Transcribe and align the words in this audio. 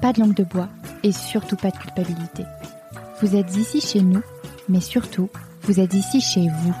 pas 0.00 0.12
de 0.12 0.20
langue 0.20 0.34
de 0.34 0.44
bois 0.44 0.68
et 1.02 1.12
surtout 1.12 1.56
pas 1.56 1.70
de 1.70 1.76
culpabilité. 1.76 2.44
Vous 3.20 3.36
êtes 3.36 3.56
ici 3.56 3.80
chez 3.80 4.00
nous, 4.00 4.22
mais 4.68 4.80
surtout, 4.80 5.30
vous 5.62 5.80
êtes 5.80 5.94
ici 5.94 6.20
chez 6.20 6.48
vous. 6.48 6.74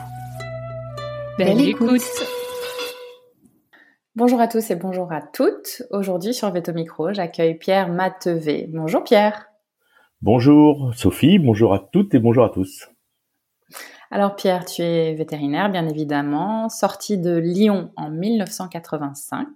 Belle, 1.38 1.60
écoute. 1.60 2.02
Bonjour 4.14 4.40
à 4.40 4.48
tous 4.48 4.70
et 4.70 4.76
bonjour 4.76 5.12
à 5.12 5.20
toutes. 5.20 5.82
Aujourd'hui 5.90 6.32
sur 6.32 6.50
Veto 6.50 6.72
Micro, 6.72 7.12
j'accueille 7.12 7.58
Pierre 7.58 7.88
Matevé. 7.88 8.66
Bonjour 8.72 9.04
Pierre. 9.04 9.46
Bonjour 10.22 10.92
Sophie, 10.94 11.38
bonjour 11.38 11.74
à 11.74 11.78
toutes 11.78 12.14
et 12.14 12.18
bonjour 12.18 12.44
à 12.44 12.48
tous. 12.48 12.88
Alors 14.10 14.36
Pierre, 14.36 14.64
tu 14.64 14.82
es 14.82 15.14
vétérinaire 15.14 15.70
bien 15.70 15.86
évidemment, 15.88 16.68
sorti 16.68 17.18
de 17.18 17.36
Lyon 17.36 17.90
en 17.96 18.08
1985. 18.10 19.46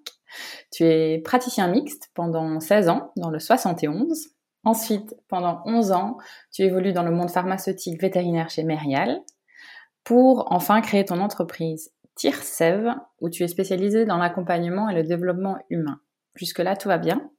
Tu 0.71 0.85
es 0.85 1.19
praticien 1.19 1.69
mixte 1.69 2.11
pendant 2.15 2.61
16 2.61 2.89
ans 2.89 3.13
dans 3.17 3.31
le 3.31 3.39
71. 3.39 4.29
Ensuite, 4.65 5.15
pendant 5.29 5.63
11 5.65 5.93
ans, 5.93 6.19
tu 6.53 6.63
évolues 6.63 6.93
dans 6.93 7.03
le 7.03 7.11
monde 7.11 7.31
pharmaceutique 7.31 8.01
vétérinaire 8.01 8.51
chez 8.51 8.63
Merial 8.63 9.21
pour 10.05 10.53
enfin 10.53 10.81
créer 10.81 11.05
ton 11.05 11.21
entreprise 11.21 11.93
TIRSEV 12.17 12.95
où 13.21 13.31
tu 13.31 13.43
es 13.43 13.49
spécialisé 13.49 14.05
dans 14.05 14.19
l'accompagnement 14.19 14.89
et 14.89 14.95
le 14.95 15.03
développement 15.03 15.57
humain. 15.71 16.01
Jusque-là, 16.35 16.77
tout 16.77 16.89
va 16.89 16.99
bien? 16.99 17.31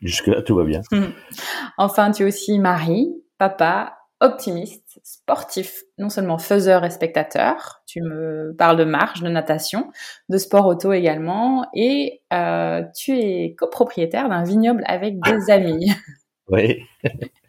Jusque-là, 0.00 0.42
tout 0.42 0.56
va 0.56 0.64
bien. 0.64 0.80
enfin, 1.78 2.10
tu 2.10 2.22
es 2.22 2.26
aussi 2.26 2.58
mari, 2.58 3.12
papa, 3.38 3.98
optimiste, 4.20 5.00
sportif, 5.02 5.82
non 5.98 6.08
seulement 6.08 6.38
faiseur 6.38 6.84
et 6.84 6.90
spectateur, 6.90 7.82
tu 7.86 8.00
me 8.00 8.54
parles 8.56 8.76
de 8.76 8.84
marche, 8.84 9.22
de 9.22 9.28
natation, 9.28 9.90
de 10.28 10.38
sport 10.38 10.66
auto 10.66 10.92
également, 10.92 11.66
et 11.74 12.22
euh, 12.32 12.82
tu 12.96 13.18
es 13.18 13.54
copropriétaire 13.54 14.28
d'un 14.28 14.44
vignoble 14.44 14.84
avec 14.86 15.18
des 15.20 15.50
amis. 15.50 15.92
Oui. 16.48 16.78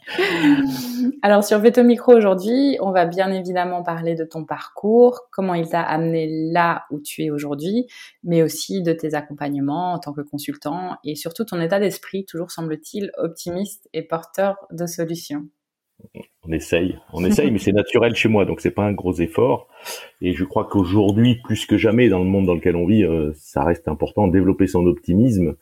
Alors 1.23 1.43
sur 1.43 1.59
Veto 1.59 1.83
Micro 1.83 2.13
aujourd'hui, 2.13 2.77
on 2.79 2.91
va 2.91 3.05
bien 3.05 3.31
évidemment 3.31 3.81
parler 3.81 4.13
de 4.15 4.23
ton 4.23 4.45
parcours, 4.45 5.21
comment 5.31 5.55
il 5.55 5.67
t'a 5.67 5.81
amené 5.81 6.27
là 6.51 6.85
où 6.91 6.99
tu 6.99 7.23
es 7.23 7.31
aujourd'hui, 7.31 7.87
mais 8.23 8.43
aussi 8.43 8.83
de 8.83 8.93
tes 8.93 9.15
accompagnements 9.15 9.93
en 9.93 9.99
tant 9.99 10.13
que 10.13 10.21
consultant 10.21 10.97
et 11.03 11.15
surtout 11.15 11.43
ton 11.43 11.59
état 11.59 11.79
d'esprit, 11.79 12.25
toujours 12.25 12.51
semble-t-il 12.51 13.11
optimiste 13.17 13.89
et 13.93 14.03
porteur 14.03 14.67
de 14.71 14.85
solutions. 14.85 15.47
On 16.47 16.51
essaye, 16.51 16.99
on 17.11 17.25
essaye, 17.25 17.49
mais 17.49 17.57
c'est 17.57 17.71
naturel 17.71 18.15
chez 18.15 18.29
moi, 18.29 18.45
donc 18.45 18.61
c'est 18.61 18.71
pas 18.71 18.85
un 18.85 18.93
gros 18.93 19.13
effort. 19.13 19.67
Et 20.21 20.33
je 20.33 20.43
crois 20.43 20.65
qu'aujourd'hui, 20.65 21.39
plus 21.43 21.65
que 21.65 21.77
jamais, 21.77 22.07
dans 22.07 22.19
le 22.19 22.25
monde 22.25 22.45
dans 22.45 22.53
lequel 22.53 22.75
on 22.75 22.85
vit, 22.85 23.03
euh, 23.03 23.31
ça 23.35 23.63
reste 23.63 23.87
important 23.87 24.27
de 24.27 24.33
développer 24.33 24.67
son 24.67 24.85
optimisme, 24.85 25.55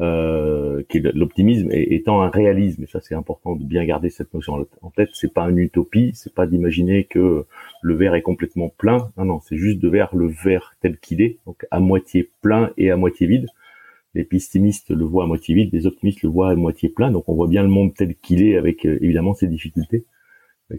euh, 0.00 0.82
l'optimisme 1.14 1.70
étant 1.72 2.20
un 2.22 2.30
réalisme. 2.30 2.82
Et 2.82 2.86
ça, 2.86 3.00
c'est 3.00 3.14
important 3.14 3.54
de 3.54 3.64
bien 3.64 3.84
garder 3.84 4.10
cette 4.10 4.34
notion 4.34 4.66
en 4.82 4.90
tête. 4.90 5.10
C'est 5.12 5.32
pas 5.32 5.48
une 5.48 5.58
utopie, 5.58 6.10
c'est 6.14 6.34
pas 6.34 6.46
d'imaginer 6.46 7.04
que 7.04 7.46
le 7.82 7.94
verre 7.94 8.16
est 8.16 8.22
complètement 8.22 8.70
plein. 8.70 9.12
Non, 9.16 9.24
non, 9.24 9.40
c'est 9.40 9.56
juste 9.56 9.78
de 9.78 9.88
voir 9.88 10.16
le 10.16 10.26
verre 10.26 10.74
tel 10.80 10.98
qu'il 10.98 11.22
est, 11.22 11.38
donc 11.46 11.64
à 11.70 11.78
moitié 11.78 12.30
plein 12.42 12.72
et 12.76 12.90
à 12.90 12.96
moitié 12.96 13.28
vide 13.28 13.46
les 14.14 14.24
pessimistes 14.24 14.90
le 14.90 15.04
voient 15.04 15.24
à 15.24 15.26
moitié 15.26 15.54
vide, 15.54 15.70
les 15.72 15.86
optimistes 15.86 16.22
le 16.22 16.28
voient 16.28 16.50
à 16.50 16.54
moitié 16.54 16.88
plein. 16.88 17.10
Donc 17.10 17.28
on 17.28 17.34
voit 17.34 17.48
bien 17.48 17.62
le 17.62 17.68
monde 17.68 17.94
tel 17.94 18.14
qu'il 18.14 18.42
est 18.42 18.56
avec 18.56 18.86
euh, 18.86 18.98
évidemment 19.02 19.34
ses 19.34 19.46
difficultés. 19.46 20.04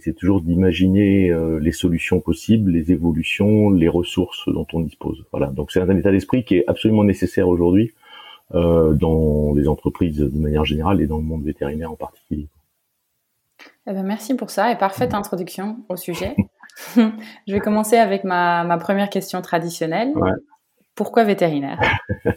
C'est 0.01 0.15
toujours 0.15 0.41
d'imaginer 0.41 1.29
euh, 1.29 1.59
les 1.59 1.71
solutions 1.71 2.19
possibles, 2.19 2.71
les 2.71 2.91
évolutions, 2.91 3.69
les 3.69 3.87
ressources 3.87 4.49
dont 4.49 4.65
on 4.73 4.79
dispose. 4.79 5.25
Voilà. 5.31 5.47
Donc 5.47 5.71
c'est 5.71 5.79
un 5.79 5.95
état 5.95 6.11
d'esprit 6.11 6.43
qui 6.43 6.55
est 6.57 6.63
absolument 6.67 7.03
nécessaire 7.03 7.47
aujourd'hui 7.47 7.93
euh, 8.55 8.93
dans 8.93 9.53
les 9.53 9.67
entreprises 9.67 10.17
de 10.17 10.39
manière 10.39 10.65
générale 10.65 11.01
et 11.01 11.07
dans 11.07 11.17
le 11.17 11.23
monde 11.23 11.43
vétérinaire 11.43 11.91
en 11.91 11.95
particulier. 11.95 12.47
Eh 13.87 13.93
ben, 13.93 14.03
merci 14.03 14.35
pour 14.35 14.49
ça 14.49 14.71
et 14.71 14.77
parfaite 14.77 15.13
introduction 15.13 15.77
au 15.87 15.95
sujet. 15.95 16.35
Je 16.95 17.53
vais 17.53 17.59
commencer 17.59 17.97
avec 17.97 18.23
ma, 18.23 18.63
ma 18.63 18.77
première 18.77 19.09
question 19.09 19.41
traditionnelle. 19.41 20.11
Ouais. 20.15 20.31
Pourquoi 20.95 21.25
vétérinaire? 21.25 21.79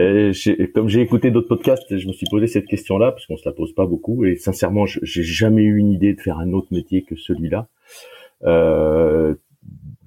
euh, 0.00 0.32
Comme 0.74 0.88
j'ai 0.88 1.00
écouté 1.00 1.30
d'autres 1.30 1.48
podcasts, 1.48 1.96
je 1.96 2.08
me 2.08 2.12
suis 2.12 2.26
posé 2.30 2.46
cette 2.46 2.66
question-là 2.66 3.12
parce 3.12 3.26
qu'on 3.26 3.36
se 3.36 3.48
la 3.48 3.52
pose 3.52 3.72
pas 3.74 3.86
beaucoup 3.86 4.24
et 4.24 4.36
sincèrement, 4.36 4.86
j'ai 4.86 5.22
jamais 5.22 5.62
eu 5.62 5.76
une 5.76 5.90
idée 5.90 6.14
de 6.14 6.20
faire 6.20 6.38
un 6.38 6.52
autre 6.52 6.68
métier 6.72 7.02
que 7.02 7.16
celui-là. 7.16 7.68
Euh, 8.44 9.34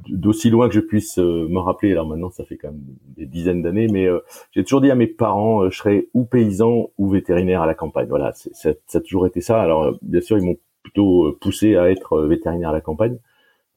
D'aussi 0.09 0.49
loin 0.49 0.67
que 0.67 0.75
je 0.75 0.81
puisse 0.81 1.17
euh, 1.17 1.47
me 1.47 1.59
rappeler, 1.59 1.91
alors 1.91 2.07
maintenant 2.07 2.29
ça 2.29 2.43
fait 2.43 2.57
quand 2.57 2.71
même 2.71 2.83
des 3.15 3.25
dizaines 3.25 3.61
d'années, 3.61 3.87
mais 3.87 4.05
euh, 4.05 4.19
j'ai 4.51 4.63
toujours 4.63 4.81
dit 4.81 4.91
à 4.91 4.95
mes 4.95 5.07
parents, 5.07 5.63
euh, 5.63 5.69
je 5.69 5.77
serais 5.77 6.07
ou 6.13 6.25
paysan 6.25 6.91
ou 6.97 7.09
vétérinaire 7.09 7.61
à 7.61 7.67
la 7.67 7.73
campagne. 7.73 8.07
Voilà, 8.09 8.33
ça 8.33 8.73
a 8.93 8.99
toujours 8.99 9.27
été 9.27 9.39
ça. 9.39 9.61
Alors 9.61 9.97
bien 10.01 10.19
sûr, 10.19 10.37
ils 10.37 10.43
m'ont 10.43 10.57
plutôt 10.81 11.37
poussé 11.39 11.77
à 11.77 11.89
être 11.89 12.21
vétérinaire 12.23 12.69
à 12.69 12.73
la 12.73 12.81
campagne. 12.81 13.17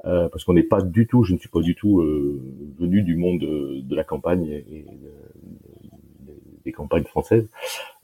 Euh, 0.05 0.28
parce 0.28 0.44
qu'on 0.44 0.55
n'est 0.55 0.62
pas 0.62 0.81
du 0.81 1.06
tout, 1.06 1.22
je 1.22 1.32
ne 1.32 1.38
suis 1.38 1.49
pas 1.49 1.60
du 1.60 1.75
tout 1.75 2.03
venu 2.78 3.03
du 3.03 3.16
monde 3.16 3.41
de, 3.41 3.94
la 3.94 4.05
campagne 4.05 4.47
et, 4.47 4.65
et 4.69 4.87
des 6.66 6.72
campagnes 6.72 7.04
françaises. 7.04 7.49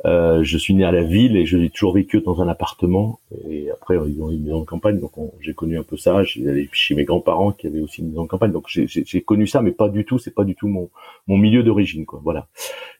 Euh, 0.06 0.42
je 0.42 0.56
suis 0.56 0.72
né 0.74 0.84
à 0.84 0.92
la 0.92 1.02
ville 1.02 1.36
et 1.36 1.44
j'ai 1.44 1.68
toujours 1.68 1.94
vécu 1.94 2.20
dans 2.22 2.40
un 2.40 2.48
appartement. 2.48 3.20
Et 3.50 3.70
après, 3.70 3.96
ils 4.08 4.22
ont 4.22 4.30
une 4.30 4.44
maison 4.44 4.60
de 4.60 4.66
campagne, 4.66 4.98
donc 4.98 5.12
j'ai 5.40 5.52
connu 5.52 5.78
un 5.78 5.82
peu 5.82 5.98
ça. 5.98 6.22
J'ai 6.22 6.68
chez 6.72 6.94
mes 6.94 7.04
grands-parents 7.04 7.52
qui 7.52 7.66
avaient 7.66 7.80
aussi 7.80 8.00
une 8.00 8.08
maison 8.08 8.22
de 8.22 8.28
campagne, 8.28 8.52
donc 8.52 8.66
j'ai 8.68 9.20
connu 9.22 9.46
ça, 9.46 9.60
mais 9.60 9.72
pas 9.72 9.88
du 9.88 10.04
tout. 10.04 10.18
C'est 10.18 10.34
pas 10.34 10.44
du 10.44 10.54
tout 10.54 10.68
mon 10.68 10.88
mon 11.28 11.36
milieu 11.36 11.62
d'origine, 11.62 12.06
quoi. 12.06 12.20
Voilà. 12.22 12.48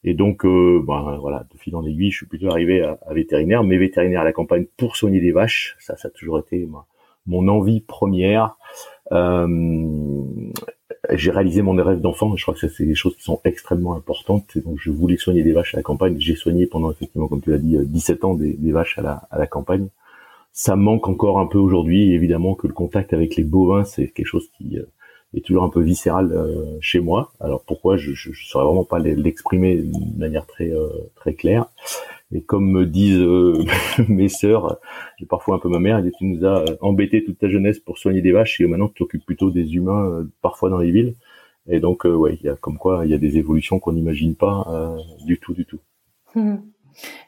Et 0.04 0.14
donc, 0.14 0.44
euh, 0.44 0.82
ben, 0.86 1.16
voilà, 1.20 1.46
de 1.52 1.58
fil 1.58 1.74
en 1.76 1.86
aiguille, 1.86 2.10
je 2.10 2.18
suis 2.18 2.26
plutôt 2.26 2.50
arrivé 2.50 2.82
à, 2.82 2.98
à 3.06 3.14
vétérinaire, 3.14 3.64
mais 3.64 3.78
vétérinaire 3.78 4.20
à 4.20 4.24
la 4.24 4.32
campagne 4.32 4.66
pour 4.76 4.96
soigner 4.96 5.20
des 5.20 5.32
vaches. 5.32 5.76
Ça, 5.80 5.96
ça 5.96 6.08
a 6.08 6.10
toujours 6.10 6.38
été 6.38 6.66
ma, 6.66 6.84
mon 7.26 7.48
envie 7.48 7.80
première. 7.80 8.56
Euh, 9.12 9.46
j'ai 11.10 11.30
réalisé 11.30 11.62
mon 11.62 11.72
rêve 11.72 12.00
d'enfant. 12.00 12.36
Je 12.36 12.42
crois 12.42 12.54
que 12.54 12.68
c'est 12.68 12.86
des 12.86 12.94
choses 12.94 13.16
qui 13.16 13.22
sont 13.22 13.40
extrêmement 13.44 13.94
importantes. 13.94 14.56
donc, 14.58 14.78
je 14.80 14.90
voulais 14.90 15.16
soigner 15.16 15.42
des 15.42 15.52
vaches 15.52 15.74
à 15.74 15.78
la 15.78 15.82
campagne. 15.82 16.16
J'ai 16.18 16.36
soigné 16.36 16.66
pendant 16.66 16.90
effectivement, 16.90 17.28
comme 17.28 17.42
tu 17.42 17.50
l'as 17.50 17.58
dit, 17.58 17.76
17 17.78 18.24
ans 18.24 18.34
des, 18.34 18.54
des, 18.54 18.72
vaches 18.72 18.98
à 18.98 19.02
la, 19.02 19.28
à 19.30 19.38
la 19.38 19.46
campagne. 19.46 19.88
Ça 20.52 20.76
manque 20.76 21.08
encore 21.08 21.40
un 21.40 21.46
peu 21.46 21.58
aujourd'hui. 21.58 22.12
Évidemment 22.12 22.54
que 22.54 22.66
le 22.66 22.74
contact 22.74 23.12
avec 23.12 23.36
les 23.36 23.44
bovins, 23.44 23.84
c'est 23.84 24.08
quelque 24.08 24.26
chose 24.26 24.48
qui 24.56 24.78
euh, 24.78 24.84
est 25.34 25.44
toujours 25.44 25.64
un 25.64 25.70
peu 25.70 25.80
viscéral 25.80 26.32
euh, 26.32 26.76
chez 26.80 27.00
moi. 27.00 27.32
Alors 27.40 27.64
pourquoi? 27.64 27.96
Je 27.96 28.10
ne 28.10 28.34
saurais 28.34 28.64
vraiment 28.64 28.84
pas 28.84 28.98
l'exprimer 28.98 29.76
de 29.76 30.18
manière 30.18 30.46
très 30.46 30.70
euh, 30.70 30.88
très 31.16 31.34
claire. 31.34 31.66
Et 32.32 32.42
comme 32.42 32.70
me 32.70 32.86
disent 32.86 33.20
euh, 33.20 33.64
mes 34.08 34.28
sœurs, 34.28 34.78
j'ai 35.18 35.26
parfois 35.26 35.56
un 35.56 35.58
peu 35.58 35.68
ma 35.68 35.78
mère, 35.78 35.98
elle 35.98 36.10
tu 36.12 36.24
nous 36.24 36.46
as 36.46 36.64
embêté 36.80 37.24
toute 37.24 37.38
ta 37.38 37.48
jeunesse 37.48 37.78
pour 37.78 37.98
soigner 37.98 38.22
des 38.22 38.32
vaches 38.32 38.60
et 38.60 38.66
maintenant 38.66 38.88
tu 38.88 38.94
t'occupes 38.94 39.24
plutôt 39.24 39.50
des 39.50 39.74
humains 39.74 40.08
euh, 40.08 40.24
parfois 40.40 40.70
dans 40.70 40.78
les 40.78 40.90
villes. 40.90 41.14
Et 41.68 41.78
donc 41.78 42.06
euh, 42.06 42.14
ouais, 42.14 42.38
y 42.42 42.48
a 42.48 42.56
comme 42.56 42.78
quoi 42.78 43.04
il 43.04 43.10
y 43.10 43.14
a 43.14 43.18
des 43.18 43.38
évolutions 43.38 43.78
qu'on 43.78 43.92
n'imagine 43.92 44.34
pas 44.34 44.96
du 45.24 45.38
tout 45.38 45.54
du 45.54 45.66
tout. 45.66 45.80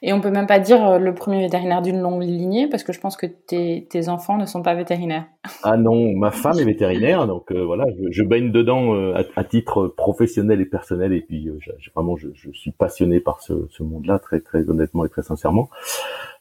Et 0.01 0.13
on 0.13 0.21
peut 0.21 0.31
même 0.31 0.47
pas 0.47 0.59
dire 0.59 0.85
euh, 0.85 0.97
le 0.99 1.13
premier 1.13 1.41
vétérinaire 1.41 1.81
d'une 1.81 1.99
longue 1.99 2.23
lignée 2.23 2.67
parce 2.67 2.83
que 2.83 2.93
je 2.93 2.99
pense 2.99 3.17
que 3.17 3.25
tes, 3.25 3.87
tes 3.89 4.09
enfants 4.09 4.37
ne 4.37 4.45
sont 4.45 4.61
pas 4.61 4.75
vétérinaires. 4.75 5.25
Ah 5.63 5.77
non, 5.77 6.13
ma 6.15 6.31
femme 6.31 6.59
est 6.59 6.65
vétérinaire, 6.65 7.27
donc 7.27 7.51
euh, 7.51 7.63
voilà, 7.63 7.85
je, 8.09 8.23
baigne 8.23 8.51
dedans 8.51 8.95
euh, 8.95 9.13
à, 9.35 9.43
titre 9.43 9.87
professionnel 9.87 10.61
et 10.61 10.65
personnel, 10.65 11.13
et 11.13 11.21
puis 11.21 11.49
vraiment, 11.93 12.15
je, 12.15 12.29
suis 12.53 12.71
passionné 12.71 13.19
par 13.19 13.41
ce, 13.41 13.53
monde-là, 13.79 14.19
très 14.19 14.39
très 14.39 14.69
honnêtement 14.69 15.05
et 15.05 15.09
très 15.09 15.23
sincèrement. 15.23 15.69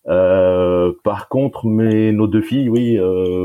par 0.06 1.28
contre, 1.28 1.66
mes 1.66 2.12
nos 2.12 2.26
deux 2.26 2.42
filles, 2.42 2.68
oui, 2.68 2.98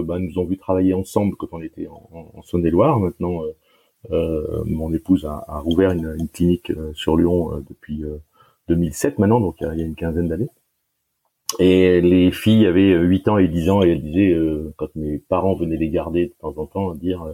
bah, 0.06 0.20
nous 0.20 0.40
ont 0.40 0.46
vu 0.46 0.58
travailler 0.58 0.94
ensemble 0.94 1.36
quand 1.36 1.48
on 1.52 1.62
était 1.62 1.88
en, 1.88 2.42
Saône-et-Loire. 2.44 3.00
Maintenant, 3.00 3.42
mon 4.10 4.94
épouse 4.94 5.26
a, 5.26 5.60
rouvert 5.60 5.92
une 5.92 6.30
clinique 6.32 6.72
sur 6.94 7.18
Lyon 7.18 7.64
depuis 7.70 8.04
2007 8.70 9.20
maintenant, 9.20 9.40
donc 9.42 9.58
il 9.62 9.80
y 9.80 9.84
a 9.84 9.86
une 9.86 9.96
quinzaine 9.96 10.28
d'années. 10.28 10.50
Et 11.58 12.00
les 12.02 12.32
filles 12.32 12.68
avaient 12.68 12.94
8 12.94 13.28
ans 13.28 13.38
et 13.40 13.48
10 13.48 13.70
ans 13.72 13.84
et 13.84 13.90
elles 13.90 14.04
disaient, 14.04 14.34
euh, 14.34 14.74
quand 14.78 14.96
mes 14.96 15.18
parents 15.18 15.56
venaient 15.56 15.78
les 15.78 15.90
garder 15.90 16.28
de 16.28 16.34
temps 16.40 16.54
en 16.58 16.68
temps, 16.68 16.94
dire 16.94 17.24
euh, 17.24 17.34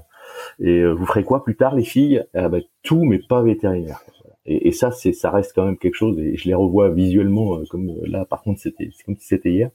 et 0.59 0.79
euh, 0.79 0.93
vous 0.93 1.05
ferez 1.05 1.23
quoi 1.23 1.43
plus 1.43 1.57
tard 1.57 1.75
les 1.75 1.83
filles? 1.83 2.23
Ah, 2.33 2.47
bah, 2.47 2.59
Tout, 2.81 3.03
mais 3.03 3.19
pas 3.19 3.41
vétérinaire. 3.41 3.99
Et, 4.47 4.71
ça, 4.71 4.91
c'est 4.91 5.11
ça 5.11 5.31
reste 5.31 5.53
quand 5.55 5.65
même 5.65 5.77
quelque 5.77 5.95
chose. 5.95 6.19
Et 6.19 6.37
je 6.37 6.47
les 6.47 6.53
revois 6.53 6.89
visuellement 6.89 7.59
comme 7.69 7.91
là. 8.05 8.25
Par 8.25 8.43
contre, 8.43 8.59
c'était 8.59 8.89
comme 9.03 9.15
si 9.17 9.25
c'était 9.25 9.51
hier. 9.51 9.71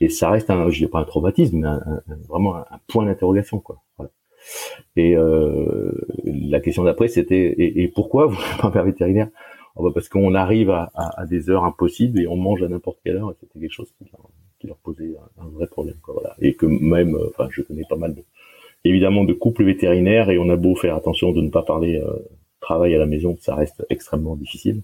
Et 0.00 0.08
ça 0.08 0.28
reste 0.28 0.50
un, 0.50 0.70
je 0.70 0.84
dis 0.84 0.90
pas 0.90 0.98
un 0.98 1.04
traumatisme, 1.04 1.60
mais 1.60 1.68
un, 1.68 2.02
vraiment 2.28 2.56
un, 2.56 2.66
point 2.88 3.06
d'interrogation 3.06 3.60
quoi. 3.60 3.80
Voilà. 3.96 4.10
Et 4.96 5.14
la 6.24 6.60
question 6.60 6.82
d'après, 6.82 7.06
c'était 7.06 7.36
et, 7.36 7.84
et, 7.84 7.88
pourquoi 7.88 8.26
vous 8.26 8.36
n'êtes 8.36 8.72
pas 8.72 8.82
vétérinaire? 8.82 9.28
Parce 9.94 10.08
qu'on 10.08 10.34
arrive 10.34 10.70
à, 10.70 10.90
à, 10.94 11.22
à, 11.22 11.26
des 11.26 11.50
heures 11.50 11.64
impossibles 11.64 12.20
et 12.20 12.26
on 12.26 12.36
mange 12.36 12.62
à 12.62 12.68
n'importe 12.68 12.98
quelle 13.04 13.16
heure. 13.16 13.34
C'était 13.40 13.58
quelque 13.58 13.72
chose 13.72 13.92
qui, 13.98 14.10
qui, 14.60 14.66
leur 14.66 14.76
posait 14.76 15.14
un, 15.38 15.48
vrai 15.48 15.66
problème. 15.66 15.96
Quoi, 16.02 16.14
voilà. 16.14 16.34
Et 16.40 16.54
que 16.54 16.66
même, 16.66 17.14
euh, 17.16 17.28
enfin, 17.30 17.48
je 17.50 17.62
connais 17.62 17.84
pas 17.88 17.96
mal 17.96 18.14
de, 18.14 18.22
évidemment 18.84 19.24
de 19.24 19.32
couples 19.32 19.64
vétérinaires 19.64 20.30
et 20.30 20.38
on 20.38 20.48
a 20.48 20.56
beau 20.56 20.74
faire 20.74 20.96
attention 20.96 21.32
de 21.32 21.40
ne 21.40 21.50
pas 21.50 21.62
parler 21.62 21.98
euh, 21.98 22.12
travail 22.60 22.94
à 22.94 22.98
la 22.98 23.06
maison, 23.06 23.36
ça 23.40 23.54
reste 23.54 23.84
extrêmement 23.90 24.36
difficile 24.36 24.82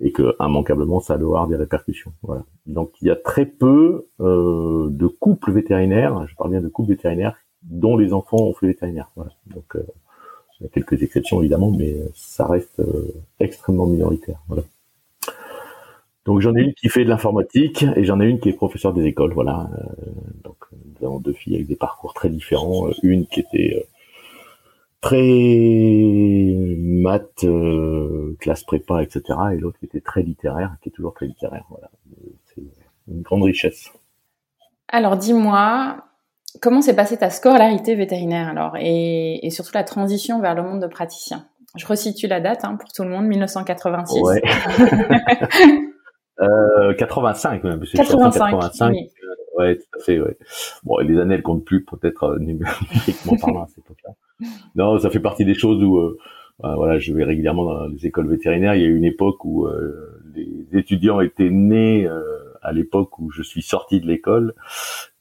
et 0.00 0.12
que 0.12 0.34
immanquablement 0.40 1.00
ça 1.00 1.18
doit 1.18 1.38
avoir 1.38 1.48
des 1.48 1.56
répercussions. 1.56 2.12
Voilà. 2.22 2.44
Donc 2.66 2.92
il 3.02 3.08
y 3.08 3.10
a 3.10 3.16
très 3.16 3.46
peu 3.46 4.06
euh, 4.20 4.88
de 4.90 5.06
couples 5.06 5.52
vétérinaires, 5.52 6.26
je 6.26 6.34
parle 6.36 6.50
bien 6.50 6.62
de 6.62 6.68
couples 6.68 6.90
vétérinaires 6.90 7.36
dont 7.62 7.96
les 7.96 8.12
enfants 8.12 8.38
ont 8.38 8.54
fait 8.54 8.66
vétérinaire. 8.66 9.10
Voilà. 9.16 9.32
Donc 9.46 9.76
euh, 9.76 9.86
il 10.64 10.68
y 10.68 10.70
a 10.70 10.70
quelques 10.70 11.02
exceptions 11.02 11.40
évidemment, 11.40 11.70
mais 11.70 11.94
ça 12.14 12.46
reste 12.46 12.80
euh, 12.80 13.14
extrêmement 13.38 13.86
minoritaire. 13.86 14.40
Voilà. 14.48 14.62
Donc 16.24 16.40
j'en 16.40 16.54
ai 16.56 16.62
une 16.62 16.72
qui 16.72 16.88
fait 16.88 17.04
de 17.04 17.10
l'informatique 17.10 17.84
et 17.96 18.04
j'en 18.04 18.18
ai 18.18 18.24
une 18.24 18.40
qui 18.40 18.48
est 18.48 18.54
professeur 18.54 18.94
des 18.94 19.04
écoles. 19.04 19.34
Voilà. 19.34 19.68
Euh, 19.78 20.10
donc 20.42 20.56
nous 20.72 21.06
avons 21.06 21.20
deux 21.20 21.34
filles 21.34 21.56
avec 21.56 21.66
des 21.66 21.76
parcours 21.76 22.14
très 22.14 22.30
différents. 22.30 22.88
Une 23.02 23.26
qui 23.26 23.40
était 23.40 23.76
euh, 23.76 23.82
très 25.02 26.56
maths, 26.78 27.44
classe 28.40 28.64
prépa, 28.64 29.02
etc. 29.02 29.38
Et 29.52 29.58
l'autre 29.58 29.78
qui 29.78 29.84
était 29.84 30.00
très 30.00 30.22
littéraire, 30.22 30.76
qui 30.82 30.88
est 30.88 30.92
toujours 30.92 31.12
très 31.12 31.26
littéraire. 31.26 31.66
Voilà. 31.68 31.90
C'est 32.46 32.62
une 33.08 33.20
grande 33.20 33.42
richesse. 33.42 33.92
Alors 34.88 35.18
dis-moi, 35.18 35.98
Comment 36.60 36.82
s'est 36.82 36.94
passée 36.94 37.16
ta 37.16 37.30
scolarité 37.30 37.94
vétérinaire 37.94 38.48
alors 38.48 38.76
et, 38.78 39.44
et, 39.44 39.50
surtout 39.50 39.72
la 39.74 39.84
transition 39.84 40.40
vers 40.40 40.54
le 40.54 40.62
monde 40.62 40.80
de 40.80 40.86
praticien? 40.86 41.46
Je 41.76 41.86
resitue 41.86 42.28
la 42.28 42.40
date 42.40 42.64
hein, 42.64 42.76
pour 42.76 42.92
tout 42.92 43.02
le 43.02 43.10
monde, 43.10 43.26
1986. 43.26 44.20
Ouais. 44.20 44.42
euh, 46.40 46.94
85 46.94 47.64
même. 47.64 47.80
85. 47.80 48.50
85 48.50 48.92
oui. 48.92 49.10
Euh, 49.24 49.60
ouais, 49.60 49.76
tout 49.76 49.98
à 49.98 50.02
fait. 50.02 50.20
Ouais. 50.20 50.36
Bon, 50.84 50.98
les 50.98 51.18
années 51.18 51.34
elles 51.34 51.42
comptent 51.42 51.64
plus 51.64 51.84
peut-être 51.84 52.24
euh, 52.24 52.38
numériquement 52.38 53.36
parlant 53.40 53.64
à 53.64 53.66
cette 53.66 53.78
époque-là. 53.78 54.14
Non, 54.76 54.98
ça 54.98 55.10
fait 55.10 55.20
partie 55.20 55.44
des 55.44 55.54
choses 55.54 55.82
où 55.82 55.96
euh, 55.98 56.16
bah, 56.60 56.74
voilà, 56.76 56.98
je 56.98 57.12
vais 57.12 57.24
régulièrement 57.24 57.64
dans 57.64 57.86
les 57.88 58.06
écoles 58.06 58.28
vétérinaires. 58.28 58.76
Il 58.76 58.82
y 58.82 58.84
a 58.84 58.88
eu 58.88 58.96
une 58.96 59.04
époque 59.04 59.44
où 59.44 59.66
euh, 59.66 60.22
les 60.32 60.78
étudiants 60.78 61.20
étaient 61.20 61.50
nés 61.50 62.08
à 62.62 62.72
l'époque 62.72 63.18
où 63.18 63.30
je 63.30 63.42
suis 63.42 63.62
sorti 63.62 64.00
de 64.00 64.06
l'école 64.06 64.54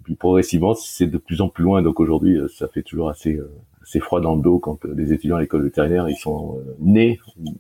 puis 0.04 0.16
progressivement, 0.16 0.74
c'est 0.74 1.08
de 1.08 1.18
plus 1.18 1.42
en 1.42 1.50
plus 1.50 1.64
loin. 1.64 1.82
Donc 1.82 2.00
aujourd'hui, 2.00 2.38
euh, 2.38 2.48
ça 2.48 2.68
fait 2.68 2.84
toujours 2.84 3.10
assez 3.10 3.36
euh, 3.36 3.50
assez 3.82 4.00
froid 4.00 4.22
dans 4.22 4.36
le 4.36 4.42
dos 4.42 4.60
quand 4.60 4.86
euh, 4.86 4.94
les 4.96 5.12
étudiants 5.14 5.36
à 5.36 5.42
l'école 5.42 5.64
vétérinaire 5.64 6.08
ils 6.08 6.16
sont 6.16 6.58
nés 6.80 7.20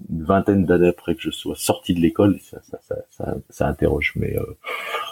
une 0.09 0.23
vingtaine 0.23 0.65
d'années 0.65 0.87
après 0.87 1.15
que 1.15 1.21
je 1.21 1.31
sois 1.31 1.55
sorti 1.55 1.93
de 1.93 1.99
l'école. 1.99 2.37
Ça, 2.41 2.61
ça, 2.61 2.79
ça, 3.09 3.35
ça, 3.49 3.67
interroge, 3.67 4.13
mais 4.15 4.35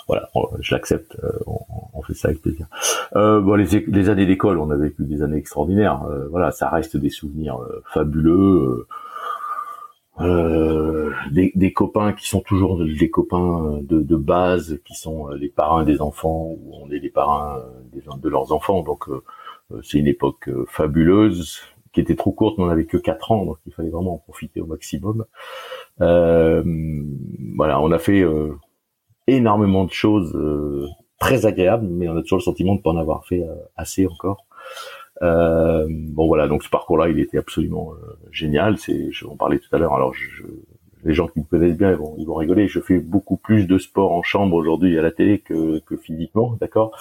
voilà, 0.07 0.29
je 0.59 0.73
l'accepte. 0.73 1.17
On, 1.45 2.01
fait 2.01 2.13
ça 2.13 2.29
avec 2.29 2.41
plaisir. 2.41 2.67
bon, 3.13 3.55
les 3.55 4.09
années 4.09 4.25
d'école, 4.25 4.57
on 4.57 4.71
a 4.71 4.75
vécu 4.75 5.03
des 5.03 5.21
années 5.21 5.37
extraordinaires. 5.37 6.03
voilà, 6.29 6.51
ça 6.51 6.69
reste 6.69 6.97
des 6.97 7.09
souvenirs 7.09 7.59
fabuleux. 7.93 8.87
Euh, 10.19 11.09
des, 11.31 11.51
des, 11.55 11.71
copains 11.71 12.13
qui 12.13 12.27
sont 12.27 12.41
toujours 12.41 12.83
des 12.83 13.09
copains 13.09 13.79
de, 13.81 14.01
de, 14.01 14.15
base, 14.17 14.79
qui 14.85 14.93
sont 14.93 15.29
les 15.29 15.47
parrains 15.47 15.83
des 15.83 16.01
enfants, 16.01 16.55
ou 16.61 16.75
on 16.83 16.91
est 16.91 16.99
les 16.99 17.09
parrains 17.09 17.63
des, 17.91 18.01
de 18.01 18.29
leurs 18.29 18.51
enfants. 18.51 18.83
Donc 18.83 19.07
euh, 19.09 19.81
c'est 19.83 19.99
une 19.99 20.07
époque 20.07 20.49
euh, 20.49 20.65
fabuleuse, 20.67 21.59
qui 21.93 22.01
était 22.01 22.15
trop 22.15 22.31
courte, 22.31 22.57
mais 22.57 22.65
on 22.65 22.67
n'avait 22.67 22.85
que 22.85 22.97
quatre 22.97 23.31
ans, 23.31 23.45
donc 23.45 23.57
il 23.65 23.73
fallait 23.73 23.89
vraiment 23.89 24.15
en 24.15 24.17
profiter 24.17 24.61
au 24.61 24.65
maximum. 24.65 25.25
Euh, 25.99 26.63
voilà, 27.55 27.81
on 27.81 27.91
a 27.91 27.99
fait 27.99 28.23
énormément 29.27 29.83
de 29.83 29.91
choses 29.91 30.37
très 31.19 31.45
agréables, 31.45 31.87
mais 31.89 32.07
on 32.07 32.15
a 32.15 32.21
toujours 32.21 32.37
le 32.37 32.43
sentiment 32.43 32.73
de 32.73 32.79
ne 32.79 32.83
pas 32.83 32.91
en 32.91 32.97
avoir 32.97 33.25
fait 33.25 33.43
assez 33.75 34.07
encore. 34.07 34.45
Euh, 35.21 35.87
bon 35.89 36.27
voilà, 36.27 36.47
donc 36.47 36.63
ce 36.63 36.69
parcours-là, 36.69 37.09
il 37.09 37.19
était 37.19 37.37
absolument 37.37 37.93
euh, 37.93 38.13
génial. 38.31 38.77
C'est, 38.77 39.11
je, 39.11 39.25
on 39.25 39.35
parlait 39.35 39.59
tout 39.59 39.73
à 39.75 39.77
l'heure. 39.77 39.93
Alors, 39.93 40.13
je, 40.13 40.43
les 41.03 41.13
gens 41.13 41.27
qui 41.27 41.39
me 41.39 41.45
connaissent 41.45 41.77
bien, 41.77 41.91
ils 41.91 41.97
vont, 41.97 42.15
ils 42.17 42.25
vont 42.25 42.35
rigoler. 42.35 42.67
Je 42.67 42.79
fais 42.79 42.99
beaucoup 42.99 43.37
plus 43.37 43.67
de 43.67 43.77
sport 43.77 44.11
en 44.11 44.23
chambre 44.23 44.55
aujourd'hui 44.55 44.97
à 44.97 45.01
la 45.01 45.11
télé 45.11 45.39
que, 45.39 45.79
que 45.79 45.95
physiquement, 45.95 46.57
d'accord? 46.59 46.95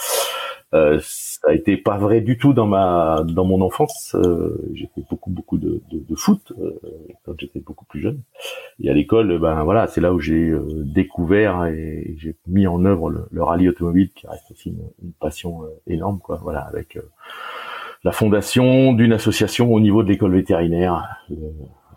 Euh, 0.72 1.00
ça 1.02 1.48
a 1.48 1.52
été 1.52 1.76
pas 1.76 1.98
vrai 1.98 2.20
du 2.20 2.38
tout 2.38 2.52
dans 2.52 2.66
ma 2.66 3.24
dans 3.26 3.44
mon 3.44 3.60
enfance. 3.60 4.14
Euh, 4.14 4.56
j'ai 4.72 4.88
fait 4.94 5.02
beaucoup 5.10 5.30
beaucoup 5.30 5.58
de, 5.58 5.82
de, 5.90 5.98
de 5.98 6.14
foot 6.14 6.52
euh, 6.60 6.78
quand 7.24 7.32
j'étais 7.38 7.58
beaucoup 7.58 7.84
plus 7.84 8.00
jeune. 8.00 8.22
Et 8.78 8.88
à 8.88 8.94
l'école, 8.94 9.38
ben 9.40 9.64
voilà, 9.64 9.88
c'est 9.88 10.00
là 10.00 10.12
où 10.12 10.20
j'ai 10.20 10.52
découvert 10.84 11.64
et, 11.66 12.14
j'ai 12.18 12.36
mis 12.46 12.68
en 12.68 12.84
œuvre 12.84 13.10
le, 13.10 13.26
le, 13.32 13.42
rallye 13.42 13.68
automobile, 13.68 14.10
qui 14.14 14.28
reste 14.28 14.48
aussi 14.52 14.68
une, 14.70 14.88
une 15.02 15.12
passion 15.12 15.62
énorme, 15.88 16.20
quoi. 16.20 16.38
Voilà, 16.40 16.60
avec 16.60 16.96
la 18.02 18.12
fondation 18.12 18.92
d'une 18.92 19.12
association 19.12 19.72
au 19.72 19.80
niveau 19.80 20.02
de 20.02 20.08
l'école 20.08 20.34
vétérinaire, 20.34 21.22
le 21.28 21.52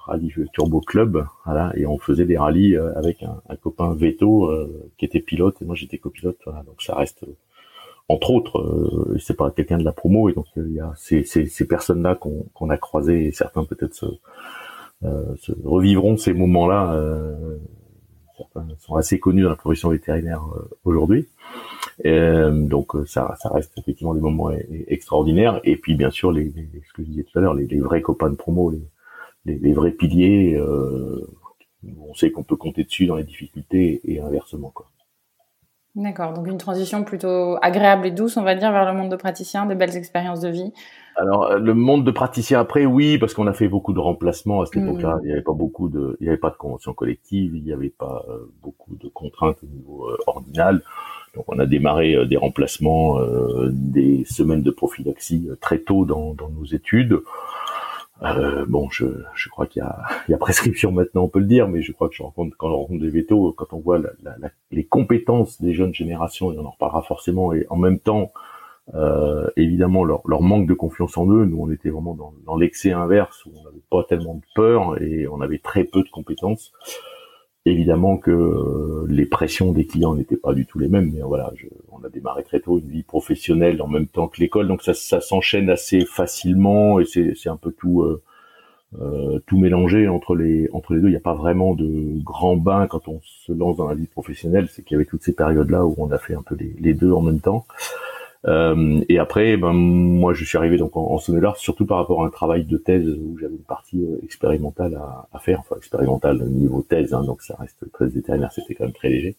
Rallye 0.05 0.33
Turbo 0.51 0.81
Club, 0.81 1.25
voilà, 1.45 1.71
et 1.75 1.85
on 1.85 1.97
faisait 1.97 2.25
des 2.25 2.37
rallyes 2.37 2.75
euh, 2.75 2.93
avec 2.97 3.23
un, 3.23 3.55
copain 3.55 3.93
Veto 3.95 4.49
euh, 4.49 4.91
qui 4.97 5.05
était 5.05 5.21
pilote 5.21 5.61
et 5.61 5.65
moi 5.65 5.75
j'étais 5.75 5.97
copilote, 5.97 6.37
voilà, 6.45 6.63
donc 6.63 6.81
ça 6.81 6.95
reste 6.95 7.23
euh, 7.23 7.37
entre 8.09 8.31
autres, 8.31 9.15
c'est 9.17 9.37
pas 9.37 9.49
quelqu'un 9.49 9.77
de 9.77 9.85
la 9.85 9.93
promo 9.93 10.27
et 10.27 10.33
donc 10.33 10.45
il 10.57 10.73
y 10.73 10.81
a 10.81 10.91
ces, 10.97 11.65
personnes-là 11.65 12.15
qu'on 12.15 12.69
a 12.69 12.75
croisées 12.75 13.27
et 13.27 13.31
certains 13.31 13.63
peut-être 13.63 13.93
se, 13.93 14.05
se, 15.01 15.53
revivront 15.63 16.17
ces 16.17 16.33
moments-là. 16.33 17.01
certains 18.35 18.67
sont 18.79 18.95
assez 18.95 19.19
connus 19.19 19.43
dans 19.43 19.49
la 19.49 19.55
profession 19.55 19.87
vétérinaire 19.87 20.43
aujourd'hui. 20.83 21.29
Euh, 22.05 22.51
donc 22.51 22.95
euh, 22.95 23.05
ça, 23.05 23.35
ça 23.39 23.49
reste 23.49 23.77
effectivement 23.77 24.13
des 24.13 24.21
moments 24.21 24.51
e-, 24.51 24.55
e-, 24.55 24.85
extraordinaires. 24.87 25.59
Et 25.63 25.77
puis 25.77 25.95
bien 25.95 26.09
sûr, 26.09 26.31
les, 26.31 26.51
ce 26.51 26.93
que 26.93 27.03
je 27.03 27.09
disais 27.09 27.23
tout 27.23 27.37
à 27.37 27.41
l'heure, 27.41 27.53
les, 27.53 27.67
les, 27.67 27.79
vrais 27.79 28.01
copains 28.01 28.29
de 28.29 28.35
promo, 28.35 28.71
les, 29.45 29.55
les, 29.57 29.73
vrais 29.73 29.91
piliers, 29.91 30.55
euh, 30.55 31.27
on 31.99 32.13
sait 32.13 32.31
qu'on 32.31 32.43
peut 32.43 32.55
compter 32.55 32.83
dessus 32.83 33.05
dans 33.05 33.15
les 33.15 33.23
difficultés 33.23 34.01
et 34.05 34.19
inversement. 34.19 34.71
Quoi. 34.73 34.89
D'accord, 35.95 36.33
donc 36.33 36.47
une 36.47 36.57
transition 36.57 37.03
plutôt 37.03 37.57
agréable 37.61 38.07
et 38.07 38.11
douce, 38.11 38.37
on 38.37 38.41
va 38.41 38.55
dire, 38.55 38.71
vers 38.71 38.91
le 38.91 38.97
monde 38.97 39.11
de 39.11 39.15
praticien, 39.15 39.67
des 39.67 39.75
belles 39.75 39.95
expériences 39.95 40.39
de 40.39 40.49
vie. 40.49 40.73
Alors 41.15 41.59
le 41.59 41.75
monde 41.75 42.03
de 42.03 42.09
praticien 42.09 42.59
après, 42.59 42.87
oui, 42.87 43.19
parce 43.19 43.35
qu'on 43.35 43.45
a 43.45 43.53
fait 43.53 43.67
beaucoup 43.67 43.93
de 43.93 43.99
remplacements 43.99 44.61
à 44.61 44.65
cette 44.65 44.81
mmh. 44.81 44.87
époque-là. 44.87 45.19
Il 45.21 45.27
n'y 45.27 45.33
avait 45.33 45.43
pas 45.43 45.53
beaucoup 45.53 45.89
de, 45.89 46.17
il 46.19 46.23
n'y 46.23 46.29
avait 46.29 46.39
pas 46.39 46.49
de 46.49 46.55
convention 46.55 46.95
collective, 46.95 47.55
il 47.55 47.63
n'y 47.63 47.71
avait 47.71 47.91
pas 47.91 48.25
beaucoup 48.63 48.95
de 48.95 49.07
contraintes 49.09 49.57
au 49.61 49.67
niveau 49.67 50.09
ordinal. 50.25 50.81
Donc 51.33 51.45
on 51.47 51.59
a 51.59 51.65
démarré 51.65 52.15
euh, 52.15 52.25
des 52.25 52.37
remplacements, 52.37 53.19
euh, 53.19 53.69
des 53.71 54.23
semaines 54.25 54.61
de 54.61 54.71
prophylaxie 54.71 55.47
euh, 55.49 55.55
très 55.59 55.79
tôt 55.79 56.05
dans, 56.05 56.35
nos 56.35 56.65
études. 56.65 57.19
Bon, 58.67 58.89
je, 58.89 59.05
crois 59.49 59.65
qu'il 59.65 59.83
y 60.29 60.33
a, 60.33 60.37
prescription 60.37 60.91
maintenant, 60.91 61.23
on 61.23 61.27
peut 61.27 61.39
le 61.39 61.45
dire, 61.45 61.67
mais 61.67 61.81
je 61.81 61.91
crois 61.91 62.07
que 62.07 62.15
je 62.15 62.23
rencontre, 62.23 62.55
quand 62.57 62.69
on 62.69 62.77
rencontre 62.77 63.01
des 63.01 63.09
vétos, 63.09 63.53
quand 63.53 63.73
on 63.73 63.79
voit 63.79 63.99
les 64.71 64.85
compétences 64.85 65.61
des 65.61 65.73
jeunes 65.73 65.93
générations, 65.93 66.53
et 66.53 66.57
on 66.57 66.65
en 66.65 66.71
reparlera 66.71 67.01
forcément, 67.01 67.51
et 67.51 67.65
en 67.69 67.75
même 67.75 67.99
temps, 67.99 68.31
évidemment, 69.57 70.05
leur, 70.05 70.21
leur, 70.25 70.41
manque 70.41 70.67
de 70.67 70.73
confiance 70.73 71.17
en 71.17 71.29
eux. 71.29 71.43
Nous, 71.43 71.59
on 71.59 71.69
était 71.69 71.89
vraiment 71.89 72.13
dans, 72.13 72.33
dans 72.45 72.55
l'excès 72.55 72.93
inverse, 72.93 73.45
où 73.45 73.51
on 73.59 73.63
n'avait 73.65 73.83
pas 73.89 74.03
tellement 74.07 74.35
de 74.35 74.45
peur 74.55 75.01
et 75.01 75.27
on 75.27 75.41
avait 75.41 75.59
très 75.59 75.83
peu 75.83 76.01
de 76.01 76.09
compétences. 76.09 76.71
Évidemment 77.65 78.17
que 78.17 79.05
les 79.07 79.25
pressions 79.25 79.71
des 79.71 79.85
clients 79.85 80.15
n'étaient 80.15 80.37
pas 80.37 80.53
du 80.53 80.65
tout 80.65 80.79
les 80.79 80.89
mêmes, 80.89 81.11
mais 81.13 81.21
voilà, 81.21 81.51
on 81.91 82.03
a 82.03 82.09
démarré 82.09 82.43
très 82.43 82.59
tôt 82.59 82.79
une 82.79 82.89
vie 82.89 83.03
professionnelle 83.03 83.81
en 83.81 83.87
même 83.87 84.07
temps 84.07 84.27
que 84.27 84.41
l'école, 84.41 84.67
donc 84.67 84.81
ça, 84.81 84.93
s'enchaîne 84.93 85.69
assez 85.69 86.01
facilement 86.05 86.99
et 86.99 87.05
c'est 87.05 87.49
un 87.49 87.57
peu 87.57 87.71
tout 87.71 88.03
euh, 89.01 89.39
tout 89.47 89.57
mélangé 89.57 90.07
entre 90.07 90.35
les 90.35 90.69
entre 90.71 90.93
les 90.93 91.01
deux. 91.01 91.07
Il 91.07 91.11
n'y 91.11 91.17
a 91.17 91.21
pas 91.21 91.33
vraiment 91.33 91.73
de 91.73 92.21
grand 92.23 92.57
bain 92.57 92.85
quand 92.87 93.07
on 93.07 93.21
se 93.23 93.51
lance 93.51 93.77
dans 93.77 93.87
la 93.87 93.95
vie 93.95 94.05
professionnelle. 94.05 94.67
C'est 94.69 94.83
qu'il 94.83 94.93
y 94.93 94.97
avait 94.97 95.05
toutes 95.05 95.23
ces 95.23 95.33
périodes-là 95.33 95.85
où 95.85 95.95
on 95.97 96.11
a 96.11 96.19
fait 96.19 96.35
un 96.35 96.43
peu 96.43 96.55
les 96.55 96.93
deux 96.93 97.11
en 97.11 97.21
même 97.21 97.39
temps. 97.39 97.65
Euh, 98.45 99.01
et 99.07 99.19
après, 99.19 99.55
ben 99.57 99.73
moi, 99.73 100.33
je 100.33 100.43
suis 100.43 100.57
arrivé 100.57 100.77
donc 100.77 100.97
en, 100.97 101.13
en 101.13 101.55
surtout 101.55 101.85
par 101.85 101.97
rapport 101.97 102.23
à 102.23 102.27
un 102.27 102.29
travail 102.29 102.65
de 102.65 102.77
thèse 102.77 103.07
où 103.07 103.37
j'avais 103.39 103.55
une 103.55 103.63
partie 103.63 104.03
euh, 104.03 104.19
expérimentale 104.23 104.99
à, 105.31 105.39
faire, 105.39 105.59
enfin 105.59 105.75
expérimentale 105.77 106.43
niveau 106.49 106.81
thèse, 106.81 107.13
hein, 107.13 107.23
donc 107.23 107.41
ça 107.41 107.55
reste 107.59 107.89
très 107.93 108.07
vétérinaire, 108.07 108.51
c'était 108.51 108.75
quand 108.75 108.85
même 108.85 108.93
très 108.93 109.09
léger. 109.09 109.35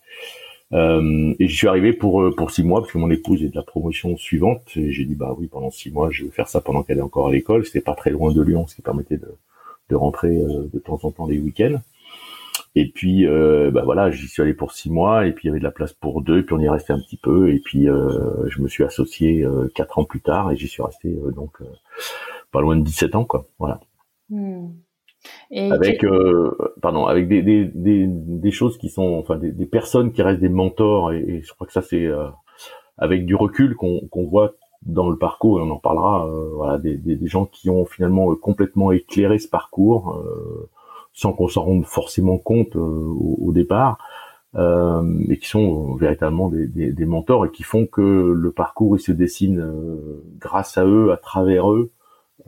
Euh, 0.72 1.34
et 1.38 1.46
j'y 1.46 1.56
suis 1.56 1.68
arrivé 1.68 1.92
pour 1.92 2.34
pour 2.36 2.50
six 2.50 2.64
mois 2.64 2.80
parce 2.80 2.92
que 2.92 2.98
mon 2.98 3.10
épouse 3.10 3.42
est 3.44 3.50
de 3.50 3.56
la 3.56 3.62
promotion 3.62 4.16
suivante 4.16 4.62
et 4.76 4.90
j'ai 4.92 5.04
dit 5.04 5.14
bah 5.14 5.34
oui 5.38 5.46
pendant 5.46 5.70
six 5.70 5.90
mois 5.90 6.08
je 6.10 6.24
vais 6.24 6.30
faire 6.30 6.48
ça 6.48 6.62
pendant 6.62 6.82
qu'elle 6.82 6.98
est 6.98 7.02
encore 7.02 7.28
à 7.28 7.32
l'école. 7.32 7.66
C'était 7.66 7.82
pas 7.82 7.94
très 7.94 8.10
loin 8.10 8.32
de 8.32 8.40
Lyon, 8.40 8.66
ce 8.66 8.74
qui 8.74 8.82
permettait 8.82 9.18
de 9.18 9.28
de 9.90 9.96
rentrer 9.96 10.34
de 10.34 10.78
temps 10.78 10.98
en 11.02 11.10
temps 11.10 11.26
les 11.26 11.38
week-ends. 11.38 11.78
Et 12.76 12.90
puis 12.90 13.26
euh, 13.26 13.70
bah 13.70 13.82
voilà, 13.84 14.10
j'y 14.10 14.26
suis 14.26 14.42
allé 14.42 14.54
pour 14.54 14.72
six 14.72 14.90
mois 14.90 15.26
et 15.26 15.32
puis 15.32 15.44
il 15.44 15.46
y 15.48 15.50
avait 15.50 15.60
de 15.60 15.64
la 15.64 15.70
place 15.70 15.92
pour 15.92 16.22
deux 16.22 16.38
et 16.38 16.42
puis 16.42 16.54
on 16.54 16.60
y 16.60 16.68
restait 16.68 16.92
un 16.92 16.98
petit 16.98 17.16
peu 17.16 17.50
et 17.50 17.60
puis 17.60 17.88
euh, 17.88 18.48
je 18.48 18.60
me 18.60 18.68
suis 18.68 18.82
associé 18.82 19.46
quatre 19.74 19.98
ans 19.98 20.04
plus 20.04 20.20
tard 20.20 20.50
et 20.50 20.56
j'y 20.56 20.66
suis 20.66 20.82
resté 20.82 21.16
donc 21.36 21.58
pas 22.50 22.60
loin 22.60 22.76
de 22.76 22.82
17 22.82 23.14
ans 23.14 23.24
quoi. 23.24 23.46
Voilà. 23.58 23.80
Hmm 24.28 24.70
avec 25.52 26.04
euh, 26.04 26.56
pardon 26.82 27.06
avec 27.06 27.28
des, 27.28 27.42
des, 27.42 27.64
des, 27.66 28.06
des, 28.08 28.50
choses 28.50 28.78
qui 28.78 28.88
sont 28.88 29.14
enfin 29.14 29.36
des, 29.36 29.52
des, 29.52 29.66
personnes 29.66 30.12
qui 30.12 30.22
restent 30.22 30.40
des 30.40 30.48
mentors 30.48 31.12
et, 31.12 31.42
je 31.42 31.52
crois 31.52 31.66
que 31.66 31.72
ça 31.72 31.82
c'est 31.82 32.06
euh, 32.06 32.28
avec 32.98 33.24
du 33.26 33.34
recul 33.34 33.74
qu'on 33.74 34.00
qu'on 34.10 34.26
voit 34.26 34.54
dans 34.82 35.08
le 35.08 35.16
parcours 35.16 35.60
et 35.60 35.62
on 35.62 35.70
en 35.70 35.78
parlera 35.78 36.26
euh, 36.26 36.50
voilà 36.54 36.78
des, 36.78 36.96
des, 36.96 37.26
gens 37.26 37.46
qui 37.46 37.70
ont 37.70 37.84
finalement 37.84 38.34
complètement 38.36 38.92
éclairé 38.92 39.38
ce 39.38 39.48
parcours 39.48 40.22
sans 41.14 41.32
qu'on 41.32 41.48
s'en 41.48 41.64
rende 41.64 41.86
forcément 41.86 42.38
compte 42.38 42.76
au, 42.76 43.38
au, 43.40 43.52
départ 43.52 43.98
et 44.56 45.38
qui 45.38 45.48
sont 45.48 45.94
véritablement 45.96 46.48
des, 46.48 46.68
des, 46.68 47.06
mentors 47.06 47.46
et 47.46 47.50
qui 47.50 47.64
font 47.64 47.86
que 47.86 48.00
le 48.00 48.52
parcours 48.52 48.96
il 48.96 49.00
se 49.00 49.10
dessine 49.10 49.66
grâce 50.38 50.78
à 50.78 50.84
eux 50.84 51.10
à 51.10 51.16
travers 51.16 51.72
eux 51.72 51.90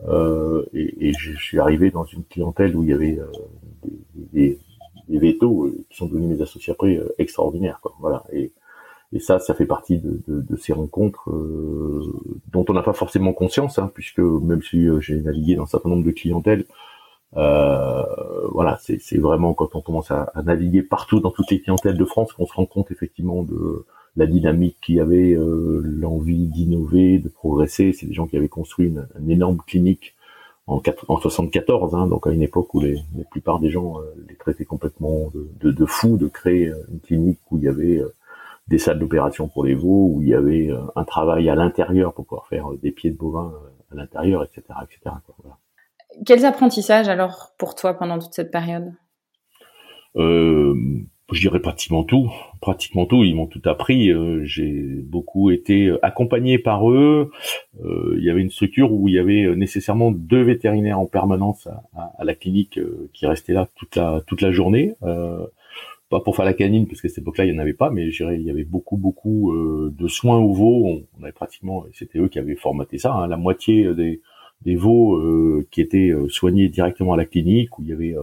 euh, 0.07 0.65
et, 0.73 1.09
et, 1.09 1.13
je 1.13 1.33
suis 1.35 1.59
arrivé 1.59 1.91
dans 1.91 2.03
une 2.03 2.23
clientèle 2.23 2.75
où 2.75 2.83
il 2.83 2.89
y 2.89 2.93
avait 2.93 3.19
euh, 3.19 3.31
des, 4.33 4.59
des, 5.07 5.17
vétos 5.17 5.65
euh, 5.65 5.85
qui 5.89 5.97
sont 5.97 6.07
devenus 6.07 6.37
mes 6.37 6.41
associés 6.41 6.71
après 6.71 6.99
extraordinaires. 7.17 7.79
Quoi. 7.81 7.95
Voilà. 7.99 8.23
Et, 8.31 8.51
et 9.13 9.19
ça, 9.19 9.39
ça 9.39 9.53
fait 9.53 9.65
partie 9.65 9.97
de, 9.97 10.21
de, 10.27 10.41
de 10.41 10.55
ces 10.57 10.73
rencontres 10.73 11.29
dont 12.51 12.65
on 12.67 12.73
n'a 12.73 12.83
pas 12.83 12.93
forcément 12.93 13.31
conscience, 13.31 13.79
hein, 13.79 13.89
puisque 13.93 14.19
même 14.19 14.61
si 14.61 14.87
j'ai 14.99 15.21
navigué 15.21 15.55
dans 15.55 15.63
un 15.63 15.67
certain 15.67 15.89
nombre 15.89 16.03
de 16.03 16.11
clientèles, 16.11 16.65
euh, 17.37 18.03
voilà, 18.51 18.79
c'est 18.81 19.17
vraiment 19.17 19.53
quand 19.53 19.75
on 19.75 19.81
commence 19.81 20.11
à, 20.11 20.31
naviguer 20.43 20.81
partout 20.81 21.19
dans 21.19 21.31
toutes 21.31 21.51
les 21.51 21.61
clientèles 21.61 21.97
de 21.97 22.05
France 22.05 22.33
qu'on 22.33 22.47
se 22.47 22.53
rend 22.53 22.65
compte 22.65 22.91
effectivement 22.91 23.43
de, 23.43 23.85
la 24.15 24.25
dynamique 24.25 24.77
qui 24.81 24.99
avait, 24.99 25.33
euh, 25.33 25.81
l'envie 25.83 26.47
d'innover, 26.47 27.19
de 27.19 27.29
progresser. 27.29 27.93
C'est 27.93 28.07
des 28.07 28.13
gens 28.13 28.25
qui 28.27 28.37
avaient 28.37 28.47
construit 28.49 28.87
une, 28.87 29.07
énorme 29.29 29.57
clinique 29.57 30.15
en, 30.65 30.81
74, 30.81 31.95
hein, 31.95 32.07
donc 32.07 32.27
à 32.27 32.31
une 32.31 32.41
époque 32.41 32.73
où 32.73 32.81
les, 32.81 32.95
la 33.15 33.23
plupart 33.25 33.59
des 33.59 33.69
gens 33.69 33.99
euh, 33.99 34.03
les 34.27 34.35
traitaient 34.35 34.65
complètement 34.65 35.31
de, 35.61 35.85
fous 35.85 36.17
de 36.17 36.27
créer 36.27 36.73
une 36.91 36.99
clinique 36.99 37.39
où 37.51 37.57
il 37.57 37.63
y 37.63 37.67
avait 37.69 38.01
des 38.67 38.79
salles 38.79 38.99
d'opération 38.99 39.47
pour 39.47 39.63
les 39.63 39.75
veaux, 39.75 40.11
où 40.13 40.21
il 40.21 40.29
y 40.29 40.33
avait 40.33 40.69
un 40.95 41.03
travail 41.05 41.49
à 41.49 41.55
l'intérieur 41.55 42.13
pour 42.13 42.25
pouvoir 42.25 42.47
faire 42.47 42.69
des 42.81 42.91
pieds 42.91 43.11
de 43.11 43.17
bovins 43.17 43.53
à 43.91 43.95
l'intérieur, 43.95 44.43
etc., 44.43 44.63
etc. 44.83 45.15
Quels 46.25 46.45
apprentissages 46.45 47.09
alors 47.09 47.53
pour 47.57 47.75
toi 47.75 47.93
pendant 47.93 48.19
toute 48.19 48.33
cette 48.33 48.51
période? 48.51 48.93
Euh, 50.15 50.73
je 51.33 51.41
dirais 51.41 51.59
pratiquement 51.59 52.03
tout, 52.03 52.31
pratiquement 52.61 53.05
tout. 53.05 53.23
Ils 53.23 53.35
m'ont 53.35 53.47
tout 53.47 53.61
appris. 53.65 54.09
Euh, 54.11 54.45
j'ai 54.45 55.01
beaucoup 55.03 55.51
été 55.51 55.93
accompagné 56.01 56.57
par 56.57 56.89
eux. 56.89 57.31
Euh, 57.83 58.15
il 58.17 58.23
y 58.23 58.29
avait 58.29 58.41
une 58.41 58.49
structure 58.49 58.93
où 58.93 59.09
il 59.09 59.15
y 59.15 59.19
avait 59.19 59.53
nécessairement 59.55 60.11
deux 60.11 60.41
vétérinaires 60.41 60.99
en 60.99 61.05
permanence 61.05 61.67
à, 61.95 62.23
la 62.23 62.33
clinique 62.33 62.77
euh, 62.77 63.09
qui 63.13 63.25
restaient 63.25 63.53
là 63.53 63.67
toute 63.75 64.41
la 64.41 64.51
journée. 64.51 64.95
pas 66.09 66.21
pour 66.21 66.37
faire 66.37 66.45
la 66.45 66.53
canine 66.53 66.87
parce 66.87 67.01
qu'à 67.01 67.09
cette 67.09 67.17
époque-là 67.17 67.43
il 67.43 67.53
y 67.53 67.55
en 67.55 67.59
avait 67.59 67.73
pas, 67.73 67.89
mais 67.89 68.09
je 68.11 68.23
dirais 68.23 68.37
il 68.39 68.45
y 68.45 68.49
avait 68.49 68.63
beaucoup 68.63 68.95
beaucoup 68.95 69.53
de 69.53 70.07
soins 70.07 70.39
aux 70.39 70.53
veaux. 70.53 71.03
On, 71.19 71.23
avait 71.23 71.33
pratiquement, 71.33 71.83
c'était 71.91 72.19
eux 72.19 72.29
qui 72.29 72.39
avaient 72.39 72.55
formaté 72.55 72.97
ça. 72.97 73.13
Hein, 73.13 73.27
la 73.27 73.35
moitié 73.35 73.93
des 73.93 74.21
des 74.61 74.75
veaux 74.75 75.63
qui 75.71 75.81
étaient 75.81 76.13
soignés 76.29 76.67
directement 76.67 77.13
à 77.13 77.17
la 77.17 77.25
clinique 77.25 77.77
où 77.77 77.83
il 77.83 77.89
y 77.89 77.93
avait 77.93 78.15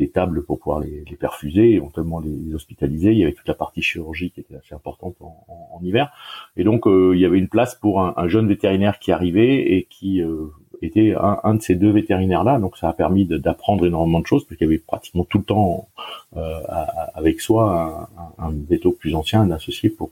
des 0.00 0.08
tables 0.08 0.42
pour 0.44 0.58
pouvoir 0.58 0.80
les, 0.80 1.04
les 1.08 1.16
perfuser, 1.16 1.74
éventuellement 1.74 2.20
les, 2.20 2.54
hospitaliser. 2.54 3.12
Il 3.12 3.18
y 3.18 3.22
avait 3.22 3.34
toute 3.34 3.46
la 3.46 3.54
partie 3.54 3.82
chirurgie 3.82 4.30
qui 4.30 4.40
était 4.40 4.56
assez 4.56 4.74
importante 4.74 5.14
en, 5.20 5.44
en, 5.48 5.80
hiver. 5.84 6.10
Et 6.56 6.64
donc, 6.64 6.86
euh, 6.86 7.12
il 7.14 7.20
y 7.20 7.26
avait 7.26 7.38
une 7.38 7.48
place 7.48 7.74
pour 7.74 8.00
un, 8.00 8.14
un, 8.16 8.26
jeune 8.26 8.48
vétérinaire 8.48 8.98
qui 8.98 9.12
arrivait 9.12 9.74
et 9.74 9.86
qui 9.90 10.22
euh, 10.22 10.46
était 10.80 11.14
un, 11.14 11.38
un, 11.44 11.54
de 11.54 11.62
ces 11.62 11.74
deux 11.74 11.90
vétérinaires-là. 11.90 12.58
Donc, 12.58 12.78
ça 12.78 12.88
a 12.88 12.92
permis 12.94 13.26
d'apprendre 13.26 13.86
énormément 13.86 14.20
de 14.20 14.26
choses, 14.26 14.44
parce 14.44 14.56
qu'il 14.56 14.66
y 14.66 14.70
avait 14.70 14.78
pratiquement 14.78 15.24
tout 15.24 15.38
le 15.38 15.44
temps 15.44 15.88
euh, 16.36 16.60
avec 17.14 17.40
soi 17.40 18.08
un, 18.38 18.44
un, 18.46 18.52
veto 18.68 18.92
plus 18.92 19.14
ancien, 19.14 19.42
un 19.42 19.50
associé 19.50 19.90
pour 19.90 20.10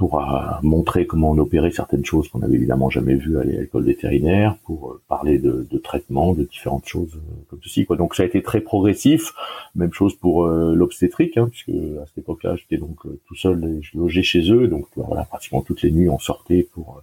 pour 0.00 0.18
euh, 0.18 0.40
montrer 0.62 1.06
comment 1.06 1.32
on 1.32 1.36
opérait 1.36 1.72
certaines 1.72 2.06
choses 2.06 2.26
qu'on 2.28 2.38
n'avait 2.38 2.54
évidemment 2.54 2.88
jamais 2.88 3.16
vues 3.16 3.38
à 3.38 3.44
l'école 3.44 3.84
vétérinaire, 3.84 4.56
pour 4.64 4.92
euh, 4.92 5.02
parler 5.08 5.38
de, 5.38 5.66
de 5.70 5.76
traitement, 5.76 6.32
de 6.32 6.44
différentes 6.44 6.86
choses 6.86 7.16
euh, 7.16 7.44
comme 7.50 7.58
ceci. 7.62 7.84
Quoi. 7.84 7.96
Donc 7.96 8.14
ça 8.14 8.22
a 8.22 8.26
été 8.26 8.42
très 8.42 8.62
progressif. 8.62 9.34
Même 9.74 9.92
chose 9.92 10.14
pour 10.14 10.46
l'obstétrique, 10.48 11.36
hein, 11.36 11.50
puisque 11.50 11.68
à 12.00 12.06
cette 12.06 12.16
époque-là, 12.16 12.56
j'étais 12.56 12.78
donc 12.78 12.96
tout 13.26 13.34
seul 13.34 13.62
et 13.62 13.82
je 13.82 13.98
logeais 13.98 14.22
chez 14.22 14.50
eux. 14.50 14.68
Donc 14.68 14.86
voilà, 14.96 15.24
pratiquement 15.24 15.60
toutes 15.60 15.82
les 15.82 15.90
nuits, 15.90 16.08
on 16.08 16.18
sortait 16.18 16.66
pour 16.72 17.02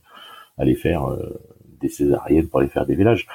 aller 0.58 0.74
faire 0.74 1.06
des 1.80 1.90
césariennes, 1.90 2.48
pour 2.48 2.62
aller 2.62 2.70
faire 2.70 2.88
des 2.88 2.96
vélages. 2.96 3.28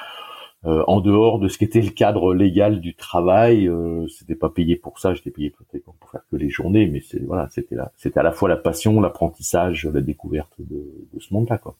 Euh, 0.65 0.83
en 0.87 1.01
dehors 1.01 1.39
de 1.39 1.49
ce 1.49 1.57
qui 1.57 1.65
était 1.65 1.81
le 1.81 1.89
cadre 1.89 2.33
légal 2.33 2.79
du 2.79 2.95
travail, 2.95 3.67
euh, 3.67 4.07
c'était 4.07 4.35
pas 4.35 4.49
payé 4.49 4.77
pour 4.77 4.97
ça, 4.97 5.13
j'étais 5.13 5.29
payé 5.29 5.49
pour, 5.49 5.65
pour 5.83 6.09
faire 6.09 6.21
que 6.31 6.37
les 6.37 6.49
journées, 6.49 6.87
mais 6.87 7.01
c'est 7.01 7.21
voilà, 7.21 7.49
c'était 7.51 7.75
là, 7.75 7.91
c'était 7.97 8.21
à 8.21 8.23
la 8.23 8.31
fois 8.31 8.47
la 8.47 8.55
passion, 8.55 9.01
l'apprentissage, 9.01 9.85
la 9.93 9.99
découverte 9.99 10.53
de, 10.59 11.07
de 11.13 11.19
ce 11.19 11.33
monde-là, 11.33 11.57
quoi. 11.57 11.75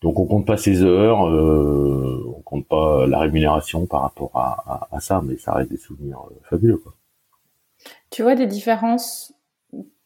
Donc 0.00 0.18
on 0.18 0.26
compte 0.26 0.46
pas 0.46 0.56
ses 0.56 0.82
heures, 0.82 1.28
euh, 1.28 2.24
on 2.34 2.40
compte 2.40 2.66
pas 2.66 3.06
la 3.06 3.18
rémunération 3.18 3.86
par 3.86 4.00
rapport 4.00 4.30
à, 4.34 4.88
à, 4.90 4.96
à 4.96 5.00
ça, 5.00 5.22
mais 5.22 5.36
ça 5.36 5.52
reste 5.52 5.70
des 5.70 5.76
souvenirs 5.76 6.20
euh, 6.30 6.34
fabuleux, 6.44 6.78
quoi. 6.78 6.94
Tu 8.10 8.22
vois 8.22 8.34
des 8.34 8.46
différences 8.46 9.34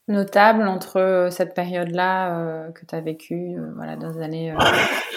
notable 0.08 0.68
entre 0.68 0.98
euh, 0.98 1.30
cette 1.30 1.54
période-là 1.54 2.38
euh, 2.38 2.70
que 2.70 2.86
tu 2.86 2.94
as 2.94 3.00
vécue 3.00 3.56
euh, 3.56 3.72
voilà, 3.74 3.96
dans 3.96 4.10
les 4.10 4.20
années 4.20 4.54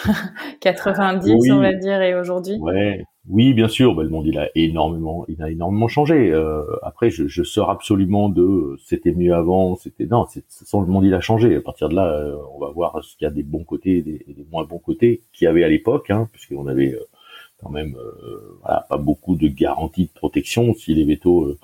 90, 0.62 1.51
on 1.51 1.60
va 1.60 1.74
dire, 1.74 2.01
et 2.01 2.15
aujourd'hui? 2.15 2.58
Ouais. 2.60 3.03
Oui, 3.29 3.53
bien 3.53 3.67
sûr, 3.67 3.93
bah, 3.93 4.01
le 4.01 4.10
monde 4.10 4.25
il 4.25 4.39
a 4.39 4.50
énormément, 4.55 5.25
il 5.27 5.43
a 5.43 5.51
énormément 5.51 5.88
changé. 5.88 6.34
après, 6.81 7.12
je, 7.12 7.27
je, 7.27 7.43
sors 7.43 7.69
absolument 7.69 8.27
de 8.27 8.75
c'était 8.84 9.12
mieux 9.12 9.36
avant, 9.36 9.75
c'était 9.75 10.08
non, 10.08 10.25
c'est 10.27 10.43
le 10.74 10.86
monde 10.88 11.05
il 11.05 11.13
a 11.13 11.19
changé. 11.19 11.55
À 11.55 11.62
partir 11.62 11.89
de 11.89 11.96
là, 11.96 12.25
on 12.55 12.60
va 12.60 12.72
voir 12.72 13.03
ce 13.03 13.15
qu'il 13.15 13.25
y 13.25 13.27
a 13.27 13.31
des 13.31 13.43
bons 13.43 13.63
côtés 13.63 13.98
et 13.98 14.01
des, 14.01 14.25
des 14.27 14.46
moins 14.51 14.63
bons 14.63 14.79
côtés 14.79 15.22
qu'il 15.31 15.46
y 15.46 15.48
avait 15.48 15.63
à 15.63 15.67
l'époque, 15.67 16.10
hein, 16.10 16.27
puisqu'on 16.31 16.65
avait 16.65 16.98
quand 17.62 17.70
même 17.70 17.96
voilà, 18.62 18.86
pas 18.89 18.98
beaucoup 18.98 19.36
de 19.36 19.48
garanties 19.48 20.06
de 20.06 20.12
protection. 20.13 20.74
Si 20.74 20.94
les 20.94 21.04
vétos 21.04 21.58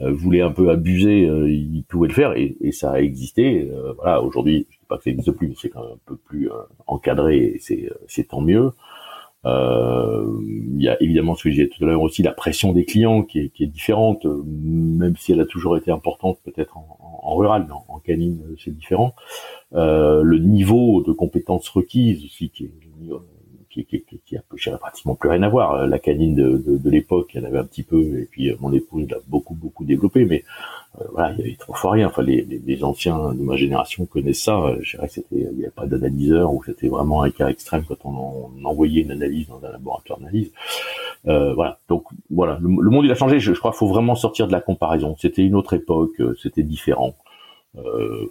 euh, 0.00 0.10
voulait 0.10 0.40
un 0.40 0.50
peu 0.50 0.70
abuser, 0.70 1.26
euh, 1.26 1.50
il 1.50 1.84
pouvait 1.84 2.08
le 2.08 2.14
faire 2.14 2.32
et, 2.34 2.56
et 2.60 2.72
ça 2.72 2.92
a 2.92 3.00
existé. 3.00 3.70
Euh, 3.70 3.92
voilà, 3.94 4.22
aujourd'hui, 4.22 4.66
je 4.70 4.78
dis 4.78 4.86
pas 4.88 4.96
que 4.96 5.04
ça 5.04 5.10
n'existe 5.10 5.32
plus, 5.32 5.48
mais 5.48 5.54
c'est 5.60 5.68
quand 5.68 5.82
même 5.82 5.92
un 5.92 6.00
peu 6.06 6.16
plus 6.16 6.50
encadré 6.86 7.38
et 7.38 7.58
c'est 7.58 7.90
c'est 8.08 8.28
tant 8.28 8.40
mieux. 8.40 8.72
Il 9.44 10.80
y 10.80 10.88
a 10.88 11.02
évidemment 11.02 11.34
ce 11.34 11.44
que 11.44 11.48
disais 11.48 11.68
tout 11.68 11.82
à 11.84 11.86
l'heure 11.88 12.00
aussi, 12.00 12.22
la 12.22 12.32
pression 12.32 12.72
des 12.72 12.84
clients 12.84 13.22
qui 13.22 13.40
est, 13.40 13.48
qui 13.48 13.64
est 13.64 13.66
différente, 13.66 14.24
même 14.24 15.16
si 15.16 15.32
elle 15.32 15.40
a 15.40 15.46
toujours 15.46 15.76
été 15.76 15.90
importante 15.90 16.38
peut-être 16.44 16.76
en, 16.76 16.96
en, 17.22 17.34
rural, 17.36 17.66
mais 17.68 17.74
en, 17.88 17.98
canine 17.98 18.40
c'est 18.62 18.74
différent. 18.74 19.14
le 19.72 20.38
niveau 20.38 21.02
de 21.02 21.12
compétences 21.12 21.68
requises 21.68 22.24
aussi 22.24 22.50
qui 22.50 22.64
est 22.64 22.72
qui, 23.72 24.04
qui, 24.24 24.36
a 24.36 24.78
pratiquement 24.78 25.14
plus 25.14 25.30
rien 25.30 25.42
à 25.42 25.48
voir. 25.48 25.72
Euh, 25.72 25.86
la 25.86 25.98
canine 25.98 26.34
de, 26.34 26.62
de, 26.66 26.90
l'époque, 26.90 27.30
elle 27.34 27.46
avait 27.46 27.58
un 27.58 27.64
petit 27.64 27.82
peu, 27.82 28.00
et 28.18 28.28
puis 28.30 28.50
euh, 28.50 28.56
mon 28.60 28.72
épouse 28.72 29.08
l'a 29.08 29.16
beaucoup 29.26 29.54
beaucoup 29.54 29.84
développé, 29.84 30.24
mais 30.24 30.44
euh, 31.00 31.04
voilà, 31.12 31.32
il 31.32 31.38
y 31.38 31.42
avait 31.42 31.56
trop 31.56 31.72
fois 31.72 31.92
rien. 31.92 32.06
Enfin, 32.06 32.22
les, 32.22 32.42
les, 32.42 32.84
anciens 32.84 33.32
de 33.32 33.42
ma 33.42 33.56
génération 33.56 34.04
connaissent 34.04 34.42
ça. 34.42 34.60
Je 34.80 34.96
dirais 34.96 35.08
que 35.08 35.14
c'était, 35.14 35.36
il 35.50 35.56
n'y 35.56 35.64
avait 35.64 35.70
pas 35.70 35.86
d'analyseur 35.86 36.52
ou 36.52 36.62
c'était 36.64 36.88
vraiment 36.88 37.22
un 37.22 37.30
cas 37.30 37.48
extrême 37.48 37.84
quand 37.88 38.04
on, 38.04 38.50
envoyait 38.64 39.02
une 39.02 39.10
analyse 39.10 39.48
dans 39.48 39.64
un 39.64 39.72
laboratoire 39.72 40.18
d'analyse. 40.20 40.52
voilà. 41.24 41.78
Donc 41.88 42.04
voilà, 42.30 42.58
le, 42.60 42.68
monde 42.68 43.04
il 43.04 43.10
a 43.10 43.14
changé. 43.14 43.40
Je, 43.40 43.54
je 43.54 43.58
crois 43.58 43.70
qu'il 43.70 43.78
faut 43.78 43.88
vraiment 43.88 44.14
sortir 44.14 44.46
de 44.46 44.52
la 44.52 44.60
comparaison. 44.60 45.16
C'était 45.18 45.42
une 45.42 45.54
autre 45.54 45.72
époque, 45.74 46.20
c'était 46.42 46.62
différent. 46.62 47.14
Euh, 47.78 48.30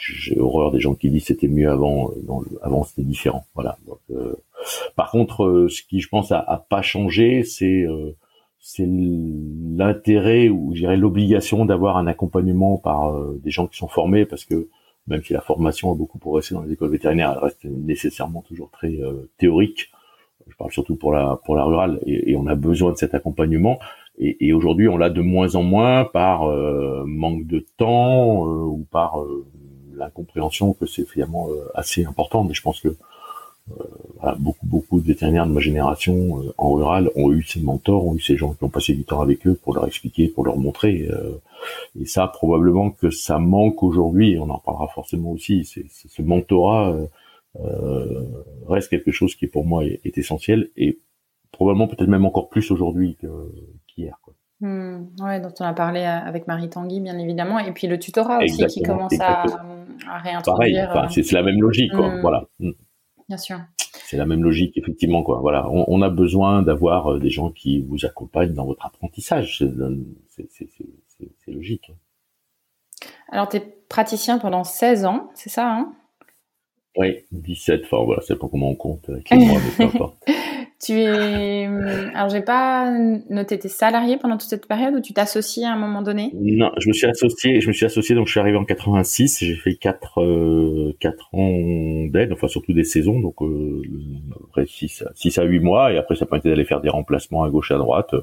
j'ai 0.00 0.38
horreur 0.38 0.72
des 0.72 0.80
gens 0.80 0.94
qui 0.94 1.10
disent 1.10 1.26
c'était 1.26 1.48
mieux 1.48 1.70
avant. 1.70 2.10
Dans 2.26 2.42
avant 2.62 2.84
c'était 2.84 3.02
différent. 3.02 3.44
Voilà. 3.54 3.78
Donc, 3.86 3.98
par 4.96 5.10
contre, 5.10 5.66
ce 5.70 5.82
qui 5.82 6.00
je 6.00 6.08
pense 6.08 6.32
a, 6.32 6.66
pas 6.68 6.82
changé, 6.82 7.44
c'est 7.44 7.86
c'est 8.58 8.86
l'intérêt 8.86 10.48
ou 10.48 10.72
je 10.74 10.80
dirais 10.80 10.96
l'obligation 10.96 11.64
d'avoir 11.64 11.96
un 11.96 12.06
accompagnement 12.06 12.76
par 12.76 13.14
des 13.42 13.50
gens 13.50 13.66
qui 13.66 13.78
sont 13.78 13.88
formés 13.88 14.26
parce 14.26 14.44
que 14.44 14.68
même 15.10 15.22
si 15.22 15.32
la 15.32 15.40
formation 15.40 15.92
a 15.92 15.94
beaucoup 15.94 16.18
progressé 16.18 16.54
dans 16.54 16.62
les 16.62 16.72
écoles 16.72 16.90
vétérinaires, 16.90 17.32
elle 17.32 17.44
reste 17.44 17.64
nécessairement 17.64 18.42
toujours 18.42 18.70
très 18.70 18.94
euh, 19.00 19.28
théorique. 19.38 19.90
Je 20.46 20.56
parle 20.56 20.72
surtout 20.72 20.96
pour 20.96 21.12
la 21.12 21.38
pour 21.44 21.54
la 21.54 21.64
rurale, 21.64 22.00
et, 22.06 22.34
on 22.36 22.46
a 22.46 22.54
besoin 22.54 22.92
de 22.92 22.96
cet 22.96 23.14
accompagnement. 23.14 23.78
Et, 24.18 24.52
aujourd'hui, 24.52 24.88
on 24.88 24.98
l'a 24.98 25.08
de 25.08 25.22
moins 25.22 25.54
en 25.54 25.62
moins 25.62 26.04
par 26.04 26.44
euh, 26.44 27.04
manque 27.06 27.46
de 27.46 27.64
temps 27.78 28.46
euh, 28.46 28.64
ou 28.64 28.86
par 28.90 29.16
l'incompréhension 30.00 30.72
que 30.72 30.86
c'est 30.86 31.08
finalement 31.08 31.48
assez 31.74 32.04
important. 32.04 32.44
Mais 32.44 32.54
je 32.54 32.62
pense 32.62 32.80
que 32.80 32.96
voilà, 34.18 34.34
beaucoup 34.36 34.66
beaucoup 34.66 35.00
de 35.00 35.06
vétérinaires 35.06 35.46
de 35.46 35.52
ma 35.52 35.60
génération 35.60 36.42
en 36.58 36.72
rural 36.72 37.10
ont 37.14 37.30
eu 37.30 37.42
ces 37.42 37.60
mentors, 37.60 38.04
ont 38.04 38.16
eu 38.16 38.20
ces 38.20 38.36
gens 38.36 38.52
qui 38.54 38.64
ont 38.64 38.68
passé 38.68 38.94
du 38.94 39.04
temps 39.04 39.20
avec 39.20 39.46
eux 39.46 39.54
pour 39.54 39.74
leur 39.74 39.86
expliquer, 39.86 40.28
pour 40.28 40.44
leur 40.44 40.56
montrer. 40.56 41.08
Et 41.98 42.06
ça, 42.06 42.26
probablement 42.28 42.90
que 42.90 43.10
ça 43.10 43.38
manque 43.38 43.82
aujourd'hui, 43.82 44.38
on 44.38 44.50
en 44.50 44.58
parlera 44.58 44.88
forcément 44.88 45.30
aussi, 45.32 45.64
ce 45.64 46.22
mentorat 46.22 46.92
euh, 46.92 47.06
euh, 47.60 48.44
reste 48.68 48.90
quelque 48.90 49.10
chose 49.10 49.34
qui 49.34 49.46
pour 49.46 49.64
moi 49.64 49.84
est, 49.84 50.16
essentiel 50.18 50.70
et 50.76 51.00
probablement 51.50 51.88
peut-être 51.88 52.08
même 52.08 52.24
encore 52.24 52.48
plus 52.48 52.70
aujourd'hui 52.70 53.16
qu'hier. 53.88 54.18
Quoi. 54.22 54.34
Hmm, 54.60 55.06
ouais, 55.20 55.40
dont 55.40 55.52
on 55.58 55.64
a 55.64 55.72
parlé 55.72 56.00
euh, 56.00 56.28
avec 56.28 56.46
Marie 56.46 56.68
Tanguy, 56.68 57.00
bien 57.00 57.18
évidemment, 57.18 57.58
et 57.58 57.72
puis 57.72 57.86
le 57.86 57.98
tutorat 57.98 58.40
aussi 58.44 58.66
qui 58.66 58.82
commence 58.82 59.18
à, 59.18 59.44
à, 60.06 60.18
réintroduire. 60.18 60.92
Pareil, 60.92 61.24
c'est, 61.24 61.32
la 61.32 61.42
même 61.42 61.60
logique, 61.60 61.92
quoi. 61.92 62.10
Hmm. 62.10 62.20
Voilà. 62.20 62.44
Hmm. 62.58 62.72
Bien 63.28 63.38
sûr. 63.38 63.58
C'est 64.04 64.18
la 64.18 64.26
même 64.26 64.42
logique, 64.42 64.76
effectivement, 64.76 65.22
quoi. 65.22 65.38
Voilà, 65.40 65.70
on, 65.70 65.84
on, 65.88 66.02
a 66.02 66.10
besoin 66.10 66.62
d'avoir 66.62 67.18
des 67.18 67.30
gens 67.30 67.50
qui 67.50 67.80
vous 67.80 68.04
accompagnent 68.04 68.52
dans 68.52 68.66
votre 68.66 68.84
apprentissage. 68.84 69.58
C'est, 70.28 70.44
logique. 71.46 71.90
Alors, 73.30 73.48
tu 73.48 73.56
es 73.56 73.60
praticien 73.88 74.38
pendant 74.38 74.64
16 74.64 75.06
ans, 75.06 75.30
c'est 75.34 75.48
ça 75.48 75.72
hein? 75.72 75.92
Oui, 76.96 77.24
17, 77.32 77.82
enfin 77.84 78.04
voilà, 78.04 78.20
c'est 78.26 78.36
pas 78.36 78.48
comment 78.50 78.70
on 78.70 78.74
compte 78.74 79.08
avec 79.08 79.30
les 79.30 79.38
mois, 79.38 79.60
mais. 79.78 79.88
Tu 80.82 80.94
es. 80.94 81.66
Alors, 82.14 82.30
j'ai 82.30 82.40
pas 82.40 82.90
noté 83.28 83.58
tes 83.58 83.68
salariés 83.68 84.16
pendant 84.16 84.38
toute 84.38 84.48
cette 84.48 84.66
période 84.66 84.94
ou 84.94 85.00
tu 85.00 85.12
t'associes 85.12 85.64
à 85.64 85.74
un 85.74 85.76
moment 85.76 86.00
donné? 86.00 86.30
Non, 86.32 86.70
je 86.78 86.88
me 86.88 86.94
suis 86.94 87.06
associé. 87.06 87.60
Je 87.60 87.68
me 87.68 87.74
suis 87.74 87.84
associé. 87.84 88.14
Donc, 88.14 88.28
je 88.28 88.30
suis 88.30 88.40
arrivé 88.40 88.56
en 88.56 88.64
86. 88.64 89.40
J'ai 89.40 89.56
fait 89.56 89.74
quatre 89.74 90.22
euh, 90.22 90.96
quatre 90.98 91.28
ans 91.34 92.06
d'aide, 92.06 92.32
enfin 92.32 92.48
surtout 92.48 92.72
des 92.72 92.84
saisons. 92.84 93.20
Donc, 93.20 93.42
euh, 93.42 93.82
après 94.48 94.64
6 94.64 95.04
six 95.14 95.38
à 95.38 95.42
8 95.42 95.60
mois. 95.60 95.92
Et 95.92 95.98
après, 95.98 96.16
ça 96.16 96.24
permettait 96.24 96.48
d'aller 96.48 96.64
faire 96.64 96.80
des 96.80 96.88
remplacements 96.88 97.42
à 97.42 97.50
gauche 97.50 97.70
et 97.72 97.74
à 97.74 97.78
droite. 97.78 98.14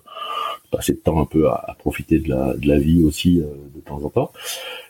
Passer 0.71 0.93
de 0.93 0.99
temps 0.99 1.21
un 1.21 1.25
peu 1.25 1.47
à, 1.47 1.75
profiter 1.77 2.17
de 2.17 2.29
la, 2.29 2.55
de 2.55 2.67
la 2.67 2.79
vie 2.79 3.03
aussi 3.03 3.39
euh, 3.39 3.45
de 3.75 3.81
temps 3.81 4.03
en 4.03 4.09
temps. 4.09 4.31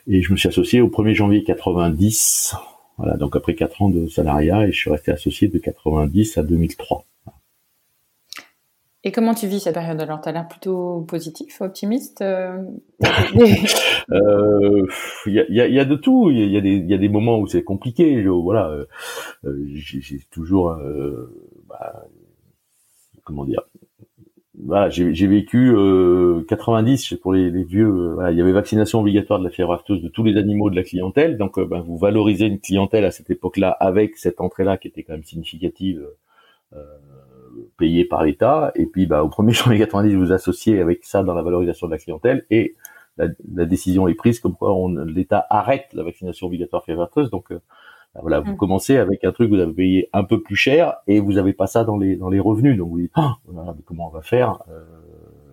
Et 0.07 0.21
je 0.21 0.31
me 0.31 0.37
suis 0.37 0.47
associé 0.47 0.79
au 0.79 0.87
1er 0.87 1.13
janvier 1.13 1.43
90. 1.43 2.55
Voilà, 2.97 3.17
donc 3.17 3.35
après 3.35 3.55
quatre 3.55 3.81
ans 3.81 3.89
de 3.89 4.07
salariat 4.07 4.65
et 4.65 4.71
je 4.71 4.77
suis 4.77 4.89
resté 4.89 5.11
associé 5.11 5.49
de 5.49 5.57
90 5.57 6.37
à 6.37 6.43
2003. 6.43 7.03
Et 9.03 9.11
comment 9.11 9.33
tu 9.33 9.47
vis 9.47 9.61
cette 9.61 9.75
période 9.75 10.01
Alors, 10.01 10.21
tu 10.21 10.29
as 10.29 10.31
l'air 10.31 10.47
plutôt 10.47 11.01
positif, 11.01 11.61
optimiste 11.61 12.21
euh, 12.21 12.63
euh, 14.11 14.87
Il 15.27 15.33
y, 15.33 15.61
a, 15.61 15.67
y, 15.67 15.79
a, 15.79 15.85
de 15.85 15.95
tout. 15.95 16.29
Il 16.31 16.39
y 16.39 16.57
a, 16.57 16.59
y 16.59 16.93
a, 16.93 16.97
des 16.97 17.09
moments 17.09 17.39
où 17.39 17.47
c'est 17.47 17.63
compliqué. 17.63 18.23
voilà, 18.23 18.69
euh, 18.69 19.65
j'ai 19.73 20.19
toujours, 20.31 20.75
bah, 21.69 22.05
comment 23.23 23.45
dire, 23.45 23.61
voilà, 24.59 24.89
j'ai 24.89 25.27
vécu 25.27 25.75
90 26.47 27.13
pour 27.21 27.33
les, 27.33 27.51
les 27.51 27.63
vieux. 27.63 28.13
Voilà, 28.15 28.31
il 28.31 28.37
y 28.37 28.41
avait 28.41 28.51
vaccination 28.51 28.99
obligatoire 28.99 29.39
de 29.39 29.43
la 29.43 29.51
fièvre 29.51 29.73
afteuse 29.73 30.01
de 30.01 30.09
tous 30.09 30.23
les 30.23 30.37
animaux 30.37 30.71
de 30.71 30.75
la 30.75 30.83
clientèle. 30.83 31.37
Donc, 31.37 31.59
ben, 31.59 31.81
vous 31.81 31.97
valorisez 31.97 32.47
une 32.47 32.59
clientèle 32.59 33.05
à 33.05 33.11
cette 33.11 33.29
époque-là 33.29 33.69
avec 33.69 34.17
cette 34.17 34.41
entrée-là 34.41 34.77
qui 34.77 34.87
était 34.87 35.03
quand 35.03 35.13
même 35.13 35.23
significative. 35.23 36.07
Euh, 36.73 36.83
payé 37.77 38.05
par 38.05 38.23
l'État. 38.23 38.71
Et 38.75 38.85
puis, 38.85 39.05
bah, 39.05 39.23
au 39.23 39.29
1er 39.29 39.51
janvier 39.63 39.79
90, 39.79 40.15
vous 40.15 40.31
associez 40.31 40.79
avec 40.79 41.03
ça 41.03 41.23
dans 41.23 41.33
la 41.33 41.41
valorisation 41.41 41.87
de 41.87 41.91
la 41.91 41.97
clientèle 41.97 42.45
et 42.49 42.75
la, 43.17 43.65
décision 43.65 44.07
est 44.07 44.13
prise 44.13 44.39
comme 44.39 44.53
quoi 44.53 44.75
l'État 45.05 45.47
arrête 45.49 45.87
la 45.93 46.03
vaccination 46.03 46.47
obligatoire 46.47 46.83
fièvreuse. 46.83 47.31
Donc, 47.31 47.51
euh, 47.51 47.59
bah, 48.13 48.21
voilà, 48.21 48.39
vous 48.39 48.53
mm. 48.53 48.57
commencez 48.57 48.97
avec 48.97 49.23
un 49.23 49.31
truc 49.31 49.49
que 49.49 49.55
vous 49.55 49.61
avez 49.61 49.73
payé 49.73 50.09
un 50.13 50.23
peu 50.23 50.41
plus 50.41 50.55
cher 50.55 50.97
et 51.07 51.19
vous 51.19 51.33
n'avez 51.33 51.53
pas 51.53 51.67
ça 51.67 51.83
dans 51.83 51.97
les 51.97 52.15
dans 52.15 52.29
les 52.29 52.39
revenus. 52.39 52.77
Donc 52.77 52.89
vous 52.89 52.99
dites, 52.99 53.11
ah, 53.15 53.37
comment 53.85 54.07
on 54.07 54.11
va 54.11 54.21
faire? 54.21 54.63
Euh, 54.69 54.83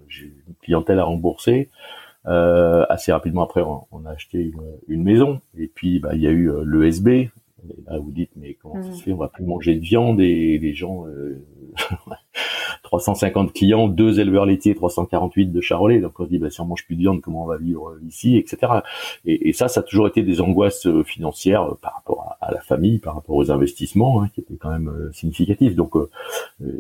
J'ai 0.09 0.35
une 0.47 0.55
clientèle 0.63 0.99
à 0.99 1.05
rembourser. 1.05 1.71
Euh, 2.27 2.87
assez 2.89 3.13
rapidement 3.13 3.43
après, 3.43 3.63
on, 3.63 4.07
a 4.07 4.11
acheté 4.11 4.39
une, 4.39 4.63
une, 4.89 5.03
maison 5.03 5.43
et 5.59 5.67
puis 5.67 5.99
bah, 5.99 6.15
il 6.15 6.23
y 6.23 6.27
a 6.27 6.31
eu 6.31 6.51
euh, 6.51 6.65
l'ESB. 6.65 7.29
Et 7.71 7.83
là, 7.87 7.99
vous 7.99 8.11
dites, 8.11 8.31
mais 8.37 8.55
comment 8.55 8.83
ça 8.83 8.93
se 8.93 9.03
fait? 9.03 9.13
On 9.13 9.17
va 9.17 9.29
plus 9.29 9.45
manger 9.45 9.75
de 9.75 9.81
viande 9.81 10.21
et 10.21 10.59
les 10.59 10.75
gens 10.75 11.05
350 12.99 13.53
clients, 13.53 13.89
deux 13.89 14.21
éleveurs 14.21 14.47
laitiers, 14.47 14.75
348 14.75 15.47
de 15.47 15.61
charolais. 15.61 16.01
Donc 16.01 16.19
on 16.21 16.25
se 16.25 16.31
dit, 16.31 16.39
bah, 16.39 16.51
si 16.51 16.61
on 16.61 16.67
mange 16.67 16.87
plus 16.87 16.95
de 16.95 17.01
viande, 17.01 17.21
comment 17.21 17.45
on 17.45 17.47
va 17.47 17.57
vivre 17.57 17.97
ici, 18.07 18.37
etc. 18.37 18.73
Et, 19.25 19.53
ça, 19.53 19.69
ça 19.69 19.81
a 19.81 19.83
toujours 19.83 20.07
été 20.07 20.23
des 20.23 20.41
angoisses 20.41 20.87
euh, 20.87 21.03
financières 21.03 21.63
euh, 21.63 21.79
par 21.81 21.95
rapport 21.95 22.37
à, 22.41 22.53
la 22.53 22.61
famille, 22.61 22.99
par 22.99 23.15
rapport 23.15 23.37
aux 23.37 23.51
investissements, 23.51 24.23
hein, 24.23 24.29
qui 24.35 24.41
étaient 24.41 24.57
quand 24.57 24.71
même 24.71 24.89
euh, 24.89 25.13
significatifs. 25.13 25.75
Donc 25.75 25.95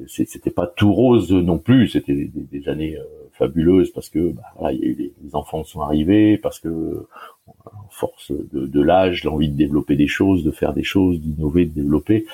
c'était 0.07 0.51
pas 0.51 0.67
tout 0.67 0.93
rose 0.93 1.33
non 1.33 1.59
plus. 1.59 1.89
C'était 1.89 2.31
des, 2.33 2.69
années 2.69 2.97
fabuleuses 3.33 3.91
parce 3.91 4.09
que 4.09 4.33
bah, 4.33 4.73
y 4.73 4.83
a 4.83 4.87
eu 4.87 4.95
les, 4.95 5.35
enfants 5.35 5.65
sont 5.65 5.81
arrivés, 5.81 6.39
parce 6.39 6.59
que 6.61 7.07
en 7.47 7.89
force 7.91 8.33
de, 8.33 8.67
de 8.67 8.83
l'âge, 8.83 9.25
l'envie 9.25 9.49
de 9.49 9.57
développer 9.57 9.97
des 9.97 10.07
choses, 10.07 10.45
de 10.45 10.51
faire 10.51 10.73
des 10.73 10.83
choses, 10.83 11.21
d'innover, 11.21 11.67
de 11.67 11.75
développer, 11.75 12.27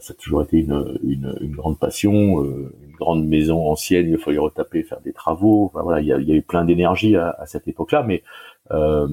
ça 0.00 0.12
a 0.12 0.16
toujours 0.16 0.42
été 0.42 0.58
une, 0.58 0.98
une, 1.02 1.36
une 1.40 1.52
grande 1.52 1.78
passion, 1.78 2.42
euh, 2.42 2.74
une 2.84 2.92
grande 2.92 3.26
maison 3.26 3.66
ancienne, 3.70 4.08
il 4.08 4.18
fallait 4.18 4.38
retaper, 4.38 4.82
faire 4.82 5.00
des 5.00 5.12
travaux. 5.12 5.66
Enfin, 5.66 5.82
voilà, 5.82 6.00
il 6.00 6.06
y 6.06 6.12
a, 6.12 6.18
il 6.18 6.28
y 6.28 6.32
a 6.32 6.34
eu 6.34 6.42
plein 6.42 6.64
d'énergie 6.64 7.16
à, 7.16 7.30
à, 7.30 7.46
cette 7.46 7.68
époque-là, 7.68 8.02
mais 8.02 8.22
euh, 8.70 9.08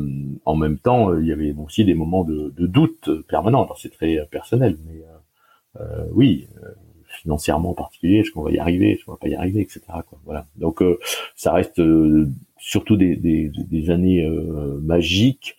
en 0.46 0.56
même 0.56 0.78
temps, 0.80 1.18
il 1.18 1.28
y 1.28 1.32
avait 1.32 1.54
aussi 1.58 1.86
des 1.86 1.94
moments 1.94 2.24
de, 2.24 2.54
de 2.56 2.68
doute 2.68 3.10
permanents. 3.28 3.64
Alors 3.64 3.80
c'est 3.80 3.92
très 3.92 4.28
personnel, 4.30 4.78
mais 4.86 5.02
euh, 5.02 5.82
euh 5.82 6.08
oui, 6.14 6.48
euh, 6.64 6.70
financièrement 7.08 7.72
en 7.72 7.76
particulier, 7.76 8.20
est-ce 8.20 8.32
qu'on 8.32 8.44
va 8.44 8.52
y 8.52 8.60
arriver, 8.60 8.92
est-ce 8.92 9.06
qu'on 9.06 9.14
va 9.14 9.18
pas 9.18 9.30
y 9.30 9.36
arriver, 9.36 9.62
etc. 9.62 9.82
Quoi. 9.88 10.20
Voilà. 10.26 10.46
Donc 10.58 10.84
ça 11.36 11.54
reste 11.54 11.82
surtout 12.58 12.96
des, 12.96 13.16
des, 13.16 13.52
des 13.54 13.90
années 13.90 14.24
euh, 14.24 14.80
magiques. 14.82 15.58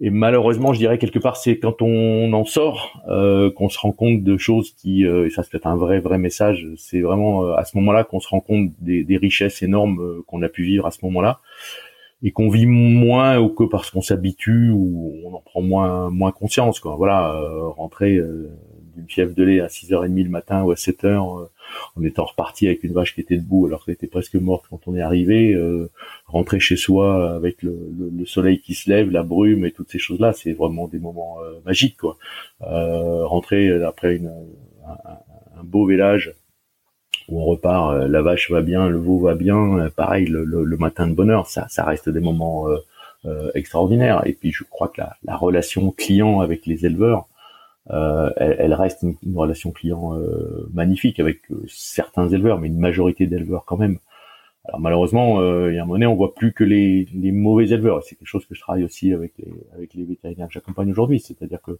Et 0.00 0.10
malheureusement, 0.10 0.72
je 0.72 0.78
dirais 0.78 0.98
quelque 0.98 1.18
part, 1.18 1.36
c'est 1.36 1.58
quand 1.58 1.82
on 1.82 2.32
en 2.32 2.44
sort 2.44 3.02
euh, 3.08 3.50
qu'on 3.50 3.68
se 3.68 3.78
rend 3.78 3.92
compte 3.92 4.22
de 4.22 4.36
choses 4.36 4.72
qui, 4.72 5.04
euh, 5.04 5.26
et 5.26 5.30
ça 5.30 5.42
c'est 5.42 5.50
peut-être 5.50 5.66
un 5.66 5.76
vrai 5.76 5.98
vrai 5.98 6.18
message, 6.18 6.66
c'est 6.76 7.00
vraiment 7.00 7.52
à 7.52 7.64
ce 7.64 7.76
moment-là 7.78 8.04
qu'on 8.04 8.20
se 8.20 8.28
rend 8.28 8.40
compte 8.40 8.70
des, 8.80 9.02
des 9.04 9.16
richesses 9.16 9.62
énormes 9.62 10.22
qu'on 10.26 10.42
a 10.42 10.48
pu 10.48 10.62
vivre 10.62 10.86
à 10.86 10.90
ce 10.90 10.98
moment-là 11.02 11.40
et 12.22 12.32
qu'on 12.32 12.48
vit 12.48 12.66
moins 12.66 13.38
ou 13.38 13.48
que 13.48 13.64
parce 13.64 13.90
qu'on 13.90 14.00
s'habitue 14.00 14.70
ou 14.70 15.14
on 15.24 15.34
en 15.34 15.40
prend 15.40 15.62
moins 15.62 16.10
moins 16.10 16.32
conscience 16.32 16.80
quoi. 16.80 16.96
Voilà, 16.96 17.40
rentrer 17.76 18.20
d'une 18.96 19.08
fièvre 19.08 19.34
de 19.34 19.42
lait 19.44 19.60
à 19.60 19.66
6h30 19.66 20.24
le 20.24 20.30
matin 20.30 20.62
ou 20.62 20.70
à 20.72 20.74
7h 20.74 21.48
en 21.96 22.02
étant 22.02 22.24
reparti 22.24 22.66
avec 22.66 22.84
une 22.84 22.92
vache 22.92 23.14
qui 23.14 23.20
était 23.20 23.36
debout 23.36 23.66
alors 23.66 23.84
qu'elle 23.84 23.94
était 23.94 24.06
presque 24.06 24.34
morte 24.34 24.66
quand 24.68 24.80
on 24.86 24.96
est 24.96 25.00
arrivé, 25.00 25.54
euh, 25.54 25.90
rentrer 26.26 26.60
chez 26.60 26.76
soi 26.76 27.34
avec 27.34 27.62
le, 27.62 27.74
soleil 28.26 28.60
qui 28.60 28.74
se 28.74 28.90
lève, 28.90 29.10
la 29.10 29.22
brume 29.22 29.64
et 29.64 29.72
toutes 29.72 29.90
ces 29.90 29.98
choses-là, 29.98 30.32
c'est 30.32 30.52
vraiment 30.52 30.86
des 30.88 30.98
moments 30.98 31.38
euh, 31.40 31.60
magiques 31.64 31.96
quoi. 31.96 32.18
Euh, 32.62 33.24
rentrer 33.26 33.70
après 33.82 34.16
une, 34.16 34.32
un, 34.86 35.62
beau 35.64 35.86
village 35.86 36.34
où 37.28 37.40
on 37.40 37.44
repart, 37.44 38.08
la 38.08 38.22
vache 38.22 38.50
va 38.50 38.62
bien, 38.62 38.88
le 38.88 38.98
veau 38.98 39.18
va 39.18 39.34
bien, 39.34 39.90
pareil 39.96 40.26
le, 40.26 40.76
matin 40.78 41.06
de 41.06 41.14
bonheur, 41.14 41.46
ça, 41.46 41.66
ça 41.68 41.84
reste 41.84 42.08
des 42.08 42.20
moments 42.20 42.66
extraordinaires. 43.54 44.22
Et 44.24 44.32
puis 44.32 44.50
je 44.50 44.64
crois 44.64 44.88
que 44.88 45.02
la 45.24 45.36
relation 45.36 45.90
client 45.90 46.40
avec 46.40 46.64
les 46.64 46.86
éleveurs, 46.86 47.27
euh, 47.90 48.30
elle, 48.36 48.74
reste 48.74 49.02
une, 49.02 49.16
relation 49.36 49.70
client 49.70 50.14
euh, 50.14 50.68
magnifique 50.72 51.20
avec 51.20 51.50
euh, 51.50 51.64
certains 51.68 52.28
éleveurs, 52.28 52.60
mais 52.60 52.68
une 52.68 52.78
majorité 52.78 53.26
d'éleveurs 53.26 53.64
quand 53.64 53.76
même. 53.76 53.98
Alors 54.64 54.80
malheureusement, 54.80 55.40
il 55.68 55.74
y 55.74 55.78
a 55.78 55.82
un 55.82 55.86
moment 55.86 56.06
on 56.06 56.14
voit 56.14 56.34
plus 56.34 56.52
que 56.52 56.62
les, 56.62 57.08
les 57.14 57.32
mauvais 57.32 57.70
éleveurs. 57.70 58.02
C'est 58.02 58.16
quelque 58.16 58.28
chose 58.28 58.44
que 58.44 58.54
je 58.54 58.60
travaille 58.60 58.84
aussi 58.84 59.14
avec 59.14 59.32
les, 59.38 59.50
avec 59.74 59.94
les 59.94 60.04
vétérinaires 60.04 60.48
que 60.48 60.52
j'accompagne 60.52 60.90
aujourd'hui. 60.90 61.20
C'est-à-dire 61.20 61.62
que 61.62 61.78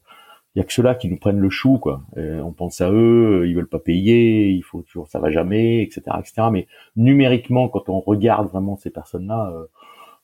il 0.54 0.60
y 0.60 0.62
a 0.62 0.64
que 0.64 0.72
ceux-là 0.72 0.94
qui 0.94 1.08
nous 1.08 1.18
prennent 1.18 1.38
le 1.38 1.50
chou, 1.50 1.78
quoi. 1.78 2.02
on 2.16 2.52
pense 2.52 2.80
à 2.80 2.90
eux, 2.90 3.46
ils 3.46 3.54
veulent 3.54 3.68
pas 3.68 3.78
payer, 3.78 4.48
il 4.48 4.62
faut 4.62 4.80
toujours, 4.80 5.06
ça 5.06 5.18
va 5.18 5.30
jamais, 5.30 5.82
etc., 5.82 6.02
etc. 6.18 6.48
Mais 6.50 6.66
numériquement, 6.96 7.68
quand 7.68 7.88
on 7.90 8.00
regarde 8.00 8.48
vraiment 8.48 8.76
ces 8.76 8.90
personnes-là, 8.90 9.52
euh, 9.54 9.66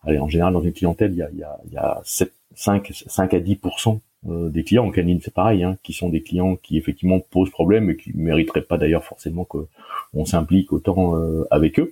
allez, 0.03 0.19
en 0.19 0.29
général, 0.29 0.55
dans 0.55 0.63
une 0.63 0.73
clientèle, 0.73 1.13
il 1.13 1.19
y 1.19 1.23
a, 1.23 1.29
il 1.33 1.39
y 1.39 1.45
a, 1.45 1.59
il 1.67 1.73
y 1.73 1.77
a 1.77 2.01
7, 2.05 2.33
5, 2.55 2.91
5 3.07 3.35
à 3.35 3.41
10 3.41 3.61
euh, 4.29 4.49
des 4.49 4.65
clients 4.65 4.87
en 4.87 4.91
canine, 4.91 5.21
c'est 5.23 5.35
pareil, 5.35 5.63
hein, 5.63 5.77
qui 5.83 5.93
sont 5.93 6.09
des 6.09 6.23
clients 6.23 6.57
qui 6.57 6.79
effectivement 6.79 7.21
posent 7.21 7.51
problème 7.51 7.91
et 7.91 7.97
qui 7.97 8.13
mériteraient 8.15 8.63
pas 8.63 8.79
d'ailleurs 8.79 9.05
forcément 9.05 9.45
que 9.45 9.59
on 10.15 10.25
s'implique 10.25 10.73
autant 10.73 11.17
euh, 11.17 11.45
avec 11.51 11.79
eux. 11.79 11.91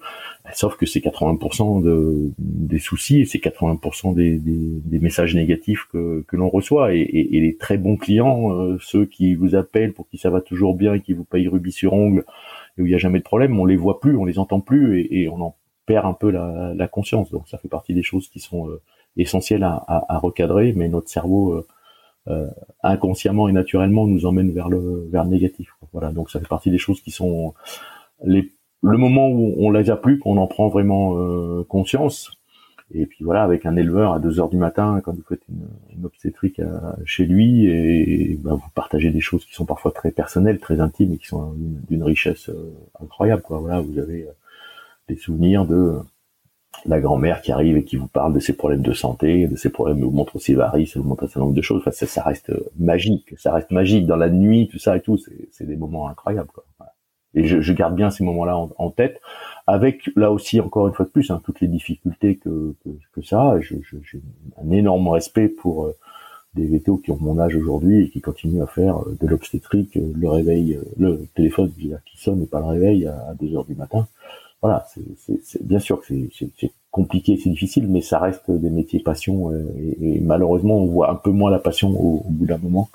Sauf 0.55 0.77
que 0.77 0.87
c'est 0.87 1.01
80% 1.01 1.83
de, 1.83 2.31
des 2.38 2.79
soucis 2.79 3.21
et 3.21 3.25
c'est 3.27 3.38
80% 3.38 4.14
des, 4.14 4.38
des, 4.38 4.81
des, 4.85 4.99
messages 4.99 5.35
négatifs 5.35 5.87
que, 5.92 6.25
que 6.27 6.37
l'on 6.37 6.49
reçoit. 6.49 6.95
Et, 6.95 7.01
et, 7.01 7.37
et, 7.37 7.40
les 7.40 7.57
très 7.57 7.77
bons 7.77 7.97
clients, 7.97 8.53
euh, 8.53 8.79
ceux 8.81 9.05
qui 9.05 9.35
vous 9.35 9.55
appellent 9.55 9.92
pour 9.92 10.09
qui 10.09 10.18
ça 10.18 10.31
va 10.31 10.40
toujours 10.40 10.75
bien 10.75 10.95
et 10.95 11.01
qui 11.01 11.12
vous 11.12 11.25
payent 11.25 11.49
rubis 11.49 11.73
sur 11.73 11.92
ongle 11.92 12.25
et 12.79 12.83
où 12.83 12.87
il 12.87 12.90
n'y 12.90 12.95
a 12.95 12.99
jamais 12.99 13.18
de 13.18 13.25
problème, 13.25 13.59
on 13.59 13.66
les 13.66 13.77
voit 13.77 14.01
plus, 14.01 14.16
on 14.16 14.25
les 14.25 14.38
entend 14.38 14.61
plus 14.61 15.01
et, 15.01 15.23
et 15.23 15.29
on 15.29 15.40
en 15.42 15.57
perd 15.85 16.07
un 16.07 16.14
peu 16.14 16.31
la, 16.31 16.73
la, 16.75 16.88
conscience. 16.88 17.31
Donc 17.31 17.49
ça 17.49 17.59
fait 17.59 17.68
partie 17.68 17.92
des 17.92 18.03
choses 18.03 18.29
qui 18.29 18.40
sont 18.40 18.68
essentielles 19.16 19.64
à, 19.64 19.75
à, 19.87 20.14
à 20.14 20.18
recadrer, 20.18 20.73
mais 20.75 20.88
notre 20.88 21.09
cerveau 21.09 21.53
euh, 21.53 21.66
inconsciemment 22.83 23.49
et 23.49 23.53
naturellement 23.53 24.07
nous 24.07 24.27
emmène 24.27 24.53
vers 24.53 24.69
le 24.69 25.09
vers 25.11 25.25
le 25.25 25.31
négatif. 25.31 25.75
Voilà, 25.93 26.13
donc 26.13 26.31
ça 26.31 26.41
fait 26.41 26.49
partie 26.49 26.71
des 26.71 26.79
choses 26.79 27.01
qui 27.01 27.11
sont 27.11 27.55
les 28.25 28.53
le 28.83 28.99
moment 28.99 29.29
où 29.29 29.55
on 29.59 29.71
les 29.71 29.91
a 29.91 29.97
plus, 29.97 30.19
qu'on 30.19 30.37
en 30.37 30.47
prend 30.47 30.69
vraiment 30.69 31.17
euh, 31.17 31.65
conscience. 31.69 32.33
Et 32.95 33.07
puis 33.07 33.25
voilà, 33.25 33.43
avec 33.45 33.65
un 33.65 33.77
éleveur 33.77 34.13
à 34.13 34.19
2 34.19 34.41
heures 34.41 34.51
du 34.51 34.59
matin, 34.59 35.01
quand 35.03 35.15
vous 35.15 35.23
faites 35.27 35.43
une, 35.49 35.69
une 35.97 36.05
obstétrique 36.05 36.61
euh, 36.61 36.79
chez 37.05 37.25
lui, 37.25 37.67
et, 37.67 38.37
ben, 38.43 38.55
vous 38.55 38.71
partagez 38.75 39.11
des 39.11 39.21
choses 39.21 39.47
qui 39.47 39.55
sont 39.55 39.65
parfois 39.65 39.93
très 39.93 40.11
personnelles, 40.11 40.59
très 40.59 40.81
intimes, 40.81 41.13
et 41.13 41.19
qui 41.19 41.27
sont 41.27 41.55
d'une 41.89 42.03
richesse 42.03 42.51
incroyable. 43.01 43.43
Quoi. 43.43 43.61
Voilà, 43.61 43.81
vous 43.81 43.99
avez 43.99 44.27
des 45.09 45.17
souvenirs 45.17 45.65
de 45.65 46.01
la 46.85 47.01
grand-mère 47.01 47.43
qui 47.43 47.53
arrive 47.53 47.77
et 47.77 47.85
qui 47.85 47.97
vous 47.97 48.09
parle 48.09 48.35
de 48.35 48.41
ses 48.41 48.55
problèmes 48.55 48.83
de 48.83 48.93
santé, 48.93 49.47
de 49.47 49.57
ses 49.57 49.71
problèmes, 49.71 50.01
vous 50.01 50.11
montre 50.11 50.39
ses 50.41 50.55
varices, 50.55 50.97
vous 50.97 51.05
montre 51.05 51.25
un 51.25 51.27
certain 51.27 51.41
nombre 51.41 51.55
de 51.55 51.63
choses. 51.63 51.81
Enfin, 51.81 51.93
ça, 51.93 52.07
ça, 52.07 52.23
reste 52.23 52.53
magique, 52.79 53.35
ça 53.39 53.53
reste 53.53 53.71
magique 53.71 54.07
dans 54.07 54.17
la 54.17 54.31
nuit, 54.31 54.69
tout 54.69 54.79
ça 54.79 54.97
et 54.97 55.01
tout. 55.01 55.19
C'est 55.51 55.67
des 55.67 55.77
moments 55.77 56.09
incroyables. 56.09 56.51
Quoi. 56.53 56.65
Et 57.35 57.45
je, 57.47 57.61
je, 57.61 57.73
garde 57.73 57.95
bien 57.95 58.11
ces 58.11 58.25
moments-là 58.25 58.57
en, 58.77 58.91
tête, 58.91 59.21
avec 59.67 60.11
là 60.17 60.31
aussi 60.31 60.61
encore 60.61 60.89
une 60.89 60.93
fois 60.93 61.07
de 61.07 61.11
plus 61.11 61.31
hein, 61.31 61.41
toutes 61.45 61.61
les 61.61 61.69
difficultés 61.69 62.37
que, 62.37 62.75
que, 62.85 62.91
que 63.13 63.23
ça. 63.23 63.59
J'ai 63.61 63.81
un 64.63 64.71
énorme 64.71 65.09
respect 65.09 65.49
pour 65.49 65.87
euh, 65.87 65.97
des 66.55 66.67
vétos 66.67 66.99
qui 66.99 67.11
ont 67.11 67.19
mon 67.19 67.39
âge 67.39 67.57
aujourd'hui 67.57 68.05
et 68.05 68.11
qui 68.11 68.21
continuent 68.21 68.63
à 68.63 68.67
faire 68.67 68.99
euh, 68.99 69.17
de 69.19 69.27
l'obstétrique, 69.27 69.97
euh, 69.97 70.13
le 70.15 70.29
réveil, 70.29 70.79
le 70.99 71.27
téléphone 71.35 71.73
qui 71.73 72.19
sonne 72.19 72.43
et 72.43 72.47
pas 72.47 72.61
le 72.61 72.67
réveil 72.67 73.07
à, 73.07 73.35
2 73.41 73.57
heures 73.57 73.65
du 73.65 73.75
matin 73.75 74.07
voilà, 74.62 74.87
c'est 74.87 75.66
bien 75.66 75.81
sûr 75.81 76.01
que 76.01 76.14
c'est 76.37 76.72
compliqué, 76.92 77.37
c'est 77.42 77.51
difficile, 77.51 77.88
mais 77.88 78.01
ça 78.01 78.20
reste 78.20 78.48
des 78.48 78.70
métiers 78.70 79.01
passion 79.01 79.51
euh, 79.51 79.66
et, 80.01 80.20
malheureusement 80.20 80.77
on 80.77 80.87
voit 80.87 81.11
un 81.11 81.16
peu 81.16 81.31
moins 81.31 81.51
la 81.51 81.59
passion 81.59 81.88
au, 81.88 82.22
bout 82.29 82.46
d'un 82.46 82.59
moment, 82.59 82.88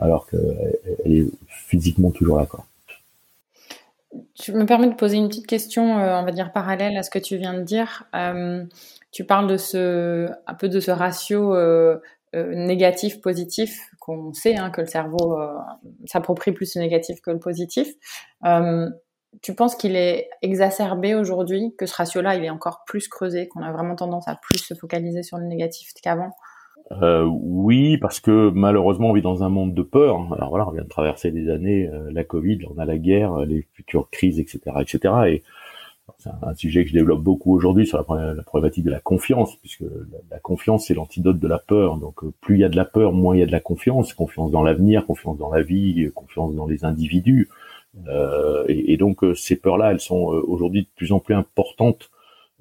alors 0.00 0.26
qu'elle 0.26 0.80
est 1.04 1.26
physiquement 1.46 2.10
toujours 2.10 2.38
là. 2.38 2.46
Quoi. 2.46 2.64
Tu 4.34 4.52
me 4.52 4.66
permets 4.66 4.88
de 4.88 4.94
poser 4.94 5.18
une 5.18 5.28
petite 5.28 5.46
question, 5.46 5.98
euh, 5.98 6.18
on 6.18 6.24
va 6.24 6.32
dire 6.32 6.52
parallèle 6.52 6.96
à 6.96 7.04
ce 7.04 7.10
que 7.10 7.20
tu 7.20 7.36
viens 7.36 7.54
de 7.54 7.62
dire. 7.62 8.08
Euh, 8.16 8.64
tu 9.12 9.24
parles 9.24 9.46
de 9.46 9.56
ce, 9.56 10.28
un 10.48 10.54
peu 10.54 10.68
de 10.68 10.80
ce 10.80 10.90
ratio 10.90 11.54
négatif-positif 12.34 13.78
qu'on 14.00 14.32
sait 14.32 14.56
hein, 14.56 14.70
que 14.70 14.80
le 14.80 14.88
cerveau 14.88 15.38
s'approprie 16.06 16.50
plus 16.50 16.74
le 16.74 16.80
négatif 16.80 17.20
que 17.20 17.30
le 17.30 17.38
positif 17.38 17.94
tu 19.42 19.54
penses 19.54 19.74
qu'il 19.76 19.96
est 19.96 20.28
exacerbé 20.42 21.14
aujourd'hui, 21.14 21.74
que 21.78 21.86
ce 21.86 21.94
ratio-là, 21.94 22.36
il 22.36 22.44
est 22.44 22.50
encore 22.50 22.84
plus 22.86 23.08
creusé, 23.08 23.48
qu'on 23.48 23.62
a 23.62 23.72
vraiment 23.72 23.96
tendance 23.96 24.28
à 24.28 24.36
plus 24.36 24.58
se 24.58 24.74
focaliser 24.74 25.22
sur 25.22 25.38
le 25.38 25.44
négatif 25.44 25.92
qu'avant? 26.02 26.32
Euh, 26.92 27.24
oui, 27.24 27.96
parce 27.98 28.20
que 28.20 28.50
malheureusement, 28.50 29.10
on 29.10 29.12
vit 29.14 29.22
dans 29.22 29.42
un 29.42 29.48
monde 29.48 29.74
de 29.74 29.82
peur. 29.82 30.18
Alors 30.34 30.50
voilà, 30.50 30.68
on 30.68 30.70
vient 30.70 30.82
de 30.82 30.88
traverser 30.88 31.30
des 31.30 31.50
années, 31.50 31.88
euh, 31.88 32.10
la 32.12 32.24
Covid, 32.24 32.58
on 32.74 32.78
a 32.78 32.84
la 32.84 32.98
guerre, 32.98 33.38
les 33.40 33.66
futures 33.72 34.10
crises, 34.10 34.38
etc., 34.38 34.60
etc. 34.80 35.14
Et 35.28 35.42
c'est 36.18 36.28
un, 36.42 36.54
sujet 36.54 36.84
que 36.84 36.90
je 36.90 36.94
développe 36.94 37.22
beaucoup 37.22 37.54
aujourd'hui 37.54 37.86
sur 37.86 37.96
la, 37.96 38.42
problématique 38.42 38.84
de 38.84 38.90
la 38.90 39.00
confiance, 39.00 39.56
puisque 39.56 39.80
la, 39.80 40.18
la 40.30 40.38
confiance 40.38 40.86
c'est 40.86 40.94
l'antidote 40.94 41.38
de 41.38 41.48
la 41.48 41.58
peur. 41.58 41.96
Donc 41.96 42.22
euh, 42.22 42.32
plus 42.42 42.56
il 42.56 42.60
y 42.60 42.64
a 42.64 42.68
de 42.68 42.76
la 42.76 42.84
peur, 42.84 43.12
moins 43.12 43.34
il 43.34 43.40
y 43.40 43.42
a 43.42 43.46
de 43.46 43.52
la 43.52 43.60
confiance. 43.60 44.12
Confiance 44.12 44.50
dans 44.50 44.62
l'avenir, 44.62 45.06
confiance 45.06 45.38
dans 45.38 45.50
la 45.50 45.62
vie, 45.62 46.10
confiance 46.14 46.54
dans 46.54 46.66
les 46.66 46.84
individus. 46.84 47.48
Euh, 48.08 48.64
et, 48.68 48.92
et, 48.92 48.96
donc 48.96 49.22
euh, 49.22 49.34
ces 49.34 49.56
peurs-là, 49.56 49.92
elles 49.92 50.00
sont 50.00 50.32
euh, 50.32 50.42
aujourd'hui 50.46 50.82
de 50.82 50.88
plus 50.96 51.12
en 51.12 51.20
plus 51.20 51.34
importantes, 51.34 52.10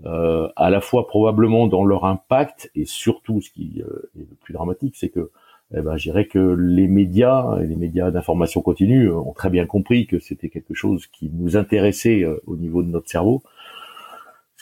à 0.05 0.69
la 0.69 0.81
fois 0.81 1.07
probablement 1.07 1.67
dans 1.67 1.85
leur 1.85 2.03
impact 2.03 2.69
et 2.75 2.83
surtout, 2.83 3.39
ce 3.39 3.49
qui 3.49 3.79
est 3.79 4.19
le 4.19 4.35
plus 4.41 4.53
dramatique, 4.53 4.95
c'est 4.97 5.07
que 5.07 5.31
eh 5.73 5.81
ben, 5.81 5.95
je 5.95 6.03
dirais 6.09 6.25
que 6.25 6.39
les 6.39 6.87
médias 6.89 7.57
les 7.59 7.77
médias 7.77 8.11
d'information 8.11 8.61
continue 8.61 9.09
ont 9.09 9.31
très 9.31 9.49
bien 9.49 9.65
compris 9.65 10.05
que 10.05 10.19
c'était 10.19 10.49
quelque 10.49 10.73
chose 10.73 11.07
qui 11.07 11.29
nous 11.31 11.55
intéressait 11.55 12.25
au 12.47 12.57
niveau 12.57 12.83
de 12.83 12.89
notre 12.89 13.09
cerveau. 13.09 13.43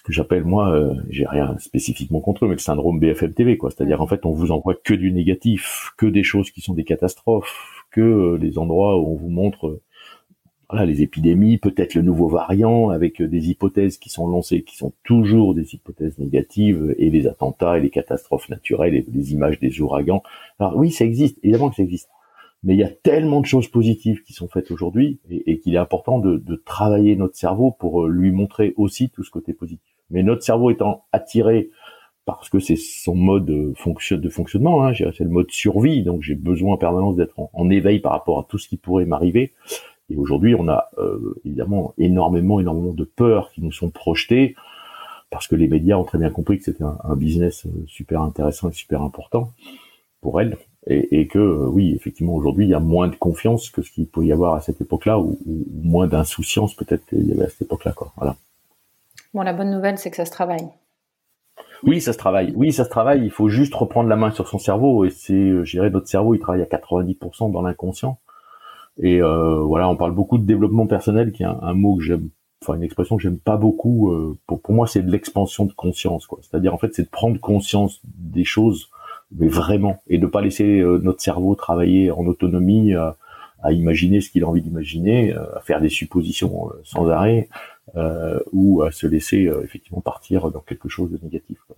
Ce 0.02 0.08
que 0.08 0.14
j'appelle 0.14 0.44
moi, 0.44 0.72
euh, 0.72 0.96
j'ai 1.10 1.28
rien 1.28 1.56
spécifiquement 1.60 2.22
contre 2.22 2.46
eux, 2.46 2.48
mais 2.48 2.56
le 2.56 2.60
syndrome 2.60 3.00
BFM 3.00 3.36
TV, 3.36 3.56
quoi. 3.58 3.70
C'est-à-dire 3.70 4.02
en 4.02 4.08
fait, 4.08 4.26
on 4.26 4.32
vous 4.32 4.52
envoie 4.52 4.74
que 4.74 4.96
du 4.96 5.12
négatif, 5.12 5.92
que 5.96 6.08
des 6.08 6.24
choses 6.24 6.50
qui 6.50 6.62
sont 6.62 6.74
des 6.74 6.84
catastrophes, 6.84 7.84
que 7.92 8.36
les 8.42 8.58
endroits 8.58 8.98
où 8.98 9.14
on 9.14 9.16
vous 9.16 9.30
montre 9.30 9.80
voilà, 10.72 10.86
les 10.86 11.02
épidémies, 11.02 11.58
peut-être 11.58 11.96
le 11.96 12.02
nouveau 12.02 12.30
variant, 12.30 12.90
avec 12.90 13.22
des 13.22 13.50
hypothèses 13.50 13.98
qui 13.98 14.10
sont 14.10 14.28
lancées, 14.28 14.64
qui 14.64 14.78
sont 14.78 14.94
toujours 15.04 15.54
des 15.54 15.76
hypothèses 15.76 16.18
négatives, 16.18 16.96
et 16.98 17.10
les 17.10 17.28
attentats 17.28 17.78
et 17.78 17.82
les 17.82 17.90
catastrophes 17.90 18.48
naturelles, 18.48 18.96
et 18.96 19.06
les 19.14 19.34
images 19.34 19.60
des 19.60 19.82
ouragans. 19.82 20.24
Alors 20.60 20.78
oui, 20.78 20.92
ça 20.92 21.04
existe, 21.04 21.38
évidemment 21.44 21.70
que 21.70 21.76
ça 21.76 21.84
existe. 21.84 22.10
Mais 22.64 22.74
il 22.74 22.80
y 22.80 22.84
a 22.84 22.90
tellement 22.90 23.42
de 23.42 23.46
choses 23.46 23.68
positives 23.68 24.24
qui 24.24 24.32
sont 24.32 24.48
faites 24.48 24.72
aujourd'hui, 24.72 25.20
et, 25.30 25.60
qu'il 25.60 25.76
est 25.76 25.80
important 25.80 26.20
de, 26.20 26.56
travailler 26.64 27.18
notre 27.18 27.36
cerveau 27.36 27.72
pour 27.72 28.06
euh, 28.06 28.10
lui 28.10 28.32
montrer 28.32 28.74
aussi 28.78 29.10
tout 29.10 29.24
ce 29.24 29.32
côté 29.32 29.52
positif. 29.52 29.94
Mais 30.10 30.24
notre 30.24 30.44
cerveau 30.44 30.70
étant 30.70 31.04
attiré 31.12 31.70
parce 32.26 32.50
que 32.50 32.60
c'est 32.60 32.76
son 32.76 33.16
mode 33.16 33.46
de 33.46 34.30
fonctionnement, 34.30 34.86
hein, 34.86 34.94
c'est 34.94 35.24
le 35.24 35.30
mode 35.30 35.50
survie, 35.50 36.04
donc 36.04 36.22
j'ai 36.22 36.36
besoin 36.36 36.76
en 36.76 36.78
permanence 36.78 37.16
d'être 37.16 37.36
en, 37.52 37.70
éveil 37.70 38.00
par 38.00 38.12
rapport 38.12 38.40
à 38.40 38.46
tout 38.48 38.60
ce 38.60 38.68
qui 38.68 38.78
pourrait 38.78 39.06
m'arriver. 39.06 39.54
Et 40.12 40.18
aujourd'hui, 40.18 40.56
on 40.56 40.68
a 40.68 40.90
euh, 40.98 41.40
évidemment 41.46 41.94
énormément, 41.98 42.60
énormément 42.60 42.94
de 42.94 43.04
peurs 43.04 43.52
qui 43.52 43.62
nous 43.62 43.72
sont 43.72 43.90
projetées 43.90 44.56
parce 45.30 45.48
que 45.48 45.56
les 45.56 45.70
médias 45.70 45.96
ont 45.96 46.04
très 46.04 46.18
bien 46.18 46.30
compris 46.30 46.58
que 46.58 46.66
c'était 46.66 46.84
un, 46.84 47.16
business 47.16 47.66
euh, 47.66 47.70
super 47.88 48.22
intéressant 48.22 48.70
et 48.70 48.74
super 48.74 49.02
important 49.02 49.52
pour 50.20 50.42
elles. 50.42 50.58
Et, 50.88 51.28
que 51.28 51.38
euh, 51.38 51.68
oui, 51.68 51.94
effectivement, 51.96 52.34
aujourd'hui, 52.34 52.66
il 52.66 52.70
y 52.70 52.74
a 52.74 52.80
moins 52.80 53.08
de 53.08 53.16
confiance 53.16 53.70
que 53.70 53.84
ce 53.84 53.92
qu'il 53.92 54.08
pouvait 54.08 54.28
y 54.28 54.32
avoir 54.34 54.56
à 54.56 54.62
cette 54.62 54.82
époque-là, 54.82 55.20
ou, 55.20 55.38
moins 55.72 56.08
d'insouciance 56.08 56.74
peut-être 56.74 57.06
qu'il 57.06 57.28
y 57.28 57.32
avait 57.32 57.46
à 57.46 57.50
cette 57.50 57.62
époque-là. 57.62 57.94
Quoi. 57.94 58.12
Voilà. 58.18 58.36
Bon, 59.34 59.44
la 59.44 59.54
bonne 59.54 59.72
nouvelle, 59.72 60.00
c'est 60.00 60.10
que 60.10 60.18
ça 60.18 60.26
se 60.26 60.32
travaille. 60.32 60.68
Oui, 61.84 62.02
ça 62.02 62.14
se 62.14 62.18
travaille. 62.18 62.52
Oui, 62.56 62.74
ça 62.74 62.84
se 62.84 62.90
travaille. 62.90 63.24
Il 63.24 63.32
faut 63.32 63.48
juste 63.48 63.74
reprendre 63.76 64.10
la 64.10 64.16
main 64.16 64.32
sur 64.32 64.48
son 64.48 64.58
cerveau. 64.58 65.06
Et 65.06 65.12
c'est, 65.12 65.64
je 65.64 65.72
dirais, 65.72 65.92
notre 65.92 66.08
cerveau, 66.08 66.34
il 66.34 66.40
travaille 66.40 66.64
à 66.64 66.66
90% 66.66 67.52
dans 67.52 67.62
l'inconscient. 67.62 68.20
Et 69.00 69.22
euh, 69.22 69.60
voilà, 69.62 69.90
on 69.90 69.96
parle 69.96 70.14
beaucoup 70.14 70.38
de 70.38 70.46
développement 70.46 70.88
personnel, 70.88 71.32
qui 71.32 71.44
est 71.44 71.48
un, 71.48 71.74
mot 71.74 71.96
que 71.96 72.04
j'aime, 72.04 72.30
enfin 72.62 72.76
une 72.76 72.84
expression 72.84 73.18
que 73.18 73.24
j'aime 73.24 73.40
pas 73.40 73.58
beaucoup. 73.58 74.12
Euh, 74.12 74.38
pour, 74.48 74.62
pour 74.62 74.74
moi, 74.74 74.88
c'est 74.88 75.02
de 75.02 75.12
l'expansion 75.12 75.66
de 75.66 75.74
conscience, 75.74 76.28
quoi. 76.28 76.40
C'est-à-dire 76.42 76.74
en 76.74 76.78
fait, 76.78 76.94
c'est 76.94 77.04
de 77.04 77.10
prendre 77.10 77.40
conscience 77.40 78.02
des 78.04 78.44
choses, 78.44 78.90
mais 79.32 79.48
vraiment, 79.48 80.02
et 80.08 80.18
de 80.18 80.28
pas 80.28 80.42
laisser 80.42 80.80
euh, 80.80 81.00
notre 81.00 81.22
cerveau 81.22 81.56
travailler 81.56 82.12
en 82.12 82.26
autonomie, 82.26 82.94
à 83.64 83.74
imaginer 83.74 84.22
ce 84.22 84.32
qu'il 84.32 84.44
a 84.44 84.48
envie 84.48 84.64
d'imaginer, 84.64 85.34
à 85.34 85.60
faire 85.60 85.82
des 85.82 85.90
suppositions 85.90 86.70
sans 86.84 87.08
arrêt, 87.10 87.48
ou 88.52 88.82
à 88.82 88.92
se 88.92 89.06
laisser 89.06 89.52
effectivement 89.64 90.02
partir 90.02 90.50
dans 90.50 90.62
quelque 90.62 90.90
chose 90.90 91.12
de 91.12 91.20
négatif. 91.22 91.60
Quoi. 91.68 91.78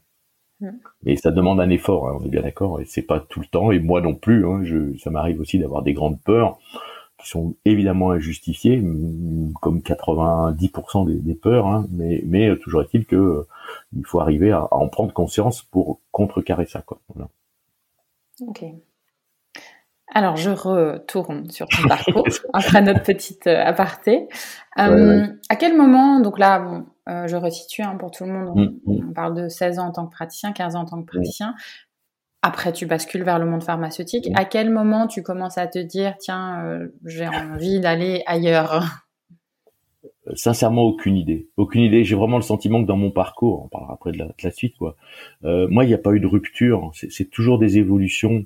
Mm. 0.61 0.77
Mais 1.03 1.15
ça 1.17 1.31
demande 1.31 1.59
un 1.59 1.69
effort, 1.69 2.07
hein, 2.07 2.17
on 2.19 2.25
est 2.25 2.29
bien 2.29 2.41
d'accord, 2.41 2.79
et 2.79 2.85
c'est 2.85 3.01
pas 3.01 3.19
tout 3.19 3.41
le 3.41 3.45
temps, 3.47 3.71
et 3.71 3.79
moi 3.79 4.01
non 4.01 4.15
plus. 4.15 4.45
Hein, 4.47 4.61
je, 4.63 4.97
ça 4.97 5.09
m'arrive 5.09 5.39
aussi 5.41 5.59
d'avoir 5.59 5.83
des 5.83 5.93
grandes 5.93 6.21
peurs 6.21 6.57
qui 7.23 7.29
sont 7.29 7.55
évidemment 7.65 8.11
injustifiées, 8.11 8.83
comme 9.61 9.79
90% 9.79 11.07
des, 11.07 11.15
des, 11.15 11.35
peurs, 11.35 11.67
hein, 11.67 11.87
mais, 11.91 12.21
mais 12.25 12.49
euh, 12.49 12.55
toujours 12.57 12.81
est-il 12.81 13.05
que 13.05 13.15
euh, 13.15 13.47
il 13.95 14.05
faut 14.05 14.19
arriver 14.19 14.51
à, 14.51 14.67
en 14.71 14.87
prendre 14.89 15.13
conscience 15.13 15.63
pour 15.63 15.99
contrecarrer 16.11 16.65
ça. 16.65 16.81
Quoi. 16.81 16.99
Ok. 18.41 18.65
Alors, 20.15 20.35
je 20.35 20.51
retourne 20.51 21.49
sur 21.49 21.67
ton 21.67 21.87
parcours 21.87 22.27
après 22.53 22.81
notre 22.81 23.03
petite 23.03 23.47
euh, 23.47 23.63
aparté. 23.63 24.27
À 24.75 25.55
quel 25.57 25.77
moment, 25.77 26.19
donc 26.19 26.37
là, 26.37 26.59
bon, 26.59 26.85
je 27.07 27.35
resitue 27.35 27.81
hein, 27.81 27.95
pour 27.97 28.11
tout 28.11 28.25
le 28.25 28.31
monde, 28.31 28.53
on, 28.55 28.59
mm, 28.59 28.97
mm. 28.97 29.09
on, 29.09 29.13
parle 29.13 29.33
de 29.33 29.47
16 29.47 29.79
ans 29.79 29.87
en 29.87 29.91
tant 29.91 30.05
que 30.05 30.11
praticien, 30.11 30.51
15 30.51 30.75
ans 30.75 30.81
en 30.81 30.85
tant 30.85 31.01
que 31.01 31.07
praticien. 31.07 31.55
Après, 32.43 32.73
tu 32.73 32.85
bascules 32.85 33.23
vers 33.23 33.39
le 33.39 33.45
monde 33.45 33.63
pharmaceutique. 33.63 34.29
À 34.35 34.45
quel 34.45 34.69
moment 34.69 35.07
tu 35.07 35.23
commences 35.23 35.57
à 35.57 35.65
te 35.67 35.79
dire, 35.79 36.15
tiens, 36.19 36.87
j'ai 37.05 37.27
envie 37.27 37.79
d'aller 37.79 38.21
ailleurs? 38.27 38.83
Sincèrement, 40.35 40.83
aucune 40.83 41.17
idée. 41.17 41.49
Aucune 41.57 41.81
idée. 41.81 42.03
J'ai 42.03 42.15
vraiment 42.15 42.37
le 42.37 42.43
sentiment 42.43 42.81
que 42.81 42.87
dans 42.87 42.97
mon 42.97 43.11
parcours, 43.11 43.63
on 43.65 43.67
parlera 43.69 43.93
après 43.93 44.11
de 44.11 44.19
la, 44.19 44.51
suite, 44.51 44.77
quoi. 44.77 44.95
moi, 45.41 45.83
il 45.85 45.87
n'y 45.87 45.93
a 45.93 45.97
pas 45.97 46.11
eu 46.11 46.19
de 46.19 46.27
rupture. 46.27 46.91
C'est 46.93 47.29
toujours 47.29 47.59
des 47.59 47.77
évolutions. 47.77 48.45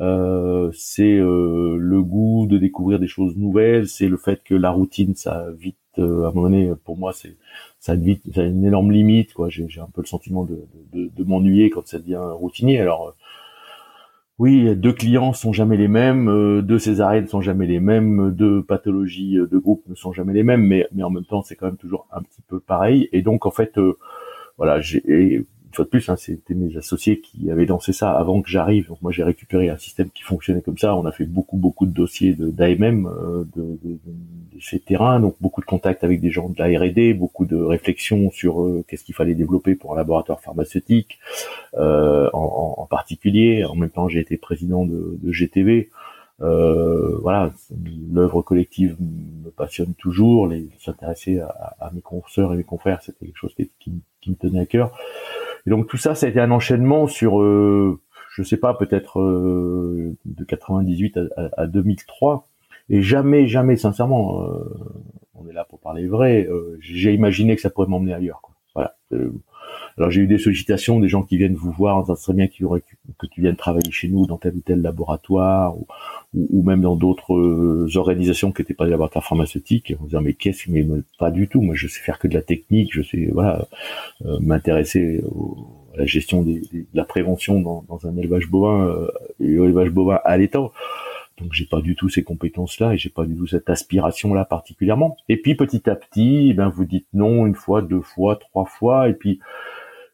Euh, 0.00 0.70
c'est 0.74 1.16
euh, 1.16 1.76
le 1.76 2.02
goût 2.02 2.46
de 2.46 2.56
découvrir 2.56 3.00
des 3.00 3.08
choses 3.08 3.36
nouvelles, 3.36 3.88
c'est 3.88 4.08
le 4.08 4.16
fait 4.16 4.42
que 4.44 4.54
la 4.54 4.70
routine, 4.70 5.16
ça 5.16 5.46
vite, 5.58 5.76
euh, 5.98 6.24
à 6.24 6.28
un 6.28 6.32
moment 6.32 6.42
donné, 6.42 6.70
pour 6.84 6.96
moi, 6.96 7.12
c'est 7.12 7.36
ça 7.80 7.92
a 7.92 7.96
vite, 7.96 8.22
ça 8.32 8.42
a 8.42 8.44
une 8.44 8.64
énorme 8.64 8.92
limite, 8.92 9.34
quoi. 9.34 9.48
J'ai, 9.48 9.68
j'ai 9.68 9.80
un 9.80 9.88
peu 9.92 10.00
le 10.00 10.06
sentiment 10.06 10.44
de, 10.44 10.64
de, 10.92 11.10
de 11.14 11.24
m'ennuyer 11.24 11.70
quand 11.70 11.86
ça 11.86 11.98
devient 11.98 12.20
routinier. 12.32 12.78
Alors, 12.80 13.16
oui, 14.38 14.76
deux 14.76 14.92
clients 14.92 15.32
sont 15.32 15.52
jamais 15.52 15.76
les 15.76 15.88
mêmes, 15.88 16.62
deux 16.62 16.78
césariennes 16.78 17.24
ne 17.24 17.28
sont 17.28 17.40
jamais 17.40 17.66
les 17.66 17.80
mêmes, 17.80 18.30
deux 18.30 18.62
pathologies 18.62 19.34
de 19.34 19.58
groupe 19.58 19.82
ne 19.88 19.94
sont 19.94 20.12
jamais 20.12 20.32
les 20.32 20.44
mêmes, 20.44 20.62
mais 20.64 20.86
mais 20.92 21.02
en 21.02 21.10
même 21.10 21.24
temps, 21.24 21.42
c'est 21.42 21.56
quand 21.56 21.66
même 21.66 21.76
toujours 21.76 22.06
un 22.12 22.22
petit 22.22 22.42
peu 22.46 22.60
pareil. 22.60 23.08
Et 23.12 23.22
donc, 23.22 23.46
en 23.46 23.50
fait, 23.50 23.78
voilà, 24.56 24.80
j'ai 24.80 25.44
une 25.68 25.74
fois 25.74 25.84
de 25.84 25.90
plus, 25.90 26.08
hein, 26.08 26.16
c'était 26.16 26.54
mes 26.54 26.76
associés 26.78 27.20
qui 27.20 27.50
avaient 27.50 27.66
lancé 27.66 27.92
ça 27.92 28.12
avant 28.12 28.40
que 28.40 28.48
j'arrive. 28.48 28.88
Donc 28.88 29.02
moi, 29.02 29.12
j'ai 29.12 29.22
récupéré 29.22 29.68
un 29.68 29.76
système 29.76 30.08
qui 30.10 30.22
fonctionnait 30.22 30.62
comme 30.62 30.78
ça. 30.78 30.96
On 30.96 31.04
a 31.04 31.12
fait 31.12 31.26
beaucoup, 31.26 31.58
beaucoup 31.58 31.84
de 31.84 31.92
dossiers 31.92 32.34
d'AMM, 32.34 33.06
euh, 33.06 33.44
de, 33.54 33.78
de, 33.84 33.92
de, 33.92 34.60
ces 34.60 34.80
terrains, 34.80 35.20
donc 35.20 35.36
beaucoup 35.40 35.60
de 35.60 35.66
contacts 35.66 36.04
avec 36.04 36.20
des 36.20 36.30
gens 36.30 36.48
de 36.48 36.58
la 36.58 36.66
R&D, 36.66 37.12
beaucoup 37.12 37.44
de 37.44 37.56
réflexions 37.56 38.30
sur 38.30 38.62
euh, 38.62 38.82
qu'est-ce 38.88 39.04
qu'il 39.04 39.14
fallait 39.14 39.34
développer 39.34 39.74
pour 39.74 39.92
un 39.92 39.96
laboratoire 39.96 40.40
pharmaceutique, 40.40 41.18
euh, 41.74 42.30
en, 42.32 42.74
en, 42.78 42.86
particulier. 42.86 43.64
En 43.64 43.74
même 43.76 43.90
temps, 43.90 44.08
j'ai 44.08 44.20
été 44.20 44.38
président 44.38 44.86
de, 44.86 45.18
de 45.22 45.32
GTV. 45.32 45.90
Euh, 46.40 47.18
voilà, 47.20 47.50
l'œuvre 48.12 48.42
collective 48.42 48.96
me 49.00 49.50
passionne 49.50 49.94
toujours. 49.94 50.50
S'intéresser 50.78 51.40
à, 51.40 51.76
à, 51.80 51.90
mes 51.92 52.00
consoeurs 52.00 52.52
et 52.54 52.56
mes 52.56 52.64
confrères, 52.64 53.02
c'était 53.02 53.26
quelque 53.26 53.38
chose 53.38 53.54
qui, 53.54 53.70
qui, 54.20 54.30
me 54.30 54.36
tenait 54.36 54.60
à 54.60 54.66
cœur. 54.66 54.96
Et 55.68 55.70
donc 55.70 55.86
tout 55.86 55.98
ça, 55.98 56.14
ça 56.14 56.24
a 56.24 56.30
été 56.30 56.40
un 56.40 56.50
enchaînement 56.50 57.06
sur, 57.06 57.42
euh, 57.42 58.00
je 58.30 58.42
sais 58.42 58.56
pas, 58.56 58.72
peut-être 58.72 59.20
euh, 59.20 60.16
de 60.24 60.42
98 60.42 61.18
à, 61.58 61.66
2003. 61.66 62.48
Et 62.88 63.02
jamais, 63.02 63.46
jamais, 63.46 63.76
sincèrement, 63.76 64.44
euh, 64.44 64.64
on 65.34 65.46
est 65.46 65.52
là 65.52 65.64
pour 65.64 65.78
parler 65.78 66.06
vrai. 66.06 66.48
Euh, 66.50 66.78
j'ai 66.80 67.12
imaginé 67.12 67.54
que 67.54 67.60
ça 67.60 67.68
pourrait 67.68 67.86
m'emmener 67.86 68.14
ailleurs. 68.14 68.40
Quoi. 68.40 68.54
Voilà. 68.74 68.96
Alors 69.98 70.12
j'ai 70.12 70.20
eu 70.20 70.26
des 70.28 70.38
sollicitations, 70.38 71.00
des 71.00 71.08
gens 71.08 71.24
qui 71.24 71.36
viennent 71.36 71.56
vous 71.56 71.72
voir, 71.72 72.06
ça 72.06 72.14
serait 72.14 72.34
bien 72.34 72.46
que 72.46 73.26
tu 73.26 73.40
viennes 73.40 73.56
travailler 73.56 73.90
chez 73.90 74.08
nous 74.08 74.26
dans 74.26 74.36
tel 74.36 74.54
ou 74.54 74.60
tel 74.60 74.80
laboratoire 74.80 75.76
ou, 75.76 75.88
ou, 76.34 76.62
même 76.62 76.82
dans 76.82 76.94
d'autres 76.94 77.34
euh, 77.34 77.88
organisations 77.96 78.52
qui 78.52 78.62
n'étaient 78.62 78.74
pas 78.74 78.84
des 78.84 78.92
laboratoires 78.92 79.24
pharmaceutiques. 79.24 79.94
On 80.00 80.04
disant 80.04 80.20
mais 80.20 80.34
qu'est-ce 80.34 80.70
mais 80.70 80.86
pas 81.18 81.32
du 81.32 81.48
tout. 81.48 81.62
Moi 81.62 81.74
je 81.74 81.88
sais 81.88 82.00
faire 82.00 82.20
que 82.20 82.28
de 82.28 82.34
la 82.34 82.42
technique, 82.42 82.94
je 82.94 83.02
sais 83.02 83.28
voilà 83.32 83.66
euh, 84.24 84.38
m'intéresser 84.40 85.20
à 85.94 85.98
la 85.98 86.06
gestion 86.06 86.42
des, 86.42 86.60
de 86.60 86.86
la 86.94 87.04
prévention 87.04 87.60
dans, 87.60 87.84
dans 87.88 88.06
un 88.06 88.16
élevage 88.16 88.48
bovin 88.48 88.86
euh, 88.86 89.10
et 89.40 89.50
élevage 89.50 89.90
bovin 89.90 90.20
à 90.24 90.36
l'étang. 90.36 90.70
Donc 91.40 91.52
j'ai 91.52 91.66
pas 91.66 91.80
du 91.80 91.94
tout 91.96 92.08
ces 92.08 92.22
compétences-là 92.22 92.94
et 92.94 92.98
j'ai 92.98 93.10
pas 93.10 93.24
du 93.24 93.36
tout 93.36 93.46
cette 93.46 93.68
aspiration-là 93.68 94.44
particulièrement. 94.44 95.16
Et 95.28 95.36
puis 95.36 95.54
petit 95.56 95.88
à 95.90 95.96
petit, 95.96 96.50
eh 96.50 96.54
ben 96.54 96.68
vous 96.68 96.84
dites 96.84 97.06
non 97.14 97.46
une 97.46 97.54
fois, 97.54 97.82
deux 97.82 98.00
fois, 98.00 98.36
trois 98.36 98.64
fois, 98.64 99.08
et 99.08 99.14
puis 99.14 99.40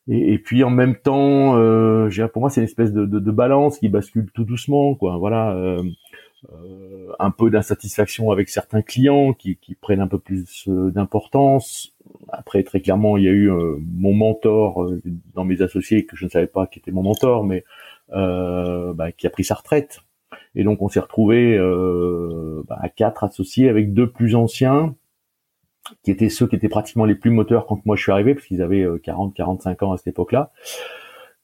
et, 0.09 0.39
puis 0.39 0.65
en 0.65 0.71
même 0.71 0.97
temps, 0.97 1.57
euh, 1.57 2.11
pour 2.33 2.41
moi, 2.41 2.51
c'est 2.51 2.61
une 2.61 2.67
espèce 2.67 2.93
de, 2.93 3.07
de, 3.07 3.19
de, 3.19 3.31
balance 3.31 3.79
qui 3.79 3.89
bascule 3.89 4.31
tout 4.35 4.45
doucement, 4.45 4.95
quoi. 4.95 5.17
Voilà, 5.17 5.53
euh, 5.53 5.83
euh, 6.53 7.13
un 7.19 7.31
peu 7.31 7.51
d'insatisfaction 7.51 8.31
avec 8.31 8.49
certains 8.49 8.83
clients 8.83 9.33
qui, 9.33 9.57
qui 9.57 9.75
prennent 9.75 10.01
un 10.01 10.09
peu 10.09 10.19
plus 10.19 10.69
euh, 10.69 10.91
d'importance. 10.91 11.95
Après, 12.29 12.63
très 12.65 12.81
clairement, 12.81 13.17
il 13.17 13.25
y 13.25 13.29
a 13.29 13.31
eu 13.31 13.51
euh, 13.51 13.77
mon 13.95 14.13
mentor 14.13 14.91
dans 15.35 15.45
mes 15.45 15.63
associés 15.63 16.05
que 16.05 16.17
je 16.17 16.25
ne 16.25 16.31
savais 16.31 16.47
pas 16.47 16.67
qui 16.67 16.81
était 16.81 16.91
mon 16.91 17.03
mentor, 17.03 17.45
mais 17.45 17.65
bah, 18.11 19.11
qui 19.13 19.27
a 19.27 19.31
pris 19.31 19.45
sa 19.45 19.55
retraite. 19.55 20.01
Et 20.55 20.65
donc, 20.65 20.83
on 20.83 20.89
s'est 20.89 21.01
retrouvé 21.01 21.59
bah, 22.69 22.79
à 22.81 22.89
quatre 22.89 23.25
associés 23.25 23.69
avec 23.69 23.93
deux 23.95 24.11
plus 24.11 24.35
anciens 24.35 24.95
qui 26.03 26.11
étaient 26.11 26.29
ceux 26.29 26.47
qui 26.47 26.57
étaient 26.57 26.69
pratiquement 26.69 27.05
les 27.05 27.15
plus 27.15 27.31
moteurs 27.31 27.67
quand 27.67 27.85
moi 27.87 27.97
je 27.97 28.03
suis 28.03 28.13
arrivé, 28.13 28.35
parce 28.35 28.47
qu'ils 28.47 28.63
avaient 28.63 28.87
40, 29.03 29.35
45 29.35 29.83
ans 29.83 29.93
à 29.93 29.97
cette 29.97 30.09
époque-là, 30.09 30.51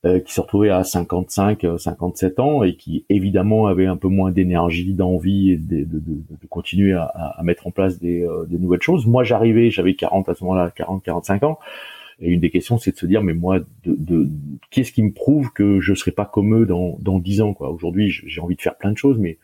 euh, 0.07 0.19
qui 0.19 0.33
se 0.33 0.41
retrouvaient 0.41 0.71
à 0.71 0.83
55, 0.83 1.67
57 1.77 2.39
euh, 2.39 2.43
ans 2.43 2.63
et 2.63 2.75
qui 2.75 3.05
évidemment 3.11 3.67
avaient 3.67 3.85
un 3.85 3.99
peu 3.99 4.09
moins 4.09 4.31
d'énergie, 4.31 4.95
d'envie 4.95 5.59
de, 5.59 5.85
de, 5.85 5.99
de, 5.99 6.23
de, 6.41 6.47
continuer 6.49 6.95
à, 6.95 7.03
à, 7.05 7.43
mettre 7.43 7.67
en 7.67 7.71
place 7.71 7.99
des, 7.99 8.23
euh, 8.23 8.47
des 8.47 8.59
nouvelles 8.59 8.81
choses. 8.81 9.07
Moi 9.07 9.25
j'arrivais, 9.25 9.71
j'avais 9.71 9.93
40 9.93 10.31
à 10.31 10.35
ce 10.35 10.43
moment-là, 10.45 10.73
40, 10.75 11.03
45 11.05 11.43
ans. 11.43 11.59
Et 12.19 12.31
une 12.31 12.41
des 12.41 12.49
questions, 12.49 12.79
c'est 12.79 12.93
de 12.93 12.97
se 12.97 13.05
dire, 13.05 13.23
mais 13.23 13.35
moi, 13.35 13.59
de, 13.85 14.27
qu'est-ce 14.71 14.93
qui 14.93 15.03
me 15.03 15.13
prouve 15.13 15.53
que 15.53 15.81
je 15.81 15.93
serai 15.93 16.13
pas 16.13 16.25
comme 16.25 16.63
eux 16.63 16.65
dans, 16.65 16.97
dans 17.03 17.19
10 17.19 17.43
ans 17.43 17.53
quoi? 17.53 17.71
Aujourd'hui, 17.71 18.11
j'ai 18.11 18.41
envie 18.41 18.57
de 18.57 18.63
faire 18.63 18.79
plein 18.79 18.93
de 18.93 18.97
choses, 18.97 19.19
mais 19.19 19.37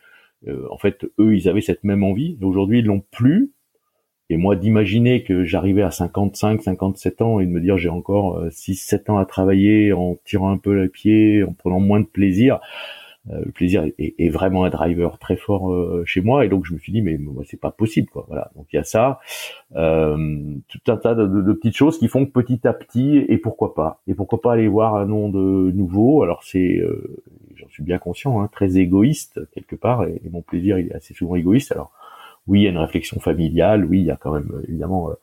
en 0.70 0.78
fait, 0.78 1.04
eux, 1.18 1.36
ils 1.36 1.50
avaient 1.50 1.60
cette 1.60 1.84
même 1.84 2.02
envie. 2.02 2.38
Aujourd'hui, 2.40 2.78
ils 2.78 2.84
l'ont 2.86 3.02
plus 3.10 3.50
et 4.28 4.36
moi, 4.36 4.56
d'imaginer 4.56 5.22
que 5.22 5.44
j'arrivais 5.44 5.82
à 5.82 5.90
55, 5.90 6.62
57 6.62 7.22
ans 7.22 7.40
et 7.40 7.46
de 7.46 7.50
me 7.50 7.60
dire 7.60 7.78
j'ai 7.78 7.88
encore 7.88 8.42
6, 8.50 8.72
euh, 8.72 8.96
7 8.98 9.10
ans 9.10 9.18
à 9.18 9.24
travailler 9.24 9.92
en 9.92 10.16
tirant 10.24 10.50
un 10.50 10.58
peu 10.58 10.72
les 10.72 10.88
pieds, 10.88 11.44
en 11.44 11.52
prenant 11.52 11.80
moins 11.80 12.00
de 12.00 12.06
plaisir, 12.06 12.60
euh, 13.30 13.40
le 13.44 13.50
plaisir 13.50 13.84
est, 13.98 14.28
vraiment 14.28 14.64
un 14.64 14.70
driver 14.70 15.18
très 15.18 15.36
fort 15.36 15.72
euh, 15.72 16.04
chez 16.06 16.20
moi. 16.20 16.44
Et 16.44 16.48
donc 16.48 16.64
je 16.64 16.74
me 16.74 16.78
suis 16.78 16.92
dit 16.92 17.02
mais 17.02 17.16
moi 17.18 17.42
c'est 17.46 17.60
pas 17.60 17.70
possible 17.70 18.08
quoi. 18.08 18.24
Voilà. 18.28 18.50
Donc 18.54 18.66
il 18.72 18.76
y 18.76 18.78
a 18.78 18.84
ça 18.84 19.20
euh, 19.74 20.54
tout 20.68 20.80
un 20.92 20.96
tas 20.96 21.14
de, 21.14 21.52
petites 21.52 21.76
choses 21.76 21.98
qui 21.98 22.08
font 22.08 22.26
que 22.26 22.30
petit 22.30 22.66
à 22.66 22.72
petit 22.72 23.18
et 23.28 23.38
pourquoi 23.38 23.74
pas. 23.74 24.00
Et 24.06 24.14
pourquoi 24.14 24.40
pas 24.40 24.52
aller 24.52 24.68
voir 24.68 24.94
un 24.96 25.06
nom 25.06 25.28
de 25.28 25.72
nouveau. 25.72 26.22
Alors 26.22 26.42
c'est 26.44 26.80
j'en 27.56 27.68
suis 27.68 27.82
bien 27.82 27.98
conscient 27.98 28.40
hein, 28.40 28.48
très 28.52 28.78
égoïste 28.78 29.40
quelque 29.52 29.76
part. 29.76 30.04
Et, 30.04 30.20
et, 30.24 30.28
mon 30.30 30.42
plaisir 30.42 30.78
il 30.78 30.88
est 30.88 30.94
assez 30.94 31.14
souvent 31.14 31.36
égoïste. 31.36 31.72
Alors 31.72 31.92
oui, 32.46 32.60
il 32.60 32.62
y 32.64 32.66
a 32.66 32.70
une 32.70 32.78
réflexion 32.78 33.20
familiale, 33.20 33.84
oui, 33.84 34.00
il 34.00 34.06
y 34.06 34.10
a 34.10 34.16
quand 34.16 34.32
même 34.32 34.50
évidemment 34.68 35.10
euh, 35.10 35.14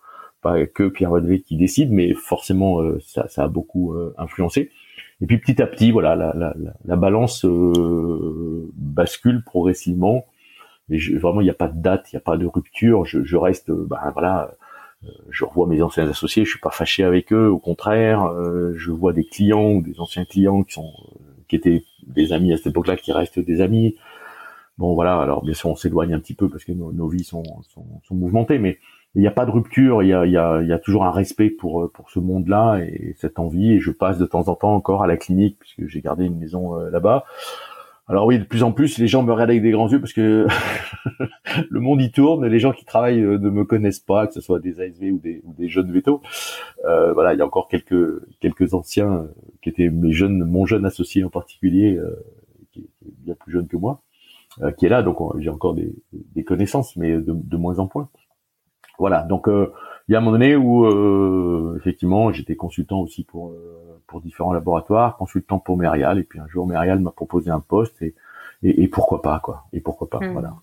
pas 0.42 0.66
que 0.66 0.90
Pierre 0.90 1.12
Vadvé 1.12 1.42
qui 1.42 1.56
décide, 1.58 1.92
mais 1.92 2.14
forcément 2.14 2.82
euh, 2.82 3.00
ça, 3.06 3.28
ça, 3.30 3.46
a 3.46 3.48
beaucoup 3.48 3.94
euh, 3.94 4.14
influencé. 4.18 4.72
Et 5.22 5.26
puis 5.26 5.38
petit 5.38 5.62
à 5.62 5.68
petit, 5.68 5.92
voilà, 5.92 6.16
la, 6.16 6.34
la, 6.36 6.54
la 6.84 6.96
balance 6.96 7.46
bascule 8.76 9.44
progressivement. 9.44 10.26
Mais 10.90 10.98
vraiment, 11.16 11.40
il 11.40 11.46
n'y 11.46 11.50
a 11.50 11.54
pas 11.54 11.70
de 11.70 11.82
date, 11.82 12.12
il 12.12 12.16
n'y 12.16 12.18
a 12.18 12.22
pas 12.22 12.36
de 12.36 12.46
rupture. 12.46 13.06
Je, 13.06 13.24
je 13.24 13.38
reste, 13.38 13.72
ben 13.72 14.00
voilà, 14.12 14.52
je 15.30 15.46
revois 15.46 15.66
mes 15.68 15.82
anciens 15.82 16.10
associés, 16.10 16.44
je 16.44 16.50
suis 16.50 16.60
pas 16.60 16.72
fâché 16.72 17.06
avec 17.06 17.32
eux, 17.32 17.48
au 17.48 17.60
contraire, 17.60 18.30
je 18.76 18.92
vois 18.92 19.14
des 19.14 19.24
clients 19.24 19.72
ou 19.72 19.82
des 19.82 19.98
anciens 20.02 20.26
clients 20.26 20.64
qui 20.64 20.74
sont, 20.74 20.92
qui 21.48 21.56
étaient 21.56 21.86
des 22.06 22.34
amis 22.34 22.52
à 22.52 22.58
cette 22.58 22.68
époque-là, 22.68 22.98
qui 22.98 23.14
restent 23.14 23.40
des 23.40 23.62
amis. 23.62 23.96
Bon 24.78 24.96
voilà, 24.96 25.20
alors 25.20 25.44
bien 25.44 25.54
sûr 25.54 25.70
on 25.70 25.76
s'éloigne 25.76 26.14
un 26.14 26.20
petit 26.20 26.34
peu 26.34 26.50
parce 26.50 26.64
que 26.64 26.72
nos, 26.72 27.08
vies 27.08 27.24
sont, 27.24 27.44
mouvementées, 28.12 28.58
mais 28.58 28.80
il 29.16 29.22
n'y 29.22 29.28
a 29.28 29.32
pas 29.32 29.46
de 29.46 29.52
rupture, 29.52 30.02
il 30.02 30.10
y 30.10 30.14
a, 30.14 30.80
toujours 30.80 31.06
un 31.06 31.12
respect 31.12 31.52
pour 31.52 31.92
pour 31.92 32.10
ce 32.10 32.20
monde-là 32.20 32.80
et 32.80 33.14
cette 33.18 33.38
envie. 33.38 33.74
Et 33.74 33.80
je 33.80 33.92
passe 33.92 34.18
de 34.18 34.26
temps 34.26 34.48
en 34.48 34.56
temps 34.56 34.74
encore 34.74 35.04
à 35.04 35.08
la 35.08 35.18
clinique 35.18 35.58
puisque 35.60 35.88
j'ai 35.88 36.02
gardé 36.02 36.26
une 36.26 36.40
maison 36.40 36.80
euh, 36.80 36.90
là-bas. 36.90 37.26
Alors 38.08 38.26
oui, 38.26 38.38
de 38.38 38.44
plus 38.44 38.64
en 38.64 38.74
plus, 38.74 38.98
les 38.98 39.08
gens 39.08 39.24
me 39.24 39.32
regardent 39.32 39.52
avec 39.52 39.62
des 39.62 39.72
grands 39.72 39.88
yeux 39.88 40.02
parce 40.02 40.12
que 40.12 40.46
le 41.70 41.80
monde 41.80 42.02
y 42.02 42.12
tourne. 42.12 42.46
Les 42.46 42.60
gens 42.60 42.74
qui 42.74 42.84
travaillent 42.84 43.22
euh, 43.22 43.38
ne 43.38 43.50
me 43.50 43.64
connaissent 43.64 44.02
pas, 44.02 44.28
que 44.28 44.34
ce 44.34 44.42
soit 44.42 44.60
des 44.60 44.82
ASV 44.82 45.12
ou 45.14 45.22
des, 45.22 45.70
jeunes 45.70 45.92
vétos. 45.92 46.22
Euh, 46.86 47.14
voilà, 47.14 47.34
il 47.34 47.40
y 47.40 47.42
a 47.42 47.46
encore 47.46 47.70
quelques 47.70 48.74
anciens 48.74 49.14
euh, 49.14 49.28
qui 49.62 49.70
étaient 49.70 49.90
mes 49.90 50.12
jeunes, 50.12 50.44
mon 50.44 50.66
jeune 50.66 50.86
associé 50.86 51.24
en 51.24 51.30
particulier, 51.30 51.96
euh, 51.96 52.14
qui 52.74 52.82
est 52.82 53.14
bien 53.20 53.36
plus 53.36 53.54
jeune 53.54 53.68
que 53.70 53.78
moi. 53.78 54.02
Euh, 54.62 54.72
qui 54.72 54.86
est 54.86 54.90
là, 54.90 55.02
donc 55.02 55.18
j'ai 55.40 55.50
encore 55.50 55.74
des, 55.74 55.94
des, 56.12 56.44
connaissances, 56.44 56.96
mais 56.96 57.12
de, 57.14 57.34
de, 57.34 57.58
moins 57.58 57.80
en 57.80 57.90
moins. 57.94 58.10
Voilà, 59.00 59.24
donc 59.24 59.48
euh, 59.48 59.72
il 60.08 60.12
y 60.12 60.16
a 60.16 60.20
un 60.20 60.22
moment 60.22 60.34
donné 60.34 60.56
où 60.56 60.86
euh, 60.86 61.76
effectivement 61.78 62.32
j'étais 62.32 62.56
consultant 62.56 63.00
aussi 63.00 63.24
pour 63.24 63.56
pour 64.06 64.22
différents 64.22 64.54
laboratoires, 64.54 65.18
consultant 65.18 65.58
pour 65.58 65.78
Merial, 65.78 66.20
et 66.20 66.24
puis 66.24 66.40
un 66.40 66.48
jour 66.48 66.68
Merial 66.68 67.00
m'a 67.00 67.12
proposé 67.12 67.50
un 67.50 67.62
poste 67.62 68.00
et, 68.04 68.14
et, 68.62 68.84
et, 68.84 68.88
pourquoi 68.88 69.24
pas 69.24 69.40
quoi, 69.40 69.66
et 69.74 69.82
pourquoi 69.82 70.10
pas, 70.10 70.20
hmm. 70.20 70.34
voilà. 70.34 70.54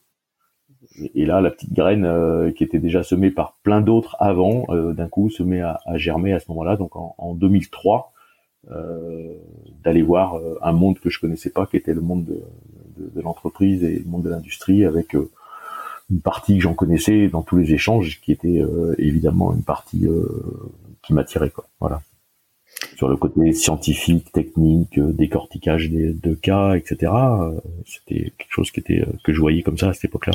Et, 1.14 1.26
là, 1.26 1.40
la 1.40 1.50
petite 1.50 1.72
graine 1.72 2.53
qui 2.55 2.64
était 2.64 2.79
déjà 2.79 3.03
semée 3.03 3.31
par 3.31 3.59
plein 3.62 3.81
d'autres 3.81 4.16
avant, 4.18 4.64
d'un 4.72 5.09
coup 5.09 5.29
se 5.29 5.42
met 5.42 5.61
à, 5.61 5.79
à, 5.85 5.98
germer 5.98 6.33
à 6.33 6.40
ce 6.40 6.46
moment-là. 6.48 6.76
Donc 6.76 6.96
en, 6.96 7.14
en 7.18 7.35
2003, 7.35 8.12
d'aller 9.85 10.03
voir 10.03 10.40
un 10.62 10.72
monde 10.72 10.98
que 10.98 11.11
je 11.11 11.20
connaissais 11.20 11.50
pas, 11.50 11.66
qui 11.66 11.76
était 11.76 11.92
le 11.92 12.00
monde 12.00 12.24
de, 12.24 12.42
de, 13.14 13.20
l'entreprise 13.20 13.82
et 13.84 13.98
le 13.98 14.04
monde 14.04 14.22
de 14.22 14.30
l'industrie 14.30 14.84
avec 14.84 15.14
euh, 15.14 15.30
une 16.10 16.20
partie 16.20 16.56
que 16.56 16.62
j'en 16.62 16.74
connaissais 16.74 17.28
dans 17.28 17.42
tous 17.42 17.56
les 17.56 17.72
échanges 17.72 18.20
qui 18.20 18.32
était 18.32 18.60
euh, 18.60 18.94
évidemment 18.98 19.54
une 19.54 19.62
partie 19.62 20.06
euh, 20.06 20.26
qui 21.02 21.14
m'attirait 21.14 21.50
quoi 21.50 21.66
voilà 21.80 22.02
sur 22.96 23.08
le 23.08 23.16
côté 23.16 23.52
scientifique, 23.52 24.32
technique, 24.32 24.98
décortiquage 24.98 25.90
de 25.90 26.34
cas, 26.34 26.74
etc. 26.74 27.12
C'était 27.84 28.32
quelque 28.38 28.50
chose 28.50 28.70
qui 28.70 28.80
était 28.80 29.04
que 29.22 29.32
je 29.32 29.40
voyais 29.40 29.62
comme 29.62 29.76
ça 29.76 29.88
à 29.88 29.92
cette 29.92 30.06
époque-là. 30.06 30.32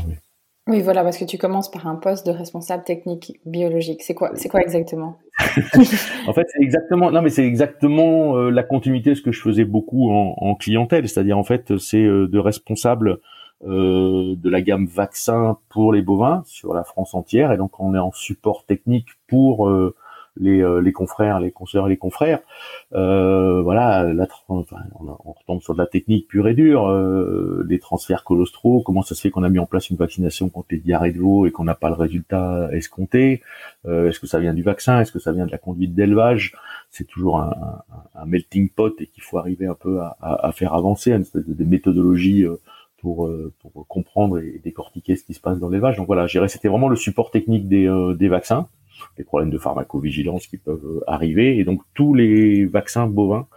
Voilà, 0.67 1.04
parce 1.04 1.17
que 1.17 1.25
tu 1.25 1.38
commences 1.38 1.69
par 1.69 1.88
un 1.88 1.95
poste 1.95 2.25
de 2.25 2.32
responsable 2.32 2.84
technique 2.84 3.39
biologique. 3.45 4.01
C'est 4.04 4.15
quoi, 4.15 4.32
c'est 4.36 4.49
quoi 4.49 4.62
exactement? 4.62 5.17
En 6.28 6.34
fait, 6.34 6.47
c'est 6.49 6.62
exactement, 6.62 7.12
non, 7.12 7.21
mais 7.21 7.30
c'est 7.30 7.45
exactement 7.45 8.36
la 8.36 8.63
continuité 8.63 9.12
de 9.12 9.15
ce 9.15 9.21
que 9.21 9.32
je 9.32 9.41
faisais 9.41 9.65
beaucoup 9.65 10.12
en, 10.12 10.36
en 10.38 10.56
clientèle, 10.56 11.08
c'est-à-dire 11.08 11.38
en 11.38 11.43
fait, 11.43 11.78
c'est 11.78 12.04
de 12.04 12.39
responsable 12.39 13.19
euh, 13.63 14.36
de 14.36 14.49
la 14.49 14.62
gamme 14.62 14.86
vaccin 14.86 15.58
pour 15.69 15.93
les 15.93 16.01
bovins 16.01 16.43
sur 16.45 16.73
la 16.73 16.84
France 16.84 17.15
entière, 17.15 17.54
et 17.54 17.58
donc 17.58 17.80
on 17.80 17.95
est 17.95 17.99
en 17.99 18.12
support 18.12 18.65
technique 18.65 19.08
pour 19.28 19.69
euh, 19.69 19.95
les, 20.38 20.62
euh, 20.62 20.80
les 20.80 20.91
confrères, 20.91 21.39
les 21.39 21.52
consoeurs 21.52 21.88
les 21.88 21.98
confrères. 21.98 22.39
voilà, 22.91 24.04
là, 24.13 24.28
enfin, 24.48 24.78
on, 25.00 25.32
retombe 25.32 25.62
sur 25.62 25.74
de 25.74 25.80
la 25.80 25.88
technique 25.88 26.28
pure 26.28 26.48
et 26.48 26.54
dure, 26.54 26.91
les 27.67 27.80
transferts 27.80 28.24
colostraux, 28.24 28.82
comment 28.82 29.02
ça 29.02 29.15
se 29.15 29.21
fait 29.21 29.30
qu'on 29.30 29.43
a 29.43 29.50
mis 29.50 29.60
en 29.60 29.65
place 29.65 29.89
une 29.89 29.98
vaccination 29.98 30.50
contre 30.50 30.69
les 30.71 30.78
diarrhées 30.78 31.12
de 31.12 31.19
veau 31.19 31.45
et 31.45 31.52
qu'on 31.52 31.63
n'a 31.63 31.76
pas 31.76 31.89
le 31.89 31.95
résultat 31.95 32.69
escompté 32.71 33.41
Est-ce 33.86 34.19
que 34.19 34.28
ça 34.28 34.39
vient 34.39 34.54
du 34.54 34.63
vaccin? 34.63 35.02
Est-ce 35.02 35.12
que 35.12 35.19
ça 35.19 35.32
vient 35.32 35.45
de 35.45 35.52
la 35.52 35.58
conduite 35.58 35.93
d'élevage? 35.93 36.54
C'est 36.89 37.08
toujours 37.08 37.39
un, 37.39 37.82
un, 38.15 38.26
melting 38.26 38.69
pot 38.69 39.00
et 39.02 39.08
qu'il 39.08 39.24
faut 39.24 39.38
arriver 39.38 39.65
un 39.65 39.74
peu 39.74 40.00
à, 40.02 40.17
à, 40.21 40.52
faire 40.52 40.74
avancer, 40.74 41.12
une 41.12 41.21
espèce 41.21 41.45
de, 41.45 41.65
méthodologie 41.65 42.45
pour, 43.06 43.28
euh, 43.28 43.54
pour 43.60 43.86
comprendre 43.88 44.39
et 44.39 44.60
décortiquer 44.63 45.15
ce 45.15 45.24
qui 45.24 45.36
se 45.36 45.39
passe 45.39 45.60
dans 45.60 45.69
l'élevage. 45.69 45.98
Donc 45.98 46.08
voilà, 46.08 46.28
c'était 46.48 46.67
vraiment 46.67 46.89
le 46.89 46.95
support 46.95 47.30
technique 47.30 47.67
des, 47.67 47.88
euh, 47.88 48.15
des 48.15 48.28
vaccins, 48.28 48.67
les 49.18 49.24
problèmes 49.24 49.50
de 49.50 49.58
pharmacovigilance 49.58 50.48
qui 50.48 50.58
peuvent 50.58 50.86
euh, 50.86 51.04
arriver, 51.08 51.58
et 51.58 51.64
donc 51.64 51.82
tous 51.94 52.14
les 52.14 52.66
vaccins 52.66 53.08
bovins 53.08 53.48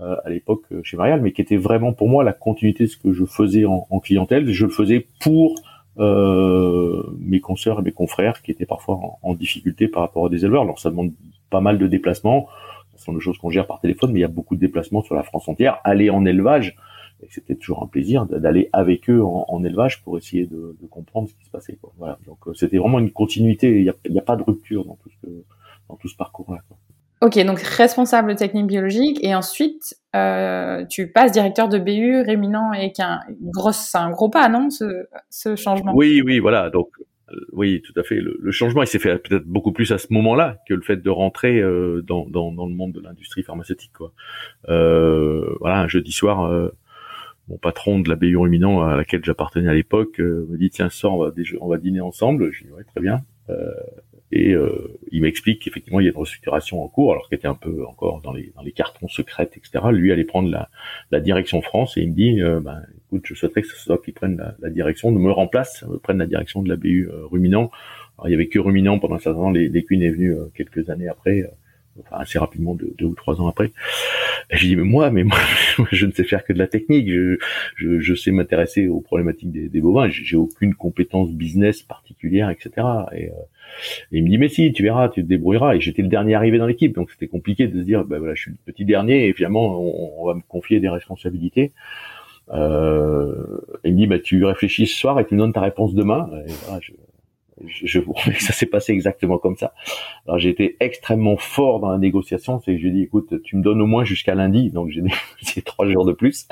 à 0.00 0.28
l'époque 0.28 0.64
chez 0.82 0.96
Marial, 0.96 1.22
mais 1.22 1.30
qui 1.30 1.40
était 1.40 1.56
vraiment 1.56 1.92
pour 1.92 2.08
moi 2.08 2.24
la 2.24 2.32
continuité 2.32 2.84
de 2.84 2.88
ce 2.88 2.96
que 2.96 3.12
je 3.12 3.24
faisais 3.24 3.64
en, 3.64 3.86
en 3.88 4.00
clientèle. 4.00 4.50
Je 4.50 4.66
le 4.66 4.72
faisais 4.72 5.06
pour 5.20 5.54
euh, 5.96 7.04
mes 7.20 7.38
consoeurs 7.38 7.78
et 7.78 7.82
mes 7.82 7.92
confrères 7.92 8.42
qui 8.42 8.50
étaient 8.50 8.66
parfois 8.66 8.96
en, 8.96 9.18
en, 9.22 9.34
difficulté 9.34 9.86
par 9.86 10.02
rapport 10.02 10.26
à 10.26 10.28
des 10.28 10.44
éleveurs. 10.44 10.62
Alors 10.62 10.80
ça 10.80 10.90
demande 10.90 11.12
pas 11.50 11.60
mal 11.60 11.78
de 11.78 11.86
déplacements, 11.86 12.48
ce 12.96 13.04
sont 13.04 13.12
des 13.12 13.20
choses 13.20 13.38
qu'on 13.38 13.50
gère 13.50 13.68
par 13.68 13.80
téléphone, 13.80 14.10
mais 14.10 14.18
il 14.18 14.22
y 14.22 14.26
a 14.26 14.28
beaucoup 14.28 14.56
de 14.56 14.60
déplacements 14.60 15.02
sur 15.02 15.14
la 15.14 15.22
France 15.22 15.48
entière. 15.48 15.78
Aller 15.84 16.10
en 16.10 16.26
élevage, 16.26 16.76
c'était 17.30 17.54
toujours 17.54 17.82
un 17.82 17.86
plaisir 17.86 18.26
d'aller 18.26 18.68
avec 18.72 19.08
eux 19.08 19.22
en, 19.22 19.64
élevage 19.64 20.02
pour 20.02 20.18
essayer 20.18 20.46
de, 20.46 20.76
comprendre 20.90 21.28
ce 21.28 21.34
qui 21.34 21.44
se 21.44 21.50
passait. 21.50 21.78
Voilà. 21.98 22.18
Donc 22.26 22.38
euh, 22.46 22.54
c'était 22.54 22.78
vraiment 22.78 22.98
une 22.98 23.10
continuité. 23.10 23.80
Il 23.80 23.92
n'y 24.10 24.18
a, 24.18 24.22
pas 24.22 24.36
de 24.36 24.42
rupture 24.42 24.84
dans 24.84 24.96
tout 24.96 25.10
ce, 25.22 25.26
dans 25.88 25.96
tout 25.96 26.08
ce 26.08 26.16
parcours-là. 26.16 26.60
Ok, 27.20 27.38
donc 27.44 27.60
responsable 27.60 28.34
technique 28.34 28.66
biologique 28.66 29.18
et 29.22 29.34
ensuite 29.34 29.96
euh, 30.14 30.84
tu 30.86 31.10
passes 31.10 31.32
directeur 31.32 31.68
de 31.68 31.78
BU 31.78 32.20
réminant 32.20 32.72
et 32.72 32.92
qu'un 32.92 33.20
grosse, 33.40 33.94
un 33.94 34.10
gros 34.10 34.28
pas, 34.28 34.48
non, 34.48 34.68
ce, 34.70 35.56
changement? 35.56 35.92
Oui, 35.94 36.20
oui, 36.22 36.38
voilà. 36.38 36.68
Donc 36.68 36.90
euh, 37.30 37.36
oui, 37.52 37.80
tout 37.82 37.98
à 37.98 38.02
fait. 38.02 38.16
Le, 38.20 38.50
changement, 38.50 38.82
il 38.82 38.86
s'est 38.86 38.98
fait 38.98 39.16
peut-être 39.18 39.46
beaucoup 39.46 39.72
plus 39.72 39.90
à 39.92 39.98
ce 39.98 40.08
moment-là 40.10 40.58
que 40.68 40.74
le 40.74 40.82
fait 40.82 40.96
de 40.96 41.10
rentrer 41.10 41.62
dans, 42.02 42.26
dans, 42.28 42.66
le 42.66 42.74
monde 42.74 42.92
de 42.92 43.00
l'industrie 43.00 43.42
pharmaceutique. 43.42 43.92
Quoi. 43.94 44.12
voilà, 44.68 45.78
un 45.78 45.88
jeudi 45.88 46.12
soir, 46.12 46.70
mon 47.48 47.58
patron 47.58 48.00
de 48.00 48.08
la 48.08 48.16
BU 48.16 48.36
Ruminant 48.36 48.82
à 48.82 48.96
laquelle 48.96 49.24
j'appartenais 49.24 49.68
à 49.68 49.74
l'époque 49.74 50.20
euh, 50.20 50.46
me 50.48 50.56
dit 50.56 50.70
tiens 50.70 50.88
sors 50.88 51.14
on 51.14 51.24
va, 51.24 51.32
on 51.60 51.68
va 51.68 51.78
dîner 51.78 52.00
ensemble. 52.00 52.50
Je 52.52 52.64
dis 52.64 52.70
ouais 52.70 52.84
très 52.84 53.00
bien. 53.00 53.22
Euh, 53.50 53.72
et 54.32 54.52
euh, 54.52 54.98
il 55.12 55.20
m'explique 55.22 55.62
qu'effectivement 55.62 56.00
il 56.00 56.04
y 56.04 56.06
a 56.08 56.10
une 56.10 56.18
restructuration 56.18 56.82
en 56.82 56.88
cours 56.88 57.12
alors 57.12 57.28
qu'il 57.28 57.36
était 57.36 57.46
un 57.46 57.54
peu 57.54 57.84
encore 57.86 58.22
dans 58.22 58.32
les 58.32 58.52
dans 58.56 58.62
les 58.62 58.72
cartons 58.72 59.06
secrètes 59.06 59.56
etc 59.56 59.84
lui 59.92 60.10
allait 60.12 60.24
prendre 60.24 60.48
la, 60.48 60.70
la 61.10 61.20
direction 61.20 61.60
France 61.60 61.98
et 61.98 62.00
il 62.00 62.10
me 62.10 62.14
dit 62.14 62.40
ben 62.40 62.82
écoute 63.06 63.26
je 63.26 63.34
souhaiterais 63.34 63.60
que 63.60 63.68
ce 63.68 63.76
soit 63.76 63.98
qu'il 63.98 64.14
prenne 64.14 64.38
la, 64.38 64.56
la, 64.60 64.70
direction 64.70 65.12
me 65.12 65.30
remplace 65.30 65.84
prenne 66.02 66.18
la 66.18 66.26
direction 66.26 66.62
de 66.62 66.70
la 66.70 66.76
BU 66.76 67.10
Ruminant. 67.30 67.70
Alors 68.16 68.28
il 68.28 68.30
y 68.32 68.34
avait 68.34 68.48
que 68.48 68.58
Ruminant 68.58 68.98
pendant 68.98 69.16
un 69.16 69.18
certain 69.18 69.40
temps 69.40 69.50
les 69.50 69.66
est 69.66 70.10
venu 70.10 70.34
quelques 70.54 70.88
années 70.88 71.08
après 71.08 71.44
enfin 72.00 72.16
assez 72.18 72.38
rapidement 72.38 72.74
deux, 72.74 73.04
ou 73.04 73.14
trois 73.14 73.40
ans 73.40 73.48
après. 73.48 73.72
J'ai 74.50 74.68
dit 74.68 74.76
mais 74.76 74.84
moi, 74.84 75.10
mais 75.10 75.24
moi, 75.24 75.38
je 75.90 76.06
ne 76.06 76.12
sais 76.12 76.24
faire 76.24 76.44
que 76.44 76.52
de 76.52 76.58
la 76.58 76.66
technique. 76.66 77.08
Je, 77.08 77.38
je, 77.76 78.00
je 78.00 78.14
sais 78.14 78.30
m'intéresser 78.30 78.88
aux 78.88 79.00
problématiques 79.00 79.50
des, 79.50 79.68
des 79.68 79.80
bovins. 79.80 80.08
J'ai 80.08 80.36
aucune 80.36 80.74
compétence 80.74 81.30
business 81.32 81.82
particulière, 81.82 82.50
etc. 82.50 82.86
Et, 83.12 83.28
euh, 83.28 83.32
il 84.12 84.24
me 84.24 84.28
dit 84.28 84.38
mais 84.38 84.48
si, 84.48 84.72
tu 84.72 84.82
verras, 84.82 85.08
tu 85.08 85.22
te 85.22 85.28
débrouilleras. 85.28 85.76
Et 85.76 85.80
j'étais 85.80 86.02
le 86.02 86.08
dernier 86.08 86.34
arrivé 86.34 86.58
dans 86.58 86.66
l'équipe, 86.66 86.94
donc 86.94 87.10
c'était 87.10 87.28
compliqué 87.28 87.66
de 87.66 87.78
se 87.78 87.84
dire 87.84 88.04
ben 88.04 88.18
voilà, 88.18 88.34
je 88.34 88.42
suis 88.42 88.50
le 88.50 88.72
petit 88.72 88.84
dernier 88.84 89.28
et 89.28 89.32
finalement 89.32 89.80
on, 89.80 90.22
on 90.22 90.26
va 90.26 90.34
me 90.34 90.42
confier 90.46 90.80
des 90.80 90.88
responsabilités. 90.88 91.72
Euh, 92.52 93.60
il 93.84 93.94
me 93.94 93.98
dit 93.98 94.06
bah 94.06 94.18
tu 94.18 94.44
réfléchis 94.44 94.86
ce 94.86 94.96
soir 94.96 95.18
et 95.18 95.26
tu 95.26 95.34
me 95.34 95.40
donnes 95.40 95.52
ta 95.52 95.62
réponse 95.62 95.94
demain. 95.94 96.30
Je, 97.68 97.98
vous 97.98 98.12
promets 98.14 98.36
que 98.36 98.42
ça 98.42 98.52
s'est 98.52 98.66
passé 98.66 98.92
exactement 98.92 99.38
comme 99.38 99.56
ça. 99.56 99.72
Alors 100.26 100.38
j'ai 100.38 100.50
été 100.50 100.76
extrêmement 100.80 101.36
fort 101.36 101.80
dans 101.80 101.90
la 101.90 101.98
négociation, 101.98 102.60
c'est 102.64 102.72
que 102.74 102.78
j'ai 102.80 102.90
dit 102.90 103.02
écoute, 103.02 103.42
tu 103.42 103.56
me 103.56 103.62
donnes 103.62 103.80
au 103.80 103.86
moins 103.86 104.04
jusqu'à 104.04 104.34
lundi, 104.34 104.70
donc 104.70 104.90
j'ai 104.90 105.02
négocié 105.40 105.62
trois 105.62 105.88
jours 105.88 106.04
de 106.04 106.12
plus 106.12 106.48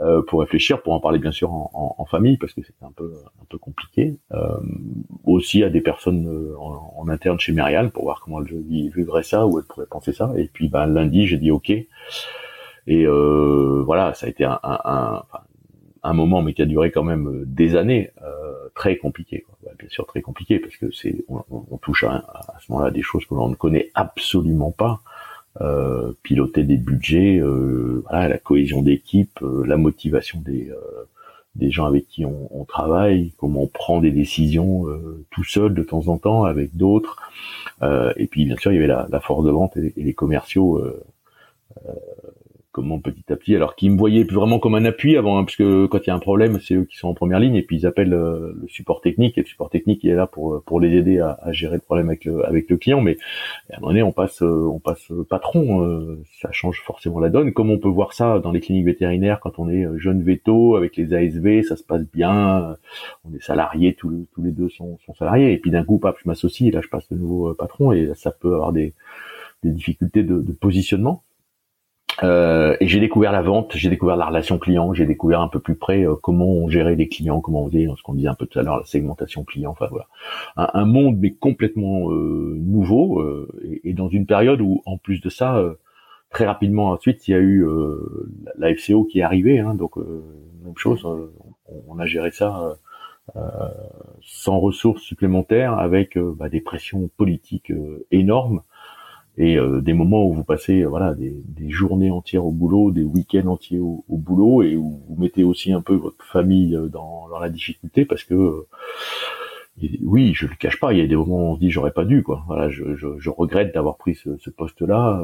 euh, 0.00 0.22
pour 0.22 0.40
réfléchir, 0.40 0.82
pour 0.82 0.94
en 0.94 1.00
parler 1.00 1.18
bien 1.18 1.32
sûr 1.32 1.52
en, 1.52 1.94
en, 1.98 2.04
famille 2.06 2.36
parce 2.38 2.52
que 2.52 2.62
c'était 2.62 2.84
un 2.84 2.92
peu 2.92 3.12
un 3.40 3.44
peu 3.48 3.58
compliqué. 3.58 4.18
Euh, 4.32 4.58
aussi 5.24 5.62
à 5.62 5.70
des 5.70 5.80
personnes 5.80 6.26
euh, 6.26 6.56
en, 6.58 6.94
en, 6.96 7.08
interne 7.08 7.38
chez 7.38 7.52
Mérial 7.52 7.90
pour 7.90 8.04
voir 8.04 8.20
comment 8.24 8.40
elles 8.40 8.62
vivraient 8.94 9.22
ça 9.22 9.46
ou 9.46 9.58
elles 9.58 9.64
pourraient 9.66 9.86
penser 9.86 10.12
ça. 10.12 10.32
Et 10.36 10.48
puis 10.52 10.68
ben 10.68 10.86
lundi 10.86 11.26
j'ai 11.26 11.38
dit 11.38 11.50
ok. 11.50 11.70
Et 12.86 13.06
euh, 13.06 13.82
voilà, 13.84 14.14
ça 14.14 14.26
a 14.26 14.28
été 14.28 14.44
un, 14.44 14.58
un, 14.62 14.80
un, 14.84 15.22
un, 16.02 16.12
moment 16.12 16.42
mais 16.42 16.52
qui 16.52 16.62
a 16.62 16.66
duré 16.66 16.90
quand 16.90 17.04
même 17.04 17.44
des 17.46 17.76
années. 17.76 18.10
Euh, 18.22 18.61
très 18.74 18.96
compliqué. 18.96 19.44
Quoi. 19.46 19.72
Bien 19.78 19.88
sûr, 19.88 20.06
très 20.06 20.22
compliqué 20.22 20.58
parce 20.58 20.76
que 20.76 20.90
c'est 20.92 21.24
on, 21.28 21.42
on, 21.50 21.76
touche 21.78 22.04
à, 22.04 22.16
à 22.16 22.56
ce 22.64 22.70
moment-là 22.72 22.90
des 22.90 23.02
choses 23.02 23.24
que 23.26 23.34
l'on 23.34 23.48
ne 23.48 23.54
connaît 23.54 23.90
absolument 23.94 24.70
pas. 24.70 25.00
Euh, 25.60 26.14
piloter 26.22 26.62
des 26.62 26.78
budgets, 26.78 27.36
euh, 27.38 28.02
voilà, 28.08 28.26
la 28.26 28.38
cohésion 28.38 28.80
d'équipe, 28.80 29.38
euh, 29.42 29.64
la 29.66 29.76
motivation 29.76 30.40
des 30.40 30.70
euh, 30.70 31.04
des 31.56 31.70
gens 31.70 31.84
avec 31.84 32.08
qui 32.08 32.24
on, 32.24 32.48
on, 32.58 32.64
travaille, 32.64 33.32
comment 33.36 33.64
on 33.64 33.66
prend 33.66 34.00
des 34.00 34.12
décisions 34.12 34.88
euh, 34.88 35.26
tout 35.30 35.44
seul 35.44 35.74
de 35.74 35.82
temps 35.82 36.08
en 36.08 36.16
temps 36.16 36.44
avec 36.44 36.74
d'autres. 36.74 37.18
et 38.16 38.26
puis 38.28 38.46
bien 38.46 38.56
sûr, 38.56 38.72
il 38.72 38.76
y 38.76 38.78
avait 38.78 38.86
la, 38.86 39.06
la 39.10 39.20
force 39.20 39.44
de 39.44 39.50
vente 39.50 39.76
et, 39.76 39.92
et 39.98 40.02
les 40.02 40.14
commerciaux 40.14 40.82
comment 42.72 42.98
petit 42.98 43.30
à 43.30 43.36
petit, 43.36 43.54
alors 43.54 43.76
qu'ils 43.76 43.92
me 43.92 43.98
voyaient 43.98 44.24
vraiment 44.24 44.58
comme 44.58 44.74
un 44.74 44.84
appui 44.86 45.16
avant, 45.18 45.38
hein, 45.38 45.44
parce 45.44 45.56
que 45.56 45.86
quand 45.86 45.98
il 45.98 46.06
y 46.06 46.10
a 46.10 46.14
un 46.14 46.18
problème, 46.18 46.58
c'est 46.58 46.74
eux 46.74 46.84
qui 46.84 46.96
sont 46.96 47.08
en 47.08 47.14
première 47.14 47.38
ligne, 47.38 47.54
et 47.54 47.62
puis 47.62 47.76
ils 47.76 47.86
appellent 47.86 48.14
euh, 48.14 48.54
le 48.60 48.66
support 48.66 49.02
technique, 49.02 49.36
et 49.36 49.42
le 49.42 49.46
support 49.46 49.68
technique 49.68 50.04
est 50.06 50.14
là 50.14 50.26
pour 50.26 50.62
pour 50.64 50.80
les 50.80 50.96
aider 50.96 51.18
à, 51.18 51.38
à, 51.42 51.52
gérer 51.52 51.76
le 51.76 51.82
problème 51.82 52.08
avec 52.08 52.24
le 52.24 52.44
avec 52.46 52.70
le 52.70 52.78
client. 52.78 53.02
Mais 53.02 53.18
à 53.70 53.76
un 53.76 53.80
moment 53.80 53.92
donné, 53.92 54.02
on 54.02 54.12
passe 54.12 54.42
euh, 54.42 54.66
on 54.72 54.78
passe 54.78 55.12
patron, 55.28 55.84
euh, 55.84 56.22
ça 56.40 56.50
change 56.50 56.80
forcément 56.82 57.20
la 57.20 57.28
donne. 57.28 57.52
Comme 57.52 57.70
on 57.70 57.78
peut 57.78 57.90
voir 57.90 58.14
ça 58.14 58.38
dans 58.38 58.52
les 58.52 58.60
cliniques 58.60 58.86
vétérinaires 58.86 59.40
quand 59.40 59.58
on 59.58 59.68
est 59.68 59.86
jeune 59.98 60.22
veto 60.22 60.74
avec 60.76 60.96
les 60.96 61.12
ASV, 61.12 61.62
ça 61.62 61.76
se 61.76 61.84
passe 61.84 62.04
bien, 62.10 62.76
on 63.24 63.34
est 63.34 63.42
salariés, 63.42 63.94
tous, 63.94 64.26
tous 64.34 64.42
les 64.42 64.50
deux 64.50 64.70
sont, 64.70 64.98
sont 65.04 65.14
salariés, 65.14 65.52
et 65.52 65.58
puis 65.58 65.70
d'un 65.70 65.84
coup, 65.84 65.98
pap, 65.98 66.16
je 66.22 66.28
m'associe, 66.28 66.68
et 66.68 66.72
là 66.72 66.80
je 66.82 66.88
passe 66.88 67.08
de 67.10 67.16
nouveau 67.16 67.52
patron, 67.54 67.92
et 67.92 68.12
ça 68.14 68.30
peut 68.30 68.54
avoir 68.54 68.72
des 68.72 68.94
des 69.62 69.70
difficultés 69.70 70.22
de, 70.24 70.40
de 70.40 70.52
positionnement. 70.52 71.22
Euh, 72.22 72.76
et 72.80 72.88
j'ai 72.88 73.00
découvert 73.00 73.32
la 73.32 73.42
vente, 73.42 73.72
j'ai 73.74 73.88
découvert 73.88 74.16
la 74.16 74.26
relation 74.26 74.58
client, 74.58 74.92
j'ai 74.92 75.06
découvert 75.06 75.40
un 75.40 75.48
peu 75.48 75.60
plus 75.60 75.76
près 75.76 76.04
euh, 76.04 76.14
comment 76.14 76.46
on 76.46 76.68
gérait 76.68 76.94
les 76.94 77.08
clients, 77.08 77.40
comment 77.40 77.64
on 77.64 77.68
faisait 77.68 77.88
ce 77.96 78.02
qu'on 78.02 78.14
disait 78.14 78.28
un 78.28 78.34
peu 78.34 78.46
tout 78.46 78.58
à 78.58 78.62
l'heure, 78.62 78.78
la 78.78 78.84
segmentation 78.84 79.44
client, 79.44 79.70
enfin 79.70 79.88
voilà, 79.90 80.08
un, 80.56 80.84
monde 80.84 81.18
mais 81.18 81.30
complètement 81.30 82.10
euh, 82.10 82.56
nouveau 82.60 83.20
euh, 83.20 83.48
et, 83.64 83.90
et, 83.90 83.92
dans 83.94 84.08
une 84.08 84.26
période 84.26 84.60
où 84.60 84.82
en 84.84 84.98
plus 84.98 85.20
de 85.20 85.30
ça, 85.30 85.62
très 86.30 86.44
rapidement 86.46 86.90
ensuite 86.90 87.26
il 87.28 87.30
y 87.30 87.34
a 87.34 87.40
eu 87.40 87.66
la 88.58 88.74
FCO 88.74 89.04
qui 89.04 89.20
est 89.20 89.22
arrivée, 89.22 89.58
hein, 89.58 89.74
donc 89.74 89.96
même 89.96 90.76
chose, 90.76 91.04
on, 91.04 91.30
on, 91.88 91.98
a 91.98 92.06
géré 92.06 92.30
ça 92.30 92.76
sans 94.22 94.58
ressources 94.58 95.02
supplémentaires 95.02 95.78
avec 95.78 96.18
bah, 96.18 96.48
des 96.48 96.60
pressions 96.60 97.08
politiques 97.16 97.72
énormes 98.10 98.62
et 99.38 99.56
euh, 99.56 99.80
des 99.80 99.94
moments 99.94 100.26
où 100.26 100.32
vous 100.32 100.44
passez 100.44 100.82
euh, 100.82 100.88
voilà 100.88 101.14
des, 101.14 101.34
des, 101.48 101.70
journées 101.70 102.10
entières 102.10 102.44
au 102.44 102.50
boulot, 102.50 102.90
des 102.90 103.02
week-ends 103.02 103.46
entiers 103.46 103.78
au, 103.78 104.04
au, 104.08 104.18
boulot 104.18 104.62
et 104.62 104.76
où 104.76 105.00
vous 105.08 105.16
mettez 105.16 105.42
aussi 105.42 105.72
un 105.72 105.80
peu 105.80 105.94
votre 105.94 106.22
famille 106.24 106.76
euh, 106.76 106.88
dans, 106.88 107.28
dans 107.28 107.38
la 107.38 107.48
difficulté 107.48 108.04
parce 108.04 108.24
que 108.24 108.66
oui, 110.02 110.34
je 110.34 110.46
le 110.46 110.54
cache 110.54 110.78
pas, 110.78 110.92
il 110.92 110.98
y 110.98 111.02
a 111.02 111.06
des 111.06 111.16
moments 111.16 111.48
où 111.48 111.52
on 111.52 111.54
se 111.54 111.60
dit 111.60 111.70
j'aurais 111.70 111.92
pas 111.92 112.04
dû 112.04 112.22
quoi. 112.22 112.44
Voilà, 112.46 112.68
je, 112.68 112.94
je, 112.94 113.18
je 113.18 113.30
regrette 113.30 113.72
d'avoir 113.72 113.96
pris 113.96 114.14
ce, 114.14 114.36
ce 114.36 114.50
poste-là. 114.50 115.18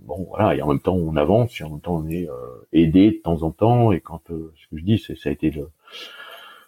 bon 0.00 0.26
voilà, 0.28 0.56
et 0.56 0.60
en 0.60 0.66
même 0.66 0.80
temps 0.80 0.96
on 0.96 1.14
avance, 1.14 1.60
et 1.60 1.64
en 1.64 1.70
même 1.70 1.80
temps 1.80 2.02
on 2.04 2.08
est 2.08 2.26
aidé 2.72 3.12
de 3.12 3.16
temps 3.22 3.44
en 3.44 3.52
temps. 3.52 3.92
Et 3.92 4.00
quand 4.00 4.22
ce 4.26 4.66
que 4.68 4.76
je 4.76 4.82
dis, 4.82 4.98
c'est 4.98 5.16
ça 5.16 5.28
a 5.28 5.32
été 5.32 5.52
le, 5.52 5.68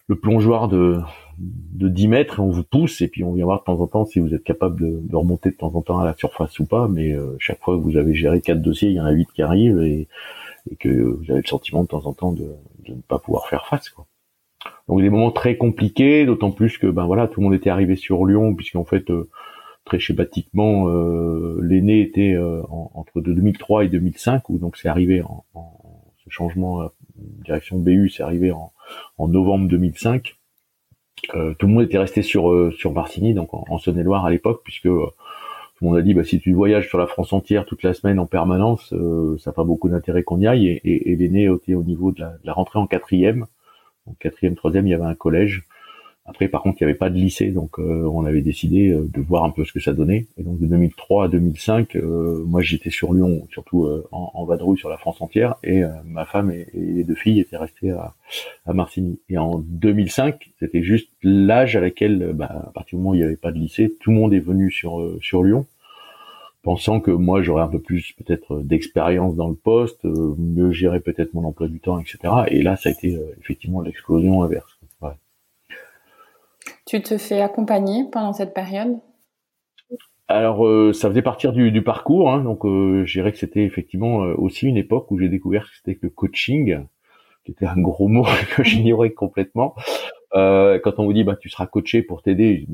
le 0.06 0.14
plongeoir 0.14 0.68
de 0.68 1.00
de 1.40 1.88
10 1.88 2.08
mètres 2.08 2.38
et 2.38 2.42
on 2.42 2.50
vous 2.50 2.64
pousse 2.64 3.00
et 3.00 3.08
puis 3.08 3.24
on 3.24 3.32
vient 3.32 3.46
voir 3.46 3.60
de 3.60 3.64
temps 3.64 3.80
en 3.80 3.86
temps 3.86 4.04
si 4.04 4.20
vous 4.20 4.34
êtes 4.34 4.44
capable 4.44 4.80
de, 4.80 5.16
remonter 5.16 5.50
de 5.50 5.56
temps 5.56 5.74
en 5.74 5.80
temps 5.80 5.98
à 5.98 6.04
la 6.04 6.14
surface 6.14 6.58
ou 6.58 6.66
pas. 6.66 6.86
Mais 6.88 7.16
chaque 7.38 7.60
fois 7.62 7.76
que 7.76 7.82
vous 7.82 7.96
avez 7.96 8.14
géré 8.14 8.40
quatre 8.40 8.60
dossiers, 8.60 8.90
il 8.90 8.94
y 8.94 9.00
en 9.00 9.06
a 9.06 9.12
huit 9.12 9.28
qui 9.34 9.42
arrivent 9.42 9.82
et, 9.82 10.06
et 10.70 10.76
que 10.76 10.88
vous 10.88 11.30
avez 11.30 11.40
le 11.40 11.46
sentiment 11.46 11.82
de 11.82 11.88
temps 11.88 12.06
en 12.06 12.12
temps 12.12 12.32
de, 12.32 12.56
ne 12.88 13.00
pas 13.02 13.18
pouvoir 13.18 13.48
faire 13.48 13.66
face. 13.66 13.88
Quoi. 13.88 14.06
Donc 14.88 15.00
des 15.00 15.10
moments 15.10 15.30
très 15.30 15.56
compliqués, 15.56 16.26
d'autant 16.26 16.50
plus 16.50 16.78
que 16.78 16.86
ben 16.86 17.06
voilà, 17.06 17.28
tout 17.28 17.40
le 17.40 17.44
monde 17.44 17.54
était 17.54 17.70
arrivé 17.70 17.96
sur 17.96 18.24
Lyon, 18.26 18.54
puisqu'en 18.54 18.84
fait 18.84 19.10
euh, 19.10 19.28
très 19.84 19.98
schématiquement, 19.98 20.88
euh, 20.88 21.60
l'aîné 21.62 22.00
était 22.00 22.34
euh, 22.34 22.62
entre 22.68 23.20
2003 23.20 23.84
et 23.84 23.88
2005, 23.88 24.48
où 24.50 24.58
donc 24.58 24.76
c'est 24.76 24.88
arrivé 24.88 25.22
en, 25.22 25.44
ce 26.24 26.30
changement 26.30 26.90
direction 27.16 27.78
BU, 27.78 28.10
c'est 28.10 28.22
arrivé 28.22 28.52
en, 28.52 28.72
novembre 29.18 29.68
2005. 29.68 30.36
Tout 31.28 31.66
le 31.66 31.72
monde 31.72 31.82
était 31.82 31.98
resté 31.98 32.22
sur 32.22 32.72
sur 32.76 32.92
Martigny, 32.92 33.34
donc 33.34 33.52
en, 33.52 33.78
Saône-et-Loire 33.78 34.24
à 34.24 34.30
l'époque, 34.30 34.62
puisque 34.64 34.88
tout 34.88 35.10
le 35.82 35.88
monde 35.88 35.96
a 35.96 36.02
dit 36.02 36.14
bah, 36.14 36.24
si 36.24 36.40
tu 36.40 36.52
voyages 36.52 36.88
sur 36.88 36.98
la 36.98 37.06
France 37.06 37.32
entière 37.32 37.66
toute 37.66 37.82
la 37.82 37.94
semaine 37.94 38.18
en 38.18 38.26
permanence, 38.26 38.94
ça 39.38 39.50
n'a 39.50 39.54
pas 39.54 39.64
beaucoup 39.64 39.88
d'intérêt 39.88 40.22
qu'on 40.22 40.40
y 40.40 40.46
aille. 40.46 40.66
Et, 40.66 41.12
et, 41.12 41.16
l'aîné 41.16 41.44
était 41.44 41.74
au 41.74 41.82
niveau 41.82 42.12
de 42.12 42.20
la, 42.20 42.28
de 42.30 42.44
la 42.44 42.52
rentrée 42.52 42.78
en 42.78 42.86
quatrième 42.86 43.46
quatrième, 44.18 44.56
troisième, 44.56 44.86
il 44.86 44.90
y 44.90 44.94
avait 44.94 45.04
un 45.04 45.14
collège. 45.14 45.64
Après, 46.30 46.46
par 46.46 46.62
contre, 46.62 46.80
il 46.80 46.84
n'y 46.84 46.90
avait 46.90 46.98
pas 46.98 47.10
de 47.10 47.16
lycée, 47.16 47.50
donc 47.50 47.80
euh, 47.80 48.04
on 48.04 48.24
avait 48.24 48.40
décidé 48.40 48.90
euh, 48.90 49.04
de 49.12 49.20
voir 49.20 49.42
un 49.42 49.50
peu 49.50 49.64
ce 49.64 49.72
que 49.72 49.80
ça 49.80 49.92
donnait. 49.92 50.28
Et 50.38 50.44
donc 50.44 50.60
de 50.60 50.66
2003 50.66 51.24
à 51.24 51.28
2005, 51.28 51.96
euh, 51.96 52.44
moi 52.46 52.60
j'étais 52.60 52.90
sur 52.90 53.12
Lyon, 53.12 53.48
surtout 53.50 53.88
en, 54.12 54.44
vadrouille 54.44 54.78
sur 54.78 54.88
la 54.88 54.96
France 54.96 55.20
entière, 55.20 55.56
et 55.64 55.82
ma 56.04 56.24
femme 56.24 56.52
et, 56.52 56.68
les 56.72 57.02
deux 57.02 57.16
filles 57.16 57.40
étaient 57.40 57.56
restées 57.56 57.90
à, 57.90 58.14
à 58.64 58.72
Martigny. 58.72 59.18
Et 59.28 59.38
en 59.38 59.58
2005, 59.58 60.52
c'était 60.60 60.84
juste 60.84 61.08
l'âge 61.24 61.74
à 61.74 61.80
laquelle, 61.80 62.32
bah, 62.32 62.46
à 62.68 62.70
partir 62.70 62.96
du 62.96 63.02
moment 63.02 63.10
où 63.10 63.14
il 63.14 63.18
n'y 63.18 63.24
avait 63.24 63.34
pas 63.34 63.50
de 63.50 63.58
lycée, 63.58 63.92
tout 64.00 64.10
le 64.10 64.16
monde 64.16 64.32
est 64.32 64.38
venu 64.38 64.70
sur 64.70 65.18
sur 65.20 65.42
Lyon 65.42 65.66
pensant 66.62 67.00
que 67.00 67.10
moi 67.10 67.42
j'aurais 67.42 67.62
un 67.62 67.68
peu 67.68 67.80
plus 67.80 68.12
peut-être 68.12 68.60
d'expérience 68.60 69.34
dans 69.34 69.48
le 69.48 69.56
poste, 69.56 70.04
mieux 70.04 70.70
gérer 70.70 71.00
peut-être 71.00 71.34
mon 71.34 71.44
emploi 71.44 71.66
du 71.66 71.80
temps, 71.80 71.98
etc. 71.98 72.18
Et 72.48 72.62
là, 72.62 72.76
ça 72.76 72.90
a 72.90 72.92
été 72.92 73.18
effectivement 73.40 73.80
l'explosion 73.80 74.42
inverse. 74.42 74.79
Tu 76.86 77.02
te 77.02 77.18
fais 77.18 77.40
accompagner 77.40 78.04
pendant 78.10 78.32
cette 78.32 78.54
période? 78.54 78.98
Alors, 80.28 80.66
euh, 80.66 80.92
ça 80.92 81.08
faisait 81.08 81.22
partir 81.22 81.52
du, 81.52 81.82
parcours, 81.82 82.30
hein, 82.30 82.42
donc 82.42 82.60
je 82.64 83.12
dirais 83.12 83.32
que 83.32 83.38
c'était 83.38 83.64
effectivement 83.64 84.18
aussi 84.38 84.66
une 84.66 84.76
époque 84.76 85.10
où 85.10 85.18
j'ai 85.18 85.28
découvert 85.28 85.64
que 85.64 85.76
c'était 85.76 85.96
que 85.96 86.06
le 86.06 86.10
coaching, 86.10 86.84
qui 87.44 87.52
était 87.52 87.66
un 87.66 87.80
gros 87.80 88.08
mot 88.08 88.24
que 88.56 88.62
j'ignorais 88.62 89.10
complètement. 89.10 89.74
Euh, 90.36 90.78
quand 90.78 91.00
on 91.00 91.04
vous 91.04 91.12
dit 91.12 91.24
bah 91.24 91.34
tu 91.34 91.48
seras 91.48 91.66
coaché 91.66 92.02
pour 92.02 92.22
t'aider, 92.22 92.66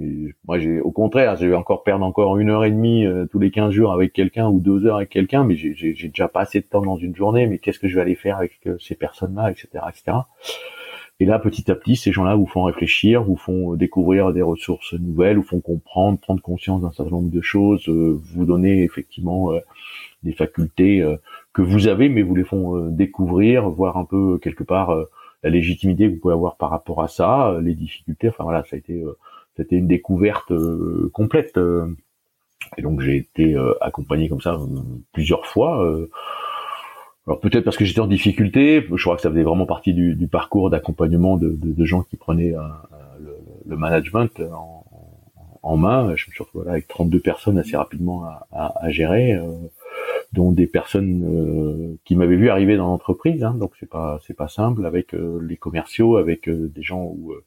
moi 0.47 0.59
j'ai 0.59 0.81
au 0.81 0.91
contraire, 0.91 1.37
je 1.37 1.47
vais 1.47 1.55
encore 1.55 1.85
perdre 1.85 2.05
encore 2.05 2.37
une 2.37 2.51
heure 2.51 2.67
et 2.67 2.71
demie 2.71 3.07
euh, 3.07 3.25
tous 3.31 3.39
les 3.39 3.51
15 3.51 3.73
jours 3.73 3.93
avec 3.95 4.13
quelqu'un 4.13 4.49
ou 4.49 4.61
deux 4.61 4.85
heures 4.85 4.97
avec 4.97 5.09
quelqu'un, 5.09 5.43
mais 5.43 5.57
j'ai 5.57 5.95
déjà 5.95 6.29
pas 6.29 6.41
assez 6.41 6.61
de 6.61 6.67
temps 6.67 6.83
dans 6.83 6.97
une 6.97 7.17
journée, 7.17 7.47
mais 7.47 7.59
qu'est-ce 7.59 7.79
que 7.79 7.89
je 7.89 7.95
vais 7.95 8.03
aller 8.03 8.15
faire 8.15 8.37
avec 8.37 8.59
euh, 8.67 8.77
ces 8.79 8.95
personnes-là, 8.95 9.51
etc., 9.51 9.69
etc. 9.89 10.19
Et 11.19 11.25
là, 11.25 11.39
petit 11.39 11.71
à 11.71 11.75
petit, 11.75 11.97
ces 11.97 12.13
gens-là 12.13 12.35
vous 12.35 12.47
font 12.47 12.65
réfléchir, 12.65 13.25
vous 13.25 13.37
font 13.37 13.75
découvrir 13.75 14.33
des 14.33 14.43
ressources 14.43 14.93
nouvelles, 14.93 15.39
vous 15.39 15.43
font 15.43 15.61
comprendre, 15.61 16.19
prendre 16.19 16.43
conscience 16.43 16.83
d'un 16.83 16.93
certain 16.93 17.13
nombre 17.13 17.31
de 17.31 17.41
choses, 17.41 17.89
vous 17.89 18.45
donner 18.45 18.83
effectivement 18.83 19.51
des 20.23 20.33
facultés 20.33 21.03
que 21.55 21.63
vous 21.63 21.89
avez, 21.89 22.11
mais 22.11 22.21
vous 22.21 22.35
les 22.35 22.45
font 22.45 22.91
découvrir, 22.91 23.71
voir 23.71 23.97
un 23.97 24.05
peu 24.05 24.39
quelque 24.39 24.63
part 24.63 24.95
la 25.47 25.51
légitimité 25.51 26.09
que 26.09 26.15
vous 26.15 26.21
pouvez 26.21 26.35
avoir 26.35 26.57
par 26.57 26.71
rapport 26.71 27.03
à 27.03 27.09
ça, 27.09 27.51
euh, 27.51 27.61
les 27.61 27.75
difficultés. 27.75 28.29
Enfin 28.29 28.45
voilà, 28.45 28.65
ça 28.65 28.75
a 28.75 28.79
été, 28.79 29.01
euh, 29.01 29.17
c'était 29.57 29.77
une 29.77 29.87
découverte 29.87 30.51
euh, 30.51 31.11
complète. 31.13 31.59
et 32.77 32.83
donc 32.83 33.01
j'ai 33.01 33.17
été 33.17 33.57
accompagné 33.81 34.29
comme 34.29 34.41
ça 34.41 34.59
plusieurs 35.13 35.47
fois. 35.47 35.87
Alors 37.27 37.41
peut-être 37.41 37.65
parce 37.65 37.77
que 37.77 37.85
j'étais 37.85 38.01
en 38.01 38.07
difficulté, 38.07 38.87
je 38.89 39.03
crois 39.03 39.17
que 39.17 39.23
ça 39.23 39.31
faisait 39.31 39.43
vraiment 39.43 39.67
partie 39.67 39.95
du, 39.95 40.29
parcours 40.29 40.71
d'accompagnement 40.71 41.37
de, 41.37 41.85
gens 41.85 42.03
qui 42.03 42.17
prenaient 42.17 42.55
le, 43.65 43.77
management 43.77 44.41
en, 45.63 45.77
main. 45.77 46.15
Je 46.15 46.27
me 46.29 46.33
suis 46.33 46.43
retrouvé 46.43 46.67
là 46.67 46.73
avec 46.73 46.87
32 46.87 47.19
personnes 47.19 47.59
assez 47.59 47.77
rapidement 47.77 48.25
à, 48.25 48.75
à 48.81 48.91
gérer 48.91 49.37
dont 50.33 50.53
des 50.53 50.67
personnes 50.67 51.25
euh, 51.25 51.97
qui 52.05 52.17
m'avaient 52.17 52.37
vu 52.37 52.49
arriver 52.49 52.77
dans 52.77 52.87
l'entreprise. 52.87 53.43
Hein, 53.45 53.55
donc 53.55 53.73
c'est 53.81 53.89
pas 53.89 54.21
c'est 54.27 54.37
pas 54.37 54.49
simple 54.49 54.87
avec 54.87 55.15
euh, 55.15 55.41
les 55.43 55.57
commerciaux, 55.57 56.17
avec 56.17 56.49
euh, 56.49 56.71
des 56.75 56.83
gens 56.83 57.05
où 57.05 57.33
eux, 57.33 57.45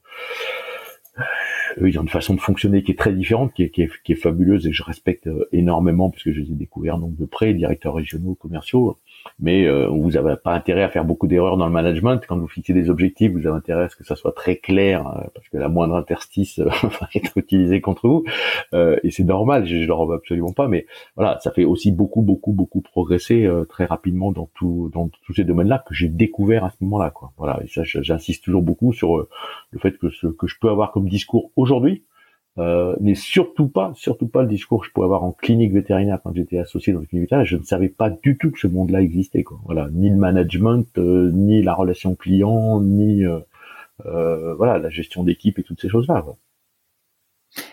ils 1.88 1.98
ont 1.98 2.02
une 2.02 2.08
façon 2.08 2.34
de 2.34 2.40
fonctionner 2.40 2.82
qui 2.82 2.92
est 2.92 2.98
très 2.98 3.12
différente, 3.12 3.52
qui 3.52 3.64
est, 3.64 3.70
qui 3.70 3.82
est, 3.82 3.90
qui 4.04 4.12
est 4.12 4.16
fabuleuse 4.16 4.66
et 4.66 4.72
je 4.72 4.82
respecte 4.82 5.28
énormément 5.52 6.10
parce 6.10 6.22
que 6.22 6.32
je 6.32 6.40
les 6.40 6.50
ai 6.50 6.54
découverts 6.54 6.98
donc 6.98 7.16
de 7.16 7.26
près, 7.26 7.52
directeurs 7.54 7.94
régionaux, 7.94 8.34
commerciaux 8.34 8.98
mais 9.38 9.66
euh, 9.66 9.88
vous 9.88 10.12
n'avez 10.12 10.36
pas 10.36 10.52
intérêt 10.52 10.82
à 10.82 10.88
faire 10.88 11.04
beaucoup 11.04 11.26
d'erreurs 11.26 11.56
dans 11.56 11.66
le 11.66 11.72
management. 11.72 12.20
Quand 12.26 12.38
vous 12.38 12.48
fixez 12.48 12.72
des 12.72 12.90
objectifs, 12.90 13.32
vous 13.32 13.46
avez 13.46 13.56
intérêt 13.56 13.84
à 13.84 13.88
ce 13.88 13.96
que 13.96 14.04
ça 14.04 14.16
soit 14.16 14.32
très 14.32 14.56
clair, 14.56 15.06
euh, 15.06 15.26
parce 15.34 15.48
que 15.48 15.56
la 15.56 15.68
moindre 15.68 15.94
interstice 15.94 16.58
euh, 16.58 16.64
va 16.82 17.08
être 17.14 17.36
utilisée 17.36 17.80
contre 17.80 18.08
vous. 18.08 18.24
Euh, 18.74 18.96
et 19.02 19.10
c'est 19.10 19.24
normal, 19.24 19.66
je 19.66 19.76
ne 19.76 19.86
leur 19.86 20.06
veux 20.06 20.16
absolument 20.16 20.52
pas, 20.52 20.68
mais 20.68 20.86
voilà, 21.16 21.38
ça 21.40 21.50
fait 21.50 21.64
aussi 21.64 21.92
beaucoup, 21.92 22.22
beaucoup, 22.22 22.52
beaucoup 22.52 22.80
progresser 22.80 23.48
très 23.68 23.84
rapidement 23.84 24.32
dans, 24.32 24.48
tout, 24.54 24.90
dans 24.92 25.08
tous 25.24 25.34
ces 25.34 25.44
domaines-là 25.44 25.82
que 25.86 25.94
j'ai 25.94 26.08
découvert 26.08 26.64
à 26.64 26.70
ce 26.70 26.76
moment-là. 26.82 27.12
Voilà, 27.36 27.60
et 27.64 27.68
ça, 27.68 27.82
j'insiste 27.84 28.44
toujours 28.44 28.62
beaucoup 28.62 28.92
sur 28.92 29.16
le 29.16 29.78
fait 29.78 29.96
que 29.98 30.10
ce 30.10 30.26
que 30.26 30.46
je 30.46 30.56
peux 30.60 30.68
avoir 30.68 30.92
comme 30.92 31.08
discours 31.08 31.50
aujourd'hui, 31.56 32.04
euh, 32.58 32.96
n'est 33.00 33.14
surtout 33.14 33.68
pas, 33.68 33.92
surtout 33.94 34.26
pas 34.26 34.42
le 34.42 34.48
discours 34.48 34.80
que 34.80 34.86
je 34.86 34.92
pouvais 34.92 35.04
avoir 35.04 35.22
en 35.22 35.32
clinique 35.32 35.72
vétérinaire 35.72 36.20
quand 36.22 36.34
j'étais 36.34 36.58
associé 36.58 36.92
dans 36.92 37.00
une 37.00 37.06
clinique 37.06 37.26
vétérinaire. 37.26 37.46
Je 37.46 37.56
ne 37.56 37.62
savais 37.62 37.88
pas 37.88 38.10
du 38.10 38.36
tout 38.36 38.50
que 38.50 38.58
ce 38.58 38.66
monde-là 38.66 39.02
existait. 39.02 39.44
Quoi. 39.44 39.58
Voilà, 39.64 39.88
ni 39.92 40.10
le 40.10 40.16
management, 40.16 40.86
euh, 40.98 41.30
ni 41.32 41.62
la 41.62 41.74
relation 41.74 42.14
client, 42.14 42.80
ni 42.80 43.24
euh, 43.24 43.38
euh, 44.06 44.54
voilà 44.54 44.78
la 44.78 44.90
gestion 44.90 45.22
d'équipe 45.22 45.58
et 45.58 45.62
toutes 45.62 45.80
ces 45.80 45.88
choses-là. 45.88 46.24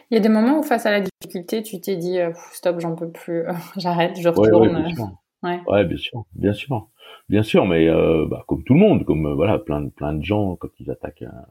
Il 0.09 0.13
y 0.13 0.17
a 0.17 0.19
des 0.19 0.29
moments 0.29 0.59
où 0.59 0.63
face 0.63 0.85
à 0.85 0.91
la 0.91 1.01
difficulté, 1.01 1.63
tu 1.63 1.81
t'es 1.81 1.95
dit 1.95 2.19
stop, 2.51 2.79
j'en 2.79 2.95
peux 2.95 3.09
plus, 3.09 3.43
j'arrête, 3.77 4.17
je 4.19 4.29
retourne. 4.29 4.75
Ouais, 4.75 4.83
bien 4.83 4.95
sûr. 4.95 5.07
Ouais. 5.43 5.85
bien 5.85 5.97
sûr, 5.97 6.25
bien 6.33 6.53
sûr, 6.53 6.87
bien 7.29 7.43
sûr, 7.43 7.65
mais 7.65 7.87
bah, 8.27 8.43
comme 8.47 8.63
tout 8.63 8.73
le 8.73 8.79
monde, 8.79 9.05
comme 9.05 9.33
voilà 9.33 9.57
plein 9.57 9.87
plein 9.89 10.13
de 10.13 10.23
gens 10.23 10.55
quand 10.55 10.69
ils 10.79 10.89
attaquent 10.91 11.23
un, 11.23 11.45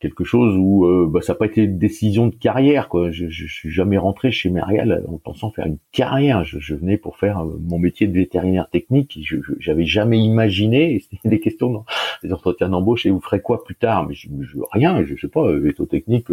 quelque 0.00 0.24
chose 0.24 0.56
où 0.58 0.86
euh, 0.86 1.06
bah, 1.08 1.20
ça 1.20 1.34
n'a 1.34 1.38
pas 1.38 1.46
été 1.46 1.62
une 1.62 1.78
décision 1.78 2.26
de 2.26 2.34
carrière 2.34 2.88
quoi. 2.88 3.10
Je, 3.10 3.28
je, 3.28 3.46
suis 3.46 3.70
jamais 3.70 3.98
rentré 3.98 4.32
chez 4.32 4.48
Merial 4.48 5.04
en 5.06 5.18
pensant 5.18 5.50
faire 5.50 5.66
une 5.66 5.78
carrière. 5.92 6.42
Je, 6.42 6.58
je 6.58 6.74
venais 6.74 6.96
pour 6.96 7.18
faire 7.18 7.40
euh, 7.40 7.58
mon 7.60 7.78
métier 7.78 8.08
de 8.08 8.14
vétérinaire 8.14 8.68
technique. 8.70 9.18
Je 9.22 9.36
j'avais 9.58 9.84
jamais 9.84 10.18
imaginé. 10.18 11.04
C'était 11.10 11.28
des 11.28 11.40
questions 11.40 11.70
dans 11.70 11.84
les 12.22 12.32
entretiens 12.32 12.70
d'embauche 12.70 13.04
et 13.04 13.10
vous 13.10 13.20
ferez 13.20 13.42
quoi 13.42 13.62
plus 13.62 13.76
tard? 13.76 14.08
Mais 14.08 14.14
je, 14.14 14.28
rien. 14.72 15.04
Je 15.04 15.14
sais 15.14 15.28
pas. 15.28 15.46
Euh, 15.46 15.60
Véto 15.60 15.84
technique. 15.84 16.28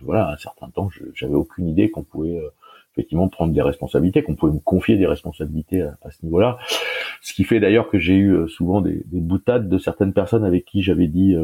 voilà, 0.00 0.32
un 0.32 0.36
certain 0.36 0.68
temps, 0.68 0.88
j'avais 1.14 1.34
aucune 1.34 1.68
idée 1.68 1.90
qu'on 1.90 2.02
pouvait 2.02 2.40
effectivement 2.94 3.28
prendre 3.28 3.52
des 3.52 3.62
responsabilités, 3.62 4.22
qu'on 4.22 4.34
pouvait 4.34 4.52
me 4.52 4.58
confier 4.58 4.96
des 4.96 5.06
responsabilités 5.06 5.82
à, 5.82 6.10
ce 6.10 6.24
niveau-là. 6.24 6.58
Ce 7.22 7.32
qui 7.32 7.44
fait 7.44 7.60
d'ailleurs 7.60 7.88
que 7.88 7.98
j'ai 8.00 8.16
eu 8.16 8.48
souvent 8.48 8.80
des, 8.80 9.04
des, 9.06 9.20
boutades 9.20 9.68
de 9.68 9.78
certaines 9.78 10.12
personnes 10.12 10.44
avec 10.44 10.64
qui 10.64 10.82
j'avais 10.82 11.06
dit 11.06 11.36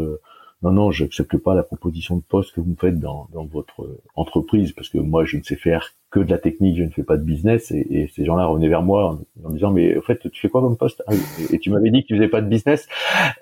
non, 0.64 0.72
non, 0.72 0.90
j'accepte 0.90 1.36
pas 1.36 1.54
la 1.54 1.62
proposition 1.62 2.16
de 2.16 2.22
poste 2.22 2.54
que 2.54 2.60
vous 2.62 2.70
me 2.70 2.76
faites 2.76 2.98
dans, 2.98 3.28
dans 3.34 3.44
votre 3.44 3.82
euh, 3.82 4.00
entreprise 4.14 4.72
parce 4.72 4.88
que 4.88 4.96
moi, 4.96 5.26
je 5.26 5.36
ne 5.36 5.42
sais 5.42 5.56
faire 5.56 5.92
que 6.10 6.20
de 6.20 6.30
la 6.30 6.38
technique, 6.38 6.78
je 6.78 6.84
ne 6.84 6.88
fais 6.88 7.02
pas 7.02 7.18
de 7.18 7.22
business. 7.22 7.70
Et, 7.70 7.86
et 7.90 8.08
ces 8.08 8.24
gens-là 8.24 8.46
revenaient 8.46 8.68
vers 8.68 8.80
moi 8.80 9.20
en, 9.44 9.50
me 9.50 9.56
disant, 9.56 9.72
mais 9.72 9.98
en 9.98 10.00
fait, 10.00 10.20
tu 10.30 10.40
fais 10.40 10.48
quoi 10.48 10.62
comme 10.62 10.78
poste? 10.78 11.02
Ah 11.06 11.12
et, 11.52 11.58
tu 11.58 11.68
m'avais 11.68 11.90
dit 11.90 12.02
que 12.02 12.06
tu 12.06 12.16
faisais 12.16 12.28
pas 12.28 12.40
de 12.40 12.48
business? 12.48 12.88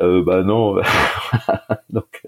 Euh, 0.01 0.25
bah 0.25 0.43
non. 0.43 0.79
Donc, 1.91 2.23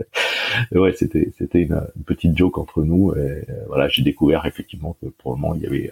euh, 0.72 0.78
ouais, 0.78 0.92
c'était 0.92 1.32
c'était 1.36 1.62
une, 1.62 1.80
petite 2.06 2.38
joke 2.38 2.58
entre 2.58 2.84
nous. 2.84 3.14
Et, 3.14 3.18
euh, 3.18 3.42
voilà, 3.66 3.88
j'ai 3.88 4.02
découvert 4.04 4.46
effectivement 4.46 4.96
que 5.02 5.06
pour 5.06 5.34
le 5.34 5.40
moment, 5.40 5.56
il 5.56 5.62
y 5.62 5.66
avait 5.66 5.90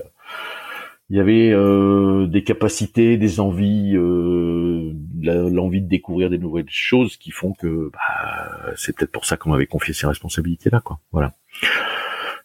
il 1.12 1.18
y 1.18 1.20
avait 1.20 1.52
euh, 1.52 2.26
des 2.26 2.42
capacités, 2.42 3.18
des 3.18 3.38
envies, 3.38 3.92
euh, 3.96 4.94
l'envie 5.20 5.82
de 5.82 5.86
découvrir 5.86 6.30
des 6.30 6.38
nouvelles 6.38 6.70
choses 6.70 7.18
qui 7.18 7.30
font 7.30 7.52
que 7.52 7.90
bah, 7.92 8.72
c'est 8.76 8.96
peut-être 8.96 9.12
pour 9.12 9.26
ça 9.26 9.36
qu'on 9.36 9.50
m'avait 9.50 9.66
confié 9.66 9.92
ces 9.92 10.06
responsabilités-là, 10.06 10.80
quoi. 10.80 11.00
Voilà. 11.12 11.34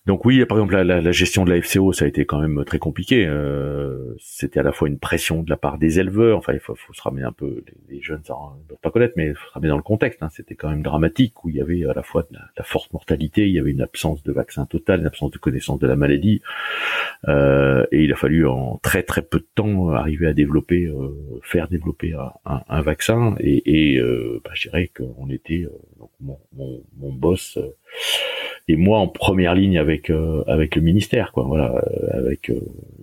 Donc 0.08 0.24
oui, 0.24 0.46
par 0.46 0.58
exemple, 0.58 0.78
la, 0.78 1.02
la, 1.02 1.12
gestion 1.12 1.44
de 1.44 1.54
la 1.54 1.62
FCO, 1.62 1.92
ça 1.92 2.06
a 2.06 2.08
été 2.08 2.26
quand 2.26 2.40
même 2.40 2.64
très 2.64 2.80
compliqué. 2.80 3.26
Euh, 3.28 4.16
C'était 4.20 4.62
à 4.62 4.64
la 4.64 4.72
fois 4.72 4.88
une 4.88 5.00
pression 5.00 5.44
de 5.44 5.50
la 5.50 5.58
part 5.58 5.78
des 5.78 6.00
éleveurs. 6.00 6.38
Enfin, 6.38 6.54
il 6.54 6.62
faut, 6.62 6.76
faut 6.76 6.94
se 6.94 7.02
ramener 7.02 7.24
un 7.24 7.34
peu. 7.34 7.62
Les, 7.90 8.02
jeunes 8.02 8.22
ne 8.22 8.68
doivent 8.70 8.80
pas 8.82 8.90
connaître, 8.90 9.16
mais 9.18 9.28
il 9.28 9.36
faut 9.36 9.50
se 9.50 9.52
ramener 9.52 9.68
dans 9.68 9.76
le 9.76 9.84
contexte. 9.84 10.24
Hein. 10.24 10.30
C'était 10.32 10.56
quand 10.56 10.70
même 10.70 10.82
dramatique 10.82 11.44
où 11.44 11.50
il 11.50 11.58
y 11.58 11.62
avait 11.62 11.84
à 11.84 11.94
la 11.94 12.04
fois 12.04 12.26
de 12.32 12.38
la, 12.38 12.64
forte 12.64 12.94
mortalité, 12.94 13.50
il 13.50 13.54
y 13.54 13.60
avait 13.60 13.72
une 13.72 13.82
absence 13.82 14.24
de 14.24 14.32
vaccin 14.32 14.66
total, 14.66 15.02
une 15.02 15.08
absence 15.08 15.32
de 15.32 15.40
connaissance 15.40 15.78
de 15.80 15.88
la 15.88 15.98
maladie, 15.98 16.42
euh, 17.28 17.86
et 17.92 18.04
il 18.04 18.14
a 18.14 18.16
fallu 18.16 18.48
en 18.48 18.80
très 18.82 19.04
très 19.04 19.22
peu 19.22 19.40
de 19.40 19.48
temps 19.56 19.90
arriver 19.90 20.28
à 20.28 20.34
développer, 20.34 20.86
euh, 20.86 21.10
faire 21.44 21.68
développer 21.68 22.14
un, 22.14 22.62
un, 22.70 22.82
vaccin. 22.82 23.36
Et, 23.42 23.96
et 23.96 24.00
euh, 24.00 24.40
bah, 24.46 24.52
je 24.54 24.70
dirais 24.70 24.90
qu'on 24.96 25.30
était 25.30 25.66
euh, 25.66 25.78
donc 26.00 26.12
mon, 26.22 26.40
mon, 26.56 26.82
mon 26.98 27.12
boss 27.12 27.60
et 28.68 28.76
moi 28.76 29.00
en 29.00 29.08
première 29.08 29.56
ligne 29.56 29.78
avec 29.78 30.12
avec 30.48 30.76
le 30.76 30.82
ministère, 30.82 31.32
quoi. 31.32 31.44
Voilà, 31.44 31.84
avec 32.12 32.52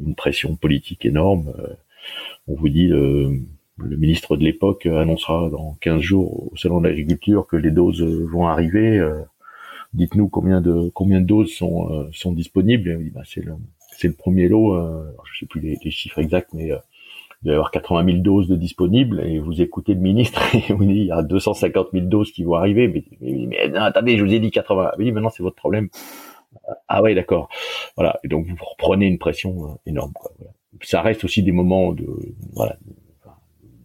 une 0.04 0.14
pression 0.14 0.56
politique 0.56 1.04
énorme. 1.06 1.52
on 2.48 2.54
vous 2.54 2.68
dit 2.68 2.86
le, 2.88 3.40
le 3.78 3.96
ministre 3.96 4.36
de 4.36 4.44
l'époque 4.44 4.86
annoncera 4.86 5.48
dans 5.50 5.76
15 5.80 6.00
jours 6.00 6.52
au 6.52 6.56
salon 6.56 6.80
de 6.80 6.88
l'agriculture 6.88 7.46
que 7.46 7.56
les 7.56 7.70
doses 7.70 8.02
vont 8.02 8.46
arriver 8.46 9.00
dites-nous 9.94 10.28
combien 10.28 10.60
de 10.60 10.90
combien 10.90 11.20
de 11.20 11.26
doses 11.26 11.52
sont 11.52 11.90
euh, 11.90 12.08
sont 12.12 12.32
disponibles. 12.32 13.10
bah, 13.12 13.22
c'est 13.24 13.44
le 13.44 13.54
c'est 13.96 14.08
le 14.08 14.14
premier 14.14 14.48
lot. 14.48 14.74
Euh, 14.74 15.04
je 15.32 15.40
sais 15.40 15.46
plus 15.46 15.60
les, 15.60 15.90
chiffres 15.90 16.18
exacts, 16.18 16.52
mais 16.52 16.72
euh, 16.72 16.78
il 17.44 17.48
doit 17.48 17.52
y 17.52 17.56
avoir 17.56 17.70
80 17.70 18.06
000 18.06 18.18
doses 18.18 18.48
de 18.48 18.56
disponibles. 18.56 19.22
Et 19.26 19.38
vous 19.38 19.60
écoutez 19.60 19.92
le 19.92 20.00
ministre 20.00 20.42
et 20.70 20.72
vous 20.72 20.84
dites 20.84 20.96
il 20.96 21.06
y 21.06 21.12
a 21.12 21.22
250 21.22 21.88
000 21.92 22.06
doses 22.06 22.32
qui 22.32 22.42
vont 22.42 22.54
arriver. 22.54 22.88
Mais, 22.88 23.04
mais, 23.20 23.76
attendez, 23.76 24.16
je 24.16 24.24
vous 24.24 24.32
ai 24.32 24.40
dit 24.40 24.50
80. 24.50 24.92
Oui, 24.98 25.12
maintenant 25.12 25.28
c'est 25.28 25.42
votre 25.42 25.56
problème. 25.56 25.88
Ah 26.88 27.02
ouais, 27.02 27.14
d'accord. 27.14 27.50
Voilà. 27.96 28.18
Et 28.24 28.28
donc 28.28 28.46
vous 28.46 28.56
reprenez 28.56 29.06
une 29.06 29.18
pression 29.18 29.66
euh, 29.66 29.74
énorme. 29.86 30.12
Quoi. 30.14 30.32
Ça 30.82 31.02
reste 31.02 31.24
aussi 31.24 31.42
des 31.42 31.52
moments 31.52 31.92
de 31.92 32.06
voilà 32.54 32.76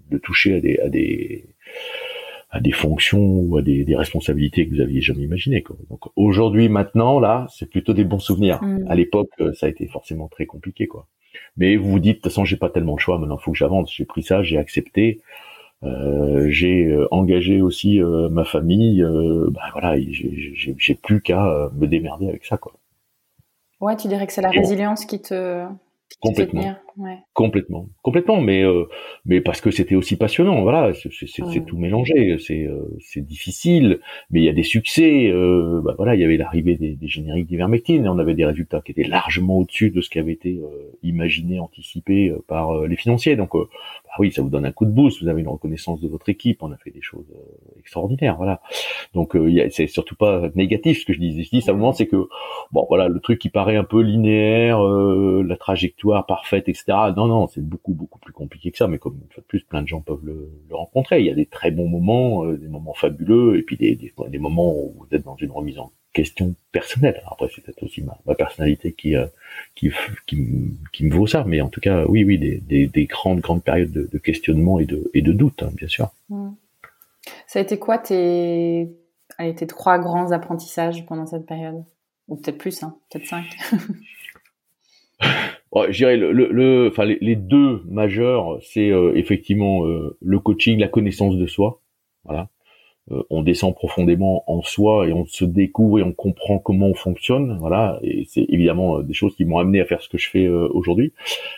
de 0.10 0.18
toucher 0.18 0.55
à 0.55 0.62
des 0.62 0.80
à 0.80 0.89
des 0.89 1.45
à 2.51 2.60
des 2.62 2.72
fonctions 2.72 3.41
ou 3.41 3.57
à 3.57 3.62
des, 3.62 3.84
des, 3.84 3.95
responsabilités 3.95 4.68
que 4.68 4.74
vous 4.74 4.82
aviez 4.82 5.01
jamais 5.01 5.22
imaginées. 5.22 5.62
Quoi. 5.62 5.76
Donc 5.91 6.05
aujourd'hui, 6.16 6.68
maintenant, 6.68 7.20
là, 7.20 7.45
c'est 7.53 7.70
plutôt 7.70 7.93
des 7.93 8.05
bons 8.05 8.18
souvenirs. 8.18 8.64
Mm. 8.64 8.88
À 8.89 8.95
l'époque, 8.95 9.30
euh, 9.39 9.53
ça 9.53 9.68
a 9.68 9.70
été 9.70 9.86
forcément 9.86 10.28
très 10.28 10.47
compliqué, 10.47 10.88
quoi. 10.88 11.07
Mais 11.58 11.76
vous 11.76 11.90
vous 11.90 12.00
dites, 12.00 12.18
de 12.18 12.22
toute 12.22 12.32
façon, 12.32 12.46
j'ai 12.46 12.58
pas 12.58 12.70
tellement 12.70 12.96
de 12.96 13.00
choix. 13.00 13.18
Maintenant, 13.20 13.38
faut 13.38 13.52
que 13.52 13.58
j'avance. 13.58 13.94
J'ai 13.94 14.06
pris 14.06 14.24
ça, 14.24 14.44
j'ai 14.44 14.58
accepté. 14.58 15.22
Euh, 15.84 16.48
j'ai 16.50 16.86
euh, 16.88 17.08
engagé 17.12 17.62
aussi 17.62 18.02
euh, 18.02 18.28
ma 18.30 18.44
famille. 18.44 19.02
bah 19.52 19.62
voilà, 19.74 19.96
j'ai 20.00 20.96
plus 20.96 21.22
qu'à 21.22 21.70
me 21.76 21.88
démerder 21.88 22.28
avec 22.28 22.46
ça, 22.46 22.58
quoi. 22.58 22.74
Ouais, 23.80 23.96
tu 23.96 24.10
dirais 24.10 24.28
que 24.28 24.34
c'est 24.34 24.42
la 24.42 24.50
résilience 24.50 25.06
qui 25.06 25.22
te 25.22 25.66
Complètement. 26.22 26.76
Complètement. 27.34 27.88
Complètement. 28.02 28.41
Mais, 28.41 28.64
euh, 28.64 28.86
mais 29.26 29.41
parce 29.41 29.62
que 29.62 29.72
c'était 29.72 29.95
aussi 29.95 30.18
passionnant. 30.18 30.62
Voilà. 30.62 30.91
C'est 30.93 31.66
tout 31.66 31.78
mélangé. 31.78 32.38
C'est 32.39 32.66
euh, 32.66 32.97
c'est 33.00 33.26
difficile. 33.26 34.00
Mais 34.32 34.41
il 34.41 34.43
y 34.43 34.50
a 34.50 34.54
des 34.54 34.64
succès. 34.64 35.30
Euh, 35.30 35.82
bah 35.84 35.93
voilà, 35.97 36.16
il 36.16 36.22
y 36.22 36.26
avait 36.26 36.38
l'arrivée 36.38 36.76
des, 36.76 36.95
des, 36.95 37.08
génériques 37.08 37.47
d'ivermectine 37.47 38.06
et 38.06 38.10
on 38.10 38.20
avait 38.20 38.34
des 38.34 38.45
résultats 38.45 38.82
qui 38.82 38.91
étaient 38.91 39.04
largement 39.08 39.60
au-dessus 39.60 39.91
de 39.91 40.02
ce 40.02 40.10
qui 40.10 40.20
avait 40.20 40.34
été 40.34 40.60
imaginé, 41.04 41.60
anticipé 41.60 42.34
par 42.47 42.86
les 42.86 42.95
financiers. 42.95 43.36
Donc, 43.36 43.54
bah 43.54 44.12
oui, 44.20 44.32
ça 44.32 44.41
vous 44.41 44.50
donne 44.50 44.66
un 44.66 44.72
coup 44.72 44.86
de 44.86 44.91
boost. 44.91 45.22
Vous 45.22 45.30
avez 45.30 45.41
une 45.41 45.47
reconnaissance 45.47 46.02
de 46.02 46.08
votre 46.08 46.30
équipe. 46.30 46.62
On 46.64 46.72
a 46.72 46.78
fait 46.78 46.91
des 46.91 47.02
choses 47.02 47.28
extraordinaires. 47.80 48.36
Voilà. 48.38 48.62
Donc, 49.14 49.38
c'est 49.72 49.88
surtout 49.88 50.16
pas 50.16 50.50
négatif 50.56 51.02
ce 51.02 51.06
que 51.06 51.14
je 51.14 51.20
dis. 51.20 51.43
Je 51.43 51.50
dis 51.50 51.62
simplement, 51.62 51.93
c'est 51.93 52.08
que 52.08 52.28
bon, 52.72 52.86
voilà, 52.89 53.08
le 53.08 53.20
truc 53.20 53.39
qui 53.39 53.50
paraît 53.50 53.78
un 53.78 53.84
peu 53.84 54.02
linéaire, 54.02 54.82
la 54.82 55.56
trajectoire 55.56 56.26
parfaite, 56.26 56.68
etc. 56.68 56.89
Non, 56.90 57.28
non, 57.28 57.48
c'est 57.48 57.62
beaucoup, 57.62 57.94
beaucoup 57.94 58.20
plus 58.20 58.34
compliqué 58.34 58.72
que 58.72 58.78
ça. 58.78 58.88
Mais 58.88 58.98
comme 58.98 59.20
une 59.22 59.32
fois 59.32 59.42
de 59.42 59.48
plus, 59.48 59.62
plein 59.62 59.82
de 59.82 59.88
gens 59.88 60.02
peuvent 60.02 60.24
le, 60.24 60.50
rencontrer. 60.72 61.20
Il 61.20 61.26
y 61.26 61.32
a 61.32 61.36
des 61.36 61.46
très 61.46 61.72
bons 61.72 61.88
moments, 61.88 62.46
euh, 62.46 62.58
des 62.58 62.68
moments 62.68 62.94
fabuleux, 62.94 63.58
et 63.58 63.64
puis 63.64 63.78
des, 63.78 63.96
des, 63.96 64.40
moments 64.40 64.74
où 64.74 64.96
vous 65.00 65.08
êtes 65.12 65.24
dans 65.24 65.36
une 65.36 65.52
remise 65.52 65.78
en 65.80 65.92
question 66.14 66.56
personnelle. 66.72 67.22
après, 67.30 67.48
c'est 67.54 67.62
peut-être 67.62 67.84
aussi 67.84 68.02
ma, 68.02 68.36
personnalité 68.36 68.94
qui, 68.94 69.16
euh, 69.16 69.28
qui, 69.76 69.92
qui, 70.26 71.06
me 71.06 71.14
vaut 71.14 71.28
ça. 71.28 71.44
Mais 71.46 71.62
en 71.62 71.70
tout 71.70 71.82
cas, 71.82 72.06
oui, 72.08 72.24
oui, 72.24 72.38
des, 72.38 72.88
des, 72.88 73.06
grandes, 73.06 73.42
grandes 73.42 73.64
périodes 73.64 73.92
de, 73.92 74.18
questionnement 74.18 74.80
et 74.80 74.86
de, 74.86 75.10
et 75.14 75.22
de 75.22 75.32
doute, 75.32 75.64
hein, 75.64 75.72
bien 75.76 75.88
sûr. 75.88 76.10
Mmh. 76.30 76.50
Ça 77.48 77.60
a 77.60 77.62
été 77.62 77.78
quoi 77.78 77.98
tes, 77.98 78.90
allez, 79.38 79.54
tes 79.54 79.68
trois 79.68 80.00
grands 80.00 80.32
apprentissages 80.32 81.06
pendant 81.06 81.26
cette 81.26 81.46
période? 81.46 81.84
Ou 82.28 82.38
peut-être 82.38 82.58
plus, 82.58 82.82
hein, 82.84 82.96
peut-être 83.10 83.28
cinq? 83.28 83.46
je 85.74 85.97
dirais 85.97 86.17
le, 86.17 86.32
le, 86.32 86.88
enfin 86.89 87.05
les, 87.05 87.36
deux 87.36 87.82
majeurs, 87.88 88.57
c'est 88.61 88.89
euh, 88.89 89.13
effectivement 89.15 89.86
euh, 89.86 90.17
le 90.22 90.39
coaching, 90.39 90.80
la 90.80 90.88
connaissance 90.88 91.36
de 91.38 91.45
soi. 91.45 91.82
Voilà, 92.26 92.49
euh, 93.11 93.24
on 93.30 93.43
descend 93.43 93.76
profondément 93.76 94.43
en 94.47 94.61
soi 94.61 95.07
et 95.07 95.13
on 95.13 95.26
se 95.26 95.45
découvre 95.45 95.99
et 95.99 96.03
on 96.03 96.13
comprend 96.13 96.59
comment 96.59 96.88
on 96.88 96.95
fonctionne. 96.95 97.57
Voilà, 97.59 97.99
et 98.03 98.26
c'est 98.28 98.45
évidemment 98.49 99.01
des 99.01 99.13
choses 99.13 99.36
qui 99.36 99.45
m'ont 99.45 99.59
amené 99.59 99.80
à 99.80 99.86
faire 99.86 100.01
ce 100.01 100.09
que 100.09 100.17
je 100.17 100.30
fais 100.30 100.47
aujourd'hui. 100.47 101.13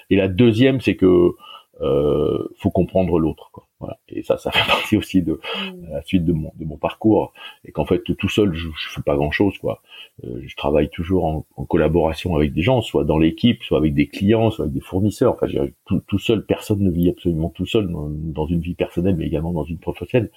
Et 0.10 0.16
la 0.16 0.28
deuxième, 0.28 0.82
c'est 0.82 0.96
que 0.96 1.32
faut 1.80 2.70
comprendre 2.70 3.18
l'autre. 3.18 3.50
Quoi. 3.54 3.68
Voilà. 3.82 3.98
Et 4.10 4.22
ça, 4.22 4.38
ça 4.38 4.52
fait 4.52 4.68
partie 4.68 4.96
aussi 4.96 5.24
de 5.24 5.34
mmh. 5.34 5.92
la 5.92 6.02
suite 6.04 6.24
de 6.24 6.34
mon, 6.34 6.52
de 6.56 6.66
mon 6.66 6.78
parcours. 6.78 7.34
Et 7.66 7.72
qu'en 7.72 7.86
fait, 7.86 8.02
tout 8.04 8.30
seul, 8.30 8.54
je, 8.54 8.70
je 8.70 8.90
fais 8.90 9.02
pas 9.02 9.16
grand 9.16 9.32
chose, 9.32 9.58
quoi. 9.58 9.82
Euh, 10.24 10.42
je 10.46 10.56
travaille 10.56 10.90
toujours 10.90 11.26
en, 11.26 11.46
en, 11.56 11.66
collaboration 11.66 12.36
avec 12.36 12.54
des 12.54 12.62
gens, 12.62 12.82
soit 12.82 13.06
dans 13.06 13.18
l'équipe, 13.18 13.64
soit 13.64 13.80
avec 13.80 13.96
des 13.96 14.08
clients, 14.08 14.52
soit 14.52 14.66
avec 14.66 14.74
des 14.74 14.82
fournisseurs. 14.82 15.34
Enfin, 15.34 15.48
tout, 15.86 16.02
tout, 16.08 16.20
seul, 16.20 16.46
personne 16.46 16.82
ne 16.82 16.92
vit 16.92 17.10
absolument 17.10 17.50
tout 17.50 17.66
seul 17.66 17.90
dans, 17.90 18.46
une 18.46 18.60
vie 18.60 18.76
personnelle, 18.76 19.16
mais 19.16 19.26
également 19.26 19.52
dans 19.52 19.64
une 19.64 19.80
professionnelle. 19.80 20.30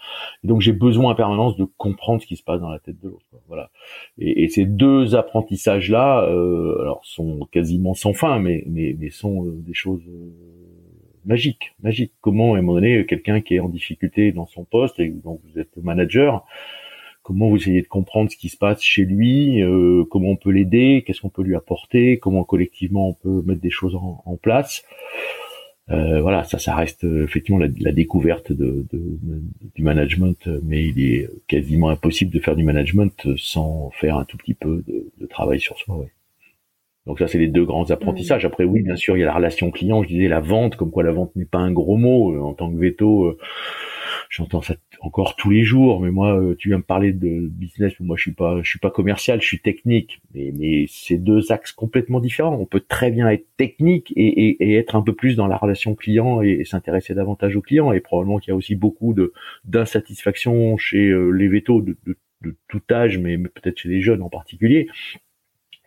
Et 0.42 0.49
donc, 0.49 0.62
j'ai 0.62 0.72
besoin 0.72 1.12
en 1.12 1.14
permanence 1.14 1.57
de 1.57 1.66
comprendre 1.76 2.22
ce 2.22 2.26
qui 2.26 2.36
se 2.36 2.42
passe 2.42 2.61
dans 2.61 2.70
la 2.70 2.78
tête 2.78 2.99
de 3.03 3.09
l'autre. 3.09 3.26
Voilà. 3.49 3.70
Et, 4.18 4.45
et, 4.45 4.49
ces 4.49 4.64
deux 4.64 5.16
apprentissages-là, 5.16 6.24
euh, 6.30 6.80
alors, 6.80 7.05
sont 7.05 7.47
quasiment 7.53 7.92
sans 7.92 8.14
fin, 8.14 8.38
mais, 8.38 8.64
mais, 8.66 8.97
mais 8.99 9.11
sont 9.11 9.45
euh, 9.45 9.53
des 9.59 9.74
choses 9.74 10.03
magique, 11.24 11.74
magique. 11.82 12.12
Comment, 12.20 12.56
donné, 12.56 13.04
quelqu'un 13.06 13.40
qui 13.40 13.56
est 13.56 13.60
en 13.60 13.68
difficulté 13.68 14.32
dans 14.32 14.46
son 14.46 14.64
poste 14.64 15.00
et 15.00 15.08
dont 15.08 15.40
vous 15.44 15.60
êtes 15.60 15.76
manager, 15.76 16.44
comment 17.24 17.48
vous 17.48 17.56
essayez 17.56 17.82
de 17.82 17.88
comprendre 17.88 18.30
ce 18.30 18.36
qui 18.36 18.50
se 18.50 18.56
passe 18.56 18.82
chez 18.82 19.04
lui, 19.04 19.62
euh, 19.62 20.04
comment 20.10 20.28
on 20.28 20.36
peut 20.36 20.50
l'aider, 20.50 21.02
qu'est-ce 21.04 21.22
qu'on 21.22 21.30
peut 21.30 21.42
lui 21.42 21.56
apporter, 21.56 22.18
comment 22.18 22.44
collectivement 22.44 23.08
on 23.08 23.14
peut 23.14 23.42
mettre 23.46 23.62
des 23.62 23.70
choses 23.70 23.96
en, 23.96 24.36
place. 24.36 24.84
Euh, 25.90 26.20
voilà, 26.20 26.44
ça, 26.44 26.58
ça 26.58 26.74
reste 26.74 27.04
euh, 27.04 27.24
effectivement 27.24 27.58
la, 27.58 27.92
découverte 27.92 28.52
de, 28.52 28.86
du 29.74 29.82
management, 29.82 30.48
mais 30.62 30.84
il 30.86 31.00
est 31.02 31.28
quasiment 31.46 31.88
impossible 31.88 32.30
de 32.30 32.40
faire 32.40 32.56
du 32.56 32.62
management 32.62 33.26
sans 33.36 33.90
faire 33.90 34.18
un 34.18 34.24
tout 34.24 34.36
petit 34.36 34.54
peu 34.54 34.84
de, 34.86 35.26
travail 35.26 35.60
sur 35.60 35.78
soi. 35.78 35.96
Ouais. 35.96 36.12
Donc 37.07 37.18
ça, 37.18 37.28
c'est 37.28 37.38
les 37.38 37.48
deux 37.48 37.64
grands 37.64 37.90
apprentissages. 37.90 38.46
Après, 38.46 38.64
oui, 38.64 38.82
bien 38.82 38.96
sûr, 38.96 39.16
il 39.16 39.20
y 39.20 39.22
a 39.22 39.26
la 39.26 39.34
relation 39.34 39.70
client. 39.70 40.02
Je 40.02 40.09
disais 40.09 40.28
la 40.28 40.40
vente, 40.40 40.76
comme 40.76 40.90
quoi 40.90 41.02
la 41.02 41.12
vente 41.12 41.36
n'est 41.36 41.44
pas 41.44 41.59
un 41.59 41.70
gros 41.70 41.98
mot. 41.98 42.34
Euh, 42.34 42.40
en 42.40 42.55
tant 42.55 42.72
que 42.72 42.78
veto, 42.78 43.26
euh, 43.26 43.38
j'entends 44.30 44.62
ça 44.62 44.74
encore 45.00 45.36
tous 45.36 45.50
les 45.50 45.64
jours. 45.64 46.00
Mais 46.00 46.11
moi, 46.11 46.34
euh, 46.40 46.55
tu 46.59 46.68
viens 46.68 46.78
me 46.78 46.82
parler 46.82 47.12
de 47.12 47.48
business. 47.48 47.92
Moi, 48.00 48.16
je 48.16 48.22
suis 48.22 48.32
pas, 48.32 48.62
je 48.62 48.70
suis 48.70 48.78
pas 48.78 48.90
commercial, 48.90 49.42
je 49.42 49.46
suis 49.46 49.61
technique. 49.61 50.22
Mais, 50.34 50.50
mais 50.59 50.86
c'est 50.88 51.18
deux 51.18 51.52
axes 51.52 51.72
complètement 51.72 52.20
différents. 52.20 52.57
On 52.59 52.64
peut 52.64 52.80
très 52.80 53.11
bien 53.11 53.28
être 53.28 53.46
technique 53.59 54.11
et, 54.16 54.48
et, 54.48 54.70
et 54.70 54.76
être 54.76 54.96
un 54.96 55.02
peu 55.02 55.14
plus 55.14 55.36
dans 55.36 55.46
la 55.46 55.59
relation 55.59 55.94
client 55.94 56.40
et, 56.40 56.64
s'intéresser 56.64 57.12
davantage 57.12 57.55
aux 57.55 57.61
clients. 57.62 57.92
Et 57.92 58.00
probablement 58.00 58.38
qu'il 58.38 58.52
y 58.52 58.55
a 58.55 58.57
aussi 58.57 58.76
beaucoup 58.76 59.12
de 59.12 59.34
d'insatisfaction 59.66 60.78
chez 60.78 61.14
les 61.34 61.48
vétos 61.48 61.82
de, 61.82 61.98
de, 62.07 62.16
de 62.42 62.57
tout 62.68 62.82
âge, 62.90 63.18
mais 63.18 63.36
peut-être 63.36 63.78
chez 63.78 63.90
les 63.90 64.00
jeunes 64.00 64.22
en 64.22 64.30
particulier 64.30 64.88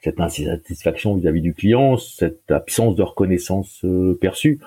cette 0.04 0.20
insatisfaction 0.20 1.16
vis-à-vis 1.16 1.42
du 1.42 1.54
client, 1.54 1.98
cette 1.98 2.52
absence 2.52 2.96
de 2.96 3.04
reconnaissance 3.04 3.84
euh, 3.84 4.18
perçue. 4.20 4.60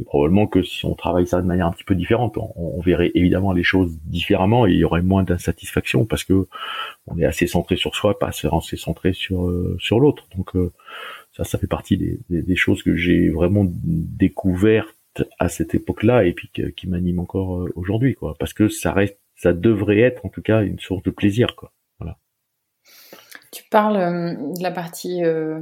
Et 0.00 0.04
probablement 0.04 0.46
que 0.46 0.62
si 0.62 0.84
on 0.86 0.94
travaille 0.94 1.26
ça 1.26 1.40
de 1.42 1.46
manière 1.46 1.66
un 1.66 1.72
petit 1.72 1.84
peu 1.84 1.94
différente, 1.94 2.36
on, 2.38 2.80
verrait 2.80 3.10
évidemment 3.14 3.52
les 3.52 3.64
choses 3.64 3.98
différemment 4.04 4.66
et 4.66 4.70
il 4.70 4.78
y 4.78 4.84
aurait 4.84 5.02
moins 5.02 5.24
d'insatisfaction 5.24 6.04
parce 6.04 6.22
que 6.22 6.46
on 7.08 7.18
est 7.18 7.24
assez 7.24 7.46
centré 7.48 7.76
sur 7.76 7.94
soi, 7.96 8.18
pas 8.18 8.28
assez 8.28 8.76
centré 8.76 9.12
sur 9.12 9.46
euh, 9.46 9.76
sur 9.80 9.98
l'autre. 9.98 10.28
Donc 10.36 10.54
euh, 10.54 10.72
ça, 11.36 11.44
ça 11.44 11.58
fait 11.58 11.66
partie 11.66 11.96
des, 11.96 12.18
des, 12.30 12.56
choses 12.56 12.82
que 12.82 12.94
j'ai 12.94 13.30
vraiment 13.30 13.66
découvertes 13.68 15.22
à 15.38 15.48
cette 15.48 15.74
époque-là 15.74 16.24
et 16.24 16.32
puis 16.32 16.50
qui 16.76 16.88
m'animent 16.88 17.20
encore 17.20 17.68
aujourd'hui, 17.74 18.14
quoi. 18.14 18.36
Parce 18.38 18.52
que 18.52 18.68
ça 18.68 18.92
reste, 18.92 19.18
ça 19.34 19.52
devrait 19.52 19.98
être 19.98 20.24
en 20.24 20.28
tout 20.28 20.42
cas 20.42 20.62
une 20.62 20.78
source 20.78 21.02
de 21.02 21.10
plaisir, 21.10 21.56
quoi. 21.56 21.72
Tu 23.52 23.64
parles 23.70 23.96
euh, 23.96 24.34
de 24.56 24.62
la 24.62 24.70
partie 24.70 25.24
euh, 25.24 25.60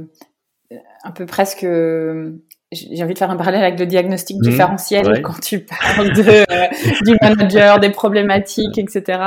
un 1.03 1.11
peu 1.11 1.25
presque 1.25 1.65
j'ai 2.73 3.01
envie 3.01 3.13
de 3.13 3.17
faire 3.17 3.31
un 3.31 3.37
parallèle 3.37 3.63
avec 3.63 3.79
le 3.79 3.85
diagnostic 3.85 4.35
mmh. 4.37 4.41
différentiel 4.41 5.21
quand 5.21 5.39
tu 5.39 5.61
parles 5.61 6.11
de, 6.13 6.51
euh, 6.51 6.67
du 7.05 7.15
manager, 7.21 7.79
des 7.79 7.91
problématiques, 7.91 8.77
etc. 8.77 9.21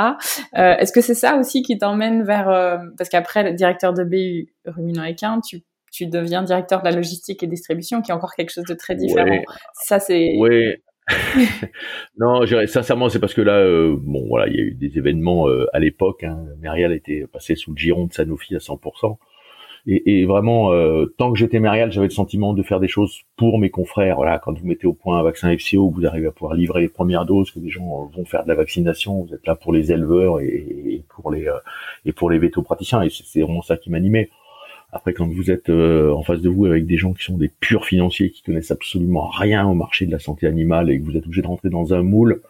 Est-ce 0.53 0.91
que 0.91 1.01
c'est 1.01 1.15
ça 1.15 1.37
aussi 1.37 1.63
qui 1.63 1.79
t'emmène 1.79 2.23
vers 2.23 2.79
parce 2.99 3.09
qu'après 3.09 3.41
le 3.43 3.53
directeur 3.53 3.93
de 3.93 4.03
BU 4.03 4.53
Ruminant 4.65 5.05
Equin, 5.05 5.39
tu 5.41 5.63
tu 5.91 6.07
deviens 6.07 6.41
directeur 6.41 6.81
de 6.81 6.85
la 6.85 6.95
logistique 6.95 7.43
et 7.43 7.47
distribution, 7.47 8.01
qui 8.01 8.11
est 8.11 8.13
encore 8.13 8.33
quelque 8.33 8.51
chose 8.51 8.63
de 8.63 8.73
très 8.73 8.95
différent. 8.95 9.41
Ça 9.73 9.99
c'est. 9.99 10.35
Oui. 10.39 10.75
non, 12.17 12.45
sincèrement, 12.67 13.09
c'est 13.09 13.19
parce 13.19 13.33
que 13.33 13.41
là, 13.41 13.57
euh, 13.57 13.95
bon, 13.99 14.25
voilà, 14.27 14.47
il 14.47 14.55
y 14.55 14.59
a 14.59 14.63
eu 14.63 14.73
des 14.73 14.97
événements 14.97 15.47
euh, 15.47 15.65
à 15.73 15.79
l'époque. 15.79 16.23
Hein, 16.23 16.39
Merial 16.61 16.91
était 16.93 17.25
passé 17.31 17.55
sous 17.55 17.71
le 17.71 17.77
giron 17.77 18.05
de 18.05 18.13
Sanofi 18.13 18.55
à 18.55 18.59
100%. 18.59 19.17
et, 19.87 20.25
vraiment, 20.25 20.71
euh, 20.71 21.05
tant 21.17 21.31
que 21.31 21.39
j'étais 21.39 21.59
marial, 21.59 21.91
j'avais 21.91 22.07
le 22.07 22.11
sentiment 22.13 22.53
de 22.53 22.61
faire 22.63 22.79
des 22.79 22.87
choses 22.87 23.21
pour 23.37 23.57
mes 23.57 23.69
confrères. 23.69 24.17
Voilà, 24.17 24.39
quand 24.39 24.57
vous 24.57 24.65
mettez 24.65 24.87
au 24.87 24.93
point 24.93 25.19
un 25.19 25.23
vaccin 25.23 25.55
FCO, 25.57 25.89
vous 25.89 26.05
arrivez 26.05 26.27
à 26.27 26.31
pouvoir 26.31 26.53
livrer 26.53 26.81
les 26.81 26.89
premières 26.89 27.25
doses, 27.25 27.51
que 27.51 27.59
des 27.59 27.69
gens 27.69 28.09
vont 28.13 28.25
faire 28.25 28.43
de 28.43 28.49
la 28.49 28.55
vaccination, 28.55 29.23
vous 29.23 29.33
êtes 29.33 29.45
là 29.47 29.55
pour 29.55 29.73
les 29.73 29.91
éleveurs 29.91 30.39
et, 30.39 31.03
pour 31.09 31.31
les 31.31 31.47
et 32.05 32.11
pour 32.11 32.29
les 32.29 32.39
vétopraticiens, 32.39 33.01
et 33.01 33.09
c'est 33.09 33.41
vraiment 33.41 33.61
ça 33.61 33.77
qui 33.77 33.89
m'animait. 33.89 34.29
Après, 34.91 35.13
quand 35.13 35.27
vous 35.27 35.51
êtes 35.51 35.69
en 35.69 36.21
face 36.23 36.41
de 36.41 36.49
vous 36.49 36.65
avec 36.65 36.85
des 36.85 36.97
gens 36.97 37.13
qui 37.13 37.23
sont 37.23 37.37
des 37.37 37.49
purs 37.49 37.85
financiers, 37.85 38.31
qui 38.31 38.43
connaissent 38.43 38.71
absolument 38.71 39.27
rien 39.27 39.65
au 39.67 39.73
marché 39.73 40.05
de 40.05 40.11
la 40.11 40.19
santé 40.19 40.47
animale, 40.47 40.89
et 40.89 40.99
que 40.99 41.05
vous 41.05 41.15
êtes 41.15 41.25
obligé 41.25 41.41
de 41.41 41.47
rentrer 41.47 41.69
dans 41.69 41.93
un 41.93 42.03
moule, 42.03 42.41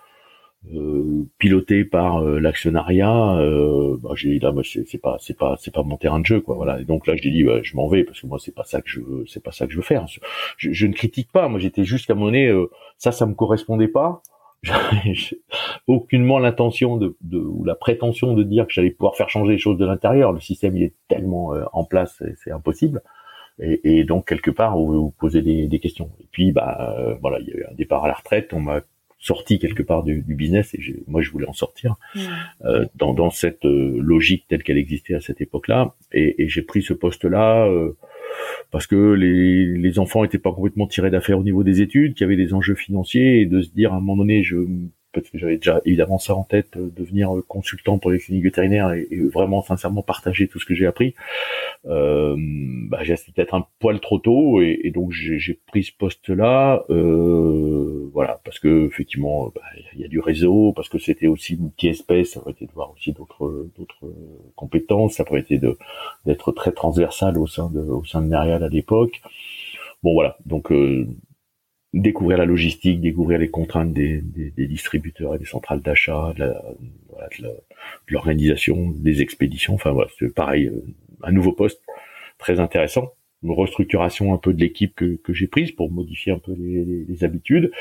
euh, 0.76 1.24
piloté 1.40 1.84
par 1.84 2.18
euh, 2.18 2.40
l'actionnariat, 2.40 3.36
euh, 3.40 3.98
bah, 4.00 4.12
j'ai 4.14 4.38
là, 4.38 4.54
c'est 4.64 5.02
pas, 5.02 5.18
c'est 5.20 5.36
pas, 5.36 5.56
c'est 5.60 5.74
pas 5.74 5.82
mon 5.82 5.98
terrain 5.98 6.20
de 6.20 6.26
jeu, 6.26 6.40
quoi. 6.40 6.56
Voilà. 6.56 6.80
Et 6.80 6.86
donc 6.86 7.08
là, 7.08 7.16
j'ai 7.16 7.32
dit, 7.32 7.44
bah, 7.44 7.62
je 7.64 7.76
m'en 7.76 7.88
vais 7.88 8.04
parce 8.04 8.22
que 8.22 8.28
moi, 8.28 8.38
c'est 8.40 8.54
pas 8.54 8.64
ça 8.64 8.80
que 8.80 8.88
je, 8.88 9.02
c'est 9.26 9.42
pas 9.44 9.52
ça 9.52 9.66
que 9.66 9.72
je 9.72 9.78
veux 9.78 9.84
faire. 9.84 10.06
Je, 10.58 10.72
je 10.72 10.86
ne 10.86 10.94
critique 10.94 11.32
pas. 11.32 11.48
Moi, 11.48 11.60
j'étais 11.60 11.84
juste 11.84 12.06
qu'à 12.06 12.14
un 12.14 12.16
moment 12.16 12.28
donné, 12.28 12.54
ça, 13.00 13.12
ça 13.12 13.26
me 13.26 13.34
correspondait 13.34 13.88
pas. 13.88 14.22
aucunement 15.88 16.40
l'intention 16.40 16.98
de, 16.98 17.18
de, 17.22 17.38
ou 17.40 17.64
la 17.64 17.76
prétention 17.76 18.34
de 18.34 18.44
dire 18.44 18.68
que 18.68 18.74
j'allais 18.74 18.92
pouvoir 18.92 19.16
faire 19.16 19.30
changer 19.30 19.54
les 19.54 19.58
choses 19.58 19.78
de 19.78 19.86
l'intérieur. 19.86 20.32
Le 20.32 20.40
système, 20.40 20.78
il 20.78 20.84
est 20.84 20.94
tellement 21.08 21.54
en 21.74 21.84
place, 21.84 22.22
c'est 22.44 22.52
impossible. 22.52 23.02
Et, 23.60 23.82
et, 23.84 24.04
donc 24.04 24.28
quelque 24.28 24.52
part, 24.52 24.78
vous 24.78 24.92
vous 24.92 25.14
posez 25.20 25.42
des, 25.42 25.68
des 25.68 25.80
questions. 25.80 26.12
Et 26.20 26.28
puis, 26.32 26.52
bah, 26.52 26.96
voilà, 27.22 27.40
il 27.40 27.48
y 27.48 27.52
a 27.52 27.56
eu 27.58 27.66
un 27.72 27.74
départ 27.74 28.06
à 28.06 28.08
la 28.08 28.14
retraite. 28.14 28.54
On 28.54 28.60
m'a 28.60 28.82
sorti 29.22 29.60
quelque 29.60 29.84
part 29.84 30.04
du, 30.04 30.24
du 30.24 30.36
business 30.36 30.74
et 30.74 30.80
moi 31.08 31.22
je 31.22 31.30
voulais 31.30 31.48
en 31.48 31.54
sortir 31.54 31.96
mmh. 32.16 32.20
euh, 32.66 32.86
dans, 32.96 33.14
dans, 33.14 33.30
cette 33.30 33.66
euh, 33.66 33.98
logique 34.02 34.46
telle 34.50 34.64
qu'elle 34.64 34.80
existait 34.80 35.14
à 35.14 35.22
cette 35.22 35.42
époque-là 35.42 35.94
et, 36.12 36.42
et 36.42 36.50
j'ai 36.50 36.64
pris 36.64 36.82
ce 36.82 36.94
poste-là 36.94 37.68
euh, 37.68 37.96
parce 38.72 38.88
que 38.88 39.14
les, 39.14 39.66
les 39.66 40.00
enfants 40.00 40.24
étaient 40.24 40.38
pas 40.38 40.52
complètement 40.52 40.88
tirés 40.88 41.10
d'affaire 41.10 41.40
au 41.40 41.44
niveau 41.44 41.64
des 41.64 41.82
études, 41.82 42.14
qu'il 42.14 42.22
y 42.22 42.26
avait 42.26 42.36
des 42.36 42.54
enjeux 42.54 42.76
financiers 42.76 43.42
et 43.42 43.46
de 43.46 43.62
se 43.62 43.72
dire 43.72 43.94
à 43.94 43.98
un 43.98 44.00
moment 44.00 44.18
donné 44.18 44.44
je 44.44 44.56
parce 45.14 45.30
que 45.30 45.38
j'avais 45.38 45.58
déjà 45.58 45.82
évidemment 45.86 46.18
ça 46.18 46.36
en 46.36 46.44
tête, 46.44 46.78
de 46.78 46.90
devenir 46.90 47.32
consultant 47.48 47.98
pour 47.98 48.12
les 48.12 48.20
cliniques 48.20 48.44
vétérinaires 48.44 48.92
et, 48.92 49.08
vraiment 49.32 49.62
sincèrement 49.62 50.02
partager 50.02 50.48
tout 50.48 50.60
ce 50.60 50.66
que 50.66 50.74
j'ai 50.74 50.86
appris. 50.86 51.16
Euh, 51.86 52.36
bah, 52.90 53.00
j'ai 53.04 53.16
peut-être 53.16 53.54
un 53.54 53.66
poil 53.80 54.00
trop 54.00 54.20
tôt 54.20 54.62
et, 54.62 54.80
et 54.84 54.92
donc 54.92 55.12
j'ai 55.12 55.60
pris 55.68 55.84
ce 55.84 55.92
poste-là, 55.98 56.84
euh, 56.90 58.10
voilà, 58.14 58.40
parce 58.44 58.60
que 58.60 58.88
effectivement, 58.88 59.52
bah, 59.54 59.62
il 59.94 60.02
y 60.02 60.06
a 60.06 60.08
du 60.08 60.20
réseau, 60.20 60.74
parce 60.74 60.90
que 60.90 61.00
c'était 61.00 61.28
aussi 61.28 61.58
multi-espèce, 61.58 62.32
ça 62.32 62.42
aurait 62.42 62.52
été 62.52 62.66
de 62.66 62.72
voir 62.72 62.92
aussi 62.92 63.12
d'autres 63.14 63.70
d'autres 63.78 64.14
compétences, 64.56 65.14
ça 65.16 65.26
aurait 65.30 65.42
été 65.42 65.58
de 65.58 65.78
d'être 66.26 66.52
très 66.52 66.72
transversal 66.72 67.38
au 67.38 67.48
sein 67.48 67.70
de 67.70 67.80
au 67.80 68.04
sein 68.06 68.22
de 68.22 68.28
Merial 68.28 68.64
à 68.64 68.70
l'époque. 68.70 69.22
Bon 70.04 70.14
voilà, 70.14 70.38
donc 70.46 70.72
euh, 70.72 71.08
découvrir 71.94 72.38
la 72.38 72.46
logistique, 72.46 73.02
découvrir 73.02 73.40
les 73.40 73.50
contraintes 73.50 73.94
des, 73.94 74.22
des, 74.22 74.68
distributeurs 74.68 75.36
et 75.36 75.38
des 75.38 75.46
centrales 75.46 75.82
d'achat, 75.82 76.34
de 76.38 76.54
l'organisation, 78.08 78.92
des 78.96 79.22
expéditions. 79.22 79.74
Enfin 79.74 79.92
voilà, 79.92 80.10
c'est 80.18 80.34
pareil, 80.34 80.68
euh, 80.68 80.86
un 81.24 81.32
nouveau 81.32 81.52
poste 81.52 81.82
très 82.38 82.60
intéressant, 82.60 83.12
une 83.44 83.52
restructuration 83.52 84.34
un 84.34 84.38
peu 84.38 84.54
de 84.54 84.62
l'équipe 84.62 84.96
que, 84.96 85.18
que 85.18 85.34
j'ai 85.34 85.48
prise 85.48 85.72
pour 85.72 85.92
modifier 85.92 86.32
un 86.32 86.40
peu 86.40 86.54
les, 86.58 87.06
les, 87.08 87.24
habitudes. 87.26 87.72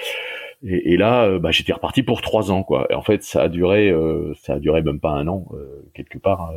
Et, 0.64 0.94
et 0.94 0.96
là, 0.96 1.26
euh, 1.26 1.38
bah, 1.38 1.52
j'étais 1.52 1.72
reparti 1.72 2.02
pour 2.02 2.20
trois 2.20 2.50
ans, 2.50 2.64
quoi. 2.64 2.88
Et 2.90 2.94
en 2.94 3.02
fait, 3.02 3.22
ça 3.22 3.42
a 3.42 3.48
duré, 3.48 3.90
euh, 3.90 4.34
ça 4.42 4.54
a 4.54 4.58
duré 4.58 4.82
même 4.82 4.98
pas 4.98 5.12
un 5.12 5.28
an, 5.28 5.46
quelque 5.94 6.18
part, 6.18 6.52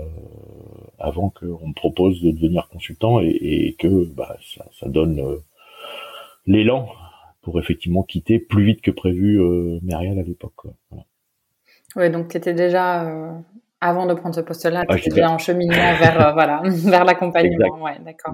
avant 0.98 1.30
qu'on 1.30 1.68
me 1.68 1.74
propose 1.74 2.20
de 2.22 2.32
devenir 2.32 2.68
consultant 2.70 3.22
et, 3.22 3.28
et 3.28 3.76
que 3.78 4.06
bah, 4.06 4.38
ça, 4.42 4.66
ça 4.74 4.90
donne 4.90 5.22
l'élan 6.48 6.90
pour 7.44 7.60
effectivement 7.60 8.02
quitter 8.04 8.40
plus 8.40 8.64
vite 8.64 8.82
que 8.82 8.90
prévu 8.90 9.40
euh, 9.40 9.80
à 9.92 10.24
l'époque. 10.24 10.66
Voilà. 10.90 11.06
Oui, 11.96 12.10
donc 12.10 12.30
tu 12.30 12.38
étais 12.38 12.54
déjà, 12.54 13.04
euh, 13.04 13.32
avant 13.82 14.08
de 14.08 14.14
prendre 14.14 14.34
ce 14.34 14.42
poste-là, 14.42 14.86
tu 14.90 14.98
étais 14.98 15.10
déjà 15.12 15.30
en 15.30 15.38
cheminement 15.38 15.76
vers, 16.00 16.30
euh, 16.30 16.32
voilà, 16.32 16.62
vers 16.66 17.06
l'accompagnement. 17.06 17.84
Ouais, 17.84 18.00
d'accord. 18.00 18.34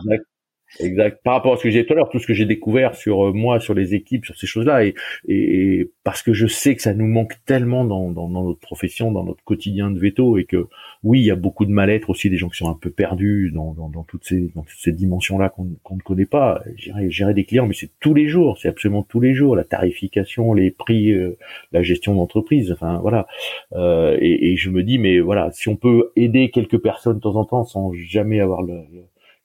Exact. 0.79 1.21
Par 1.23 1.33
rapport 1.33 1.53
à 1.53 1.57
ce 1.57 1.63
que 1.63 1.69
j'ai 1.71 1.85
tout 1.85 1.93
à 1.93 1.95
l'heure, 1.95 2.09
tout 2.09 2.19
ce 2.19 2.27
que 2.27 2.33
j'ai 2.33 2.45
découvert 2.45 2.93
sur 2.95 3.27
euh, 3.27 3.33
moi, 3.33 3.59
sur 3.59 3.73
les 3.73 3.95
équipes, 3.95 4.25
sur 4.25 4.37
ces 4.37 4.45
choses-là, 4.45 4.85
et, 4.85 4.93
et, 5.27 5.89
parce 6.03 6.21
que 6.21 6.33
je 6.33 6.45
sais 6.45 6.75
que 6.75 6.81
ça 6.81 6.93
nous 6.93 7.07
manque 7.07 7.33
tellement 7.45 7.85
dans, 7.85 8.11
dans, 8.11 8.29
dans, 8.29 8.43
notre 8.43 8.59
profession, 8.59 9.11
dans 9.11 9.23
notre 9.23 9.43
quotidien 9.43 9.89
de 9.89 9.99
veto, 9.99 10.37
et 10.37 10.45
que 10.45 10.67
oui, 11.03 11.21
il 11.21 11.25
y 11.25 11.31
a 11.31 11.35
beaucoup 11.35 11.65
de 11.65 11.71
mal-être 11.71 12.09
aussi, 12.11 12.29
des 12.29 12.37
gens 12.37 12.49
qui 12.49 12.57
sont 12.57 12.69
un 12.69 12.77
peu 12.79 12.91
perdus 12.91 13.51
dans, 13.51 13.73
dans, 13.73 14.03
toutes 14.03 14.25
ces, 14.25 14.51
ces 14.77 14.91
dimensions-là 14.91 15.49
qu'on 15.49 15.65
ne 15.65 16.01
connaît 16.01 16.25
pas. 16.25 16.63
Gérer, 17.07 17.33
des 17.33 17.45
clients, 17.45 17.65
mais 17.65 17.73
c'est 17.73 17.91
tous 17.99 18.13
les 18.13 18.27
jours, 18.27 18.57
c'est 18.59 18.67
absolument 18.69 19.03
tous 19.03 19.19
les 19.19 19.33
jours, 19.33 19.55
la 19.55 19.63
tarification, 19.63 20.53
les 20.53 20.71
prix, 20.71 21.11
euh, 21.11 21.37
la 21.71 21.81
gestion 21.81 22.15
d'entreprise, 22.15 22.71
enfin 22.71 22.99
voilà. 22.99 23.27
Euh, 23.73 24.17
et, 24.21 24.51
et, 24.51 24.55
je 24.55 24.69
me 24.69 24.83
dis, 24.83 24.99
mais 24.99 25.19
voilà, 25.19 25.51
si 25.51 25.67
on 25.67 25.75
peut 25.75 26.11
aider 26.15 26.51
quelques 26.51 26.77
personnes 26.77 27.17
de 27.17 27.21
temps 27.21 27.35
en 27.35 27.45
temps 27.45 27.63
sans 27.63 27.91
jamais 27.93 28.39
avoir 28.39 28.61
le 28.61 28.83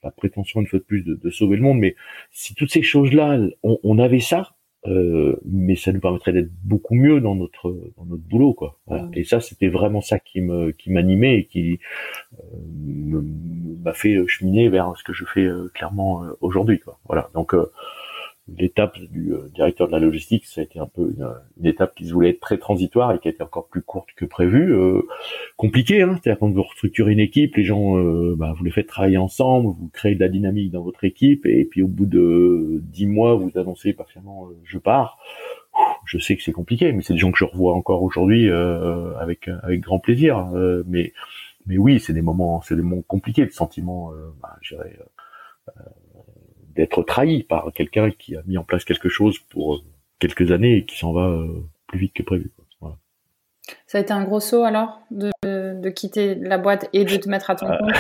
la 0.05 0.11
prétention 0.11 0.61
une 0.61 0.67
fois 0.67 0.79
de 0.79 0.85
plus 0.85 1.03
de, 1.03 1.31
sauver 1.31 1.57
le 1.57 1.63
monde, 1.63 1.79
mais 1.79 1.97
si 2.31 2.55
toutes 2.55 2.71
ces 2.71 2.83
choses-là, 2.83 3.41
on, 3.63 3.99
avait 3.99 4.21
ça, 4.21 4.55
euh, 4.87 5.37
mais 5.47 5.77
ça 5.77 5.93
nous 5.93 6.01
permettrait 6.01 6.33
d'être 6.33 6.51
beaucoup 6.63 6.95
mieux 6.95 7.21
dans 7.21 7.35
notre 7.35 7.71
dans 7.97 8.05
notre 8.05 8.23
boulot, 8.23 8.53
quoi. 8.53 8.79
Et 9.15 9.25
ça, 9.25 9.41
c'était 9.41 9.69
vraiment 9.69 10.03
ça 10.03 10.19
qui 10.19 10.41
me 10.43 10.71
qui 10.73 10.91
m'animait 10.91 11.39
et 11.39 11.45
qui 11.47 11.81
euh, 12.39 13.23
m'a 13.83 13.95
fait 13.95 14.23
cheminer 14.29 14.69
vers 14.69 14.95
ce 14.97 15.03
que 15.03 15.15
je 15.15 15.25
fais 15.25 15.45
euh, 15.45 15.71
clairement 15.75 16.23
aujourd'hui, 16.41 16.79
quoi. 16.79 16.99
Voilà. 17.07 17.31
Donc 17.35 17.55
l'étape 18.47 18.99
du 18.99 19.33
euh, 19.33 19.49
directeur 19.55 19.87
de 19.87 19.93
la 19.93 19.99
logistique, 19.99 20.45
ça 20.45 20.61
a 20.61 20.65
été 20.65 20.79
un 20.79 20.87
peu 20.87 21.15
une, 21.57 21.67
étape 21.67 21.95
qui 21.95 22.07
se 22.07 22.13
voulait 22.13 22.31
être 22.31 22.41
très 22.41 22.59
transitoire 22.59 23.13
et 23.13 23.19
qui 23.19 23.29
a 23.29 23.31
été 23.31 23.43
encore 23.43 23.69
plus 23.69 23.83
courte 23.83 24.11
que 24.17 24.27
prévu. 24.27 24.75
Euh, 24.75 25.03
compliqué, 25.57 26.03
hein 26.03 26.19
c'est-à-dire 26.23 26.39
quand 26.39 26.51
vous 26.51 26.63
restructurez 26.63 27.13
une 27.13 27.21
équipe, 27.21 27.57
les 27.57 27.65
gens, 27.65 27.97
euh, 27.97 28.35
bah, 28.37 28.55
vous 28.57 28.65
les 28.65 28.71
faites 28.71 28.87
travailler 28.87 29.17
ensemble, 29.17 29.69
vous 29.69 29.89
créez 29.93 30.15
de 30.15 30.21
la 30.21 30.29
dynamique 30.29 30.71
dans 30.71 30.83
votre 30.83 31.05
équipe, 31.05 31.47
et 31.47 31.65
puis 31.65 31.83
au 31.83 31.89
bout 31.89 32.07
de 32.07 32.81
dix 32.83 33.07
mois, 33.07 33.35
vous 33.35 33.57
annoncez 33.57 33.95
partiellement 33.95 34.49
je 34.65 34.79
pars. 34.79 35.19
Je 36.05 36.19
sais 36.19 36.37
que 36.37 36.43
c'est 36.43 36.53
compliqué, 36.53 36.93
mais 36.93 37.03
c'est 37.03 37.15
des 37.15 37.19
gens 37.19 37.33
que 37.33 37.39
je 37.39 37.45
revois 37.45 37.75
encore 37.75 38.03
aujourd'hui 38.03 38.51
avec 38.51 39.49
avec 39.63 39.81
grand 39.81 39.99
plaisir. 39.99 40.47
mais 40.87 41.13
mais 41.67 41.79
oui, 41.79 41.99
c'est 41.99 42.13
des 42.13 42.23
moments, 42.23 42.61
c'est 42.63 42.77
des 42.77 42.83
moments 42.83 43.03
compliqués, 43.03 43.47
de 43.47 43.51
sentiments, 43.51 44.13
bah, 44.41 44.57
je 44.61 44.77
dirais, 44.77 44.99
d'être 46.75 47.03
trahi 47.03 47.43
par 47.43 47.73
quelqu'un 47.75 48.11
qui 48.11 48.37
a 48.37 48.43
mis 48.47 48.59
en 48.59 48.65
place 48.65 48.85
quelque 48.85 49.09
chose 49.09 49.39
pour 49.39 49.83
quelques 50.19 50.53
années 50.53 50.79
et 50.79 50.85
qui 50.85 50.99
s'en 50.99 51.13
va 51.13 51.29
euh, 51.29 51.65
plus 51.87 51.99
vite 51.99 52.13
que 52.15 52.23
prévu. 52.23 52.53
Voilà. 52.81 52.97
Ça 53.87 53.99
a 53.99 54.01
été 54.01 54.13
un 54.13 54.25
gros 54.25 54.41
saut 54.41 54.65
alors 54.65 55.01
de, 55.11 55.31
de, 55.43 55.91
quitter 55.91 56.35
la 56.35 56.59
boîte 56.59 56.89
et 56.93 57.05
de 57.05 57.17
te 57.17 57.29
mettre 57.29 57.51
à 57.51 57.57
ton 57.57 57.67
compte? 57.67 57.93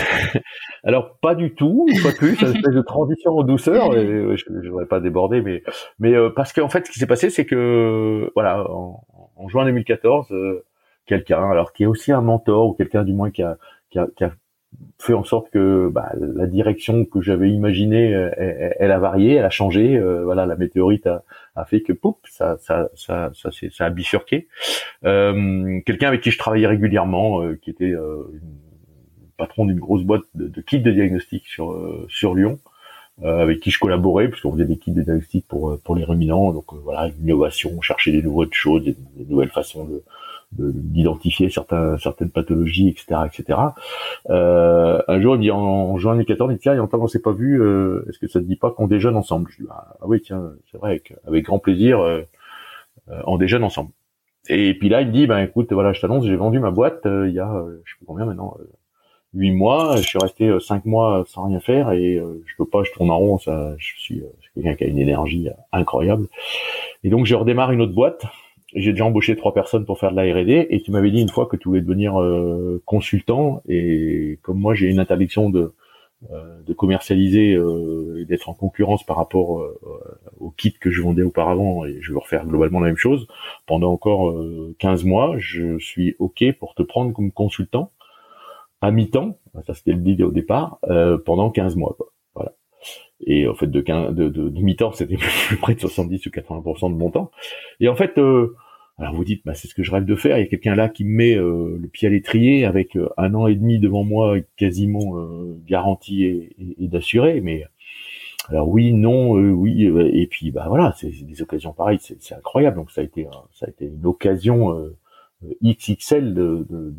Alors 0.84 1.16
pas 1.18 1.34
du 1.34 1.54
tout, 1.54 1.86
pas 2.02 2.12
plus, 2.12 2.40
une 2.40 2.48
espèce 2.48 2.74
de 2.74 2.82
transition 2.82 3.38
en 3.38 3.42
douceur. 3.42 3.96
Et, 3.96 4.36
je 4.36 4.44
ne 4.50 4.68
voudrais 4.68 4.86
pas 4.86 5.00
déborder, 5.00 5.40
mais 5.40 5.62
mais 5.98 6.12
euh, 6.12 6.30
parce 6.30 6.52
qu'en 6.52 6.68
fait, 6.68 6.86
ce 6.86 6.90
qui 6.90 6.98
s'est 6.98 7.06
passé, 7.06 7.30
c'est 7.30 7.46
que 7.46 8.30
voilà, 8.34 8.64
en, 8.70 9.04
en 9.36 9.48
juin 9.48 9.64
2014, 9.64 10.30
euh, 10.32 10.64
quelqu'un, 11.06 11.50
alors 11.50 11.72
qui 11.72 11.84
est 11.84 11.86
aussi 11.86 12.12
un 12.12 12.20
mentor 12.20 12.68
ou 12.68 12.72
quelqu'un 12.74 13.04
du 13.04 13.12
moins 13.12 13.30
qui 13.30 13.42
a, 13.42 13.56
qui 13.90 13.98
a, 13.98 14.06
qui 14.16 14.24
a 14.24 14.32
fait 14.98 15.14
en 15.14 15.24
sorte 15.24 15.50
que 15.50 15.88
bah, 15.92 16.12
la 16.16 16.46
direction 16.46 17.04
que 17.04 17.20
j'avais 17.20 17.50
imaginée, 17.50 18.14
euh, 18.14 18.30
elle, 18.78 18.90
a 18.90 18.98
varié, 18.98 19.34
elle 19.34 19.44
a 19.44 19.50
changé. 19.50 19.96
Euh, 19.96 20.24
voilà, 20.24 20.46
la 20.46 20.56
météorite 20.56 21.06
a, 21.06 21.22
a 21.56 21.64
fait 21.64 21.80
que 21.82 21.92
poup, 21.92 22.18
ça, 22.30 22.56
ça, 22.60 22.88
ça, 22.94 23.30
ça, 23.34 23.50
ça 23.70 23.84
a 23.84 23.90
bifurqué. 23.90 24.48
Euh, 25.04 25.80
Quelqu'un 25.86 26.08
avec 26.08 26.20
qui 26.20 26.30
je 26.30 26.38
travaillais 26.38 26.66
régulièrement, 26.66 27.42
euh, 27.42 27.58
qui 27.60 27.70
était 27.70 27.94
patron 29.36 29.64
d'une 29.64 29.80
grosse 29.80 30.04
boîte 30.04 30.22
de, 30.34 30.48
de, 30.48 30.60
kits 30.60 30.80
de 30.80 30.90
diagnostic 30.90 31.46
sur 31.46 31.76
sur 32.08 32.34
Lyon, 32.34 32.58
avec 33.22 33.60
qui 33.60 33.70
je 33.70 33.78
collaborais, 33.78 34.28
puisqu'on 34.28 34.52
faisait 34.52 34.64
des 34.64 34.76
kits 34.76 34.92
de 34.92 35.02
diagnostic 35.02 35.46
pour 35.48 35.78
pour 35.84 35.96
les 35.96 36.04
ruminants. 36.04 36.52
Donc 36.52 36.72
voilà, 36.72 37.08
l'innovation, 37.08 37.80
chercher 37.80 38.12
des 38.12 38.22
nouvelles 38.22 38.52
choses, 38.52 38.84
des 38.84 38.96
nouvelles 39.28 39.50
façons 39.50 39.84
de 39.84 40.02
d'identifier 40.58 41.50
certains, 41.50 41.98
certaines 41.98 42.30
pathologies, 42.30 42.88
etc., 42.88 43.20
etc. 43.26 43.58
Euh, 44.30 45.00
un 45.08 45.20
jour, 45.20 45.36
il 45.36 45.40
dit 45.40 45.50
en, 45.50 45.96
juin 45.98 46.12
2014, 46.12 46.52
il 46.52 46.54
dit 46.56 46.60
tiens, 46.60 46.88
on 46.92 47.06
s'est 47.06 47.20
pas 47.20 47.32
vu, 47.32 47.60
euh, 47.60 48.04
est-ce 48.08 48.18
que 48.18 48.28
ça 48.28 48.40
te 48.40 48.44
dit 48.44 48.56
pas 48.56 48.70
qu'on 48.70 48.86
déjeune 48.86 49.16
ensemble? 49.16 49.50
Je 49.50 49.62
dis 49.62 49.68
ah, 49.70 49.94
ah 50.00 50.04
oui, 50.06 50.20
tiens, 50.20 50.52
c'est 50.70 50.78
vrai, 50.78 51.02
avec, 51.26 51.44
grand 51.44 51.58
plaisir, 51.58 52.00
euh, 52.00 52.22
euh, 53.10 53.20
on 53.26 53.36
déjeune 53.36 53.64
ensemble. 53.64 53.90
Et 54.48 54.74
puis 54.74 54.88
là, 54.88 55.02
il 55.02 55.10
dit 55.10 55.26
ben 55.26 55.38
écoute, 55.38 55.72
voilà, 55.72 55.92
je 55.92 56.00
t'annonce, 56.00 56.24
j'ai 56.24 56.36
vendu 56.36 56.58
ma 56.58 56.70
boîte 56.70 57.02
il 57.04 57.32
y 57.32 57.40
a, 57.40 57.64
je 57.84 57.90
sais 57.90 57.98
pas 58.00 58.06
combien 58.06 58.26
maintenant. 58.26 58.56
Huit 59.32 59.52
mois, 59.52 59.96
je 59.96 60.02
suis 60.02 60.18
resté 60.18 60.60
cinq 60.60 60.84
mois 60.84 61.24
sans 61.26 61.48
rien 61.48 61.58
faire 61.58 61.90
et 61.90 62.16
je 62.46 62.56
peux 62.56 62.66
pas, 62.66 62.84
je 62.84 62.92
tourne 62.92 63.10
en 63.10 63.18
rond, 63.18 63.38
ça, 63.38 63.74
je 63.78 63.98
suis, 63.98 64.22
quelqu'un 64.54 64.74
qui 64.74 64.84
a 64.84 64.86
une 64.86 64.98
énergie 64.98 65.48
incroyable. 65.72 66.26
Et 67.02 67.08
donc 67.08 67.24
je 67.24 67.34
redémarre 67.34 67.72
une 67.72 67.80
autre 67.80 67.94
boîte 67.94 68.26
j'ai 68.74 68.90
déjà 68.92 69.04
embauché 69.04 69.36
trois 69.36 69.54
personnes 69.54 69.84
pour 69.84 69.98
faire 69.98 70.10
de 70.10 70.16
la 70.16 70.22
R&D 70.22 70.66
et 70.68 70.80
tu 70.82 70.90
m'avais 70.90 71.10
dit 71.10 71.20
une 71.20 71.28
fois 71.28 71.46
que 71.46 71.56
tu 71.56 71.68
voulais 71.68 71.80
devenir 71.80 72.20
euh, 72.20 72.82
consultant 72.84 73.62
et 73.68 74.38
comme 74.42 74.58
moi 74.58 74.74
j'ai 74.74 74.88
une 74.88 74.98
interdiction 74.98 75.50
de 75.50 75.72
de 76.66 76.72
commercialiser 76.72 77.50
et 77.50 78.24
d'être 78.24 78.48
en 78.48 78.54
concurrence 78.54 79.04
par 79.04 79.16
rapport 79.16 79.62
au 80.40 80.50
kit 80.52 80.72
que 80.72 80.90
je 80.90 81.02
vendais 81.02 81.22
auparavant 81.22 81.84
et 81.84 81.98
je 82.00 82.12
veux 82.12 82.18
refaire 82.18 82.46
globalement 82.46 82.80
la 82.80 82.86
même 82.86 82.96
chose 82.96 83.26
pendant 83.66 83.92
encore 83.92 84.34
15 84.78 85.04
mois 85.04 85.34
je 85.36 85.78
suis 85.78 86.16
ok 86.20 86.52
pour 86.58 86.74
te 86.74 86.82
prendre 86.82 87.12
comme 87.12 87.30
consultant 87.30 87.92
à 88.80 88.90
mi-temps 88.90 89.36
ça 89.66 89.74
c'était 89.74 89.92
deal 89.92 90.24
au 90.24 90.30
départ 90.30 90.78
pendant 91.26 91.50
15 91.50 91.76
mois 91.76 91.94
quoi. 91.98 92.06
voilà 92.34 92.54
et 93.26 93.46
en 93.46 93.54
fait 93.54 93.66
de, 93.66 93.82
de, 93.82 94.28
de, 94.30 94.48
de 94.48 94.60
mi-temps 94.62 94.92
c'était 94.92 95.16
plus 95.48 95.58
près 95.58 95.74
de 95.74 95.80
70 95.80 96.24
ou 96.24 96.30
80% 96.30 96.90
de 96.90 96.96
mon 96.96 97.10
temps 97.10 97.30
et 97.80 97.88
en 97.88 97.96
fait 97.96 98.18
alors 98.96 99.14
vous 99.14 99.24
dites, 99.24 99.44
bah, 99.44 99.54
c'est 99.54 99.66
ce 99.66 99.74
que 99.74 99.82
je 99.82 99.90
rêve 99.90 100.04
de 100.04 100.14
faire. 100.14 100.38
Il 100.38 100.42
y 100.42 100.44
a 100.44 100.46
quelqu'un 100.46 100.76
là 100.76 100.88
qui 100.88 101.04
me 101.04 101.16
met 101.16 101.36
euh, 101.36 101.78
le 101.80 101.88
pied 101.88 102.06
à 102.06 102.10
l'étrier 102.10 102.64
avec 102.64 102.96
euh, 102.96 103.08
un 103.16 103.34
an 103.34 103.48
et 103.48 103.56
demi 103.56 103.80
devant 103.80 104.04
moi 104.04 104.36
quasiment 104.56 105.18
euh, 105.18 105.60
garanti 105.66 106.24
et, 106.24 106.54
et, 106.78 106.86
d'assuré. 106.86 107.40
Mais 107.40 107.64
alors 108.48 108.68
oui, 108.68 108.92
non, 108.92 109.32
oui, 109.32 109.84
et 110.12 110.26
puis 110.28 110.52
bah 110.52 110.66
voilà, 110.68 110.94
c'est 110.96 111.10
des 111.10 111.42
occasions 111.42 111.72
pareilles, 111.72 111.98
c'est 111.98 112.34
incroyable. 112.34 112.76
Donc 112.76 112.90
ça 112.92 113.00
a 113.00 113.04
été, 113.04 113.26
ça 113.52 113.66
a 113.66 113.70
été 113.70 113.86
une 113.86 114.06
occasion 114.06 114.92
XXL 115.64 116.34
de, 116.34 116.66
de, 116.68 116.94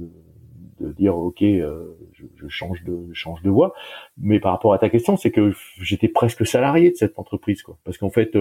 de, 0.79 0.91
dire 0.91 1.15
ok, 1.15 1.41
je, 1.41 2.25
je, 2.35 2.47
change 2.47 2.83
de 2.83 2.97
je 3.11 3.13
change 3.13 3.43
de 3.43 3.51
voie. 3.51 3.75
Mais 4.17 4.39
par 4.39 4.53
rapport 4.53 4.73
à 4.73 4.79
ta 4.79 4.89
question, 4.89 5.17
c'est 5.17 5.31
que 5.31 5.53
j'étais 5.79 6.07
presque 6.07 6.47
salarié 6.47 6.89
de 6.89 6.95
cette 6.95 7.19
entreprise, 7.19 7.61
quoi. 7.61 7.77
Parce 7.83 7.99
qu'en 7.99 8.09
fait, 8.09 8.35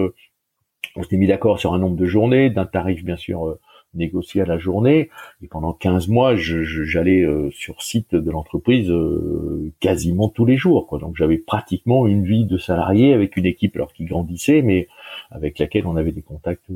on 0.95 1.03
s'était 1.03 1.17
mis 1.17 1.27
d'accord 1.27 1.59
sur 1.59 1.73
un 1.73 1.79
nombre 1.79 1.97
de 1.97 2.05
journées, 2.05 2.49
d'un 2.49 2.65
tarif 2.65 3.03
bien 3.03 3.17
sûr 3.17 3.47
euh, 3.47 3.59
négocié 3.93 4.41
à 4.41 4.45
la 4.45 4.57
journée. 4.57 5.09
Et 5.41 5.47
pendant 5.47 5.73
15 5.73 6.07
mois, 6.09 6.35
j'allais 6.35 7.21
euh, 7.21 7.49
sur 7.51 7.81
site 7.81 8.13
de 8.13 8.31
l'entreprise 8.31 8.89
euh, 8.89 9.71
quasiment 9.79 10.29
tous 10.29 10.45
les 10.45 10.57
jours. 10.57 10.87
Quoi. 10.87 10.99
Donc 10.99 11.15
j'avais 11.15 11.37
pratiquement 11.37 12.07
une 12.07 12.25
vie 12.25 12.45
de 12.45 12.57
salarié 12.57 13.13
avec 13.13 13.37
une 13.37 13.45
équipe 13.45 13.75
alors 13.75 13.93
qui 13.93 14.05
grandissait, 14.05 14.61
mais 14.61 14.87
avec 15.31 15.59
laquelle 15.59 15.87
on 15.87 15.95
avait 15.95 16.11
des 16.11 16.21
contacts 16.21 16.69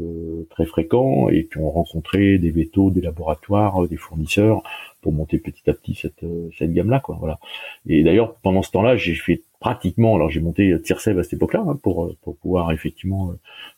très 0.49 0.65
fréquents 0.65 1.29
et 1.29 1.43
puis 1.43 1.59
on 1.59 1.69
rencontrait 1.69 2.37
des 2.37 2.51
vétos, 2.51 2.89
des 2.89 3.01
laboratoires, 3.01 3.87
des 3.87 3.97
fournisseurs 3.97 4.63
pour 5.01 5.13
monter 5.13 5.39
petit 5.39 5.69
à 5.69 5.73
petit 5.73 5.95
cette, 5.95 6.25
cette 6.57 6.73
gamme-là. 6.73 7.01
Voilà. 7.19 7.39
Et 7.87 8.03
d'ailleurs, 8.03 8.35
pendant 8.35 8.61
ce 8.61 8.71
temps-là, 8.71 8.95
j'ai 8.95 9.15
fait 9.15 9.43
pratiquement, 9.60 10.16
alors 10.16 10.30
j'ai 10.30 10.39
monté 10.39 10.80
Tirsev 10.82 11.20
à 11.20 11.24
cette 11.24 11.34
époque-là 11.34 11.64
hein, 11.68 11.78
pour 11.82 12.16
pour 12.22 12.38
pouvoir 12.38 12.72
effectivement 12.72 13.32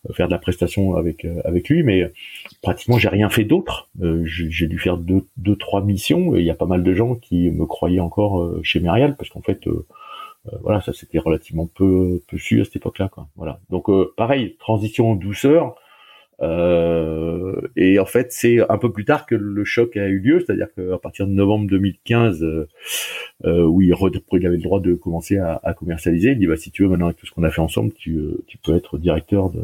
euh, 0.09 0.13
faire 0.13 0.27
de 0.27 0.31
la 0.31 0.37
prestation 0.37 0.95
avec 0.95 1.25
euh, 1.25 1.41
avec 1.43 1.69
lui, 1.69 1.83
mais 1.83 2.11
pratiquement 2.61 2.97
j'ai 2.97 3.09
rien 3.09 3.29
fait 3.29 3.43
d'autre. 3.43 3.89
Euh, 4.01 4.23
j'ai 4.25 4.67
dû 4.67 4.77
faire 4.77 4.97
deux 4.97 5.25
deux 5.37 5.55
trois 5.55 5.83
missions. 5.83 6.35
Et 6.35 6.39
il 6.39 6.45
y 6.45 6.51
a 6.51 6.55
pas 6.55 6.65
mal 6.65 6.83
de 6.83 6.93
gens 6.93 7.15
qui 7.15 7.49
me 7.49 7.65
croyaient 7.65 7.99
encore 7.99 8.59
chez 8.63 8.79
Merial 8.79 9.15
parce 9.15 9.29
qu'en 9.29 9.41
fait 9.41 9.67
voilà 10.61 10.81
ça 10.81 10.91
c'était 10.93 11.19
relativement 11.19 11.67
peu 11.67 12.21
peu 12.27 12.37
su 12.37 12.61
à 12.61 12.65
cette 12.65 12.77
époque-là 12.77 13.09
quoi. 13.09 13.27
Voilà 13.35 13.59
donc 13.69 13.89
pareil 14.15 14.55
transition 14.59 15.11
en 15.11 15.15
douceur 15.15 15.75
euh, 16.41 17.61
et 17.75 17.99
en 17.99 18.05
fait, 18.05 18.31
c'est 18.31 18.59
un 18.69 18.77
peu 18.77 18.91
plus 18.91 19.05
tard 19.05 19.25
que 19.25 19.35
le 19.35 19.63
choc 19.63 19.95
a 19.97 20.07
eu 20.07 20.19
lieu, 20.19 20.39
c'est-à-dire 20.39 20.67
qu'à 20.75 20.97
partir 20.97 21.27
de 21.27 21.31
novembre 21.31 21.67
2015, 21.67 22.43
euh, 22.43 22.67
euh, 23.45 23.63
où 23.63 23.81
il, 23.81 23.87
il, 23.87 24.45
avait 24.45 24.55
le 24.55 24.61
droit 24.61 24.79
de 24.79 24.93
commencer 24.93 25.37
à, 25.37 25.59
à, 25.63 25.73
commercialiser, 25.73 26.31
il 26.31 26.37
dit 26.37 26.47
bah 26.47 26.57
si 26.57 26.69
tu 26.69 26.83
veux 26.83 26.89
maintenant 26.89 27.07
avec 27.07 27.17
tout 27.17 27.25
ce 27.25 27.31
qu'on 27.31 27.43
a 27.43 27.49
fait 27.49 27.61
ensemble, 27.61 27.91
tu, 27.93 28.17
euh, 28.17 28.43
tu 28.47 28.57
peux 28.57 28.75
être 28.75 28.97
directeur 28.97 29.49
de, 29.49 29.63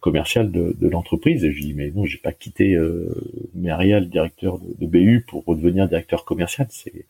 commercial 0.00 0.50
de, 0.50 0.74
de 0.78 0.88
l'entreprise. 0.88 1.44
Et 1.44 1.52
je 1.52 1.60
dis 1.60 1.74
mais 1.74 1.90
non, 1.90 2.04
j'ai 2.04 2.18
pas 2.18 2.32
quitté 2.32 2.74
euh, 2.74 3.14
Merial, 3.54 4.08
directeur 4.08 4.58
de, 4.58 4.86
BU, 4.86 5.24
pour 5.26 5.44
redevenir 5.44 5.88
directeur 5.88 6.24
commercial. 6.24 6.66
C'est 6.70 7.04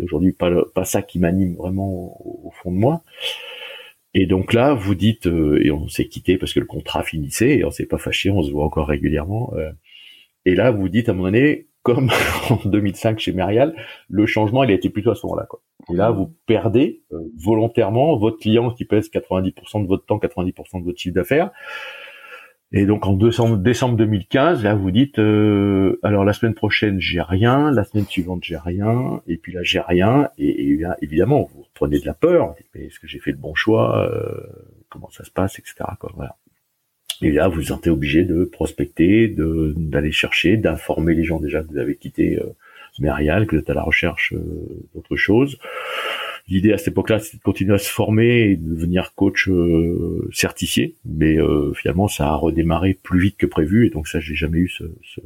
aujourd'hui 0.00 0.32
pas 0.32 0.50
pas 0.74 0.84
ça 0.84 1.02
qui 1.02 1.18
m'anime 1.18 1.56
vraiment 1.56 2.16
au, 2.24 2.52
fond 2.62 2.70
de 2.70 2.76
moi. 2.76 3.02
Et 4.20 4.26
donc 4.26 4.52
là, 4.52 4.74
vous 4.74 4.96
dites, 4.96 5.28
euh, 5.28 5.64
et 5.64 5.70
on 5.70 5.86
s'est 5.86 6.08
quitté 6.08 6.38
parce 6.38 6.52
que 6.52 6.58
le 6.58 6.66
contrat 6.66 7.04
finissait, 7.04 7.58
et 7.58 7.64
on 7.64 7.70
s'est 7.70 7.86
pas 7.86 7.98
fâché, 7.98 8.30
on 8.30 8.42
se 8.42 8.50
voit 8.50 8.64
encore 8.64 8.88
régulièrement. 8.88 9.52
Euh, 9.54 9.70
et 10.44 10.56
là, 10.56 10.72
vous 10.72 10.88
dites 10.88 11.08
à 11.08 11.12
un 11.12 11.14
moment 11.14 11.28
donné, 11.28 11.68
comme 11.84 12.10
en 12.50 12.68
2005 12.68 13.20
chez 13.20 13.32
Merial, 13.32 13.76
le 14.08 14.26
changement, 14.26 14.64
il 14.64 14.72
a 14.72 14.74
été 14.74 14.90
plutôt 14.90 15.12
à 15.12 15.14
ce 15.14 15.24
moment-là. 15.24 15.46
Quoi. 15.48 15.60
Et 15.88 15.94
là, 15.94 16.10
vous 16.10 16.34
perdez 16.46 17.04
euh, 17.12 17.30
volontairement 17.36 18.16
votre 18.16 18.38
client 18.38 18.72
qui 18.72 18.84
pèse 18.84 19.08
90% 19.08 19.84
de 19.84 19.86
votre 19.86 20.04
temps, 20.04 20.18
90% 20.18 20.80
de 20.80 20.84
votre 20.84 20.98
chiffre 20.98 21.14
d'affaires. 21.14 21.52
Et 22.70 22.84
donc 22.84 23.06
en 23.06 23.14
décembre, 23.14 23.56
décembre 23.56 23.96
2015, 23.96 24.62
là 24.62 24.74
vous 24.74 24.90
dites, 24.90 25.18
euh, 25.18 25.98
alors 26.02 26.24
la 26.26 26.34
semaine 26.34 26.52
prochaine 26.52 27.00
j'ai 27.00 27.22
rien, 27.22 27.70
la 27.70 27.84
semaine 27.84 28.04
suivante 28.04 28.44
j'ai 28.44 28.58
rien, 28.58 29.22
et 29.26 29.38
puis 29.38 29.52
là 29.52 29.62
j'ai 29.62 29.80
rien, 29.80 30.28
et, 30.36 30.72
et, 30.72 30.80
évidemment 31.00 31.48
vous 31.54 31.62
reprenez 31.62 31.98
de 31.98 32.04
la 32.04 32.12
peur, 32.12 32.54
mais 32.74 32.84
est-ce 32.84 33.00
que 33.00 33.06
j'ai 33.06 33.20
fait 33.20 33.30
le 33.30 33.38
bon 33.38 33.54
choix, 33.54 34.06
euh, 34.06 34.46
comment 34.90 35.08
ça 35.08 35.24
se 35.24 35.30
passe, 35.30 35.58
etc. 35.58 35.76
Quoi, 35.98 36.12
voilà. 36.14 36.36
Et 37.22 37.32
là 37.32 37.48
vous 37.48 37.56
vous 37.56 37.62
sentez 37.62 37.88
obligé 37.88 38.24
de 38.24 38.44
prospecter, 38.44 39.28
de 39.28 39.72
d'aller 39.74 40.12
chercher, 40.12 40.58
d'informer 40.58 41.14
les 41.14 41.24
gens 41.24 41.40
déjà 41.40 41.62
que 41.62 41.68
vous 41.68 41.78
avez 41.78 41.96
quitté 41.96 42.38
euh, 42.38 42.52
que 43.00 43.56
vous 43.56 43.62
êtes 43.62 43.70
à 43.70 43.74
la 43.74 43.82
recherche 43.82 44.34
euh, 44.34 44.86
d'autre 44.94 45.16
chose. 45.16 45.58
L'idée 46.48 46.72
à 46.72 46.78
cette 46.78 46.88
époque-là, 46.88 47.18
c'était 47.18 47.36
de 47.36 47.42
continuer 47.42 47.74
à 47.74 47.78
se 47.78 47.90
former 47.90 48.50
et 48.50 48.56
de 48.56 48.74
devenir 48.74 49.14
coach 49.14 49.48
euh, 49.48 50.28
certifié, 50.32 50.96
mais 51.04 51.38
euh, 51.38 51.74
finalement, 51.74 52.08
ça 52.08 52.28
a 52.28 52.34
redémarré 52.34 52.94
plus 52.94 53.20
vite 53.20 53.36
que 53.36 53.46
prévu, 53.46 53.86
et 53.86 53.90
donc 53.90 54.08
ça, 54.08 54.18
j'ai 54.18 54.34
jamais 54.34 54.58
eu 54.58 54.68
ce, 54.68 54.84
ce, 55.02 55.20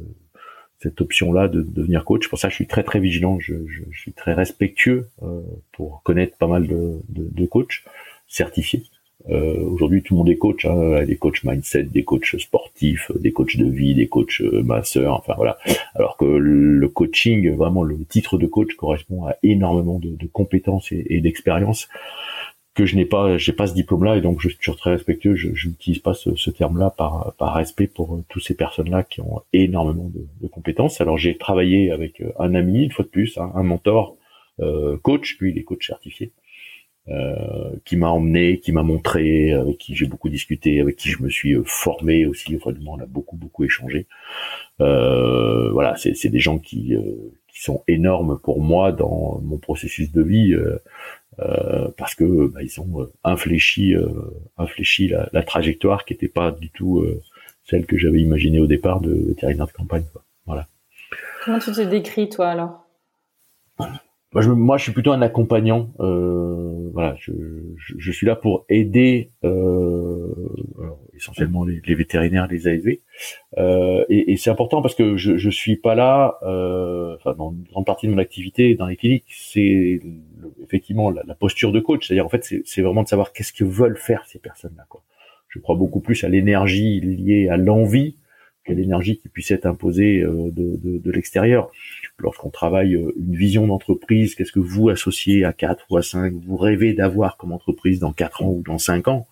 cette 0.79 0.99
option-là 0.99 1.47
de, 1.47 1.61
devenir 1.61 2.03
coach. 2.03 2.27
Pour 2.27 2.39
ça, 2.39 2.49
je 2.49 2.55
suis 2.55 2.67
très 2.67 2.83
très 2.83 2.99
vigilant, 2.99 3.39
je, 3.39 3.55
je, 3.67 3.83
je 3.89 3.99
suis 3.99 4.11
très 4.11 4.33
respectueux 4.33 5.07
euh, 5.21 5.41
pour 5.71 6.03
connaître 6.03 6.37
pas 6.37 6.47
mal 6.47 6.67
de, 6.67 6.99
de, 7.07 7.29
de 7.31 7.45
coachs 7.45 7.83
certifiés. 8.27 8.83
Euh, 9.29 9.59
Aujourd'hui, 9.61 10.03
tout 10.03 10.15
le 10.15 10.17
monde 10.19 10.29
est 10.29 10.37
coach, 10.37 10.65
hein, 10.65 11.03
des 11.05 11.15
coachs 11.15 11.43
mindset, 11.43 11.83
des 11.83 12.03
coachs 12.03 12.37
sportifs, 12.37 13.11
des 13.15 13.31
coachs 13.31 13.55
de 13.55 13.65
vie, 13.65 13.95
des 13.95 14.07
coachs 14.07 14.41
euh, 14.41 14.63
masseurs, 14.63 15.15
enfin 15.15 15.33
voilà. 15.37 15.57
Alors 15.95 16.17
que 16.17 16.25
le 16.25 16.87
coaching, 16.89 17.55
vraiment 17.55 17.83
le 17.83 18.03
titre 18.05 18.37
de 18.37 18.47
coach 18.47 18.75
correspond 18.75 19.25
à 19.25 19.35
énormément 19.43 19.99
de, 19.99 20.17
compétences 20.27 20.91
et, 20.91 21.05
et 21.09 21.21
d'expérience 21.21 21.87
que 22.73 22.85
je 22.85 22.95
n'ai 22.95 23.05
pas, 23.05 23.37
j'ai 23.37 23.53
pas 23.53 23.67
ce 23.67 23.73
diplôme-là 23.73 24.17
et 24.17 24.21
donc 24.21 24.41
je 24.41 24.49
suis 24.49 24.57
toujours 24.57 24.77
très 24.77 24.91
respectueux. 24.91 25.35
Je 25.35 25.67
n'utilise 25.67 25.99
pas 25.99 26.13
ce, 26.13 26.35
ce 26.35 26.49
terme-là 26.49 26.89
par, 26.89 27.33
par 27.37 27.53
respect 27.53 27.87
pour 27.87 28.15
euh, 28.15 28.23
toutes 28.29 28.43
ces 28.43 28.55
personnes-là 28.55 29.03
qui 29.03 29.21
ont 29.21 29.41
énormément 29.53 30.09
de, 30.09 30.25
de 30.41 30.47
compétences. 30.47 30.99
Alors 30.99 31.17
j'ai 31.17 31.37
travaillé 31.37 31.91
avec 31.91 32.21
euh, 32.21 32.31
un 32.39 32.55
ami, 32.55 32.83
une 32.83 32.91
fois 32.91 33.05
de 33.05 33.09
plus, 33.09 33.37
hein, 33.37 33.51
un 33.55 33.63
mentor, 33.63 34.17
euh, 34.59 34.97
coach, 34.97 35.37
lui 35.39 35.51
il 35.51 35.57
est 35.57 35.63
coach 35.63 35.87
certifié. 35.87 36.31
Euh, 37.09 37.75
qui 37.83 37.97
m'a 37.97 38.07
emmené, 38.07 38.61
qui 38.61 38.71
m'a 38.71 38.81
montré, 38.81 39.51
avec 39.51 39.77
qui 39.77 39.93
j'ai 39.93 40.05
beaucoup 40.05 40.29
discuté, 40.29 40.79
avec 40.79 40.95
qui 40.95 41.09
je 41.09 41.21
me 41.21 41.27
suis 41.27 41.53
euh, 41.53 41.63
formé 41.65 42.25
aussi. 42.25 42.55
Vraiment, 42.55 42.93
on 42.93 42.99
a 42.99 43.05
beaucoup 43.05 43.35
beaucoup 43.35 43.65
échangé. 43.65 44.07
Euh, 44.79 45.69
voilà, 45.71 45.95
c'est 45.97 46.29
des 46.29 46.39
gens 46.39 46.59
qui, 46.59 46.95
qui 47.49 47.61
sont 47.61 47.83
énormes 47.89 48.39
pour 48.41 48.61
moi 48.61 48.93
dans 48.93 49.41
mon 49.43 49.57
processus 49.57 50.13
de 50.13 50.21
vie. 50.23 50.55
parce 51.97 52.15
que 52.15 52.47
bah, 52.47 52.61
ils 52.63 52.79
ont 52.79 53.09
infléchi, 53.25 53.95
infléchi 54.57 55.09
la, 55.09 55.27
la, 55.33 55.43
trajectoire 55.43 56.05
qui 56.05 56.13
n'était 56.13 56.29
pas 56.29 56.51
du 56.51 56.69
tout 56.69 57.05
celle 57.65 57.85
que 57.85 57.97
j'avais 57.97 58.21
imaginée 58.21 58.59
au 58.59 58.67
départ 58.67 59.01
de 59.01 59.13
vétérinaire 59.13 59.67
de 59.67 59.73
campagne. 59.73 60.05
Quoi. 60.13 60.23
Voilà. 60.45 60.67
Comment 61.43 61.59
tu 61.59 61.71
te 61.71 61.81
décris 61.81 62.29
toi 62.29 62.47
alors? 62.47 62.87
Moi 64.33 64.41
je, 64.41 64.49
moi, 64.49 64.77
je 64.77 64.83
suis 64.83 64.91
plutôt 64.91 65.11
un 65.11 65.21
accompagnant. 65.21 65.91
Euh, 65.99 66.89
voilà, 66.93 67.15
je, 67.19 67.31
je, 67.77 68.11
suis 68.11 68.25
là 68.25 68.35
pour 68.35 68.65
aider 68.69 69.31
euh, 69.43 70.27
essentiellement 71.15 71.65
les, 71.65 71.95
vétérinaires, 71.95 72.47
les 72.47 72.67
ASV. 72.67 72.99
Euh, 73.57 74.05
et, 74.09 74.31
et 74.31 74.37
c'est 74.37 74.49
important 74.49 74.81
parce 74.81 74.95
que 74.95 75.17
je, 75.17 75.37
je 75.37 75.49
suis 75.49 75.75
pas 75.75 75.95
là. 75.95 76.37
Euh, 76.43 77.15
enfin, 77.15 77.35
dans 77.35 77.51
une 77.51 77.63
grande 77.63 77.85
partie 77.85 78.07
de 78.07 78.11
mon 78.11 78.17
activité 78.17 78.75
dans 78.75 78.87
les 78.87 78.95
cliniques, 78.95 79.25
c'est 79.29 80.01
effectivement 80.63 81.11
la, 81.11 81.21
la, 81.25 81.35
posture 81.35 81.71
de 81.71 81.79
coach. 81.79 82.07
C'est-à-dire 82.07 82.25
en 82.25 82.29
fait, 82.29 82.43
c'est 82.65 82.81
vraiment 82.81 83.03
de 83.03 83.07
savoir 83.07 83.33
qu'est-ce 83.33 83.53
que 83.53 83.63
veulent 83.63 83.97
faire 83.97 84.25
ces 84.25 84.39
personnes-là. 84.39 84.85
Je 85.49 85.59
crois 85.59 85.75
beaucoup 85.75 85.99
plus 85.99 86.23
à 86.23 86.29
l'énergie 86.29 86.99
liée 87.01 87.49
à 87.49 87.57
l'envie 87.57 88.15
qu'à 88.63 88.73
l'énergie 88.73 89.17
qui 89.17 89.29
puisse 89.29 89.51
être 89.51 89.65
imposée 89.65 90.21
euh, 90.21 90.49
de, 90.51 90.99
de, 90.99 91.11
l'extérieur. 91.11 91.71
Lorsqu'on 92.17 92.49
travaille 92.49 92.95
euh, 92.95 93.11
une 93.17 93.35
vision 93.35 93.67
d'entreprise, 93.67 94.35
qu'est-ce 94.35 94.51
que 94.51 94.59
vous 94.59 94.89
associez 94.89 95.43
à 95.43 95.53
4 95.53 95.85
ou 95.89 95.97
à 95.97 96.03
5, 96.03 96.33
vous 96.33 96.57
rêvez 96.57 96.93
d'avoir 96.93 97.37
comme 97.37 97.51
entreprise 97.51 97.99
dans 97.99 98.13
4 98.13 98.43
ans 98.43 98.49
ou 98.49 98.63
dans 98.65 98.77
5 98.77 99.07
ans, 99.07 99.27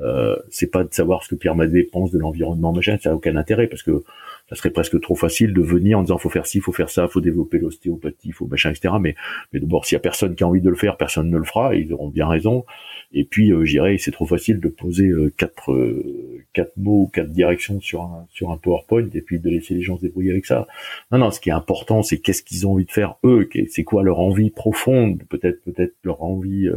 euh, 0.00 0.36
c'est 0.50 0.70
pas 0.70 0.84
de 0.84 0.94
savoir 0.94 1.24
ce 1.24 1.30
que 1.30 1.34
Pierre 1.34 1.56
Madvé 1.56 1.82
pense 1.82 2.12
de 2.12 2.18
l'environnement 2.18 2.72
machin, 2.72 2.98
ça 3.02 3.10
n'a 3.10 3.16
aucun 3.16 3.36
intérêt 3.36 3.66
parce 3.66 3.82
que 3.82 4.04
ça 4.48 4.56
serait 4.56 4.70
presque 4.70 4.98
trop 5.00 5.14
facile 5.14 5.52
de 5.52 5.60
venir 5.60 5.98
en 5.98 6.02
disant 6.02 6.18
faut 6.18 6.30
faire 6.30 6.46
ci, 6.46 6.60
faut 6.60 6.72
faire 6.72 6.88
ça, 6.88 7.06
faut 7.06 7.20
développer 7.20 7.58
l'ostéopathie, 7.58 8.32
faut 8.32 8.46
machin, 8.46 8.70
etc. 8.70 8.94
Mais, 9.00 9.14
mais 9.52 9.60
d'abord, 9.60 9.84
s'il 9.84 9.96
y 9.96 9.98
a 9.98 10.00
personne 10.00 10.34
qui 10.34 10.42
a 10.42 10.48
envie 10.48 10.62
de 10.62 10.70
le 10.70 10.76
faire, 10.76 10.96
personne 10.96 11.30
ne 11.30 11.36
le 11.36 11.44
fera. 11.44 11.74
ils 11.74 11.92
auront 11.92 12.08
bien 12.08 12.26
raison. 12.26 12.64
Et 13.12 13.24
puis, 13.24 13.52
euh, 13.52 13.64
j'irais, 13.64 13.96
c'est 13.98 14.10
trop 14.10 14.26
facile 14.26 14.60
de 14.60 14.68
poser 14.68 15.06
euh, 15.06 15.32
quatre 15.36 15.72
euh, 15.72 16.44
quatre 16.54 16.76
mots 16.76 17.02
ou 17.02 17.06
quatre 17.06 17.30
directions 17.30 17.80
sur 17.80 18.02
un 18.02 18.26
sur 18.30 18.50
un 18.50 18.56
PowerPoint 18.56 19.08
et 19.14 19.20
puis 19.20 19.38
de 19.38 19.50
laisser 19.50 19.74
les 19.74 19.82
gens 19.82 19.96
se 19.96 20.02
débrouiller 20.02 20.30
avec 20.30 20.46
ça. 20.46 20.66
Non, 21.12 21.18
non. 21.18 21.30
Ce 21.30 21.40
qui 21.40 21.50
est 21.50 21.52
important, 21.52 22.02
c'est 22.02 22.18
qu'est-ce 22.18 22.42
qu'ils 22.42 22.66
ont 22.66 22.72
envie 22.72 22.86
de 22.86 22.90
faire 22.90 23.16
eux? 23.24 23.48
C'est 23.68 23.84
quoi 23.84 24.02
leur 24.02 24.20
envie 24.20 24.50
profonde, 24.50 25.22
peut-être 25.28 25.62
peut-être 25.62 25.94
leur 26.04 26.22
envie, 26.22 26.68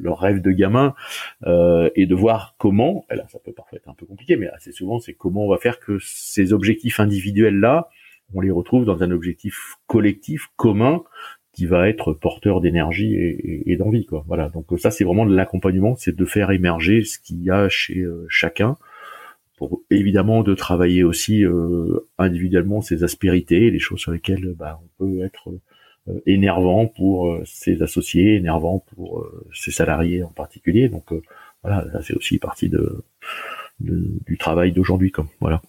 leur 0.00 0.18
rêve 0.18 0.40
de 0.40 0.50
gamin, 0.50 0.94
et 1.46 2.06
de 2.06 2.14
voir 2.14 2.54
comment. 2.58 3.04
Et 3.10 3.16
là, 3.16 3.26
ça 3.28 3.38
peut 3.38 3.52
parfois 3.52 3.78
être 3.78 3.88
un 3.88 3.94
peu 3.94 4.06
compliqué, 4.06 4.36
mais 4.36 4.48
assez 4.48 4.72
souvent, 4.72 4.98
c'est 4.98 5.14
comment 5.14 5.46
on 5.46 5.48
va 5.48 5.58
faire 5.58 5.80
que 5.80 5.98
ces 6.00 6.52
objectifs 6.52 7.00
individuels 7.00 7.11
là, 7.50 7.88
on 8.34 8.40
les 8.40 8.50
retrouve 8.50 8.84
dans 8.84 9.02
un 9.02 9.10
objectif 9.10 9.76
collectif 9.86 10.48
commun 10.56 11.02
qui 11.52 11.66
va 11.66 11.88
être 11.88 12.14
porteur 12.14 12.60
d'énergie 12.60 13.14
et, 13.14 13.76
d'envie 13.76 14.06
quoi. 14.06 14.24
Voilà. 14.26 14.48
Donc 14.48 14.66
ça 14.78 14.90
c'est 14.90 15.04
vraiment 15.04 15.26
de 15.26 15.34
l'accompagnement 15.34 15.94
c'est 15.96 16.16
de 16.16 16.24
faire 16.24 16.50
émerger 16.50 17.04
ce 17.04 17.18
qu'il 17.18 17.42
y 17.42 17.50
a 17.50 17.68
chez 17.68 18.00
euh, 18.00 18.24
chacun 18.28 18.78
pour 19.58 19.82
évidemment 19.90 20.42
de 20.42 20.54
travailler 20.54 21.04
aussi 21.04 21.44
euh, 21.44 22.08
individuellement 22.18 22.80
ses 22.80 23.04
aspérités 23.04 23.70
les 23.70 23.78
choses 23.78 24.00
sur 24.00 24.12
lesquelles 24.12 24.54
bah, 24.56 24.80
on 24.82 25.04
peut 25.04 25.24
être 25.24 25.50
euh, 26.08 26.20
énervant 26.24 26.86
pour 26.86 27.38
ses 27.44 27.82
associés 27.82 28.36
énervant 28.36 28.78
pour 28.94 29.26
ses 29.52 29.70
salariés 29.70 30.22
en 30.22 30.32
particulier. 30.32 30.88
Donc 30.88 31.12
voilà 31.62 31.86
ça 31.92 32.02
c'est 32.02 32.16
aussi 32.16 32.38
partie 32.38 32.70
de, 32.70 33.04
du 33.78 34.38
travail 34.38 34.72
d'aujourd'hui 34.72 35.10
comme 35.10 35.28
voilà 35.40 35.60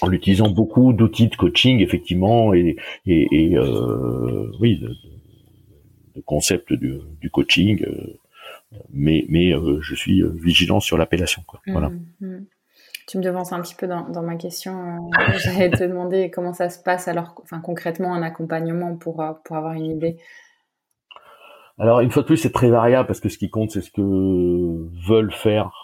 en 0.00 0.12
utilisant 0.12 0.48
beaucoup 0.48 0.92
d'outils 0.92 1.28
de 1.28 1.36
coaching 1.36 1.80
effectivement 1.80 2.54
et, 2.54 2.76
et, 3.06 3.26
et 3.30 3.56
euh, 3.56 4.50
oui 4.60 4.78
de, 4.78 4.94
de 6.16 6.20
concepts 6.22 6.72
du, 6.72 6.98
du 7.20 7.30
coaching 7.30 7.84
euh, 7.84 8.18
mais 8.92 9.24
mais 9.28 9.52
euh, 9.52 9.80
je 9.80 9.94
suis 9.94 10.22
vigilant 10.34 10.80
sur 10.80 10.98
l'appellation 10.98 11.42
quoi. 11.46 11.60
Voilà. 11.66 11.90
mmh, 11.90 12.26
mmh. 12.26 12.46
tu 13.06 13.18
me 13.18 13.22
devances 13.22 13.52
un 13.52 13.60
petit 13.60 13.74
peu 13.74 13.86
dans, 13.86 14.08
dans 14.08 14.22
ma 14.22 14.36
question 14.36 15.10
j'allais 15.44 15.70
te 15.70 15.84
demander 15.84 16.30
comment 16.30 16.52
ça 16.52 16.68
se 16.68 16.82
passe 16.82 17.08
alors 17.08 17.34
enfin 17.42 17.60
concrètement 17.60 18.14
un 18.14 18.22
accompagnement 18.22 18.96
pour 18.96 19.22
pour 19.44 19.56
avoir 19.56 19.74
une 19.74 19.86
idée. 19.86 20.16
Alors 21.78 22.00
une 22.00 22.10
fois 22.10 22.22
de 22.22 22.26
plus 22.28 22.36
c'est 22.36 22.52
très 22.52 22.68
variable 22.68 23.06
parce 23.06 23.20
que 23.20 23.28
ce 23.28 23.38
qui 23.38 23.50
compte 23.50 23.70
c'est 23.70 23.80
ce 23.80 23.90
que 23.90 24.00
veulent 25.08 25.32
faire 25.32 25.83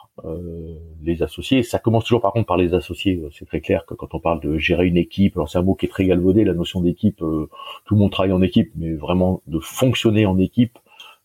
les 1.03 1.23
associés. 1.23 1.63
Ça 1.63 1.79
commence 1.79 2.05
toujours 2.05 2.21
par 2.21 2.33
contre 2.33 2.47
par 2.47 2.57
les 2.57 2.75
associés. 2.75 3.23
C'est 3.33 3.47
très 3.47 3.61
clair 3.61 3.87
que 3.87 3.95
quand 3.95 4.15
on 4.15 4.21
parle 4.21 4.41
de 4.41 4.59
gérer 4.59 4.87
une 4.87 4.97
équipe, 4.97 5.37
alors 5.37 5.49
c'est 5.49 5.59
un 5.59 5.63
mot 5.63 5.75
qui 5.75 5.87
est 5.87 5.89
très 5.89 6.05
galvaudé, 6.05 6.45
la 6.45 6.55
notion 6.55 6.81
d'équipe, 6.81 7.23
euh, 7.23 7.49
tout 7.85 7.95
le 7.95 8.01
monde 8.01 8.11
travaille 8.11 8.33
en 8.33 8.43
équipe, 8.43 8.73
mais 8.77 8.93
vraiment 8.95 9.43
de 9.47 9.59
fonctionner 9.59 10.27
en 10.27 10.39
équipe, 10.39 10.79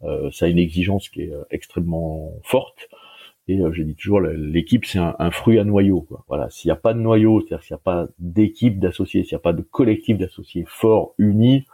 euh, 0.04 0.30
ça 0.32 0.46
a 0.46 0.50
une 0.50 0.60
exigence 0.60 1.10
qui 1.10 1.22
est 1.22 1.34
extrêmement 1.52 2.32
forte. 2.44 2.90
Et 3.48 3.60
j'ai 3.74 3.84
dit 3.84 3.96
toujours, 3.96 4.22
l'équipe 4.22 4.86
c'est 4.86 4.98
un, 4.98 5.32
fruit 5.32 5.60
à 5.60 5.64
noyau. 5.64 6.02
Quoi. 6.02 6.24
Voilà, 6.28 6.50
s'il 6.50 6.70
n'y 6.70 6.74
a 6.74 6.78
pas 6.78 6.96
de 6.96 7.00
noyau, 7.00 7.42
c'est-à-dire 7.42 7.64
s'il 7.64 7.74
n'y 7.76 7.80
a 7.80 7.84
pas 7.84 8.08
d'équipe 8.18 8.80
d'associés, 8.80 9.24
s'il 9.24 9.36
n'y 9.36 9.40
a 9.40 9.44
pas 9.44 9.54
de 9.54 9.62
collectif 9.62 10.18
d'associés 10.18 10.66
fort, 10.68 11.14
unis, 11.20 11.66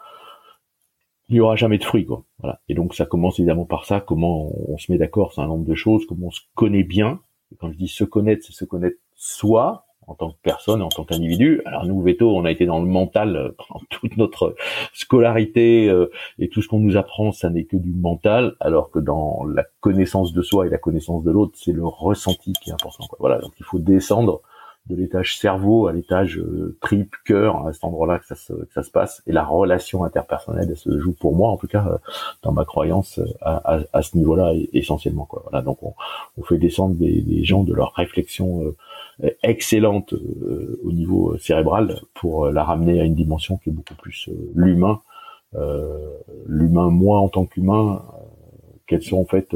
il 1.31 1.35
n'y 1.35 1.39
aura 1.39 1.55
jamais 1.55 1.77
de 1.77 1.83
fruits, 1.83 2.05
quoi. 2.05 2.23
Voilà. 2.39 2.59
Et 2.67 2.75
donc 2.75 2.93
ça 2.93 3.05
commence 3.05 3.39
évidemment 3.39 3.65
par 3.65 3.85
ça, 3.85 4.01
comment 4.01 4.51
on, 4.67 4.77
se 4.77 4.91
met 4.91 4.97
d'accord 4.97 5.31
sur 5.31 5.41
un 5.41 5.47
nombre 5.47 5.65
de 5.65 5.75
choses, 5.75 6.05
comment 6.05 6.27
on 6.27 6.31
se 6.31 6.41
connaît 6.55 6.83
bien. 6.83 7.21
Et 7.51 7.55
quand 7.55 7.71
je 7.71 7.77
dis 7.77 7.87
se 7.87 8.03
connaître, 8.03 8.45
c'est 8.45 8.53
se 8.53 8.65
connaître 8.65 8.97
soi 9.15 9.85
en 10.07 10.15
tant 10.15 10.31
que 10.31 10.37
personne, 10.43 10.81
en 10.81 10.89
tant 10.89 11.05
qu'individu. 11.05 11.61
Alors 11.65 11.85
nous, 11.85 12.01
Veto, 12.01 12.35
on 12.35 12.43
a 12.43 12.51
été 12.51 12.65
dans 12.65 12.79
le 12.79 12.85
mental 12.85 13.37
euh, 13.37 13.51
pendant 13.69 13.81
toute 13.89 14.17
notre 14.17 14.55
scolarité 14.93 15.87
euh, 15.87 16.11
et 16.37 16.49
tout 16.49 16.61
ce 16.61 16.67
qu'on 16.67 16.79
nous 16.79 16.97
apprend, 16.97 17.31
ça 17.31 17.49
n'est 17.49 17.63
que 17.63 17.77
du 17.77 17.93
mental, 17.93 18.55
alors 18.59 18.91
que 18.91 18.99
dans 18.99 19.45
la 19.45 19.63
connaissance 19.79 20.33
de 20.33 20.41
soi 20.41 20.67
et 20.67 20.69
la 20.69 20.79
connaissance 20.79 21.23
de 21.23 21.31
l'autre, 21.31 21.53
c'est 21.55 21.71
le 21.71 21.85
ressenti 21.85 22.51
qui 22.61 22.71
est 22.71 22.73
important. 22.73 23.05
Quoi. 23.07 23.17
Voilà, 23.21 23.39
donc 23.39 23.53
il 23.57 23.63
faut 23.63 23.79
descendre 23.79 24.41
de 24.87 24.95
l'étage 24.95 25.37
cerveau 25.37 25.87
à 25.87 25.93
l'étage 25.93 26.39
euh, 26.39 26.75
trip 26.81 27.15
cœur 27.25 27.67
à 27.67 27.73
cet 27.73 27.83
endroit-là 27.83 28.19
que 28.19 28.25
ça 28.25 28.35
se 28.35 28.53
que 28.53 28.73
ça 28.73 28.83
se 28.83 28.89
passe. 28.89 29.21
Et 29.27 29.31
la 29.31 29.43
relation 29.43 30.03
interpersonnelle 30.03 30.67
elle 30.69 30.77
se 30.77 30.97
joue 30.99 31.13
pour 31.13 31.35
moi 31.35 31.49
en 31.49 31.57
tout 31.57 31.67
cas 31.67 31.85
euh, 31.87 31.97
dans 32.41 32.51
ma 32.51 32.65
croyance 32.65 33.19
euh, 33.19 33.25
à, 33.41 33.79
à, 33.93 34.01
ce 34.01 34.17
niveau-là 34.17 34.53
essentiellement 34.73 35.25
quoi. 35.25 35.43
Voilà 35.43 35.63
donc 35.63 35.83
on, 35.83 35.93
on 36.37 36.43
fait 36.43 36.57
descendre 36.57 36.95
des, 36.95 37.43
gens 37.43 37.63
de 37.63 37.73
leur 37.73 37.93
réflexion 37.93 38.73
excellente 39.41 40.13
au 40.13 40.91
niveau 40.91 41.35
cérébral 41.37 41.99
pour 42.13 42.49
la 42.49 42.63
ramener 42.63 43.01
à 43.01 43.03
une 43.03 43.15
dimension 43.15 43.57
qui 43.57 43.69
est 43.69 43.73
beaucoup 43.73 43.95
plus 43.95 44.29
l'humain 44.53 45.01
l'humain 46.45 46.89
moi 46.89 47.19
en 47.19 47.29
tant 47.29 47.45
qu'humain 47.45 48.03
quels 48.85 49.01
sont 49.01 49.17
en 49.17 49.25
fait 49.25 49.55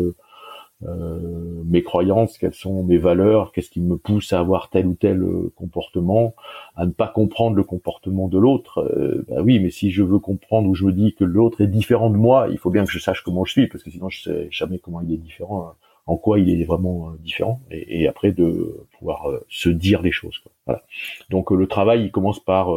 euh, 0.84 1.64
mes 1.66 1.84
croyances, 1.84 2.38
quelles 2.38 2.54
sont 2.54 2.84
mes 2.84 2.98
valeurs, 2.98 3.54
qu'est-ce 3.54 3.70
qui 3.70 3.82
me 3.82 3.98
pousse 3.98 4.34
à 4.34 4.40
avoir 4.40 4.70
tel 4.70 4.88
ou 4.88 4.94
tel 4.94 5.22
euh, 5.22 5.52
comportement, 5.56 6.36
à 6.76 6.86
ne 6.86 6.92
pas 6.92 7.08
comprendre 7.08 7.56
le 7.56 7.64
comportement 7.64 8.28
de 8.28 8.38
l'autre. 8.38 8.80
Euh, 8.80 9.26
bah 9.30 9.42
oui, 9.42 9.60
mais 9.60 9.70
si 9.70 9.90
je 9.90 10.04
veux 10.04 10.20
comprendre 10.20 10.68
ou 10.70 10.76
je 10.76 10.84
me 10.84 10.92
dis 10.92 11.16
que 11.16 11.24
l'autre 11.24 11.62
est 11.62 11.68
différent 11.68 12.10
de 12.10 12.18
moi, 12.18 12.48
il 12.52 12.58
faut 12.58 12.72
bien 12.72 12.84
que 12.84 12.92
je 12.92 13.00
sache 13.00 13.22
comment 13.22 13.46
je 13.46 13.54
suis, 13.54 13.68
parce 13.68 13.84
que 13.84 13.90
sinon 13.90 14.10
je 14.10 14.24
sais 14.24 14.48
jamais 14.52 14.78
comment 14.78 15.02
il 15.02 15.14
est 15.14 15.18
différent, 15.18 15.66
hein. 15.66 15.76
en 16.08 16.18
quoi 16.18 16.40
il 16.40 16.62
est 16.62 16.66
vraiment 16.66 17.12
différent, 17.20 17.62
et, 17.72 18.08
après 18.08 18.32
de 18.34 18.86
pouvoir 19.00 19.28
se 19.50 19.70
dire 19.70 20.02
les 20.02 20.12
choses. 20.12 20.44
Voilà. 20.66 20.84
Donc 21.30 21.52
le 21.52 21.68
travail, 21.68 22.04
il 22.04 22.12
commence 22.12 22.42
par 22.42 22.70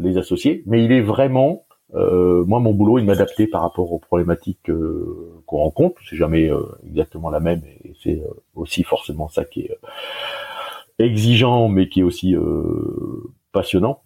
les 0.00 0.16
associés, 0.16 0.62
mais 0.66 0.82
il 0.82 0.92
est 0.92 1.02
vraiment 1.02 1.64
euh, 1.94 2.44
moi, 2.44 2.60
mon 2.60 2.74
boulot, 2.74 2.98
il 2.98 3.04
m'adaptait 3.04 3.46
par 3.46 3.62
rapport 3.62 3.92
aux 3.92 3.98
problématiques 3.98 4.68
euh, 4.68 5.42
qu'on 5.46 5.58
rencontre. 5.58 6.00
C'est 6.08 6.16
jamais 6.16 6.50
euh, 6.50 6.62
exactement 6.86 7.30
la 7.30 7.40
même, 7.40 7.62
et 7.64 7.94
c'est 8.02 8.22
aussi 8.54 8.82
forcément 8.82 9.28
ça 9.28 9.44
qui 9.44 9.62
est 9.62 9.78
exigeant, 10.98 11.68
mais 11.68 11.88
qui 11.88 12.00
est 12.00 12.02
aussi 12.02 12.34
passionnant. 13.52 14.02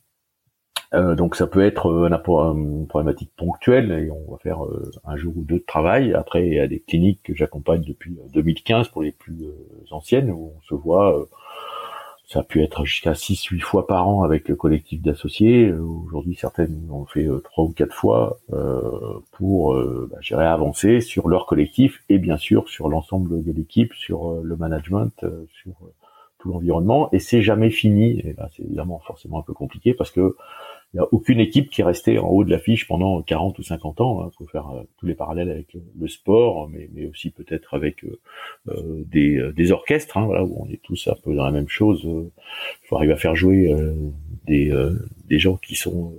donc, 0.93 1.37
ça 1.37 1.47
peut 1.47 1.65
être 1.65 1.87
une 1.87 2.87
problématique 2.87 3.33
ponctuelle, 3.37 3.91
et 3.93 4.11
on 4.11 4.33
va 4.33 4.39
faire 4.39 4.61
un 5.05 5.17
jour 5.17 5.33
ou 5.37 5.43
deux 5.43 5.59
de 5.59 5.65
travail. 5.67 6.13
Après, 6.13 6.47
il 6.47 6.55
y 6.55 6.61
a 6.61 6.69
des 6.69 6.81
cliniques 6.81 7.23
que 7.25 7.35
j'accompagne 7.35 7.83
depuis 7.83 8.19
2015 8.35 8.89
pour 8.89 9.03
les 9.03 9.13
plus 9.13 9.47
anciennes, 9.91 10.31
où 10.31 10.53
on 10.57 10.61
se 10.69 10.75
voit 10.75 11.29
ça 12.33 12.41
a 12.41 12.43
pu 12.45 12.63
être 12.63 12.87
jusqu'à 12.87 13.13
6-8 13.13 13.61
fois 13.61 13.87
par 13.87 14.09
an 14.09 14.23
avec 14.23 14.49
le 14.49 14.57
collectif 14.57 15.03
d'associés. 15.03 15.71
Aujourd'hui, 15.71 16.35
certaines 16.35 16.89
ont 16.91 17.05
fait 17.05 17.27
euh, 17.27 17.41
trois 17.41 17.65
ou 17.65 17.73
quatre 17.73 17.95
fois 17.95 18.39
euh, 18.55 19.21
pour 19.33 19.75
euh, 19.75 20.09
bah, 20.11 20.51
avancer 20.51 21.03
sur 21.03 21.29
leur 21.29 21.45
collectif 21.45 22.03
et 22.09 22.19
bien 22.19 22.39
sûr 22.39 22.71
sur 22.71 22.89
l'ensemble 22.89 23.45
de 23.45 23.53
l'équipe, 23.53 23.93
sur 23.93 24.41
le 24.43 24.57
management, 24.57 25.27
sur 25.53 25.75
tout 26.39 26.51
l'environnement. 26.51 27.11
Et 27.13 27.19
c'est 27.19 27.43
jamais 27.43 27.69
fini. 27.69 28.21
Et 28.21 28.33
là, 28.39 28.49
c'est 28.57 28.63
évidemment 28.63 28.99
forcément 29.01 29.39
un 29.39 29.43
peu 29.43 29.53
compliqué 29.53 29.93
parce 29.93 30.11
que 30.11 30.37
il 30.93 30.99
n'y 30.99 31.01
a 31.01 31.09
aucune 31.11 31.41
équipe 31.41 31.71
qui 31.71 31.81
est 31.81 31.85
restée 31.85 32.19
en 32.19 32.29
haut 32.29 32.45
de 32.45 32.51
l'affiche 32.51 32.87
pendant 32.87 33.23
40 33.23 33.59
ou 33.59 33.63
50 33.63 34.03
ans. 34.03 34.21
Il 34.21 34.27
hein. 34.27 34.31
faut 34.37 34.47
faire 34.47 34.69
euh, 34.69 34.83
tous 34.99 35.07
les 35.07 35.15
parallèles 35.15 35.51
avec 35.51 35.75
le, 35.99 36.09
sport, 36.09 36.69
mais, 36.69 36.91
mais 36.93 37.07
aussi 37.07 37.31
peut-être 37.31 37.73
avec 37.73 38.05
euh, 38.05 38.21
euh 38.69 39.03
des, 39.07 39.39
euh, 39.39 39.53
des, 39.53 39.73
orchestres, 39.73 40.19
hein, 40.19 40.27
voilà, 40.27 40.45
où 40.45 40.55
on 40.63 40.71
est 40.71 40.83
tous 40.83 41.09
un 41.09 41.17
peu 41.23 41.35
dans 41.35 41.45
la 41.45 41.51
même 41.51 41.69
chose. 41.69 42.03
Il 42.05 42.87
faut 42.87 42.97
arriver 42.97 43.15
à 43.15 43.17
faire 43.17 43.35
jouer 43.35 43.75
des, 44.45 44.71
des 45.27 45.39
gens 45.39 45.57
qui 45.57 45.77
sont 45.77 46.15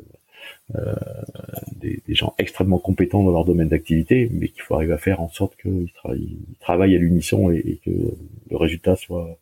des, 1.75 2.01
des, 2.07 2.15
gens 2.15 2.33
extrêmement 2.39 2.79
compétents 2.79 3.23
dans 3.23 3.31
leur 3.31 3.45
domaine 3.45 3.69
d'activité, 3.69 4.27
mais 4.31 4.47
qu'il 4.47 4.63
faut 4.63 4.73
arriver 4.73 4.93
à 4.93 4.97
faire 4.97 5.21
en 5.21 5.29
sorte 5.29 5.55
qu'ils 5.55 5.91
travaillent, 6.59 6.95
à 6.95 6.99
l'unisson 6.99 7.51
et, 7.51 7.57
et, 7.57 7.77
que 7.77 7.91
le 8.49 8.57
résultat 8.57 8.95
soit 8.95 9.37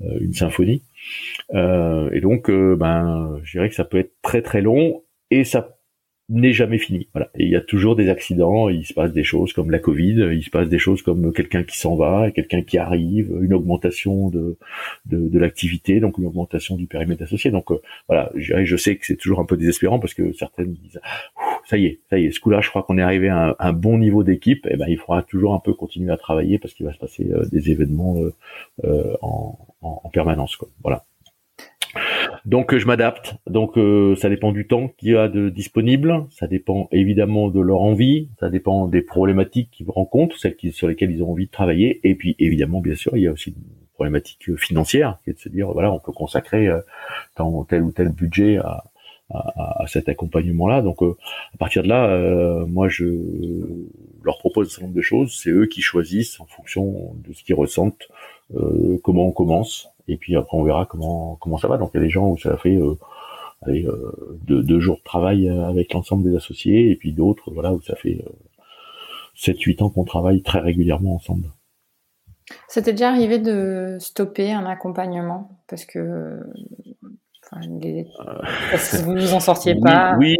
une 0.00 0.34
symphonie. 0.34 0.82
Euh, 1.54 2.10
et 2.12 2.20
donc, 2.20 2.50
euh, 2.50 2.76
ben, 2.76 3.40
je 3.42 3.58
dirais 3.58 3.68
que 3.68 3.74
ça 3.74 3.84
peut 3.84 3.98
être 3.98 4.12
très 4.22 4.42
très 4.42 4.62
long 4.62 5.02
et 5.30 5.44
ça 5.44 5.76
n'est 6.30 6.52
jamais 6.52 6.78
fini. 6.78 7.08
Voilà. 7.12 7.30
Et 7.34 7.44
il 7.44 7.50
y 7.50 7.56
a 7.56 7.60
toujours 7.60 7.96
des 7.96 8.08
accidents, 8.08 8.68
il 8.68 8.84
se 8.86 8.94
passe 8.94 9.12
des 9.12 9.24
choses 9.24 9.52
comme 9.52 9.70
la 9.70 9.78
Covid, 9.78 10.30
il 10.32 10.42
se 10.42 10.50
passe 10.50 10.68
des 10.68 10.78
choses 10.78 11.02
comme 11.02 11.32
quelqu'un 11.32 11.64
qui 11.64 11.76
s'en 11.76 11.96
va, 11.96 12.30
quelqu'un 12.30 12.62
qui 12.62 12.78
arrive, 12.78 13.30
une 13.42 13.52
augmentation 13.52 14.30
de, 14.30 14.56
de, 15.04 15.28
de 15.28 15.38
l'activité, 15.38 16.00
donc 16.00 16.16
une 16.16 16.26
augmentation 16.26 16.76
du 16.76 16.86
périmètre 16.86 17.22
associé. 17.22 17.50
Donc 17.50 17.70
euh, 17.70 17.80
voilà, 18.08 18.32
je, 18.34 18.64
je 18.64 18.76
sais 18.76 18.96
que 18.96 19.04
c'est 19.04 19.16
toujours 19.16 19.40
un 19.40 19.44
peu 19.44 19.56
désespérant 19.56 19.98
parce 19.98 20.14
que 20.14 20.32
certaines 20.32 20.72
disent 20.72 21.00
ça 21.66 21.76
y 21.76 21.86
est, 21.86 22.00
ça 22.08 22.18
y 22.18 22.26
est, 22.26 22.30
ce 22.30 22.40
coup-là, 22.40 22.60
je 22.62 22.70
crois 22.70 22.82
qu'on 22.82 22.96
est 22.96 23.02
arrivé 23.02 23.28
à 23.28 23.54
un, 23.58 23.72
bon 23.72 23.98
niveau 23.98 24.22
d'équipe. 24.22 24.66
Et 24.66 24.70
eh 24.72 24.76
ben, 24.76 24.86
il 24.88 24.98
faudra 24.98 25.22
toujours 25.22 25.54
un 25.54 25.60
peu 25.60 25.74
continuer 25.74 26.12
à 26.12 26.16
travailler 26.16 26.58
parce 26.58 26.72
qu'il 26.74 26.86
va 26.86 26.92
se 26.92 26.98
passer 26.98 27.30
des 27.50 27.70
événements 27.70 28.16
en, 29.22 29.58
en, 29.84 30.00
en, 30.02 30.08
permanence. 30.10 30.56
Quoi. 30.56 30.68
Voilà. 30.82 31.04
Donc 32.44 32.74
euh, 32.74 32.78
je 32.78 32.86
m'adapte. 32.86 33.36
Donc 33.46 33.78
euh, 33.78 34.16
ça 34.16 34.28
dépend 34.28 34.52
du 34.52 34.66
temps 34.66 34.88
qu'il 34.88 35.12
y 35.12 35.16
a 35.16 35.28
de 35.28 35.48
disponible, 35.48 36.26
ça 36.30 36.46
dépend 36.46 36.88
évidemment 36.92 37.48
de 37.48 37.60
leur 37.60 37.80
envie, 37.80 38.28
ça 38.38 38.50
dépend 38.50 38.86
des 38.86 39.02
problématiques 39.02 39.70
qu'ils 39.70 39.88
rencontrent, 39.88 40.36
celles 40.36 40.56
qui, 40.56 40.72
sur 40.72 40.88
lesquelles 40.88 41.10
ils 41.10 41.22
ont 41.22 41.30
envie 41.30 41.46
de 41.46 41.50
travailler, 41.50 42.00
et 42.04 42.14
puis 42.14 42.36
évidemment 42.38 42.80
bien 42.80 42.94
sûr 42.94 43.16
il 43.16 43.22
y 43.22 43.28
a 43.28 43.32
aussi 43.32 43.54
problématique 43.94 44.56
financière, 44.56 45.18
qui 45.24 45.30
est 45.30 45.34
de 45.34 45.38
se 45.38 45.48
dire 45.48 45.72
voilà, 45.72 45.92
on 45.92 46.00
peut 46.00 46.12
consacrer 46.12 46.68
dans 47.36 47.64
tel 47.64 47.82
ou 47.82 47.92
tel 47.92 48.08
budget 48.08 48.58
à, 48.58 48.84
à, 49.30 49.82
à 49.84 49.86
cet 49.86 50.08
accompagnement-là. 50.08 50.82
Donc 50.82 51.00
à 51.00 51.56
partir 51.58 51.84
de 51.84 51.88
là, 51.88 52.66
moi 52.66 52.88
je 52.88 53.06
leur 54.24 54.38
propose 54.38 54.66
un 54.66 54.70
certain 54.70 54.86
nombre 54.86 54.96
de 54.96 55.02
choses. 55.02 55.38
C'est 55.40 55.50
eux 55.50 55.66
qui 55.66 55.80
choisissent 55.80 56.40
en 56.40 56.46
fonction 56.46 57.14
de 57.24 57.32
ce 57.32 57.44
qu'ils 57.44 57.54
ressentent 57.54 58.08
comment 59.02 59.26
on 59.26 59.32
commence. 59.32 59.88
Et 60.08 60.16
puis 60.16 60.36
après 60.36 60.56
on 60.56 60.62
verra 60.62 60.86
comment 60.86 61.36
comment 61.36 61.58
ça 61.58 61.68
va. 61.68 61.78
Donc 61.78 61.90
il 61.94 61.98
y 61.98 62.00
a 62.00 62.04
des 62.04 62.10
gens 62.10 62.28
où 62.28 62.38
ça 62.38 62.56
fait 62.56 62.78
allez, 63.62 63.86
deux, 64.42 64.62
deux, 64.62 64.80
jours 64.80 64.98
de 64.98 65.02
travail 65.02 65.48
avec 65.48 65.92
l'ensemble 65.92 66.28
des 66.28 66.36
associés, 66.36 66.90
et 66.90 66.96
puis 66.96 67.12
d'autres 67.12 67.50
voilà 67.52 67.72
où 67.72 67.80
ça 67.80 67.96
fait 67.96 68.24
7-8 69.36 69.82
ans 69.82 69.90
qu'on 69.90 70.04
travaille 70.04 70.42
très 70.42 70.60
régulièrement 70.60 71.14
ensemble. 71.14 71.48
C'était 72.68 72.92
déjà 72.92 73.08
arrivé 73.08 73.38
de 73.38 73.96
stopper 74.00 74.52
un 74.52 74.66
accompagnement 74.66 75.58
parce 75.66 75.84
que 75.84 76.40
enfin, 77.44 77.60
vous 79.04 79.12
vous 79.12 79.34
en 79.34 79.40
sortiez 79.40 79.74
pas. 79.80 80.16
Oui, 80.18 80.36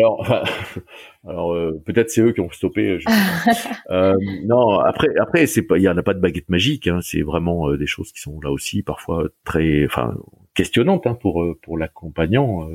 alors, 0.00 0.44
alors 1.26 1.52
euh, 1.52 1.80
peut-être 1.84 2.10
c'est 2.10 2.20
eux 2.20 2.32
qui 2.32 2.40
ont 2.40 2.50
stoppé. 2.50 2.98
euh, 3.90 4.14
non, 4.44 4.78
après, 4.80 5.08
après 5.20 5.46
c'est 5.46 5.62
pas, 5.62 5.78
il 5.78 5.82
y 5.82 5.88
en 5.88 5.96
a 5.96 6.02
pas 6.02 6.14
de 6.14 6.20
baguette 6.20 6.48
magique. 6.48 6.86
Hein, 6.86 7.00
c'est 7.02 7.22
vraiment 7.22 7.68
euh, 7.68 7.76
des 7.76 7.86
choses 7.86 8.12
qui 8.12 8.20
sont 8.20 8.40
là 8.40 8.50
aussi 8.50 8.82
parfois 8.82 9.28
très, 9.44 9.84
enfin, 9.84 10.14
questionnantes 10.54 11.06
hein, 11.06 11.14
pour 11.14 11.44
pour 11.62 11.78
l'accompagnant. 11.78 12.68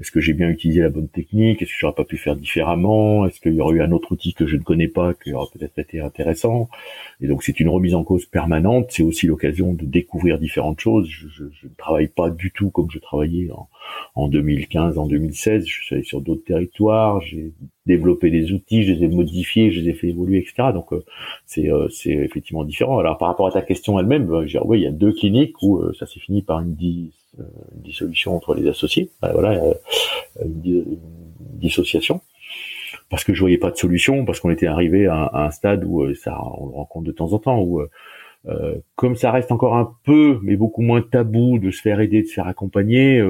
Est-ce 0.00 0.10
que 0.10 0.20
j'ai 0.20 0.32
bien 0.32 0.48
utilisé 0.48 0.80
la 0.80 0.88
bonne 0.88 1.08
technique? 1.08 1.62
Est-ce 1.62 1.70
que 1.70 1.76
j'aurais 1.78 1.94
pas 1.94 2.04
pu 2.04 2.16
faire 2.16 2.34
différemment? 2.34 3.26
Est-ce 3.26 3.40
qu'il 3.40 3.54
y 3.54 3.60
aurait 3.60 3.76
eu 3.76 3.82
un 3.82 3.92
autre 3.92 4.12
outil 4.12 4.34
que 4.34 4.46
je 4.46 4.56
ne 4.56 4.62
connais 4.62 4.88
pas 4.88 5.14
qui 5.14 5.32
aurait 5.32 5.48
peut-être 5.52 5.78
été 5.78 6.00
intéressant? 6.00 6.68
Et 7.20 7.28
donc 7.28 7.42
c'est 7.42 7.60
une 7.60 7.68
remise 7.68 7.94
en 7.94 8.02
cause 8.02 8.26
permanente. 8.26 8.86
C'est 8.90 9.02
aussi 9.02 9.26
l'occasion 9.26 9.72
de 9.74 9.84
découvrir 9.84 10.38
différentes 10.38 10.80
choses. 10.80 11.08
Je, 11.08 11.28
je, 11.28 11.44
je, 11.52 11.66
ne 11.66 11.74
travaille 11.76 12.08
pas 12.08 12.30
du 12.30 12.50
tout 12.50 12.70
comme 12.70 12.90
je 12.90 12.98
travaillais 12.98 13.50
en, 13.52 13.68
en 14.14 14.28
2015, 14.28 14.98
en 14.98 15.06
2016. 15.06 15.66
Je 15.66 15.82
suis 15.84 15.94
allé 15.94 16.04
sur 16.04 16.20
d'autres 16.20 16.44
territoires. 16.44 17.20
J'ai 17.22 17.52
développé 17.86 18.30
des 18.30 18.52
outils, 18.52 18.84
je 18.84 18.92
les 18.92 19.04
ai 19.04 19.08
modifiés, 19.08 19.70
je 19.72 19.80
les 19.80 19.90
ai 19.90 19.92
fait 19.92 20.08
évoluer, 20.08 20.38
etc. 20.38 20.68
Donc 20.72 20.92
euh, 20.92 21.04
c'est 21.46 21.70
euh, 21.70 21.88
c'est 21.88 22.10
effectivement 22.12 22.64
différent. 22.64 22.98
Alors 22.98 23.18
par 23.18 23.28
rapport 23.28 23.46
à 23.46 23.52
ta 23.52 23.62
question 23.62 23.98
elle-même, 23.98 24.30
euh, 24.32 24.46
oui, 24.64 24.80
il 24.80 24.84
y 24.84 24.86
a 24.86 24.92
deux 24.92 25.12
cliniques 25.12 25.60
où 25.62 25.82
ça 25.94 26.06
s'est 26.06 26.20
fini 26.20 26.42
par 26.42 26.60
une 26.60 26.74
euh, 27.40 27.44
dissolution 27.72 28.36
entre 28.36 28.54
les 28.54 28.68
associés. 28.68 29.10
Voilà, 29.22 29.52
euh, 29.52 29.72
une, 30.44 30.98
dissociation. 31.40 32.20
Parce 33.08 33.24
que 33.24 33.32
je 33.32 33.40
voyais 33.40 33.56
pas 33.56 33.70
de 33.70 33.76
solution, 33.76 34.26
parce 34.26 34.38
qu'on 34.38 34.50
était 34.50 34.66
arrivé 34.66 35.06
à, 35.06 35.30
un 35.32 35.50
stade 35.50 35.82
où 35.84 36.02
euh, 36.02 36.14
ça, 36.14 36.38
on 36.58 36.66
le 36.66 36.74
rencontre 36.74 37.06
de 37.06 37.12
temps 37.12 37.32
en 37.32 37.38
temps, 37.38 37.60
où 37.62 37.82
comme 38.96 39.14
ça 39.14 39.30
reste 39.30 39.52
encore 39.52 39.76
un 39.76 39.94
peu, 40.04 40.40
mais 40.42 40.56
beaucoup 40.56 40.82
moins 40.82 41.00
tabou 41.00 41.58
de 41.58 41.70
se 41.70 41.80
faire 41.80 42.00
aider, 42.00 42.22
de 42.22 42.26
se 42.26 42.34
faire 42.34 42.48
accompagner, 42.48 43.22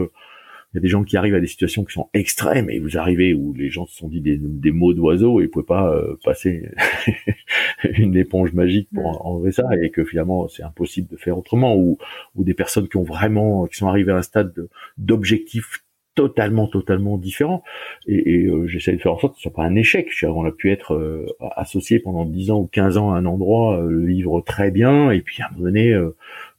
il 0.73 0.77
y 0.77 0.79
a 0.79 0.81
des 0.81 0.89
gens 0.89 1.05
qui 1.05 1.17
arrivent 1.19 1.35
à 1.35 1.41
des 1.41 1.47
situations 1.47 1.85
qui 1.85 1.93
sont 1.93 2.09
extrêmes 2.15 2.71
et 2.71 2.79
vous 2.79 2.97
arrivez 2.97 3.35
où 3.35 3.53
les 3.53 3.69
gens 3.69 3.87
se 3.87 3.95
sont 3.95 4.09
dit 4.09 4.23
des, 4.23 4.39
des 4.41 4.71
mots 4.71 4.95
d'oiseaux 4.95 5.41
et 5.41 5.45
vous 5.45 5.51
pouvez 5.51 5.67
pas 5.67 5.93
euh, 5.93 6.17
passer 6.25 6.71
une 7.85 8.17
éponge 8.17 8.53
magique 8.55 8.89
pour 8.95 9.27
enlever 9.27 9.53
ça 9.53 9.65
et 9.83 9.91
que 9.91 10.03
finalement 10.03 10.49
c'est 10.49 10.63
impossible 10.63 11.09
de 11.09 11.17
faire 11.17 11.37
autrement 11.37 11.77
ou, 11.77 11.99
ou 12.37 12.45
des 12.45 12.55
personnes 12.55 12.89
qui 12.89 12.97
ont 12.97 13.03
vraiment 13.03 13.67
qui 13.67 13.77
sont 13.77 13.89
arrivées 13.89 14.13
à 14.13 14.17
un 14.17 14.23
stade 14.23 14.55
d'objectifs 14.97 15.85
totalement 16.15 16.69
totalement 16.69 17.19
différents 17.19 17.63
et, 18.07 18.35
et 18.35 18.47
euh, 18.47 18.67
j'essaie 18.67 18.93
de 18.93 18.99
faire 18.99 19.13
en 19.13 19.19
sorte 19.19 19.35
que 19.35 19.39
ce 19.39 19.43
soit 19.43 19.53
pas 19.53 19.65
un 19.65 19.75
échec. 19.77 20.09
On 20.23 20.45
a 20.45 20.53
pu 20.53 20.71
être 20.71 20.95
euh, 20.95 21.27
associé 21.57 22.01
pendant 22.01 22.25
10 22.25 22.51
ans 22.51 22.61
ou 22.61 22.67
15 22.67 22.97
ans 22.97 23.13
à 23.13 23.19
un 23.19 23.27
endroit 23.27 23.83
vivre 23.89 24.41
très 24.43 24.71
bien 24.71 25.11
et 25.11 25.21
puis 25.21 25.43
à 25.43 25.47
un 25.47 25.51
moment 25.53 25.65
donné 25.65 25.95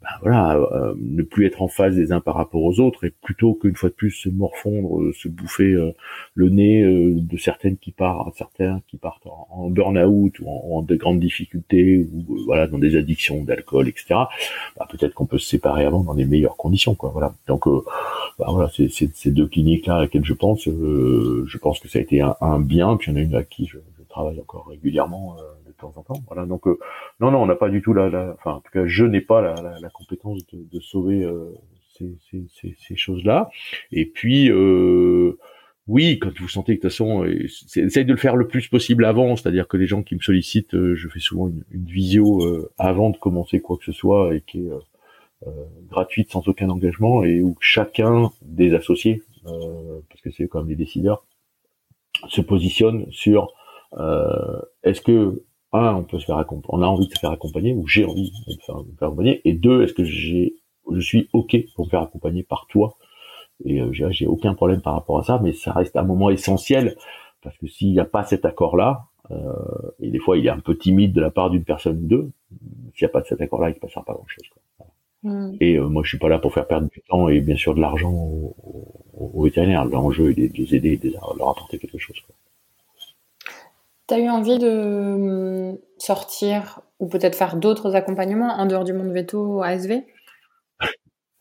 ben 0.04 0.10
voilà, 0.22 0.58
euh, 0.58 0.94
ne 0.98 1.24
plus 1.24 1.46
être 1.46 1.62
en 1.62 1.70
phase 1.70 1.96
des 1.96 2.12
uns 2.12 2.20
par 2.20 2.36
rapport 2.36 2.62
aux 2.62 2.82
autres, 2.82 3.06
et 3.06 3.14
plutôt 3.22 3.54
qu'une 3.54 3.76
fois 3.76 3.88
de 3.88 3.94
plus 3.94 4.12
se 4.12 4.28
morfondre, 4.28 5.00
euh, 5.02 5.14
se 5.14 5.30
bouffer 5.30 5.72
euh, 5.72 5.94
le 6.36 6.50
nez 6.50 6.84
de 6.84 7.38
certaines 7.38 7.78
qui 7.78 7.92
partent, 7.92 8.36
certains 8.36 8.82
qui 8.90 8.98
partent 8.98 9.26
en, 9.28 9.70
burn-out 9.70 10.40
ou 10.42 10.50
en, 10.50 10.82
de 10.82 10.96
grandes 10.96 11.22
difficultés 11.22 12.06
ou 12.14 12.38
voilà 12.46 12.68
dans 12.68 12.80
des 12.80 12.98
addictions 12.98 13.44
d'alcool, 13.46 13.88
etc. 13.88 14.08
Bah, 14.78 14.88
peut-être 14.90 15.14
qu'on 15.14 15.26
peut 15.26 15.38
se 15.38 15.48
séparer 15.48 15.86
avant 15.86 16.04
dans 16.04 16.14
les 16.14 16.26
meilleures 16.26 16.58
conditions, 16.58 16.96
quoi. 16.96 17.12
Voilà. 17.12 17.34
Donc 17.48 17.66
bah, 18.38 18.48
voilà, 18.50 18.70
c'est 18.74 18.90
ces 18.90 19.32
deux 19.32 19.48
cliniques 19.48 19.86
là 19.86 19.96
à 19.96 20.00
laquelle 20.02 20.26
je 20.26 20.34
pense, 20.34 20.66
je 20.66 21.58
pense 21.60 21.80
que 21.80 21.88
ça 21.88 22.00
a 22.00 22.02
été 22.02 22.20
un, 22.20 22.36
un 22.42 22.60
bien. 22.60 22.98
Puis 22.98 23.10
il 23.10 23.16
y 23.16 23.18
en 23.18 23.22
a 23.22 23.24
une 23.24 23.36
à 23.36 23.44
qui 23.44 23.68
je, 23.68 23.78
je 23.98 24.04
travaille 24.10 24.40
encore 24.42 24.68
régulièrement 24.68 25.38
temps 25.84 25.98
en 25.98 26.04
temps. 26.04 26.22
Voilà. 26.28 26.46
Donc 26.46 26.68
euh, 26.68 26.78
non, 27.20 27.30
non, 27.32 27.42
on 27.44 27.46
n'a 27.46 27.56
pas 27.56 27.70
du 27.70 27.82
tout 27.82 27.94
la, 27.94 28.10
la, 28.10 28.36
enfin 28.38 28.54
en 28.58 28.62
tout 28.62 28.72
cas, 28.72 28.86
je 28.86 29.06
n'ai 29.06 29.22
pas 29.22 29.42
la, 29.42 29.54
la, 29.62 29.80
la 29.80 29.90
compétence 29.90 30.40
de, 30.52 30.60
de 30.74 30.80
sauver 30.80 31.24
euh, 31.24 31.54
ces, 31.96 32.18
ces, 32.28 32.44
ces, 32.58 32.76
ces 32.80 32.96
choses-là. 32.96 33.50
Et 33.92 34.06
puis 34.06 34.50
euh, 34.50 35.38
oui, 35.88 36.18
quand 36.20 36.34
vous 36.40 36.48
sentez 36.48 36.78
que 36.78 36.84
de 36.84 36.90
toute 36.90 36.92
façon, 36.92 37.26
essaye 37.26 38.06
de 38.06 38.14
le 38.14 38.18
faire 38.26 38.38
le 38.38 38.48
plus 38.48 38.68
possible 38.70 39.04
avant, 39.04 39.36
c'est-à-dire 39.36 39.68
que 39.68 39.78
les 39.78 39.88
gens 39.88 40.02
qui 40.02 40.16
me 40.16 40.22
sollicitent, 40.22 40.78
je 41.02 41.08
fais 41.10 41.20
souvent 41.20 41.50
une, 41.50 41.64
une 41.72 41.86
visio 41.86 42.40
avant 42.78 43.10
de 43.10 43.18
commencer 43.18 43.60
quoi 43.60 43.76
que 43.78 43.84
ce 43.84 43.92
soit 43.92 44.34
et 44.34 44.42
qui 44.42 44.60
est 44.66 44.72
euh, 44.72 45.52
gratuite 45.90 46.32
sans 46.32 46.48
aucun 46.48 46.70
engagement 46.70 47.26
et 47.26 47.42
où 47.42 47.58
chacun 47.60 48.32
des 48.42 48.74
associés, 48.74 49.24
parce 49.44 50.22
que 50.24 50.32
c'est 50.32 50.48
quand 50.48 50.60
même 50.60 50.70
les 50.70 50.78
décideurs, 50.86 51.26
se 52.30 52.42
positionne 52.42 53.06
sur 53.12 53.52
euh, 53.98 54.62
est-ce 54.84 55.02
que 55.02 55.44
un, 55.74 55.96
on 55.96 56.04
peut 56.04 56.20
se 56.20 56.26
faire 56.26 56.44
on 56.70 56.82
a 56.82 56.86
envie 56.86 57.08
de 57.08 57.14
se 57.14 57.20
faire 57.20 57.32
accompagner 57.32 57.74
ou 57.74 57.88
j'ai 57.88 58.06
envie 58.06 58.32
de 58.48 58.62
faire, 58.62 58.78
accompagner. 58.78 59.42
Et 59.46 59.54
deux, 59.54 59.84
est-ce 59.84 59.94
que 59.94 60.04
j'ai, 60.04 60.56
je 60.92 61.00
suis 61.00 61.30
ok 61.34 61.56
pour 61.76 61.86
me 61.86 61.90
faire 61.90 62.02
accompagner 62.02 62.44
par 62.44 62.68
toi? 62.68 62.98
Et 63.66 63.82
euh, 63.82 63.92
j'ai 63.92 64.28
aucun 64.28 64.54
problème 64.54 64.82
par 64.82 64.94
rapport 64.94 65.20
à 65.20 65.24
ça, 65.24 65.40
mais 65.42 65.54
ça 65.54 65.72
reste 65.72 65.96
un 65.96 66.04
moment 66.04 66.30
essentiel 66.30 66.96
parce 67.42 67.58
que 67.58 67.68
s'il 67.68 67.92
n'y 67.92 68.00
a 68.00 68.06
pas 68.06 68.24
cet 68.24 68.46
accord-là, 68.46 69.06
euh, 69.32 69.54
et 70.00 70.10
des 70.10 70.20
fois 70.20 70.38
il 70.38 70.46
est 70.46 70.50
un 70.50 70.60
peu 70.60 70.78
timide 70.78 71.14
de 71.14 71.22
la 71.22 71.30
part 71.30 71.50
d'une 71.50 71.64
personne 71.64 71.98
ou 72.04 72.08
deux, 72.08 72.32
s'il 72.96 73.06
n'y 73.06 73.10
a 73.10 73.10
pas 73.10 73.22
de 73.22 73.28
cet 73.28 73.42
accord-là, 73.42 73.70
il 73.70 73.76
ne 73.76 73.80
passera 73.80 74.04
pas 74.04 74.14
grand-chose. 74.14 74.50
Mmh. 75.24 75.52
Et 75.62 75.78
euh, 75.78 75.88
moi, 75.88 76.04
je 76.04 76.10
suis 76.10 76.18
pas 76.18 76.28
là 76.28 76.38
pour 76.38 76.54
faire 76.54 76.68
perdre 76.68 76.90
du 76.90 77.02
temps 77.02 77.30
et 77.30 77.40
bien 77.40 77.56
sûr 77.56 77.74
de 77.74 77.82
l'argent 77.82 78.12
aux, 78.12 79.44
vétérinaires. 79.44 79.86
L'enjeu 79.86 80.32
est 80.32 80.50
de 80.50 80.58
les 80.58 80.76
aider, 80.76 80.98
de 80.98 81.12
leur 81.12 81.50
apporter 81.50 81.80
quelque 81.80 81.98
chose. 81.98 82.20
Quoi. 82.22 82.36
Tu 84.08 84.14
as 84.16 84.20
eu 84.20 84.30
envie 84.30 84.60
de 84.60 84.70
hum, 84.70 85.78
sortir 85.98 86.82
ou 87.00 87.08
peut-être 87.08 87.36
faire 87.36 87.56
d'autres 87.56 87.96
accompagnements 87.96 88.54
en 88.54 88.66
dehors 88.66 88.84
du 88.84 88.94
monde 88.94 89.12
veto 89.12 89.62
ASV 89.62 90.04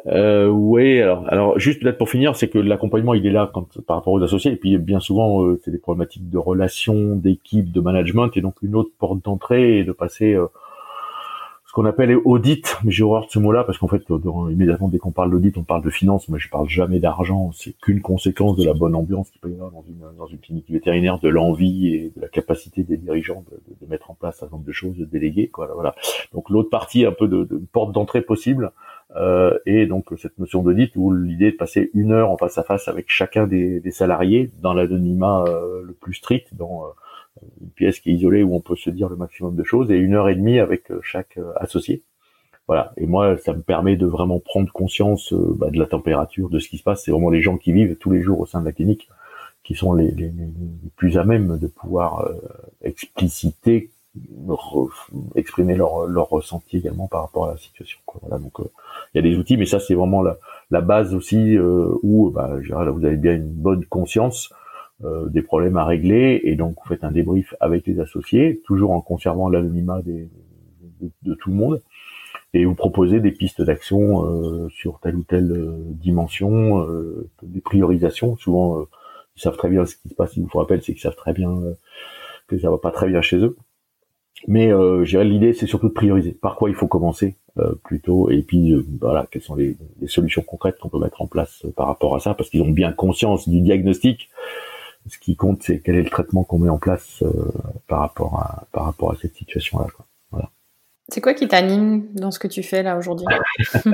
euh, 0.09 0.49
oui, 0.49 1.01
alors, 1.01 1.59
juste 1.59 1.81
peut-être 1.81 1.99
pour 1.99 2.11
finir, 2.11 2.35
c'est 2.35 2.49
que 2.49 2.59
l'accompagnement 2.59 3.15
il 3.15 3.25
est 3.25 3.31
là 3.31 3.51
par 3.87 3.97
rapport 3.97 4.13
aux 4.13 4.23
associés, 4.23 4.53
et 4.53 4.57
puis 4.57 4.77
bien 4.79 4.99
souvent 4.99 5.45
euh, 5.45 5.61
c'est 5.65 5.71
des 5.71 5.79
problématiques 5.79 6.29
de 6.29 6.39
relations, 6.39 7.15
d'équipe, 7.15 7.71
de 7.71 7.81
management, 7.81 8.31
et 8.37 8.41
donc 8.41 8.57
une 8.63 8.75
autre 8.75 8.91
porte 8.99 9.25
d'entrée 9.25 9.79
et 9.79 9.85
de 9.85 9.93
passer 9.93 10.35
euh, 10.35 10.47
ce 11.73 11.75
qu'on 11.75 11.87
appelle 11.87 12.15
audit, 12.27 12.77
mais 12.85 12.91
j'ai 12.91 13.03
horreur 13.03 13.25
de 13.25 13.31
ce 13.31 13.39
mot-là 13.39 13.65
parce 13.65 13.79
qu'en 13.79 13.89
fait, 13.89 14.03
immédiatement 14.51 14.89
dès 14.89 14.99
qu'on 14.99 15.11
parle 15.11 15.31
d'audit, 15.31 15.57
on 15.57 15.63
parle 15.63 15.83
de 15.83 15.89
finance. 15.89 16.29
Moi, 16.29 16.39
je 16.39 16.51
parle 16.51 16.69
jamais 16.69 16.99
d'argent. 16.99 17.51
C'est 17.55 17.73
qu'une 17.81 18.03
conséquence 18.03 18.59
de 18.59 18.67
la 18.67 18.75
bonne 18.75 18.95
ambiance 18.95 19.31
qui 19.31 19.39
peut 19.39 19.49
y 19.49 19.55
avoir 19.55 19.71
dans 19.71 20.27
une, 20.27 20.39
clinique 20.39 20.71
vétérinaire, 20.71 21.19
de 21.19 21.31
l'envie 21.31 21.95
et 21.95 22.13
de 22.15 22.21
la 22.21 22.29
capacité 22.29 22.83
des 22.83 22.99
dirigeants 22.99 23.43
de, 23.51 23.87
mettre 23.87 24.11
en 24.11 24.15
place 24.15 24.43
un 24.43 24.49
nombre 24.53 24.67
de 24.67 24.73
choses, 24.73 24.99
de 24.99 25.07
déléguer. 25.07 25.49
Quoi, 25.49 25.71
voilà. 25.73 25.95
Donc 26.35 26.51
l'autre 26.51 26.69
partie, 26.69 27.07
un 27.07 27.13
peu 27.13 27.27
de, 27.27 27.49
porte 27.73 27.93
d'entrée 27.93 28.21
possible, 28.21 28.73
euh, 29.17 29.59
et 29.65 29.87
donc 29.87 30.13
cette 30.19 30.39
notion 30.39 30.63
d'audit 30.63 30.93
où 30.97 31.11
l'idée 31.11 31.53
de 31.53 31.57
passer 31.57 31.91
une 31.95 32.13
heure 32.13 32.31
en 32.31 32.37
face 32.37 32.59
à 32.59 32.65
face 32.65 32.87
avec 32.89 33.07
chacun 33.09 33.47
des, 33.47 33.81
des 33.81 33.91
salariés 33.93 34.51
dans 34.61 34.75
l'anonymat 34.75 35.45
euh, 35.49 35.81
le 35.83 35.95
plus 35.95 36.15
strict, 36.15 36.55
dans 36.55 36.85
euh, 36.85 36.89
une 37.61 37.71
pièce 37.71 38.01
qui 38.01 38.11
est 38.11 38.15
isolée 38.15 38.43
où 38.43 38.55
on 38.55 38.61
peut 38.61 38.77
se 38.77 38.91
dire 38.91 39.09
le 39.09 39.17
maximum 39.17 39.57
de 39.57 39.65
choses 39.65 39.91
et 39.91 39.97
une 39.97 40.15
heure 40.15 40.29
et 40.29 40.35
demie 40.35 40.59
avec 40.59 40.91
euh, 40.91 41.01
chaque 41.03 41.39
euh, 41.39 41.53
associé. 41.57 42.03
Voilà. 42.69 42.93
Et 42.97 43.07
moi, 43.07 43.37
ça 43.39 43.53
me 43.53 43.63
permet 43.63 43.97
de 43.97 44.07
vraiment 44.07 44.39
prendre 44.39 44.71
conscience 44.73 45.33
euh, 45.33 45.55
bah, 45.57 45.71
de 45.71 45.79
la 45.79 45.87
température, 45.87 46.49
de 46.49 46.59
ce 46.59 46.69
qui 46.69 46.79
se 46.79 46.83
passe. 46.83 47.05
C'est 47.05 47.11
vraiment 47.11 47.31
les 47.31 47.43
gens 47.43 47.57
qui 47.57 47.73
vivent 47.73 47.97
tous 47.97 48.11
les 48.11 48.23
jours 48.23 48.41
au 48.41 48.47
sein 48.47 48.61
de 48.61 48.67
la 48.67 48.73
clinique 48.73 49.09
qui 49.65 49.75
sont 49.75 49.93
les, 49.95 50.13
plus 50.97 51.19
à 51.19 51.25
même 51.25 51.57
de 51.57 51.69
pouvoir 51.69 52.29
expliciter, 52.83 53.91
exprimer 55.37 55.77
leur, 55.77 56.07
leur 56.07 56.29
ressenti 56.29 56.79
également 56.79 57.07
par 57.07 57.23
rapport 57.23 57.47
à 57.47 57.53
la 57.53 57.57
situation. 57.59 58.01
Voilà. 58.23 58.41
Donc, 58.41 58.55
il 58.59 58.65
y 59.15 59.19
a 59.21 59.23
des 59.23 59.37
outils, 59.37 59.57
mais 59.57 59.67
ça, 59.67 59.79
c'est 59.79 59.95
vraiment 59.95 60.21
la, 60.21 60.37
la 60.73 60.81
base 60.81 61.15
aussi 61.15 61.57
où, 61.61 62.31
bah, 62.31 62.59
là, 62.69 62.91
vous 62.91 63.05
avez 63.05 63.17
bien 63.17 63.35
une 63.35 63.53
bonne 63.53 63.85
conscience 63.85 64.53
des 65.31 65.43
problèmes 65.43 65.77
à 65.77 65.85
régler 65.85 66.41
et 66.45 66.55
donc 66.55 66.77
vous 66.77 66.89
faites 66.89 67.05
un 67.05 67.11
débrief 67.11 67.55
avec 67.61 67.87
les 67.87 67.99
associés, 68.01 68.61
toujours 68.65 68.93
en 68.93 69.01
conservant 69.01 69.49
l'anonymat 69.49 70.01
de, 70.03 70.29
de, 71.23 71.35
tout 71.35 71.51
le 71.51 71.57
monde 71.57 71.83
et 72.55 72.65
vous 72.65 72.75
proposez 72.75 73.21
des 73.21 73.33
pistes 73.33 73.63
d'action 73.63 74.27
euh, 74.27 74.69
sur 74.69 75.01
telle 75.01 75.17
ou 75.17 75.23
telle 75.23 75.51
euh, 75.51 75.77
dimension, 75.87 76.87
des 77.43 77.61
priorisations. 77.61 78.37
Souvent, 78.37 78.87
ils 79.37 79.41
savent 79.41 79.57
très 79.57 79.71
bien 79.71 79.87
ce 79.87 79.97
qui 79.97 80.11
se 80.11 80.15
passe. 80.15 80.37
Il 80.37 80.45
vous 80.45 80.59
rappelle, 80.59 80.83
c'est 80.83 80.93
qu'ils 80.93 81.03
savent 81.03 81.17
très 81.17 81.33
bien 81.33 81.51
que 82.47 82.59
ça 82.59 82.71
va 82.71 82.79
pas 82.79 82.91
très 82.91 83.09
bien 83.09 83.23
chez 83.23 83.39
eux. 83.39 83.57
Mais 84.49 84.73
euh, 84.73 85.05
l'idée, 85.23 85.53
c'est 85.53 85.67
surtout 85.67 85.89
de 85.89 85.95
prioriser. 85.95 86.33
Par 86.33 86.57
quoi 86.57 86.69
il 86.69 86.75
faut 86.75 86.89
commencer 86.89 87.37
plutôt. 87.85 88.31
Et 88.31 88.43
puis 88.43 88.75
voilà, 89.01 89.27
quelles 89.31 89.43
sont 89.43 89.55
les, 89.55 89.77
les 90.01 90.09
solutions 90.09 90.43
concrètes 90.43 90.79
qu'on 90.79 90.89
peut 90.89 90.99
mettre 90.99 91.21
en 91.21 91.27
place 91.27 91.67
par 91.77 91.87
rapport 91.87 92.17
à 92.17 92.21
ça, 92.21 92.35
parce 92.35 92.49
qu'ils 92.51 92.63
ont 92.63 92.71
bien 92.71 92.93
conscience 92.93 93.49
du 93.49 93.61
diagnostic. 93.61 94.31
Ce 95.09 95.19
qui 95.19 95.37
compte, 95.37 95.63
c'est 95.63 95.81
quel 95.81 95.97
est 95.97 96.03
le 96.03 96.11
traitement 96.11 96.45
qu'on 96.45 96.59
met 96.59 96.69
en 96.69 96.79
place 96.79 97.25
par 97.89 98.01
rapport 98.01 98.39
à 98.39 98.67
par 98.73 98.85
rapport 98.85 99.13
à 99.13 99.17
cette 99.17 99.35
situation-là. 99.35 99.87
Voilà. 100.31 100.51
C'est 101.09 101.21
quoi 101.21 101.35
qui 101.35 101.49
t'anime 101.49 102.07
dans 102.15 102.31
ce 102.31 102.39
que 102.39 102.49
tu 102.49 102.63
fais 102.63 102.83
là 102.83 102.97
aujourd'hui? 102.97 103.27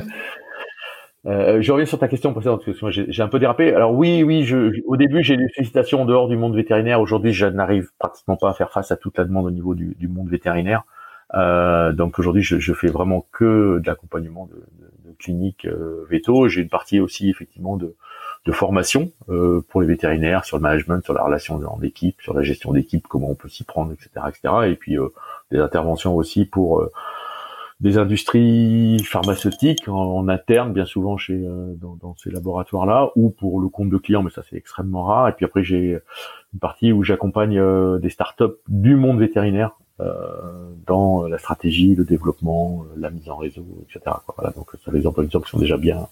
Euh, 1.27 1.61
je 1.61 1.73
reviens 1.73 1.85
sur 1.85 1.99
ta 1.99 2.09
question 2.09 2.33
précédente 2.33 2.63
parce 2.65 2.79
que 2.79 2.91
j'ai 2.91 3.23
un 3.23 3.29
peu 3.29 3.39
dérapé. 3.39 3.75
Alors 3.75 3.93
oui, 3.93 4.23
oui, 4.23 4.45
je, 4.45 4.81
au 4.87 4.97
début 4.97 5.23
j'ai 5.23 5.37
des 5.37 5.49
sollicitations 5.49 6.03
en 6.03 6.05
dehors 6.05 6.29
du 6.29 6.37
monde 6.37 6.55
vétérinaire. 6.55 7.01
Aujourd'hui, 7.01 7.33
je 7.33 7.47
n'arrive 7.47 7.91
pratiquement 7.99 8.37
pas 8.37 8.51
à 8.51 8.55
faire 8.55 8.71
face 8.71 8.93
à 8.93 8.97
toute 8.97 9.19
la 9.19 9.25
demande 9.25 9.47
au 9.47 9.51
niveau 9.51 9.75
du, 9.75 9.95
du 9.99 10.09
monde 10.09 10.29
vétérinaire. 10.29 10.85
Euh, 11.35 11.93
donc 11.93 12.19
aujourd'hui, 12.19 12.43
je, 12.43 12.59
je, 12.59 12.73
fais 12.73 12.87
vraiment 12.87 13.27
que 13.33 13.81
de 13.81 13.87
l'accompagnement 13.87 14.47
de, 14.47 14.55
de, 14.55 15.11
de, 15.11 15.17
cliniques 15.19 15.67
euh, 15.67 16.07
véto. 16.09 16.49
J'ai 16.49 16.63
une 16.63 16.71
partie 16.71 17.01
aussi 17.01 17.29
effectivement 17.29 17.77
de, 17.77 17.95
de 18.47 18.53
formation 18.53 19.11
euh, 19.29 19.65
pour 19.69 19.81
les 19.81 19.87
vétérinaires 19.87 20.45
sur 20.45 20.57
le 20.57 20.63
management, 20.63 21.05
sur 21.05 21.15
la 21.15 21.23
relation 21.23 21.57
en 21.57 21.83
équipe, 21.83 22.21
sur 22.21 22.35
la 22.35 22.43
gestion 22.43 22.73
d'équipe, 22.73 23.07
comment 23.07 23.31
on 23.31 23.35
peut 23.35 23.49
s'y 23.49 23.65
prendre, 23.65 23.93
etc., 23.93 24.11
etc. 24.29 24.55
Et 24.69 24.75
puis 24.75 24.99
euh, 24.99 25.09
des 25.51 25.59
interventions 25.59 26.17
aussi 26.17 26.45
pour 26.45 26.81
euh, 26.81 26.91
des 27.81 27.99
industries 27.99 28.99
pharmaceutiques 29.05 29.89
en, 29.89 30.27
interne, 30.29 30.73
bien 30.73 30.85
souvent 30.85 31.17
chez 31.17 31.39
dans, 31.77 31.95
dans, 31.95 32.17
ces 32.17 32.29
laboratoires-là, 32.31 33.11
ou 33.15 33.31
pour 33.31 33.61
le 33.61 33.69
compte 33.69 33.89
de 33.89 33.99
clients, 33.99 34.25
mais 34.25 34.31
ça 34.31 34.43
c'est 34.49 34.57
extrêmement 34.57 35.05
rare. 35.05 35.29
Et 35.29 35.33
puis 35.33 35.45
après 35.45 35.63
j'ai 35.63 35.99
une 36.55 36.59
partie 36.59 36.91
où 36.91 37.05
j'accompagne 37.05 37.63
des 38.01 38.11
startups 38.11 38.57
du 38.67 38.97
monde 38.97 39.21
vétérinaire 39.21 39.77
dans 39.99 41.27
la 41.27 41.39
stratégie, 41.39 41.95
le 41.95 42.05
développement, 42.05 42.85
la 42.97 43.11
mise 43.11 43.29
en 43.29 43.37
réseau, 43.37 43.67
etc. 43.83 44.17
Voilà, 44.37 44.53
donc 44.53 44.71
ça 44.85 44.93
les 44.93 45.07
emplois 45.07 45.25
sont 45.47 45.59
déjà 45.59 45.77
bien 45.77 46.09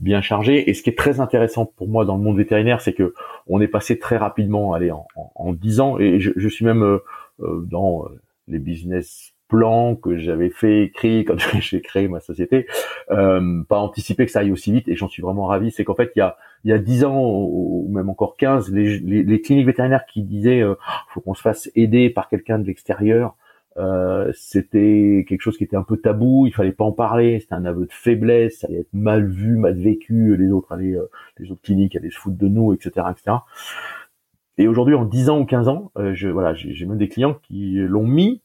bien 0.00 0.20
chargés. 0.20 0.68
Et 0.68 0.74
ce 0.74 0.82
qui 0.82 0.90
est 0.90 0.98
très 0.98 1.20
intéressant 1.20 1.64
pour 1.64 1.88
moi 1.88 2.04
dans 2.04 2.16
le 2.16 2.22
monde 2.22 2.36
vétérinaire, 2.36 2.80
c'est 2.80 2.92
que 2.92 3.14
on 3.46 3.60
est 3.60 3.68
passé 3.68 3.98
très 3.98 4.16
rapidement, 4.16 4.72
allez, 4.72 4.90
en, 4.90 5.06
en, 5.14 5.52
10 5.52 5.80
ans, 5.80 5.98
et 5.98 6.18
je, 6.18 6.32
je 6.34 6.48
suis 6.48 6.64
même 6.64 6.98
dans 7.38 8.06
les 8.48 8.58
business 8.58 9.32
plan 9.50 9.96
que 9.96 10.16
j'avais 10.16 10.50
fait 10.50 10.84
écrit 10.84 11.24
quand 11.24 11.36
j'ai 11.60 11.80
créé 11.82 12.08
ma 12.08 12.20
société, 12.20 12.66
euh, 13.10 13.62
pas 13.68 13.78
anticiper 13.78 14.24
que 14.24 14.32
ça 14.32 14.40
aille 14.40 14.52
aussi 14.52 14.72
vite 14.72 14.88
et 14.88 14.96
j'en 14.96 15.08
suis 15.08 15.22
vraiment 15.22 15.46
ravi. 15.46 15.70
C'est 15.70 15.84
qu'en 15.84 15.94
fait 15.94 16.12
il 16.16 16.20
y 16.20 16.22
a 16.22 16.36
il 16.64 16.70
y 16.70 16.74
a 16.74 16.78
dix 16.78 17.04
ans 17.04 17.20
ou 17.20 17.88
même 17.90 18.10
encore 18.10 18.36
15, 18.36 18.72
les, 18.72 18.98
les, 19.00 19.22
les 19.22 19.40
cliniques 19.40 19.66
vétérinaires 19.66 20.06
qui 20.06 20.22
disaient 20.22 20.62
euh, 20.62 20.74
faut 21.08 21.20
qu'on 21.20 21.34
se 21.34 21.42
fasse 21.42 21.70
aider 21.74 22.10
par 22.10 22.28
quelqu'un 22.28 22.58
de 22.58 22.66
l'extérieur, 22.66 23.34
euh, 23.76 24.32
c'était 24.34 25.24
quelque 25.28 25.40
chose 25.40 25.56
qui 25.56 25.64
était 25.64 25.76
un 25.76 25.84
peu 25.84 25.96
tabou, 25.96 26.46
il 26.46 26.52
fallait 26.52 26.72
pas 26.72 26.84
en 26.84 26.92
parler, 26.92 27.38
c'était 27.40 27.54
un 27.54 27.64
aveu 27.64 27.86
de 27.86 27.92
faiblesse, 27.92 28.60
ça 28.60 28.66
allait 28.66 28.80
être 28.80 28.92
mal 28.92 29.26
vu, 29.26 29.56
mal 29.56 29.78
vécu, 29.78 30.36
les 30.36 30.50
autres 30.50 30.72
allaient, 30.72 30.96
euh, 30.96 31.08
les 31.38 31.50
autres 31.52 31.62
cliniques 31.62 31.94
allaient 31.96 32.10
se 32.10 32.18
foutre 32.18 32.36
de 32.36 32.48
nous, 32.48 32.72
etc., 32.72 33.06
etc. 33.10 33.38
Et 34.58 34.66
aujourd'hui, 34.68 34.94
en 34.94 35.04
10 35.04 35.30
ans 35.30 35.40
ou 35.40 35.46
15 35.46 35.68
ans, 35.68 35.92
euh, 35.96 36.12
je, 36.14 36.28
voilà, 36.28 36.52
j'ai 36.52 36.84
même 36.84 36.98
des 36.98 37.08
clients 37.08 37.34
qui 37.42 37.76
l'ont 37.76 38.06
mis 38.06 38.42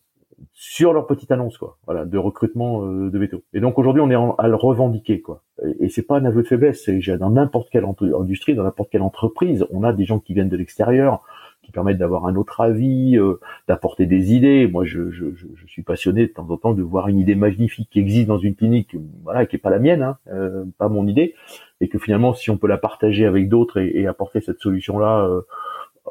sur 0.54 0.94
leur 0.94 1.08
petite 1.08 1.32
annonce 1.32 1.58
quoi. 1.58 1.78
Voilà 1.86 2.06
de 2.06 2.18
recrutement 2.18 2.86
euh, 2.86 3.10
de 3.10 3.18
veto. 3.20 3.44
Et 3.54 3.60
donc 3.60 3.78
aujourd'hui 3.78 4.02
on 4.02 4.10
est 4.10 4.16
à 4.38 4.48
le 4.48 4.56
revendiquer 4.56 5.22
quoi. 5.22 5.42
Et, 5.80 5.90
c'est 5.90 6.04
pas 6.04 6.18
un 6.18 6.26
aveu 6.26 6.44
de 6.44 6.48
faiblesse 6.48 6.84
c'est 6.84 7.18
dans 7.18 7.30
n'importe 7.30 7.70
quelle 7.70 7.86
industrie 7.86 8.56
dans 8.56 8.64
n'importe 8.64 8.90
quelle 8.90 9.02
entreprise 9.02 9.66
on 9.72 9.84
a 9.84 9.94
des 9.94 10.06
gens 10.06 10.20
qui 10.20 10.34
viennent 10.34 10.50
de 10.50 10.58
l'extérieur 10.58 11.24
qui 11.64 11.72
permettent 11.72 11.98
d'avoir 11.98 12.28
un 12.28 12.36
autre 12.36 12.62
avis 12.62 13.18
euh, 13.18 13.40
d'apporter 13.68 14.06
des 14.06 14.34
idées. 14.34 14.68
Moi 14.68 14.86
je, 14.86 15.10
je, 15.12 15.26
je, 15.36 15.68
suis 15.68 15.84
passionné 15.84 16.28
de 16.28 16.32
temps 16.32 16.48
en 16.50 16.58
temps 16.58 16.74
de 16.74 16.84
voir 16.84 17.08
une 17.08 17.20
idée 17.20 17.36
magnifique 17.36 17.90
qui 17.90 18.00
existe 18.00 18.28
dans 18.28 18.38
une 18.38 18.56
clinique 18.56 18.96
voilà 19.24 19.46
qui 19.46 19.56
est 19.56 19.60
pas 19.60 19.70
la 19.70 19.80
mienne 19.80 20.04
hein, 20.04 20.18
euh, 20.32 20.66
pas 20.78 20.90
mon 20.90 21.08
idée 21.08 21.36
et 21.82 21.90
que 21.90 22.00
finalement 22.00 22.34
si 22.34 22.50
on 22.50 22.58
peut 22.58 22.68
la 22.68 22.78
partager 22.78 23.26
avec 23.26 23.50
d'autres 23.50 23.78
et, 23.78 23.92
et 24.00 24.08
apporter 24.08 24.42
cette 24.42 24.60
solution 24.60 25.00
là 25.00 25.28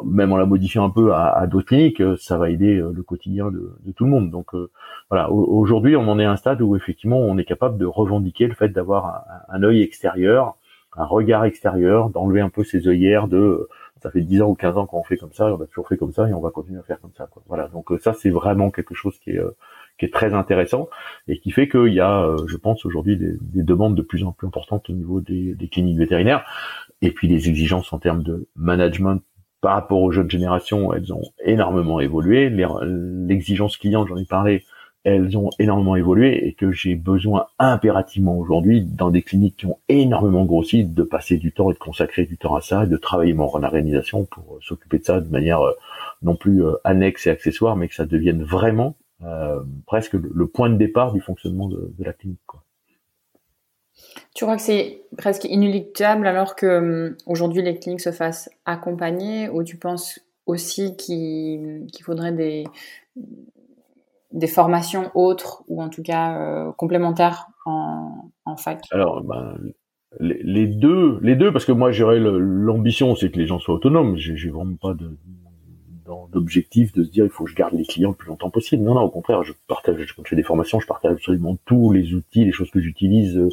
même 0.02 0.32
en 0.32 0.36
la 0.36 0.46
modifiant 0.46 0.84
un 0.84 0.90
peu 0.90 1.12
à, 1.12 1.28
à 1.28 1.46
d'autres 1.46 1.68
cliniques, 1.68 2.00
euh, 2.00 2.16
ça 2.16 2.36
va 2.36 2.50
aider 2.50 2.76
euh, 2.78 2.92
le 2.94 3.02
quotidien 3.02 3.50
de, 3.50 3.76
de 3.84 3.92
tout 3.92 4.04
le 4.04 4.10
monde. 4.10 4.30
Donc 4.30 4.54
euh, 4.54 4.70
voilà, 5.10 5.30
aujourd'hui 5.30 5.96
on 5.96 6.08
en 6.08 6.18
est 6.18 6.24
à 6.24 6.32
un 6.32 6.36
stade 6.36 6.62
où 6.62 6.74
effectivement 6.74 7.18
on 7.18 7.38
est 7.38 7.44
capable 7.44 7.78
de 7.78 7.86
revendiquer 7.86 8.46
le 8.46 8.54
fait 8.54 8.68
d'avoir 8.68 9.24
un, 9.50 9.56
un, 9.56 9.62
œil 9.62 9.82
extérieur, 9.82 10.56
un 10.96 11.04
regard 11.04 11.44
extérieur, 11.44 12.10
d'enlever 12.10 12.40
un 12.40 12.48
peu 12.48 12.64
ces 12.64 12.88
œillères 12.88 13.28
de 13.28 13.68
ça 14.02 14.10
fait 14.10 14.20
10 14.20 14.42
ans 14.42 14.48
ou 14.50 14.54
15 14.54 14.76
ans 14.76 14.86
qu'on 14.86 15.02
fait 15.02 15.16
comme 15.16 15.32
ça, 15.32 15.46
on 15.46 15.60
a 15.62 15.66
toujours 15.66 15.88
fait 15.88 15.96
comme 15.96 16.12
ça 16.12 16.28
et 16.28 16.34
on 16.34 16.40
va 16.40 16.50
continuer 16.50 16.78
à 16.78 16.82
faire 16.82 17.00
comme 17.00 17.14
ça. 17.16 17.26
Quoi. 17.26 17.42
Voilà, 17.46 17.68
donc 17.68 17.90
ça 18.00 18.12
c'est 18.12 18.30
vraiment 18.30 18.70
quelque 18.70 18.94
chose 18.94 19.18
qui 19.18 19.30
est 19.30 19.40
qui 19.96 20.06
est 20.06 20.12
très 20.12 20.34
intéressant 20.34 20.88
et 21.28 21.38
qui 21.38 21.52
fait 21.52 21.68
qu'il 21.68 21.94
y 21.94 22.00
a, 22.00 22.34
je 22.48 22.56
pense 22.56 22.84
aujourd'hui, 22.84 23.16
des, 23.16 23.34
des, 23.40 23.62
demandes 23.62 23.94
de 23.94 24.02
plus 24.02 24.24
en 24.24 24.32
plus 24.32 24.48
importantes 24.48 24.90
au 24.90 24.92
niveau 24.92 25.20
des, 25.20 25.54
des 25.54 25.68
cliniques 25.68 25.98
vétérinaires 25.98 26.44
et 27.00 27.12
puis 27.12 27.28
les 27.28 27.48
exigences 27.48 27.92
en 27.92 28.00
termes 28.00 28.24
de 28.24 28.48
management 28.56 29.22
par 29.64 29.76
rapport 29.76 30.02
aux 30.02 30.12
jeunes 30.12 30.30
générations, 30.30 30.92
elles 30.92 31.10
ont 31.10 31.22
énormément 31.42 31.98
évolué. 31.98 32.50
L'exigence 32.50 33.78
client, 33.78 34.06
j'en 34.06 34.18
ai 34.18 34.26
parlé, 34.26 34.62
elles 35.04 35.38
ont 35.38 35.48
énormément 35.58 35.96
évolué 35.96 36.46
et 36.46 36.52
que 36.52 36.70
j'ai 36.70 36.96
besoin 36.96 37.46
impérativement 37.58 38.36
aujourd'hui, 38.36 38.84
dans 38.84 39.10
des 39.10 39.22
cliniques 39.22 39.56
qui 39.56 39.64
ont 39.64 39.78
énormément 39.88 40.44
grossi, 40.44 40.84
de 40.84 41.02
passer 41.02 41.38
du 41.38 41.52
temps 41.52 41.70
et 41.70 41.72
de 41.72 41.78
consacrer 41.78 42.26
du 42.26 42.36
temps 42.36 42.54
à 42.56 42.60
ça 42.60 42.84
et 42.84 42.86
de 42.86 42.96
travailler 42.98 43.32
mon 43.32 43.46
organisation 43.46 44.26
pour 44.26 44.58
s'occuper 44.60 44.98
de 44.98 45.04
ça 45.04 45.22
de 45.22 45.30
manière 45.30 45.62
euh, 45.62 45.72
non 46.20 46.36
plus 46.36 46.62
euh, 46.62 46.74
annexe 46.84 47.26
et 47.26 47.30
accessoire, 47.30 47.74
mais 47.74 47.88
que 47.88 47.94
ça 47.94 48.04
devienne 48.04 48.42
vraiment 48.42 48.96
euh, 49.22 49.62
presque 49.86 50.12
le, 50.12 50.46
point 50.46 50.68
de 50.68 50.76
départ 50.76 51.14
du 51.14 51.22
fonctionnement 51.22 51.70
de, 51.70 51.90
la 52.00 52.12
clinique. 52.12 52.40
Tu 54.34 54.44
crois 54.44 54.56
que 54.56 54.62
c'est 54.62 55.02
presque 55.16 55.44
inéluctable 55.44 56.26
alors 56.26 56.56
que 56.56 57.08
hum, 57.10 57.16
aujourd'hui 57.26 57.62
les 57.62 57.78
cliniques 57.78 58.00
se 58.00 58.12
fassent 58.12 58.50
accompagner 58.64 59.48
ou 59.48 59.62
tu 59.62 59.76
penses 59.76 60.20
aussi 60.46 60.96
qu'il 60.96 61.88
faudrait 62.02 62.32
des, 62.32 62.64
des 64.32 64.46
formations 64.46 65.10
autres 65.14 65.64
ou 65.68 65.82
en 65.82 65.88
tout 65.88 66.02
cas 66.02 66.38
euh, 66.38 66.72
complémentaires 66.72 67.48
en, 67.64 68.30
en 68.44 68.56
fac? 68.56 68.82
Alors, 68.90 69.22
ben, 69.22 69.56
les, 70.20 70.42
les, 70.42 70.66
deux, 70.66 71.18
les 71.22 71.36
deux, 71.36 71.52
parce 71.52 71.64
que 71.64 71.72
moi 71.72 71.92
j'aurais 71.92 72.18
l'ambition, 72.20 73.14
c'est 73.14 73.30
que 73.30 73.38
les 73.38 73.46
gens 73.46 73.58
soient 73.58 73.74
autonomes. 73.74 74.16
J'ai 74.16 74.50
vraiment 74.50 74.76
pas 74.76 74.94
de, 74.94 75.16
d'objectif 76.04 76.92
de 76.92 77.02
se 77.02 77.10
dire 77.10 77.24
il 77.24 77.30
faut 77.30 77.44
que 77.44 77.50
je 77.50 77.56
garde 77.56 77.74
les 77.74 77.84
clients 77.84 78.10
le 78.10 78.14
plus 78.14 78.28
longtemps 78.28 78.50
possible. 78.50 78.82
Non, 78.82 78.94
non, 78.94 79.02
au 79.02 79.10
contraire, 79.10 79.42
je 79.42 79.52
partage, 79.66 80.12
quand 80.14 80.22
je 80.24 80.30
fais 80.30 80.36
des 80.36 80.42
formations, 80.42 80.80
je 80.80 80.86
partage 80.86 81.12
absolument 81.12 81.56
tous 81.64 81.92
les 81.92 82.14
outils, 82.14 82.44
les 82.44 82.52
choses 82.52 82.70
que 82.70 82.80
j'utilise, 82.80 83.38
euh, 83.38 83.48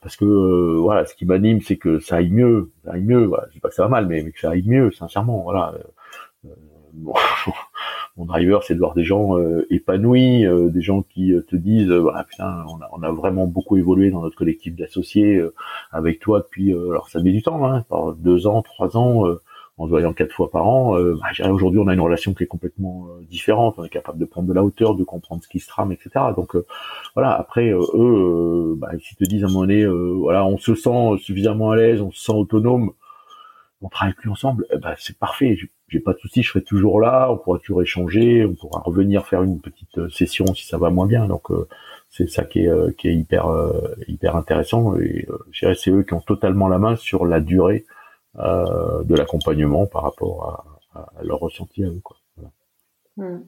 parce 0.00 0.16
que 0.16 0.24
euh, 0.24 0.78
voilà, 0.80 1.04
ce 1.06 1.14
qui 1.14 1.26
m'anime, 1.26 1.60
c'est 1.60 1.76
que 1.76 1.98
ça 1.98 2.16
aille 2.16 2.30
mieux, 2.30 2.70
ça 2.84 2.92
aille 2.92 3.04
mieux. 3.04 3.24
Voilà, 3.24 3.44
je 3.48 3.54
dis 3.54 3.60
pas 3.60 3.68
que 3.68 3.74
ça 3.74 3.82
va 3.82 3.88
mal, 3.88 4.06
mais, 4.06 4.30
que 4.30 4.40
ça 4.40 4.50
aille 4.50 4.62
mieux, 4.66 4.90
sincèrement. 4.92 5.42
Voilà. 5.42 5.74
Euh, 6.44 6.48
mon 8.16 8.24
driver, 8.24 8.62
c'est 8.62 8.74
de 8.74 8.78
voir 8.78 8.94
des 8.94 9.04
gens 9.04 9.36
épanouis, 9.70 10.44
des 10.72 10.80
gens 10.80 11.02
qui 11.02 11.32
te 11.46 11.54
disent, 11.54 11.92
voilà, 11.92 12.24
putain, 12.24 12.64
on 12.68 12.80
a, 12.80 12.88
on 12.92 13.02
a, 13.02 13.12
vraiment 13.12 13.46
beaucoup 13.46 13.76
évolué 13.76 14.10
dans 14.10 14.22
notre 14.22 14.36
collectif 14.36 14.74
d'associés 14.74 15.40
avec 15.92 16.18
toi 16.18 16.40
depuis, 16.40 16.72
alors 16.72 17.08
ça 17.08 17.22
met 17.22 17.30
du 17.30 17.42
temps, 17.42 17.64
hein, 17.64 17.84
deux 18.18 18.48
ans, 18.48 18.62
trois 18.62 18.96
ans 18.96 19.22
en 19.78 19.84
se 19.84 19.90
voyant 19.90 20.12
quatre 20.12 20.32
fois 20.32 20.50
par 20.50 20.66
an, 20.66 20.98
euh, 20.98 21.16
bah, 21.20 21.50
aujourd'hui 21.50 21.78
on 21.78 21.86
a 21.86 21.94
une 21.94 22.00
relation 22.00 22.34
qui 22.34 22.42
est 22.42 22.48
complètement 22.48 23.06
euh, 23.08 23.22
différente. 23.30 23.76
On 23.78 23.84
est 23.84 23.88
capable 23.88 24.18
de 24.18 24.24
prendre 24.24 24.48
de 24.48 24.52
la 24.52 24.64
hauteur, 24.64 24.96
de 24.96 25.04
comprendre 25.04 25.42
ce 25.42 25.48
qui 25.48 25.60
se 25.60 25.68
trame, 25.68 25.92
etc. 25.92 26.10
Donc 26.36 26.56
euh, 26.56 26.66
voilà. 27.14 27.32
Après 27.32 27.70
eux, 27.70 27.78
euh, 27.94 28.74
bah, 28.76 28.90
s'ils 29.00 29.16
te 29.16 29.24
disent 29.24 29.44
à 29.44 29.46
un 29.46 29.50
moment 29.50 29.60
donné, 29.60 29.86
voilà, 29.86 30.44
on 30.44 30.58
se 30.58 30.74
sent 30.74 31.18
suffisamment 31.22 31.70
à 31.70 31.76
l'aise, 31.76 32.00
on 32.00 32.10
se 32.10 32.20
sent 32.20 32.32
autonome, 32.32 32.92
on 33.80 33.88
travaille 33.88 34.14
plus 34.14 34.30
ensemble, 34.30 34.66
eh 34.72 34.78
ben, 34.78 34.94
c'est 34.98 35.16
parfait. 35.16 35.56
J'ai 35.88 36.00
pas 36.00 36.12
de 36.12 36.18
souci, 36.18 36.42
je 36.42 36.50
serai 36.50 36.62
toujours 36.62 37.00
là. 37.00 37.30
On 37.30 37.38
pourra 37.38 37.60
toujours 37.60 37.80
échanger, 37.80 38.44
on 38.44 38.54
pourra 38.54 38.80
revenir 38.80 39.26
faire 39.26 39.42
une 39.44 39.60
petite 39.60 40.08
session 40.10 40.44
si 40.54 40.66
ça 40.66 40.76
va 40.76 40.90
moins 40.90 41.06
bien. 41.06 41.26
Donc 41.26 41.48
c'est 42.10 42.28
ça 42.28 42.44
qui 42.44 42.66
est, 42.66 42.96
qui 42.96 43.08
est 43.08 43.14
hyper 43.14 43.46
hyper 44.08 44.34
intéressant. 44.36 44.96
Et 44.98 45.26
c'est 45.52 45.90
eux 45.90 46.02
qui 46.02 46.14
ont 46.14 46.20
totalement 46.20 46.66
la 46.66 46.78
main 46.78 46.96
sur 46.96 47.24
la 47.24 47.40
durée 47.40 47.86
euh, 47.86 47.97
de 48.38 49.14
l'accompagnement 49.14 49.86
par 49.86 50.02
rapport 50.02 50.66
à, 50.94 51.00
à, 51.00 51.22
leur 51.22 51.40
ressenti 51.40 51.84
à 51.84 51.88
eux. 51.88 52.00
Quoi. 52.02 52.16
Hmm. 53.16 53.40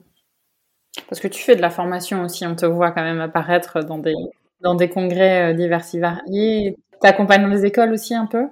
Parce 1.07 1.21
que 1.21 1.27
tu 1.27 1.41
fais 1.41 1.55
de 1.55 1.61
la 1.61 1.69
formation 1.69 2.23
aussi, 2.23 2.45
on 2.45 2.55
te 2.55 2.65
voit 2.65 2.91
quand 2.91 3.03
même 3.03 3.21
apparaître 3.21 3.81
dans 3.81 3.97
des, 3.97 4.15
dans 4.61 4.75
des 4.75 4.89
congrès 4.89 5.51
euh, 5.51 5.53
divers 5.53 5.83
et 5.93 5.99
variés. 5.99 6.77
Tu 7.01 7.07
accompagnes 7.07 7.49
les 7.49 7.65
écoles 7.65 7.93
aussi 7.93 8.13
un 8.13 8.25
peu? 8.25 8.47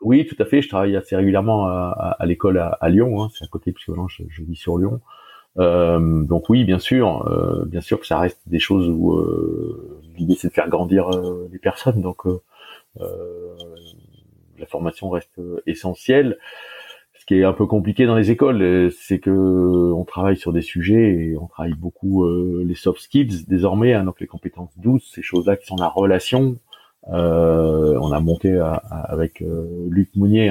Oui, 0.00 0.26
tout 0.26 0.36
à 0.42 0.46
fait. 0.46 0.62
Je 0.62 0.68
travaille 0.68 0.96
assez 0.96 1.14
régulièrement 1.14 1.66
à, 1.66 2.16
à, 2.18 2.26
l'école 2.26 2.58
à, 2.58 2.88
Lyon. 2.88 3.22
Hein. 3.22 3.28
C'est 3.34 3.44
à 3.44 3.48
côté 3.48 3.72
puisque 3.72 3.92
je, 4.08 4.24
je 4.28 4.42
vis 4.42 4.56
sur 4.56 4.78
Lyon. 4.78 5.00
Euh, 5.58 6.22
donc 6.22 6.48
oui, 6.48 6.64
bien 6.64 6.78
sûr, 6.78 7.26
euh, 7.28 7.64
bien 7.66 7.80
sûr 7.80 8.00
que 8.00 8.06
ça 8.06 8.18
reste 8.18 8.40
des 8.46 8.60
choses 8.60 8.88
où 8.88 9.12
euh, 9.12 10.00
l'idée 10.16 10.36
c'est 10.36 10.48
de 10.48 10.52
faire 10.52 10.68
grandir 10.68 11.10
les 11.52 11.58
personnes. 11.58 12.00
Donc 12.00 12.22
la 14.60 14.66
formation 14.66 15.10
reste 15.10 15.38
euh, 15.38 15.62
essentielle. 15.66 16.38
Ce 17.18 17.26
qui 17.26 17.34
est 17.34 17.44
un 17.44 17.52
peu 17.52 17.66
compliqué 17.66 18.06
dans 18.06 18.16
les 18.16 18.30
écoles, 18.30 18.90
c'est 18.92 19.18
que 19.18 19.30
on 19.30 20.04
travaille 20.04 20.38
sur 20.38 20.52
des 20.52 20.62
sujets 20.62 21.12
et 21.12 21.36
on 21.36 21.46
travaille 21.46 21.74
beaucoup 21.74 22.26
les 22.64 22.74
soft 22.74 22.98
skills 22.98 23.44
désormais, 23.46 23.92
hein, 23.92 24.04
donc 24.04 24.20
les 24.20 24.26
compétences 24.26 24.72
douces, 24.78 25.12
ces 25.14 25.20
choses-là 25.20 25.56
qui 25.56 25.66
sont 25.66 25.76
la 25.76 25.88
relation. 25.88 26.56
on 27.06 28.12
a 28.12 28.20
monté 28.20 28.58
avec 28.90 29.44
Luc 29.90 30.08
Mounier 30.16 30.50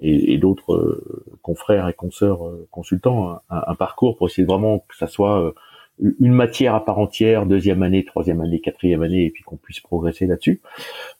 et, 0.00 0.38
d'autres 0.38 1.04
confrères 1.42 1.86
et 1.86 1.92
consoeurs 1.92 2.50
consultants 2.70 3.42
un, 3.50 3.62
un, 3.66 3.74
parcours 3.74 4.16
pour 4.16 4.28
essayer 4.28 4.46
vraiment 4.46 4.78
que 4.88 4.96
ça 4.96 5.06
soit 5.06 5.52
une 6.00 6.32
matière 6.32 6.74
à 6.74 6.84
part 6.84 6.98
entière, 6.98 7.46
deuxième 7.46 7.82
année, 7.82 8.04
troisième 8.04 8.40
année, 8.40 8.60
quatrième 8.60 9.02
année, 9.02 9.26
et 9.26 9.30
puis 9.30 9.42
qu'on 9.42 9.56
puisse 9.56 9.80
progresser 9.80 10.26
là-dessus, 10.26 10.60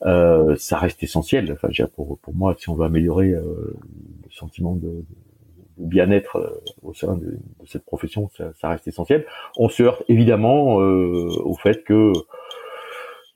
euh, 0.06 0.56
ça 0.56 0.78
reste 0.78 1.02
essentiel. 1.02 1.52
Enfin, 1.52 1.68
pour, 1.94 2.18
pour 2.18 2.34
moi, 2.34 2.54
si 2.58 2.68
on 2.68 2.74
veut 2.74 2.84
améliorer 2.84 3.30
euh, 3.30 3.42
le 4.24 4.30
sentiment 4.30 4.74
de, 4.74 5.04
de 5.80 5.86
bien-être 5.86 6.36
euh, 6.36 6.62
au 6.82 6.94
sein 6.94 7.16
de, 7.16 7.26
de, 7.26 7.66
cette 7.66 7.84
profession, 7.84 8.30
ça, 8.36 8.52
ça, 8.60 8.68
reste 8.68 8.86
essentiel. 8.88 9.26
On 9.56 9.68
se 9.68 9.82
heurte 9.82 10.02
évidemment 10.08 10.80
euh, 10.80 11.28
au 11.44 11.54
fait 11.54 11.84
que 11.84 12.12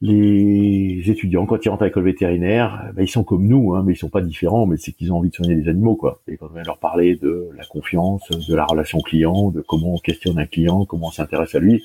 les 0.07 1.11
étudiants, 1.11 1.47
quand 1.47 1.65
ils 1.65 1.71
rentrent 1.71 1.85
à 1.85 1.87
l'école 1.87 2.05
vétérinaire, 2.05 2.91
ben, 2.95 3.03
ils 3.03 3.09
sont 3.09 3.25
comme 3.25 3.47
nous, 3.47 3.75
hein, 3.75 3.83
mais 3.87 3.95
ils 3.95 3.97
sont 3.97 4.11
pas 4.11 4.21
différents, 4.21 4.67
mais 4.67 4.77
c'est 4.77 4.93
qu'ils 4.93 5.11
ont 5.15 5.17
envie 5.17 5.31
de 5.31 5.35
soigner 5.35 5.55
des 5.55 5.67
animaux, 5.67 5.97
quoi. 5.97 6.21
Et 6.29 6.37
quand 6.37 6.49
on 6.51 6.55
vient 6.55 6.63
leur 6.63 6.77
parler 6.77 7.17
de 7.17 7.49
la 7.57 7.65
confiance, 7.65 8.29
de 8.29 8.55
la 8.55 8.67
relation 8.67 9.01
client, 9.01 9.51
de 9.51 9.63
comment 9.63 9.95
on 9.95 9.99
questionne 9.99 10.39
un 10.39 10.45
client, 10.45 10.85
comment 10.85 11.07
on 11.07 11.11
s'intéresse 11.11 11.55
à 11.55 11.59
lui, 11.59 11.83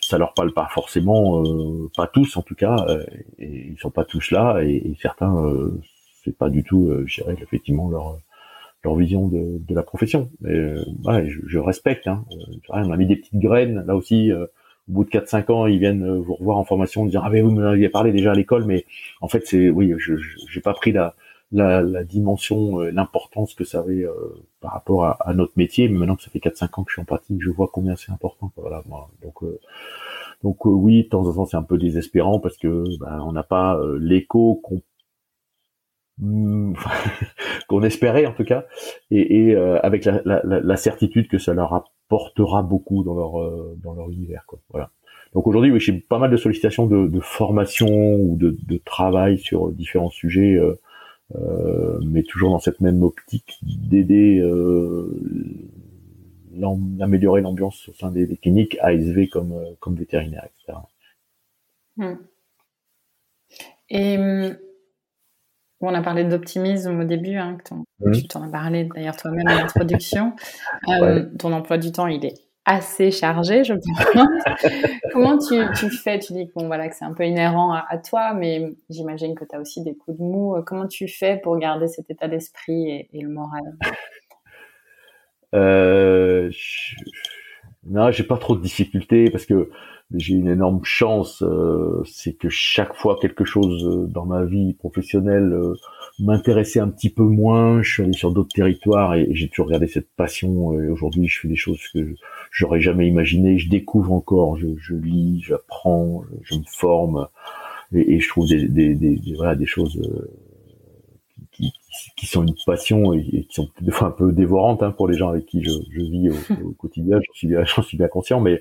ça 0.00 0.18
leur 0.18 0.34
parle 0.34 0.52
pas 0.52 0.68
forcément, 0.70 1.42
euh, 1.42 1.90
pas 1.96 2.06
tous 2.06 2.36
en 2.36 2.42
tout 2.42 2.54
cas, 2.54 2.76
euh, 2.88 3.04
et 3.40 3.70
ils 3.72 3.78
sont 3.80 3.90
pas 3.90 4.04
tous 4.04 4.30
là, 4.30 4.60
et, 4.62 4.94
certains, 5.02 5.36
euh, 5.44 5.80
c'est 6.22 6.38
pas 6.38 6.50
du 6.50 6.62
tout, 6.62 6.90
euh, 6.90 7.02
je 7.08 7.22
dirais, 7.22 7.34
effectivement 7.42 7.90
leur 7.90 8.18
leur 8.84 8.94
vision 8.94 9.26
de, 9.26 9.58
de 9.58 9.74
la 9.74 9.82
profession. 9.82 10.30
Mais, 10.40 10.52
euh, 10.52 10.84
je, 11.26 11.40
je, 11.44 11.58
respecte. 11.58 12.06
Hein. 12.06 12.24
on 12.68 12.92
a 12.92 12.96
mis 12.96 13.06
des 13.06 13.16
petites 13.16 13.40
graines 13.40 13.84
là 13.84 13.96
aussi 13.96 14.30
au 14.88 14.92
bout 14.92 15.04
de 15.04 15.10
4-5 15.10 15.52
ans, 15.52 15.66
ils 15.66 15.78
viennent 15.78 16.04
euh, 16.04 16.20
vous 16.20 16.34
revoir 16.34 16.58
en 16.58 16.64
formation, 16.64 17.04
dire 17.06 17.22
ah 17.24 17.30
mais 17.30 17.42
vous 17.42 17.50
m'aviez 17.50 17.88
parlé 17.88 18.12
déjà 18.12 18.32
à 18.32 18.34
l'école, 18.34 18.64
mais 18.64 18.86
en 19.20 19.28
fait 19.28 19.46
c'est 19.46 19.70
oui, 19.70 19.94
je 19.98 20.14
j'ai 20.50 20.60
pas 20.60 20.74
pris 20.74 20.92
la 20.92 21.14
la, 21.50 21.80
la 21.80 22.04
dimension, 22.04 22.80
euh, 22.80 22.90
l'importance 22.90 23.54
que 23.54 23.64
ça 23.64 23.78
avait 23.80 24.04
euh, 24.04 24.12
par 24.60 24.72
rapport 24.72 25.06
à, 25.06 25.12
à, 25.26 25.32
notre 25.32 25.54
métier. 25.56 25.88
Mais 25.88 25.98
maintenant 25.98 26.16
que 26.16 26.22
ça 26.22 26.30
fait 26.30 26.40
4-5 26.40 26.80
ans 26.80 26.84
que 26.84 26.90
je 26.90 26.94
suis 26.94 27.02
en 27.02 27.06
pratique, 27.06 27.40
je 27.40 27.50
vois 27.50 27.70
combien 27.72 27.96
c'est 27.96 28.12
important. 28.12 28.52
Voilà, 28.56 28.82
moi. 28.86 29.10
Donc 29.22 29.42
donc 30.42 30.64
oui, 30.66 31.04
de 31.04 31.08
temps 31.08 31.26
en 31.26 31.34
temps 31.34 31.46
c'est 31.46 31.56
un 31.56 31.62
peu 31.62 31.78
désespérant 31.78 32.38
parce 32.40 32.56
que 32.58 32.84
ben, 33.00 33.20
on 33.26 33.32
n'a 33.32 33.42
pas 33.42 33.80
l'écho 33.98 34.60
qu'on 34.62 34.82
qu'on 37.68 37.82
espérait 37.82 38.26
en 38.26 38.32
tout 38.32 38.44
cas, 38.44 38.64
et, 39.10 39.50
et 39.50 39.56
avec 39.56 40.04
la, 40.04 40.20
la, 40.24 40.42
la, 40.42 40.76
certitude 40.76 41.28
que 41.28 41.38
ça 41.38 41.54
leur 41.54 41.72
apportera 42.08 42.62
beaucoup 42.62 43.04
dans 43.04 43.14
leur 43.14 43.76
dans 43.76 43.94
leur 43.94 44.10
univers. 44.10 44.44
Quoi. 44.46 44.58
Voilà. 44.70 44.90
Donc 45.34 45.46
aujourd'hui, 45.46 45.70
oui, 45.70 45.80
j'ai 45.80 45.92
pas 45.92 46.18
mal 46.18 46.30
de 46.30 46.36
sollicitations 46.36 46.86
de, 46.86 47.06
de 47.06 47.20
formation 47.20 48.14
ou 48.14 48.36
de, 48.36 48.56
de, 48.66 48.78
travail 48.78 49.38
sur 49.38 49.70
différents 49.70 50.10
sujets, 50.10 50.54
euh, 50.54 50.74
euh, 51.36 52.00
mais 52.04 52.22
toujours 52.22 52.50
dans 52.50 52.58
cette 52.58 52.80
même 52.80 53.02
optique 53.02 53.58
d'aider 53.62 54.38
euh, 54.40 55.06
d'améliorer 56.52 57.40
l'ambiance 57.40 57.88
au 57.88 57.94
sein 57.94 58.10
des, 58.10 58.26
cliniques 58.36 58.78
ASV 58.80 59.28
comme 59.28 59.54
comme 59.80 59.94
vétérinaire, 59.94 60.46
etc. 60.46 60.78
Et 63.90 64.18
on 65.80 65.94
a 65.94 66.02
parlé 66.02 66.24
d'optimisme 66.24 67.00
au 67.00 67.04
début, 67.04 67.36
hein, 67.36 67.56
mmh. 67.70 68.10
tu 68.12 68.26
t'en 68.26 68.42
as 68.42 68.48
parlé 68.48 68.88
d'ailleurs 68.94 69.16
toi-même 69.16 69.46
en 69.48 69.64
introduction. 69.64 70.34
Euh, 70.88 71.26
ton 71.38 71.52
emploi 71.52 71.76
du 71.76 71.92
temps, 71.92 72.06
il 72.06 72.24
est 72.24 72.34
assez 72.64 73.10
chargé, 73.10 73.64
je 73.64 73.74
pense. 73.74 74.24
Comment 75.12 75.38
tu, 75.38 75.90
fais? 75.90 76.18
Tu 76.18 76.32
dis 76.32 76.50
bon, 76.54 76.66
voilà, 76.66 76.88
que 76.88 76.94
c'est 76.94 77.04
un 77.04 77.12
peu 77.12 77.24
inhérent 77.24 77.72
à, 77.72 77.98
toi, 77.98 78.32
mais 78.32 78.74
j'imagine 78.88 79.34
que 79.34 79.44
tu 79.44 79.54
as 79.54 79.60
aussi 79.60 79.82
des 79.82 79.94
coups 79.94 80.18
de 80.18 80.22
mou. 80.22 80.54
Comment 80.66 80.86
tu 80.86 81.08
fais 81.08 81.36
pour 81.36 81.58
garder 81.58 81.88
cet 81.88 82.10
état 82.10 82.28
d'esprit 82.28 83.08
et, 83.12 83.20
le 83.20 83.28
moral? 83.28 83.76
Euh, 85.54 86.48
je... 86.50 86.94
Non, 87.90 88.10
j'ai 88.10 88.24
pas 88.24 88.36
trop 88.36 88.56
de 88.56 88.62
difficultés 88.62 89.30
parce 89.30 89.46
que 89.46 89.70
j'ai 90.14 90.34
une 90.34 90.48
énorme 90.48 90.80
chance, 90.84 91.42
euh, 91.42 92.02
c'est 92.06 92.32
que 92.32 92.48
chaque 92.48 92.94
fois 92.94 93.18
quelque 93.20 93.44
chose 93.44 93.84
euh, 93.84 94.06
dans 94.06 94.24
ma 94.24 94.44
vie 94.44 94.72
professionnelle 94.72 95.52
euh, 95.52 95.74
m'intéressait 96.18 96.80
un 96.80 96.88
petit 96.88 97.10
peu 97.10 97.24
moins, 97.24 97.82
je 97.82 97.92
suis 97.92 98.02
allé 98.02 98.14
sur 98.14 98.32
d'autres 98.32 98.54
territoires 98.54 99.14
et, 99.14 99.28
j'ai 99.32 99.48
toujours 99.48 99.66
regardé 99.66 99.86
cette 99.86 100.08
passion. 100.16 100.80
Et 100.80 100.88
aujourd'hui, 100.88 101.28
je 101.28 101.40
fais 101.40 101.48
des 101.48 101.56
choses 101.56 101.80
que 101.92 102.14
j'aurais 102.50 102.80
jamais 102.80 103.06
imaginé. 103.06 103.58
Je 103.58 103.68
découvre 103.68 104.12
encore, 104.12 104.56
je, 104.56 104.94
lis, 104.94 105.42
j'apprends, 105.46 106.24
je, 106.42 106.56
me 106.56 106.64
forme 106.66 107.28
et, 107.92 108.14
et 108.14 108.20
je 108.20 108.28
trouve 108.28 108.48
des, 108.48 108.66
des, 108.66 108.94
des, 108.94 109.20
voilà 109.36 109.54
des 109.56 109.66
choses 109.66 110.00
qui, 112.16 112.26
sont 112.26 112.46
une 112.46 112.54
passion 112.66 113.12
et, 113.12 113.22
qui 113.48 113.54
sont 113.54 113.68
des 113.80 113.90
fois 113.90 114.08
un 114.08 114.12
peu 114.12 114.32
dévorantes 114.32 114.82
hein, 114.82 114.90
pour 114.90 115.08
les 115.08 115.16
gens 115.16 115.28
avec 115.28 115.46
qui 115.46 115.62
je, 115.62 115.70
je 115.90 116.00
vis 116.00 116.30
au, 116.30 116.54
au 116.68 116.72
quotidien. 116.72 117.18
J'en 117.26 117.32
suis 117.32 117.46
bien, 117.48 117.64
j'en 117.64 117.82
suis 117.82 117.96
bien 117.96 118.08
conscient, 118.08 118.40
mais 118.40 118.60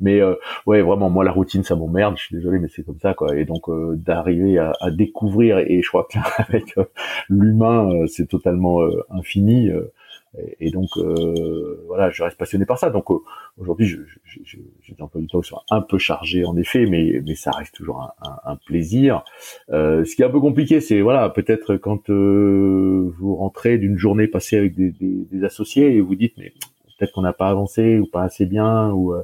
mais 0.00 0.20
euh, 0.20 0.34
ouais, 0.66 0.82
vraiment, 0.82 1.10
moi 1.10 1.24
la 1.24 1.32
routine 1.32 1.62
ça 1.62 1.76
m'emmerde. 1.76 2.16
Je 2.16 2.24
suis 2.24 2.36
désolé, 2.36 2.58
mais 2.58 2.68
c'est 2.68 2.84
comme 2.84 2.98
ça 2.98 3.14
quoi. 3.14 3.36
Et 3.36 3.44
donc 3.44 3.68
euh, 3.68 3.94
d'arriver 3.96 4.58
à, 4.58 4.72
à, 4.80 4.90
découvrir 4.90 5.58
et 5.58 5.80
je 5.82 5.88
crois 5.88 6.06
qu'avec 6.10 6.64
euh, 6.78 6.84
l'humain 7.28 7.88
euh, 7.90 8.06
c'est 8.06 8.26
totalement 8.26 8.80
infini. 9.10 9.70
Et, 10.60 10.70
donc 10.70 10.88
voilà, 11.86 12.10
je 12.10 12.22
reste 12.22 12.38
passionné 12.38 12.64
par 12.64 12.78
ça. 12.78 12.90
Donc 12.90 13.06
aujourd'hui, 13.58 13.86
j'ai 14.24 14.58
des 14.88 15.02
emplois 15.02 15.20
du 15.20 15.26
temps 15.26 15.40
qui 15.40 15.48
sont 15.48 15.60
un 15.70 15.82
peu 15.82 15.98
chargés 15.98 16.44
en 16.44 16.56
effet, 16.56 16.86
mais 16.86 17.20
mais 17.26 17.34
ça 17.34 17.50
reste 17.50 17.74
toujours 17.74 18.00
un, 18.00 18.12
un, 18.26 18.52
un 18.52 18.56
plaisir. 18.56 19.24
ce 19.68 20.14
qui 20.14 20.22
est 20.22 20.24
un 20.24 20.30
peu 20.30 20.40
compliqué, 20.40 20.80
c'est 20.80 21.00
voilà, 21.00 21.28
peut-être 21.28 21.76
quand 21.76 22.08
vous 22.08 23.36
rentrez 23.36 23.78
d'une 23.78 23.98
journée 23.98 24.26
passée 24.26 24.56
avec 24.56 24.74
des, 24.74 24.90
des, 24.90 25.26
des 25.30 25.44
associés 25.44 25.94
et 25.94 26.00
vous 26.00 26.14
dites 26.14 26.34
mais 26.38 26.52
peut-être 26.98 27.12
qu'on 27.12 27.22
n'a 27.22 27.34
pas 27.34 27.48
avancé 27.48 27.98
ou 27.98 28.06
pas 28.06 28.22
assez 28.22 28.46
bien 28.46 28.90
ou 28.90 29.14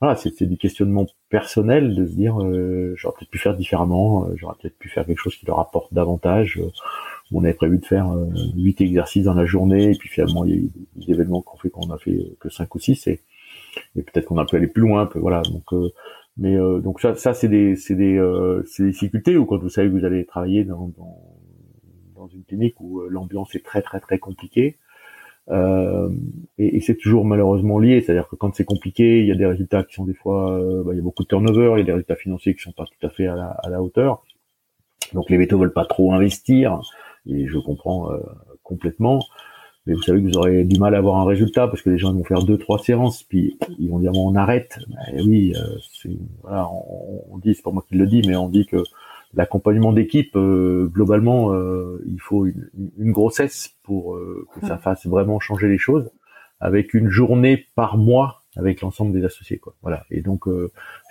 voilà, 0.00 0.14
c'est 0.16 0.42
du 0.42 0.58
questionnement 0.58 1.06
personnel 1.30 1.94
de 1.94 2.06
se 2.06 2.12
dire 2.12 2.38
euh, 2.42 2.92
j'aurais 2.96 3.14
peut-être 3.18 3.30
pu 3.30 3.38
faire 3.38 3.54
différemment, 3.54 4.26
euh, 4.26 4.34
j'aurais 4.36 4.54
peut-être 4.60 4.78
pu 4.78 4.90
faire 4.90 5.06
quelque 5.06 5.20
chose 5.20 5.36
qui 5.36 5.46
leur 5.46 5.58
apporte 5.58 5.94
davantage. 5.94 6.60
Euh, 7.32 7.36
on 7.36 7.44
avait 7.44 7.54
prévu 7.54 7.78
de 7.78 7.86
faire 7.86 8.08
huit 8.54 8.80
exercices 8.80 9.24
dans 9.24 9.34
la 9.34 9.46
journée 9.46 9.90
et 9.92 9.94
puis 9.94 10.08
finalement 10.08 10.44
il 10.44 10.50
y 10.50 10.54
a 10.54 10.56
eu 10.58 10.70
des 10.96 11.12
événements 11.12 11.42
qu'on 11.42 11.56
fait 11.56 11.70
qu'on 11.70 11.90
a 11.90 11.98
fait 11.98 12.36
que 12.38 12.48
cinq 12.48 12.74
ou 12.74 12.78
six 12.78 13.06
et, 13.08 13.20
et 13.96 14.02
peut-être 14.02 14.26
qu'on 14.26 14.38
a 14.38 14.44
pu 14.44 14.56
aller 14.56 14.68
plus 14.68 14.82
loin. 14.82 15.08
voilà, 15.16 15.42
donc 15.42 15.92
mais 16.36 16.56
donc 16.56 17.00
ça, 17.00 17.14
ça 17.16 17.34
c'est 17.34 17.48
des 17.48 17.74
c'est 17.76 17.96
des, 17.96 18.20
des 18.78 18.90
difficultés 18.90 19.36
ou 19.36 19.46
quand 19.46 19.58
vous 19.58 19.68
savez 19.68 19.88
que 19.88 19.94
vous 19.98 20.04
allez 20.04 20.24
travailler 20.24 20.64
dans, 20.64 20.92
dans, 22.16 22.28
une 22.28 22.44
clinique 22.44 22.80
où 22.80 23.02
l'ambiance 23.08 23.54
est 23.54 23.64
très 23.64 23.82
très 23.82 24.00
très 24.00 24.18
compliquée 24.18 24.78
euh, 25.50 26.10
et, 26.58 26.80
c'est 26.80 26.96
toujours 26.96 27.24
malheureusement 27.24 27.78
lié, 27.78 28.00
c'est-à-dire 28.00 28.28
que 28.28 28.36
quand 28.36 28.54
c'est 28.54 28.64
compliqué, 28.64 29.20
il 29.20 29.26
y 29.26 29.32
a 29.32 29.36
des 29.36 29.46
résultats 29.46 29.84
qui 29.84 29.94
sont 29.94 30.04
des 30.04 30.14
fois, 30.14 30.52
euh, 30.52 30.82
bah, 30.82 30.92
il 30.92 30.96
y 30.96 31.00
a 31.00 31.02
beaucoup 31.02 31.22
de 31.22 31.28
turnover, 31.28 31.74
il 31.76 31.78
y 31.78 31.82
a 31.82 31.84
des 31.84 31.92
résultats 31.92 32.16
financiers 32.16 32.54
qui 32.54 32.62
sont 32.62 32.72
pas 32.72 32.84
tout 32.84 33.06
à 33.06 33.10
fait 33.10 33.26
à 33.26 33.36
la, 33.36 33.48
à 33.48 33.70
la 33.70 33.82
hauteur. 33.82 34.24
Donc 35.12 35.30
les 35.30 35.36
vétos 35.36 35.58
veulent 35.58 35.72
pas 35.72 35.84
trop 35.84 36.12
investir, 36.12 36.80
et 37.26 37.46
je 37.46 37.58
comprends 37.58 38.12
euh, 38.12 38.18
complètement. 38.62 39.20
Mais 39.86 39.94
vous 39.94 40.02
savez 40.02 40.20
que 40.20 40.26
vous 40.26 40.38
aurez 40.38 40.64
du 40.64 40.80
mal 40.80 40.96
à 40.96 40.98
avoir 40.98 41.16
un 41.16 41.24
résultat 41.24 41.68
parce 41.68 41.80
que 41.80 41.90
les 41.90 41.98
gens 41.98 42.12
vont 42.12 42.24
faire 42.24 42.42
deux 42.42 42.58
trois 42.58 42.80
séances, 42.80 43.22
puis 43.22 43.56
ils 43.78 43.88
vont 43.88 44.00
dire 44.00 44.10
bon, 44.10 44.32
on 44.32 44.34
arrête. 44.34 44.78
Ben 44.88 45.22
oui, 45.24 45.54
c'est, 45.92 46.10
voilà, 46.42 46.68
on, 46.68 47.22
on 47.30 47.38
dit, 47.38 47.54
c'est 47.54 47.62
pas 47.62 47.70
moi 47.70 47.84
qui 47.88 47.94
le 47.94 48.06
dis, 48.06 48.22
mais 48.26 48.34
on 48.34 48.48
dit 48.48 48.66
que 48.66 48.82
l'accompagnement 49.36 49.92
d'équipe, 49.92 50.34
euh, 50.36 50.88
globalement, 50.92 51.52
euh, 51.52 52.02
il 52.06 52.20
faut 52.20 52.46
une, 52.46 52.68
une, 52.98 53.12
grossesse 53.12 53.76
pour 53.82 54.16
euh, 54.16 54.46
que 54.54 54.66
ça 54.66 54.78
fasse 54.78 55.06
vraiment 55.06 55.38
changer 55.40 55.68
les 55.68 55.78
choses, 55.78 56.10
avec 56.58 56.94
une 56.94 57.10
journée 57.10 57.66
par 57.74 57.98
mois 57.98 58.42
avec 58.56 58.80
l'ensemble 58.80 59.12
des 59.12 59.24
associés. 59.24 59.58
Quoi. 59.58 59.74
Voilà. 59.82 60.04
Et 60.10 60.22
donc, 60.22 60.48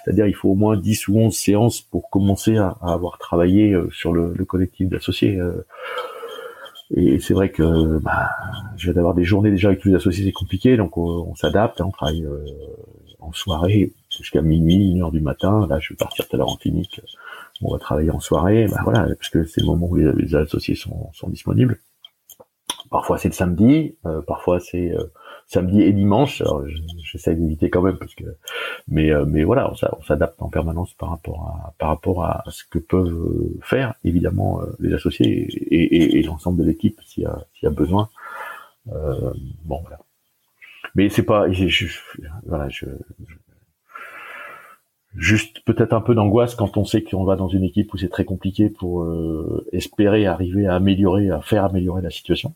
c'est-à-dire, 0.05 0.27
il 0.27 0.35
faut 0.35 0.49
au 0.49 0.55
moins 0.55 0.77
10 0.77 1.07
ou 1.07 1.17
11 1.17 1.35
séances 1.35 1.81
pour 1.81 2.09
commencer 2.09 2.57
à, 2.57 2.77
avoir 2.81 3.17
travaillé 3.17 3.75
sur 3.91 4.13
le, 4.13 4.33
le 4.35 4.45
collectif 4.45 4.87
d'associés. 4.87 5.39
et 6.95 7.19
c'est 7.19 7.33
vrai 7.33 7.49
que 7.49 7.97
bah, 7.99 8.29
je 8.77 8.87
vais 8.87 8.93
d'avoir 8.93 9.15
des 9.15 9.23
journées 9.23 9.49
déjà 9.49 9.69
avec 9.69 9.81
tous 9.81 9.89
les 9.89 9.95
associés, 9.95 10.23
c'est 10.23 10.31
compliqué, 10.31 10.77
donc 10.77 10.97
on, 10.97 11.33
s'adapte, 11.35 11.81
hein, 11.81 11.85
on 11.87 11.91
travaille 11.91 12.25
en 13.19 13.33
soirée 13.33 13.91
jusqu'à 14.15 14.41
minuit, 14.41 14.91
une 14.91 15.01
heure 15.01 15.11
du 15.11 15.21
matin. 15.21 15.65
Là, 15.67 15.79
je 15.79 15.93
vais 15.93 15.97
partir 15.97 16.27
tout 16.27 16.35
à 16.35 16.37
l'heure 16.37 16.49
en 16.49 16.55
clinique 16.55 17.01
on 17.61 17.71
va 17.71 17.79
travailler 17.79 18.11
en 18.11 18.19
soirée, 18.19 18.67
ben 18.67 18.79
voilà, 18.83 19.07
puisque 19.15 19.47
c'est 19.47 19.61
le 19.61 19.67
moment 19.67 19.87
où 19.87 19.95
les, 19.95 20.35
associés 20.35 20.75
sont, 20.75 21.09
disponibles. 21.27 21.79
Parfois 22.91 23.17
c'est 23.17 23.29
le 23.29 23.33
samedi, 23.33 23.95
euh, 24.05 24.21
parfois 24.21 24.59
c'est 24.59 24.91
euh, 24.91 25.05
samedi 25.47 25.81
et 25.81 25.93
dimanche. 25.93 26.43
J'essaie 27.03 27.35
d'éviter 27.35 27.69
quand 27.69 27.81
même 27.81 27.97
parce 27.97 28.15
que, 28.15 28.23
mais 28.87 29.11
euh, 29.11 29.25
mais 29.25 29.43
voilà, 29.43 29.71
on, 29.71 30.01
s'adapte 30.03 30.41
en 30.41 30.49
permanence 30.49 30.93
par 30.93 31.09
rapport 31.09 31.41
à 31.47 31.73
par 31.77 31.89
rapport 31.89 32.23
à 32.23 32.43
ce 32.49 32.63
que 32.69 32.79
peuvent 32.79 33.49
faire 33.61 33.95
évidemment 34.03 34.61
les 34.79 34.93
associés 34.93 35.47
et, 35.71 36.21
l'ensemble 36.23 36.59
de 36.59 36.67
l'équipe 36.67 36.99
s'il 37.05 37.23
y 37.23 37.25
a 37.25 37.45
s'il 37.53 37.67
y 37.67 37.71
a 37.71 37.75
besoin. 37.75 38.09
bon 38.85 39.81
voilà. 39.81 39.99
Mais 40.95 41.09
c'est 41.09 41.23
pas, 41.23 41.47
voilà, 42.45 42.69
juste 45.15 45.61
peut-être 45.65 45.93
un 45.93 46.01
peu 46.01 46.15
d'angoisse 46.15 46.55
quand 46.55 46.77
on 46.77 46.85
sait 46.85 47.03
qu'on 47.03 47.23
va 47.23 47.35
dans 47.35 47.47
une 47.47 47.63
équipe 47.63 47.93
où 47.93 47.97
c'est 47.97 48.09
très 48.09 48.25
compliqué 48.25 48.69
pour 48.69 49.03
euh, 49.03 49.65
espérer 49.71 50.25
arriver 50.25 50.67
à 50.67 50.75
améliorer, 50.75 51.29
à 51.29 51.41
faire 51.41 51.65
améliorer 51.65 52.01
la 52.01 52.09
situation. 52.09 52.53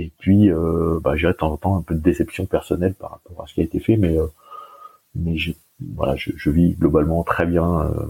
Et 0.00 0.12
puis, 0.16 0.48
euh, 0.48 1.00
bah, 1.02 1.16
j'ai 1.16 1.26
de 1.26 1.32
temps 1.32 1.50
en 1.50 1.56
temps 1.56 1.76
un 1.76 1.82
peu 1.82 1.96
de 1.96 2.00
déception 2.00 2.46
personnelle 2.46 2.94
par 2.94 3.10
rapport 3.10 3.42
à 3.42 3.48
ce 3.48 3.54
qui 3.54 3.62
a 3.62 3.64
été 3.64 3.80
fait, 3.80 3.96
mais 3.96 4.16
euh, 4.16 4.28
je, 5.34 6.50
vis 6.50 6.74
globalement 6.74 7.24
très 7.24 7.46
bien 7.46 7.80
euh, 7.80 8.06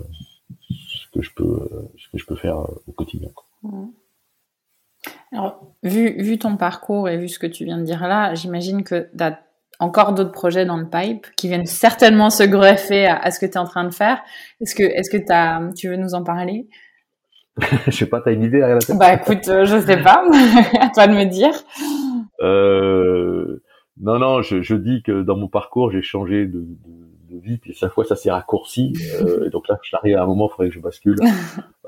ce 0.69 1.07
que 1.15 1.23
je 1.23 2.27
peux 2.27 2.37
faire 2.37 2.59
au 2.59 2.93
quotidien. 2.93 3.31
Alors, 5.33 5.63
vu, 5.83 6.39
ton 6.39 6.59
parcours 6.59 7.09
et 7.09 7.17
vu 7.17 7.27
ce 7.27 7.39
que 7.39 7.47
tu 7.47 7.65
viens 7.65 7.79
de 7.79 7.85
dire 7.85 8.07
là, 8.07 8.35
j'imagine 8.35 8.85
que 8.85 9.09
encore 9.81 10.13
d'autres 10.13 10.33
projets 10.33 10.67
dans 10.67 10.77
le 10.77 10.91
pipe 10.91 11.27
qui 11.37 11.49
viennent 11.49 11.65
certainement 11.65 12.29
se 12.29 12.43
greffer 12.43 13.07
à, 13.07 13.31
ce 13.31 13.41
que 13.41 13.47
tu 13.47 13.53
es 13.53 13.59
en 13.59 13.65
train 13.65 13.85
de 13.85 13.95
faire. 13.95 14.21
Est-ce 14.61 14.75
que, 14.75 14.83
est-ce 14.83 15.09
que 15.09 15.33
as, 15.33 15.73
tu 15.75 15.89
veux 15.89 15.97
nous 15.97 16.13
en 16.13 16.23
parler? 16.23 16.69
Je 17.87 17.91
sais 17.91 18.07
pas, 18.07 18.21
tu 18.21 18.29
as 18.29 18.33
une 18.33 18.43
idée 18.43 18.63
à 18.63 18.75
la 18.75 18.79
tête 18.79 18.97
Bah 18.99 19.15
écoute, 19.15 19.49
euh, 19.49 19.65
je 19.65 19.81
sais 19.81 20.03
pas, 20.03 20.25
à 20.81 20.89
toi 20.91 21.07
de 21.07 21.15
me 21.15 21.25
dire. 21.25 21.53
Euh, 22.41 23.63
non, 24.01 24.19
non, 24.19 24.43
je, 24.43 24.63
je, 24.63 24.75
dis 24.75 25.03
que 25.03 25.23
dans 25.23 25.37
mon 25.37 25.49
parcours, 25.49 25.91
j'ai 25.91 26.03
changé 26.03 26.47
de, 26.47 26.61
de 26.61 27.09
de 27.29 27.39
vie, 27.39 27.59
puis 27.59 27.75
chaque 27.75 27.93
fois 27.93 28.05
ça 28.05 28.17
s'est 28.17 28.31
raccourci. 28.31 28.93
Euh, 29.21 29.47
et 29.47 29.51
donc 29.51 29.69
là, 29.69 29.79
j'arrive 29.83 30.17
à 30.17 30.23
un 30.23 30.27
moment, 30.27 30.49
il 30.49 30.51
faudrait 30.51 30.69
que 30.69 30.75
je 30.75 30.81
bascule. 30.81 31.17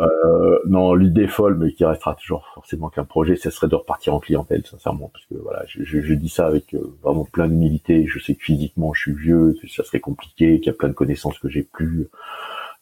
Euh, 0.00 0.58
non, 0.66 0.94
l'idée 0.94 1.28
folle, 1.28 1.58
mais 1.58 1.72
qui 1.72 1.84
restera 1.84 2.14
toujours 2.14 2.46
forcément 2.54 2.88
qu'un 2.88 3.04
projet, 3.04 3.36
ce 3.36 3.50
serait 3.50 3.68
de 3.68 3.74
repartir 3.74 4.14
en 4.14 4.18
clientèle, 4.18 4.64
sincèrement, 4.64 5.10
parce 5.12 5.26
que 5.26 5.34
voilà, 5.34 5.62
je, 5.66 5.84
je, 5.84 6.00
je 6.00 6.14
dis 6.14 6.30
ça 6.30 6.46
avec 6.46 6.72
euh, 6.72 6.96
vraiment 7.02 7.26
plein 7.30 7.46
d'humilité. 7.48 8.06
Je 8.06 8.18
sais 8.18 8.34
que 8.34 8.42
physiquement, 8.42 8.94
je 8.94 9.00
suis 9.02 9.12
vieux, 9.12 9.54
que 9.60 9.68
ça 9.68 9.84
serait 9.84 10.00
compliqué, 10.00 10.58
qu'il 10.58 10.68
y 10.68 10.70
a 10.70 10.72
plein 10.72 10.88
de 10.88 10.94
connaissances 10.94 11.38
que 11.38 11.50
j'ai 11.50 11.64
plus. 11.64 12.08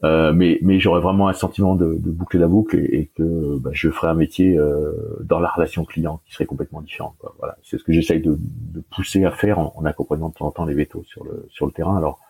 Euh, 0.04 0.32
mais 0.32 0.60
mais 0.62 0.78
j'aurais 0.78 1.00
vraiment 1.00 1.26
un 1.26 1.32
sentiment 1.32 1.74
de, 1.74 1.96
de, 1.98 2.10
boucler 2.12 2.38
la 2.38 2.46
boucle 2.46 2.78
et, 2.78 3.00
et 3.00 3.10
que 3.16 3.58
bah, 3.58 3.70
je 3.72 3.90
ferais 3.90 4.06
un 4.06 4.14
métier 4.14 4.56
euh, 4.56 4.92
dans 5.24 5.40
la 5.40 5.48
relation 5.48 5.84
client 5.84 6.20
qui 6.24 6.34
serait 6.34 6.46
complètement 6.46 6.82
différent. 6.82 7.16
Quoi. 7.18 7.34
Voilà, 7.38 7.56
c'est 7.64 7.78
ce 7.78 7.82
que 7.82 7.92
j'essaye 7.92 8.20
de, 8.20 8.38
de, 8.38 8.80
pousser 8.94 9.24
à 9.24 9.32
faire 9.32 9.58
en, 9.58 9.72
en, 9.76 9.84
accompagnant 9.84 10.28
de 10.28 10.34
temps 10.34 10.46
en 10.46 10.50
temps 10.52 10.64
les 10.66 10.74
vétos 10.74 11.02
sur 11.02 11.24
le 11.24 11.48
sur 11.50 11.66
le 11.66 11.72
terrain. 11.72 11.96
Alors 11.96 12.20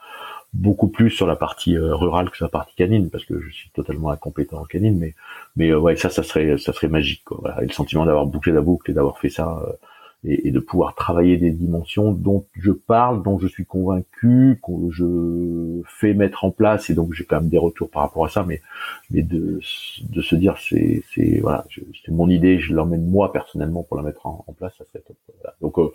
beaucoup 0.54 0.88
plus 0.88 1.10
sur 1.10 1.26
la 1.26 1.36
partie 1.36 1.76
euh, 1.76 1.94
rurale 1.94 2.30
que 2.30 2.36
sur 2.36 2.46
la 2.46 2.50
partie 2.50 2.74
canine 2.74 3.10
parce 3.10 3.24
que 3.24 3.40
je 3.40 3.50
suis 3.50 3.70
totalement 3.70 4.10
incompétent 4.10 4.58
en 4.58 4.64
canine 4.64 4.98
mais 4.98 5.14
mais 5.56 5.70
euh, 5.70 5.78
ouais 5.78 5.96
ça 5.96 6.08
ça 6.08 6.22
serait 6.22 6.56
ça 6.56 6.72
serait 6.72 6.88
magique 6.88 7.22
quoi 7.24 7.38
voilà. 7.40 7.62
et 7.62 7.66
le 7.66 7.72
sentiment 7.72 8.06
d'avoir 8.06 8.26
bouclé 8.26 8.52
la 8.52 8.62
boucle 8.62 8.90
et 8.90 8.94
d'avoir 8.94 9.18
fait 9.18 9.28
ça 9.28 9.60
euh, 9.66 9.72
et, 10.24 10.48
et, 10.48 10.50
de 10.50 10.58
pouvoir 10.58 10.94
travailler 10.94 11.36
des 11.36 11.52
dimensions 11.52 12.12
dont 12.12 12.44
je 12.54 12.72
parle, 12.72 13.22
dont 13.22 13.38
je 13.38 13.46
suis 13.46 13.64
convaincu, 13.64 14.60
que 14.64 14.72
je 14.90 15.80
fais 15.86 16.12
mettre 16.12 16.44
en 16.44 16.50
place, 16.50 16.90
et 16.90 16.94
donc 16.94 17.12
j'ai 17.12 17.24
quand 17.24 17.40
même 17.40 17.48
des 17.48 17.58
retours 17.58 17.88
par 17.88 18.02
rapport 18.02 18.24
à 18.24 18.28
ça, 18.28 18.44
mais 18.44 18.60
mais 19.10 19.22
de, 19.22 19.60
de 20.10 20.22
se 20.22 20.34
dire 20.34 20.56
c'est 20.58 21.04
c'est 21.14 21.38
voilà, 21.40 21.64
c'est 22.04 22.10
mon 22.10 22.28
idée, 22.28 22.58
je 22.58 22.74
l'emmène 22.74 23.08
moi 23.08 23.32
personnellement 23.32 23.84
pour 23.84 23.96
la 23.96 24.02
mettre 24.02 24.26
en, 24.26 24.44
place, 24.56 24.74
ça 24.76 24.84
serait 24.86 25.04
top. 25.06 25.16
Donc 25.60 25.78
euh, 25.78 25.92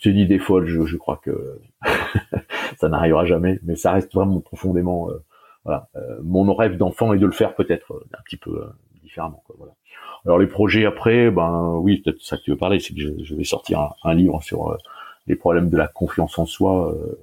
c'est 0.00 0.10
une 0.10 0.18
idée 0.18 0.38
folle, 0.38 0.66
je, 0.66 0.86
je 0.86 0.96
crois 0.96 1.20
que 1.22 1.60
ça 2.78 2.88
n'arrivera 2.88 3.26
jamais, 3.26 3.60
mais 3.62 3.76
ça 3.76 3.92
reste 3.92 4.14
vraiment 4.14 4.40
profondément 4.40 5.10
euh, 5.10 5.22
voilà 5.64 5.88
euh, 5.96 6.18
mon 6.22 6.54
rêve 6.54 6.78
d'enfant 6.78 7.12
et 7.12 7.18
de 7.18 7.26
le 7.26 7.32
faire 7.32 7.54
peut-être 7.54 8.06
un 8.14 8.22
petit 8.24 8.38
peu 8.38 8.64
Alors 10.26 10.38
les 10.38 10.46
projets 10.46 10.84
après, 10.84 11.30
ben 11.30 11.78
oui, 11.80 11.98
peut-être 11.98 12.20
ça 12.20 12.36
que 12.36 12.42
tu 12.42 12.50
veux 12.50 12.56
parler, 12.56 12.80
c'est 12.80 12.94
que 12.94 13.00
je, 13.00 13.34
vais 13.34 13.44
sortir 13.44 13.94
un, 14.02 14.14
livre 14.14 14.42
sur 14.42 14.70
euh, 14.70 14.76
les 15.26 15.36
problèmes 15.36 15.70
de 15.70 15.76
la 15.76 15.86
confiance 15.86 16.38
en 16.38 16.46
soi, 16.46 16.92
euh, 16.92 17.18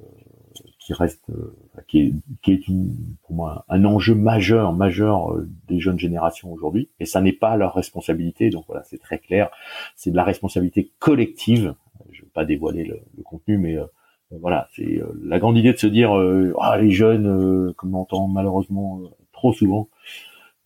qui 0.80 0.94
reste, 0.94 1.30
euh, 1.30 1.53
qui 1.88 1.99
est, 1.99 2.14
qui 2.41 2.53
est 2.53 2.68
une, 2.68 2.95
pour 3.24 3.36
moi 3.36 3.65
un 3.68 3.84
enjeu 3.84 4.15
majeur, 4.15 4.74
majeur 4.74 5.36
des 5.68 5.80
jeunes 5.80 5.99
générations 5.99 6.52
aujourd'hui. 6.52 6.90
Et 6.99 7.06
ça 7.06 7.20
n'est 7.20 7.34
pas 7.34 7.57
leur 7.57 7.74
responsabilité, 7.74 8.49
donc 8.49 8.65
voilà, 8.68 8.84
c'est 8.84 8.99
très 8.99 9.20
clair. 9.20 9.49
C'est 9.95 10.11
de 10.11 10.15
la 10.15 10.24
responsabilité 10.24 10.91
collective. 10.99 11.76
Je 12.11 12.22
vais 12.22 12.32
pas 12.34 12.45
dévoiler 12.45 12.86
le, 12.86 13.24
contenu, 13.24 13.57
mais 13.57 13.78
voilà, 14.32 14.68
c'est 14.76 15.02
la 15.24 15.40
grande 15.40 15.57
idée 15.57 15.74
de 15.74 15.78
se 15.78 15.88
dire, 15.88 16.11
ah 16.60 16.78
les 16.78 16.91
jeunes, 16.91 17.74
comme 17.74 17.95
on 17.95 18.02
entend 18.02 18.28
malheureusement 18.28 19.02
trop 19.32 19.53
souvent 19.53 19.90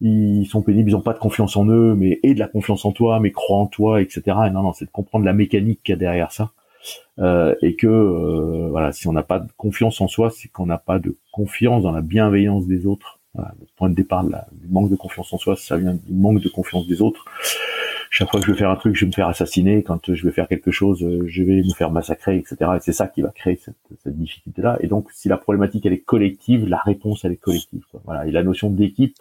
ils 0.01 0.45
sont 0.45 0.61
pénibles, 0.61 0.91
ils 0.91 0.95
ont 0.95 1.01
pas 1.01 1.13
de 1.13 1.19
confiance 1.19 1.57
en 1.57 1.65
eux, 1.67 1.95
mais 1.95 2.19
et 2.23 2.33
de 2.33 2.39
la 2.39 2.47
confiance 2.47 2.85
en 2.85 2.91
toi, 2.91 3.19
mais 3.19 3.31
crois 3.31 3.57
en 3.57 3.67
toi, 3.67 4.01
etc. 4.01 4.21
Et 4.47 4.49
non, 4.51 4.61
non, 4.61 4.73
c'est 4.73 4.85
de 4.85 4.91
comprendre 4.91 5.25
la 5.25 5.33
mécanique 5.33 5.81
qu'il 5.83 5.93
y 5.93 5.95
a 5.95 5.97
derrière 5.97 6.31
ça, 6.31 6.51
euh, 7.19 7.55
et 7.61 7.75
que 7.75 7.87
euh, 7.87 8.67
voilà, 8.69 8.91
si 8.91 9.07
on 9.07 9.13
n'a 9.13 9.23
pas 9.23 9.39
de 9.39 9.51
confiance 9.57 9.99
en 10.01 10.07
soi, 10.07 10.29
c'est 10.29 10.49
qu'on 10.49 10.67
n'a 10.67 10.77
pas 10.77 10.99
de 10.99 11.15
confiance 11.31 11.83
dans 11.83 11.91
la 11.91 12.01
bienveillance 12.01 12.67
des 12.67 12.85
autres. 12.85 13.19
Voilà, 13.33 13.53
le 13.59 13.67
point 13.75 13.89
de 13.89 13.95
départ 13.95 14.23
du 14.23 14.67
manque 14.69 14.89
de 14.89 14.95
confiance 14.95 15.31
en 15.33 15.37
soi, 15.37 15.55
ça 15.55 15.77
vient 15.77 15.93
du 15.93 16.13
manque 16.13 16.41
de 16.41 16.49
confiance 16.49 16.87
des 16.87 17.01
autres. 17.01 17.25
Chaque 18.09 18.31
fois 18.31 18.39
que 18.39 18.47
je 18.47 18.51
vais 18.51 18.57
faire 18.57 18.71
un 18.71 18.75
truc, 18.75 18.95
je 18.95 19.01
vais 19.01 19.07
me 19.09 19.13
faire 19.13 19.27
assassiner. 19.27 19.83
Quand 19.83 20.11
je 20.11 20.25
vais 20.25 20.31
faire 20.31 20.47
quelque 20.47 20.71
chose, 20.71 21.05
je 21.25 21.43
vais 21.43 21.57
me 21.57 21.73
faire 21.73 21.91
massacrer, 21.91 22.37
etc. 22.37 22.55
Et 22.77 22.79
c'est 22.81 22.93
ça 22.93 23.07
qui 23.07 23.21
va 23.21 23.29
créer 23.29 23.57
cette, 23.57 23.75
cette 24.01 24.17
difficulté-là. 24.17 24.77
Et 24.79 24.87
donc, 24.87 25.11
si 25.11 25.27
la 25.27 25.37
problématique 25.37 25.85
elle 25.85 25.93
est 25.93 25.99
collective, 25.99 26.67
la 26.67 26.77
réponse 26.77 27.25
elle 27.25 27.33
est 27.33 27.37
collective. 27.37 27.83
Quoi. 27.91 28.01
Voilà. 28.05 28.25
Et 28.25 28.31
la 28.31 28.43
notion 28.43 28.71
d'équipe, 28.71 29.15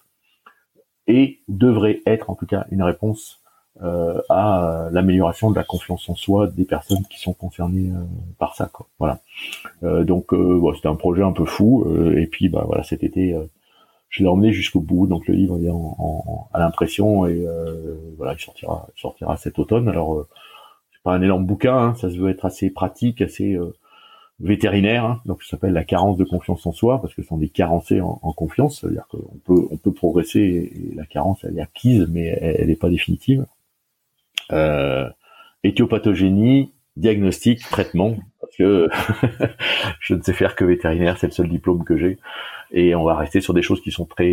et 1.07 1.41
devrait 1.49 2.01
être 2.07 2.31
en 2.31 2.35
tout 2.35 2.47
cas 2.47 2.67
une 2.71 2.83
réponse 2.83 3.41
euh, 3.83 4.21
à 4.31 4.89
l'amélioration 4.91 5.51
de 5.51 5.57
la 5.57 5.63
confiance 5.63 6.09
en 6.09 6.15
soi 6.15 6.47
des 6.47 6.65
personnes 6.65 7.05
qui 7.11 7.21
sont 7.21 7.35
concernées 7.35 7.91
euh, 7.91 8.05
par 8.39 8.55
ça. 8.55 8.71
Quoi. 8.73 8.87
Voilà. 8.99 9.21
Euh, 9.83 10.03
donc 10.05 10.33
euh, 10.33 10.73
c'était 10.75 10.89
un 10.89 10.95
projet 10.95 11.23
un 11.23 11.33
peu 11.33 11.45
fou 11.45 11.85
et 12.17 12.27
puis 12.27 12.49
bah 12.49 12.65
voilà 12.67 12.83
cet 12.83 13.05
été 13.05 13.37
je 14.09 14.23
l'ai 14.23 14.29
emmené 14.29 14.53
jusqu'au 14.53 14.81
bout. 14.81 15.07
Donc 15.07 15.27
le 15.27 15.35
livre 15.35 15.59
est 15.63 15.69
en, 15.69 15.95
en, 15.99 16.49
à 16.55 16.59
l'impression 16.59 17.27
et 17.27 17.47
voilà 18.17 18.33
il 18.33 18.41
sortira 18.41 18.89
il 18.97 19.01
sortira 19.01 19.37
cet 19.37 19.59
automne. 19.59 19.89
Alors 19.89 20.27
c'est 20.93 21.03
pas 21.03 21.13
un 21.13 21.23
énorme 21.23 21.45
bouquin, 21.45 21.77
hein, 21.77 21.95
ça 21.97 22.11
se 22.11 22.17
veut 22.17 22.31
être 22.31 22.47
assez 22.47 22.71
pratique, 22.71 23.21
assez 23.21 23.59
vétérinaire, 24.39 25.05
hein, 25.05 25.23
donc 25.25 25.43
ça 25.43 25.51
s'appelle 25.51 25.73
la 25.73 25.85
carence 25.85 26.19
de 26.19 26.25
confiance 26.25 26.67
en 26.67 26.73
soi, 26.73 27.01
parce 27.01 27.15
que 27.15 27.23
ce 27.23 27.29
sont 27.29 27.39
des 27.39 27.49
carencés 27.49 28.01
en, 28.01 28.15
confiance, 28.33 28.81
c'est-à-dire 28.81 29.07
qu'on 29.09 29.39
peut 29.45 29.67
on 29.71 29.77
peut 29.77 29.93
progresser 29.93 30.41
et 30.41 30.95
la 30.95 31.07
carence 31.07 31.45
elle 31.45 31.59
est 31.59 31.63
acquise, 31.63 32.07
mais 32.11 32.27
elle 32.41 32.69
n'est 32.69 32.77
pas 32.77 32.91
définitive. 32.91 33.47
Euh, 34.53 35.09
éthiopathogénie, 35.65 36.73
diagnostic, 36.97 37.61
traitement, 37.61 38.17
parce 38.41 38.55
que 38.57 38.89
je 40.01 40.15
ne 40.15 40.23
sais 40.23 40.35
faire 40.35 40.55
que 40.55 40.65
vétérinaire, 40.65 41.17
c'est 41.19 41.29
le 41.29 41.33
seul 41.33 41.49
diplôme 41.49 41.85
que 41.85 41.97
j'ai, 41.97 42.19
et 42.73 42.95
on 42.95 43.05
va 43.05 43.17
rester 43.17 43.41
sur 43.41 43.55
des 43.55 43.63
choses 43.63 43.81
qui 43.81 43.91
sont 43.91 44.05
très, 44.05 44.29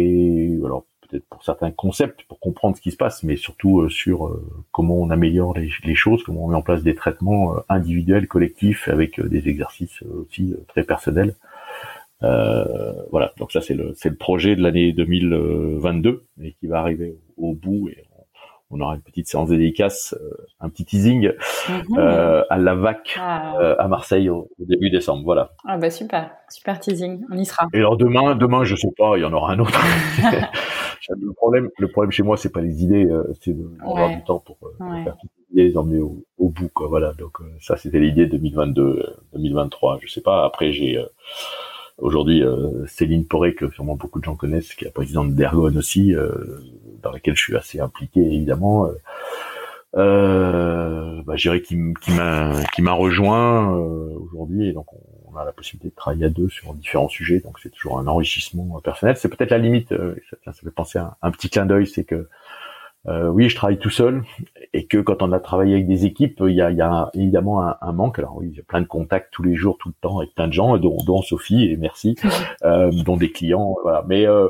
alors 0.65 0.85
pour 1.19 1.43
certains 1.43 1.71
concepts, 1.71 2.23
pour 2.23 2.39
comprendre 2.39 2.75
ce 2.75 2.81
qui 2.81 2.91
se 2.91 2.97
passe, 2.97 3.23
mais 3.23 3.35
surtout 3.35 3.81
euh, 3.81 3.89
sur 3.89 4.27
euh, 4.27 4.43
comment 4.71 4.95
on 4.95 5.09
améliore 5.09 5.55
les, 5.57 5.95
choses, 5.95 6.23
comment 6.23 6.45
on 6.45 6.47
met 6.49 6.55
en 6.55 6.61
place 6.61 6.83
des 6.83 6.95
traitements 6.95 7.55
euh, 7.55 7.59
individuels, 7.69 8.27
collectifs, 8.27 8.87
avec 8.87 9.21
des 9.21 9.47
exercices 9.47 10.01
aussi 10.03 10.55
très 10.67 10.83
personnels. 10.83 11.35
voilà, 12.21 13.33
donc 13.37 13.51
ça 13.51 13.61
c'est 13.61 13.73
le, 13.73 13.93
c'est 13.95 14.09
le 14.09 14.15
projet 14.15 14.55
de 14.55 14.61
l'année 14.61 14.93
2022 14.93 16.25
et 16.41 16.53
qui 16.53 16.67
va 16.67 16.79
arriver 16.79 17.17
au 17.37 17.53
bout 17.53 17.89
et 17.89 18.05
on 18.69 18.79
aura 18.79 18.95
une 18.95 19.01
petite 19.01 19.27
séance 19.27 19.49
dédicace, 19.49 20.15
euh, 20.19 20.45
un 20.59 20.69
petit 20.69 20.85
teasing 20.85 21.31
mhm. 21.69 21.97
euh, 21.97 22.43
à 22.49 22.57
la 22.57 22.75
VAC 22.75 23.17
ah. 23.19 23.53
euh, 23.59 23.75
à 23.77 23.87
Marseille 23.87 24.29
au, 24.29 24.49
début 24.59 24.89
décembre. 24.89 25.23
Voilà. 25.23 25.51
Ah 25.65 25.77
bah 25.77 25.89
super, 25.89 26.31
super 26.49 26.79
teasing, 26.79 27.23
on 27.31 27.37
y 27.37 27.45
sera. 27.45 27.67
Et 27.73 27.77
alors 27.77 27.97
demain, 27.97 28.35
demain 28.35 28.63
je 28.63 28.75
sais 28.75 28.91
pas, 28.97 29.17
il 29.17 29.21
y 29.21 29.25
en 29.25 29.33
aura 29.33 29.53
un 29.53 29.59
autre. 29.59 29.79
le 31.09 31.33
problème, 31.33 31.69
le 31.77 31.87
problème 31.87 32.11
chez 32.11 32.23
moi, 32.23 32.37
c'est 32.37 32.51
pas 32.51 32.61
les 32.61 32.83
idées, 32.83 33.07
c'est 33.41 33.55
d'avoir 33.55 34.09
du 34.09 34.23
temps 34.23 34.39
pour, 34.39 34.57
faire 34.79 35.17
toutes 35.17 35.31
les 35.51 35.61
idées, 35.61 35.69
les 35.69 35.77
emmener 35.77 35.99
au, 35.99 36.23
au 36.37 36.49
bout, 36.49 36.69
quoi. 36.73 36.87
Voilà. 36.87 37.13
Donc 37.13 37.37
ça, 37.59 37.77
c'était 37.77 37.99
l'idée 37.99 38.25
2022, 38.25 39.05
2023. 39.33 39.99
Je 40.01 40.07
sais 40.07 40.21
pas. 40.21 40.45
Après, 40.45 40.71
j'ai 40.71 41.03
Aujourd'hui, 41.97 42.43
euh, 42.43 42.85
Céline 42.87 43.25
Poré, 43.25 43.53
que 43.53 43.69
sûrement 43.69 43.95
beaucoup 43.95 44.19
de 44.19 44.25
gens 44.25 44.35
connaissent, 44.35 44.73
qui 44.73 44.83
est 44.83 44.87
la 44.87 44.91
présidente 44.91 45.35
d'Ergon 45.35 45.75
aussi, 45.75 46.13
euh, 46.15 46.31
dans 47.01 47.11
laquelle 47.11 47.35
je 47.35 47.43
suis 47.43 47.55
assez 47.55 47.79
impliqué 47.79 48.21
évidemment. 48.21 48.87
Euh, 48.87 48.93
euh 49.95 51.21
bah, 51.23 51.35
qui, 51.37 51.75
m'a 52.81 52.93
rejoint 52.93 53.69
aujourd'hui 53.69 54.69
et 54.69 54.73
donc 54.73 54.87
on, 55.31 55.37
a 55.37 55.45
la 55.45 55.51
possibilité 55.51 55.89
de 55.89 55.95
travailler 55.95 56.25
à 56.25 56.29
deux 56.29 56.49
sur 56.49 56.73
différents 56.73 57.09
sujets 57.09 57.39
donc 57.39 57.59
c'est 57.61 57.69
toujours 57.69 57.99
un 57.99 58.07
enrichissement 58.07 58.79
personnel 58.81 59.17
c'est 59.17 59.29
peut-être 59.29 59.51
la 59.51 59.59
limite 59.59 59.89
ça, 59.89 60.51
ça 60.51 60.53
fait 60.53 60.71
penser 60.71 60.97
à 60.97 61.17
un 61.21 61.29
petit 61.29 61.49
clin 61.49 61.67
d'œil 61.67 61.85
c'est 61.85 62.03
que 62.03 62.27
euh, 63.07 63.27
oui, 63.27 63.49
je 63.49 63.55
travaille 63.55 63.79
tout 63.79 63.89
seul 63.89 64.23
et 64.73 64.85
que 64.85 64.97
quand 64.97 65.21
on 65.21 65.31
a 65.31 65.39
travaillé 65.39 65.73
avec 65.73 65.87
des 65.87 66.05
équipes, 66.05 66.41
il 66.47 66.55
y 66.55 66.61
a, 66.61 66.71
il 66.71 66.77
y 66.77 66.81
a 66.81 67.09
évidemment 67.13 67.61
un, 67.61 67.75
un, 67.81 67.91
manque. 67.91 68.19
Alors 68.19 68.37
oui, 68.37 68.53
j'ai 68.55 68.61
plein 68.61 68.81
de 68.81 68.87
contacts 68.87 69.31
tous 69.31 69.43
les 69.43 69.55
jours, 69.55 69.77
tout 69.77 69.89
le 69.89 69.95
temps 69.99 70.19
avec 70.19 70.33
plein 70.33 70.47
de 70.47 70.53
gens, 70.53 70.77
dont, 70.77 70.97
dont 71.05 71.21
Sophie 71.21 71.65
et 71.65 71.77
merci, 71.77 72.15
euh, 72.63 72.91
dont 73.03 73.17
des 73.17 73.31
clients. 73.31 73.75
Voilà. 73.83 74.03
Mais 74.07 74.25
euh, 74.25 74.47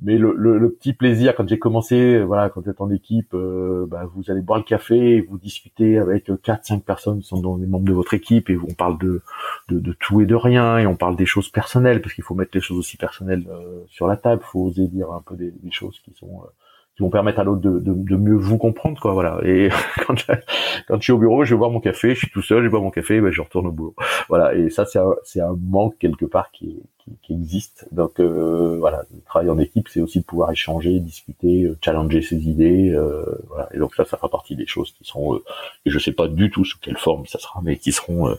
mais 0.00 0.18
le, 0.18 0.34
le, 0.36 0.70
petit 0.70 0.92
plaisir 0.92 1.34
quand 1.34 1.48
j'ai 1.48 1.58
commencé, 1.58 2.22
voilà, 2.22 2.50
quand 2.50 2.60
vous 2.60 2.68
êtes 2.68 2.82
en 2.82 2.90
équipe, 2.90 3.32
euh, 3.32 3.86
bah, 3.88 4.04
vous 4.14 4.30
allez 4.30 4.42
boire 4.42 4.58
le 4.58 4.64
café, 4.64 5.22
vous 5.22 5.38
discutez 5.38 5.96
avec 5.96 6.30
quatre, 6.42 6.66
cinq 6.66 6.84
personnes 6.84 7.20
qui 7.20 7.26
sont 7.26 7.40
dans 7.40 7.56
les 7.56 7.66
membres 7.66 7.86
de 7.86 7.94
votre 7.94 8.12
équipe 8.12 8.50
et 8.50 8.58
on 8.58 8.74
parle 8.74 8.98
de, 8.98 9.22
de, 9.68 9.78
de, 9.78 9.92
tout 9.98 10.20
et 10.20 10.26
de 10.26 10.34
rien 10.34 10.76
et 10.78 10.86
on 10.86 10.96
parle 10.96 11.16
des 11.16 11.24
choses 11.24 11.48
personnelles 11.48 12.02
parce 12.02 12.14
qu'il 12.14 12.24
faut 12.24 12.34
mettre 12.34 12.50
les 12.52 12.60
choses 12.60 12.78
aussi 12.78 12.98
personnelles 12.98 13.46
euh, 13.48 13.84
sur 13.88 14.06
la 14.06 14.18
table, 14.18 14.42
faut 14.44 14.64
oser 14.64 14.86
dire 14.86 15.10
un 15.12 15.22
peu 15.22 15.34
des, 15.34 15.50
des 15.50 15.70
choses 15.70 15.98
qui 16.00 16.12
sont 16.12 16.42
euh, 16.44 16.48
qui 16.96 17.02
vont 17.02 17.10
permettre 17.10 17.40
à 17.40 17.44
l'autre 17.44 17.60
de, 17.60 17.78
de, 17.78 17.92
de, 17.92 18.16
mieux 18.16 18.34
vous 18.34 18.56
comprendre 18.56 18.98
quoi 18.98 19.12
voilà. 19.12 19.38
Et 19.44 19.68
quand 20.06 20.16
je, 20.16 21.00
suis 21.00 21.12
au 21.12 21.18
bureau 21.18 21.44
je 21.44 21.54
vais 21.54 21.58
boire 21.58 21.70
mon 21.70 21.80
café 21.80 22.14
je 22.14 22.20
suis 22.20 22.30
tout 22.30 22.42
seul 22.42 22.64
je 22.64 22.68
bois 22.68 22.80
mon 22.80 22.90
café 22.90 23.20
ben 23.20 23.30
je 23.30 23.42
retourne 23.42 23.66
au 23.66 23.72
boulot. 23.72 23.94
Voilà 24.28 24.54
et 24.54 24.70
ça 24.70 24.86
c'est 24.86 24.98
un, 24.98 25.14
c'est 25.22 25.40
un 25.40 25.54
manque 25.60 25.98
quelque 25.98 26.24
part 26.24 26.50
qui, 26.52 26.82
qui, 26.98 27.10
qui 27.22 27.34
existe. 27.34 27.86
Donc 27.92 28.18
euh, 28.18 28.78
voilà 28.80 29.02
le 29.14 29.20
travail 29.22 29.50
en 29.50 29.58
équipe 29.58 29.88
c'est 29.88 30.00
aussi 30.00 30.20
de 30.20 30.24
pouvoir 30.24 30.50
échanger 30.50 30.98
discuter 31.00 31.64
euh, 31.64 31.76
challenger 31.84 32.22
ses 32.22 32.48
idées 32.48 32.90
euh, 32.94 33.24
voilà. 33.48 33.68
Et 33.74 33.78
donc 33.78 33.94
ça 33.94 34.06
ça 34.06 34.16
fera 34.16 34.30
partie 34.30 34.56
des 34.56 34.66
choses 34.66 34.92
qui 34.92 35.04
seront 35.04 35.34
euh, 35.34 35.44
et 35.84 35.90
je 35.90 35.98
sais 35.98 36.12
pas 36.12 36.28
du 36.28 36.50
tout 36.50 36.64
sous 36.64 36.78
quelle 36.80 36.96
forme 36.96 37.26
ça 37.26 37.38
sera 37.38 37.60
mais 37.62 37.76
qui 37.76 37.92
seront 37.92 38.34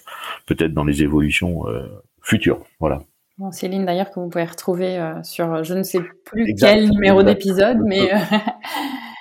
peut-être 0.48 0.74
dans 0.74 0.84
les 0.84 1.04
évolutions 1.04 1.66
futures. 2.22 2.60
Voilà 2.80 3.04
Bon, 3.38 3.52
Céline, 3.52 3.86
d'ailleurs, 3.86 4.10
que 4.10 4.20
vous 4.20 4.30
pouvez 4.30 4.46
retrouver 4.46 4.98
euh, 4.98 5.22
sur 5.22 5.64
je 5.64 5.76
ne 5.76 5.84
sais 5.84 6.00
plus 6.26 6.56
quel 6.56 6.90
numéro 6.90 7.22
d'épisode, 7.22 7.78
mais. 7.86 8.12
Euh, 8.12 8.18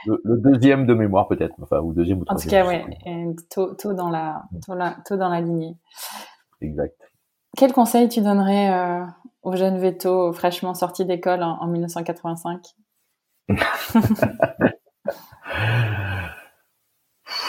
le, 0.07 0.39
deuxième 0.39 0.87
de 0.87 0.95
mémoire, 0.95 1.29
peut-être, 1.29 1.55
enfin, 1.61 1.81
ou 1.81 1.93
deuxième 1.93 2.21
ou 2.21 2.25
troisième. 2.25 2.67
En 2.67 2.71
tout 2.71 2.79
cas, 2.79 2.87
ouais, 2.87 3.37
tôt, 3.51 3.75
tôt, 3.75 3.93
dans 3.93 4.09
la, 4.09 4.45
tôt, 4.65 4.75
la, 4.75 4.97
tôt 5.05 5.17
dans 5.17 5.29
la 5.29 5.43
lignée. 5.43 5.77
Exact. 6.63 6.97
Quel 7.59 7.73
conseil 7.73 8.09
tu 8.09 8.23
donnerais 8.23 8.73
euh, 8.73 9.05
aux 9.43 9.55
jeunes 9.57 9.79
vétos 9.79 10.33
fraîchement 10.33 10.73
sortis 10.75 11.05
d'école 11.05 11.43
en, 11.43 11.67
1985 11.67 12.63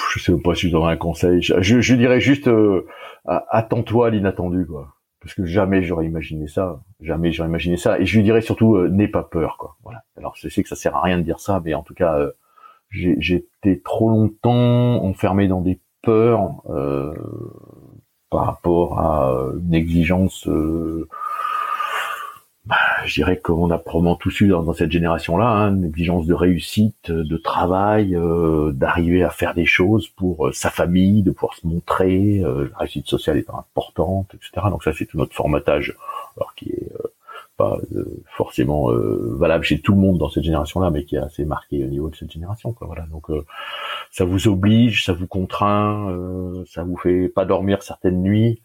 Je 0.10 0.20
sais 0.20 0.34
pas 0.44 0.56
si 0.56 0.68
je 0.68 0.72
donnerais 0.72 0.94
un 0.94 0.98
conseil. 0.98 1.42
Je, 1.42 1.80
je, 1.80 1.96
dirais 1.96 2.20
juste 2.20 2.50
attends-toi 3.26 4.08
à 4.08 4.10
l'inattendu, 4.10 4.66
quoi 4.66 4.97
parce 5.28 5.36
que 5.36 5.46
jamais 5.46 5.84
j'aurais 5.84 6.06
imaginé 6.06 6.48
ça, 6.48 6.80
jamais 7.02 7.34
j'aurais 7.34 7.50
imaginé 7.50 7.76
ça. 7.76 8.00
Et 8.00 8.06
je 8.06 8.16
lui 8.16 8.24
dirais 8.24 8.40
surtout, 8.40 8.78
euh, 8.78 8.88
n'aie 8.88 9.10
pas 9.10 9.24
peur, 9.24 9.58
quoi. 9.60 9.76
Voilà. 9.84 10.06
Alors 10.16 10.34
je 10.38 10.48
sais 10.48 10.64
que 10.64 10.70
ça 10.70 10.78
sert 10.78 10.96
à 10.96 11.02
rien 11.02 11.18
de 11.18 11.24
dire 11.24 11.42
ça, 11.42 11.62
mais 11.66 11.74
en 11.74 11.84
tout 11.84 11.94
cas, 11.94 12.18
euh, 12.18 12.32
j'étais 12.92 13.82
trop 13.84 14.10
longtemps 14.10 15.04
enfermé 15.04 15.50
dans 15.50 15.60
des 15.60 15.82
peurs 16.02 16.62
euh, 16.70 17.14
par 18.30 18.46
rapport 18.46 19.00
à 19.00 19.52
une 19.60 19.74
exigence 19.74 20.48
bah, 22.68 22.76
je 23.06 23.14
dirais 23.14 23.38
qu'on 23.38 23.72
a 23.72 23.78
probablement 23.78 24.18
tous 24.18 24.42
eu 24.42 24.50
dans, 24.50 24.74
cette 24.74 24.92
génération-là 24.92 25.48
hein, 25.48 25.76
une 25.76 25.86
exigence 25.86 26.26
de 26.26 26.34
réussite, 26.34 27.10
de 27.10 27.38
travail, 27.38 28.14
euh, 28.14 28.74
d'arriver 28.74 29.24
à 29.24 29.30
faire 29.30 29.54
des 29.54 29.66
choses 29.66 30.10
pour 30.10 30.48
euh, 30.48 30.52
sa 30.52 30.70
famille, 30.70 31.24
de 31.24 31.32
pouvoir 31.32 31.56
se 31.56 31.66
montrer. 31.66 32.42
Euh, 32.44 32.68
la 32.74 32.80
réussite 32.80 33.08
sociale 33.08 33.38
est 33.38 33.50
importante, 33.50 34.36
etc. 34.36 34.68
Donc 34.70 34.84
ça, 34.84 34.92
c'est 34.94 35.06
tout 35.06 35.18
notre 35.18 35.34
formatage, 35.34 35.96
alors 36.36 36.56
qui 36.56 36.70
est 36.72 36.92
pas 37.56 37.80
forcément 38.36 38.92
valable 38.92 39.64
chez 39.64 39.80
tout 39.80 39.94
le 39.94 39.98
monde 40.00 40.20
dans 40.20 40.30
cette 40.30 40.44
génération-là, 40.44 40.92
mais 40.92 41.06
qui 41.06 41.16
est 41.16 41.20
assez 41.20 41.44
marqué 41.44 41.84
au 41.84 41.88
niveau 41.88 42.08
de 42.10 42.16
cette 42.16 42.32
génération. 42.32 42.72
Quoi, 42.72 42.86
voilà. 42.86 43.08
Donc 43.08 43.32
ça 44.12 44.26
vous 44.26 44.48
oblige, 44.48 45.06
ça 45.06 45.14
vous 45.14 45.26
contraint, 45.26 46.14
ça 46.68 46.84
vous 46.84 46.98
fait 46.98 47.30
pas 47.30 47.46
dormir 47.46 47.82
certaines 47.82 48.22
nuits 48.22 48.62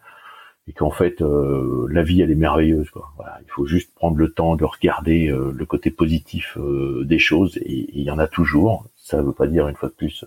et 0.68 0.72
qu'en 0.72 0.90
fait 0.90 1.22
euh, 1.22 1.86
la 1.90 2.02
vie 2.02 2.20
elle 2.22 2.30
est 2.30 2.36
merveilleuse 2.36 2.90
quoi. 2.90 3.12
Voilà, 3.16 3.39
il 3.44 3.51
faut 3.51 3.66
juste 3.66 3.94
prendre 3.94 4.16
le 4.16 4.32
temps 4.32 4.56
de 4.56 4.64
regarder 4.64 5.28
euh, 5.28 5.52
le 5.52 5.66
côté 5.66 5.90
positif 5.90 6.56
euh, 6.59 7.05
des 7.05 7.18
choses 7.18 7.59
et 7.59 7.89
il 7.93 8.02
y 8.02 8.10
en 8.10 8.18
a 8.18 8.28
toujours. 8.28 8.86
Ça 8.97 9.18
ne 9.18 9.22
veut 9.22 9.32
pas 9.32 9.47
dire 9.47 9.68
une 9.68 9.74
fois 9.74 9.89
de 9.89 9.94
plus 9.94 10.24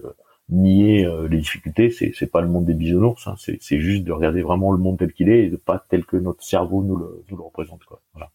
nier 0.50 1.10
les 1.30 1.38
difficultés, 1.38 1.90
c'est 1.90 2.12
c'est 2.14 2.32
pas 2.32 2.42
le 2.42 2.48
monde 2.48 2.66
des 2.66 2.76
bisounours, 2.76 3.28
hein. 3.28 3.36
c'est 3.38 3.80
juste 3.80 4.04
de 4.04 4.12
regarder 4.12 4.44
vraiment 4.44 4.72
le 4.72 4.78
monde 4.78 5.00
tel 5.00 5.12
qu'il 5.12 5.30
est 5.30 5.46
et 5.46 5.50
de 5.50 5.56
pas 5.56 5.84
tel 5.90 6.06
que 6.06 6.18
notre 6.18 6.44
cerveau 6.44 6.84
nous 6.84 6.98
le 6.98 7.24
nous 7.30 7.38
le 7.38 7.44
représente 7.44 7.84
quoi. 7.86 8.02
Voilà. 8.14 8.30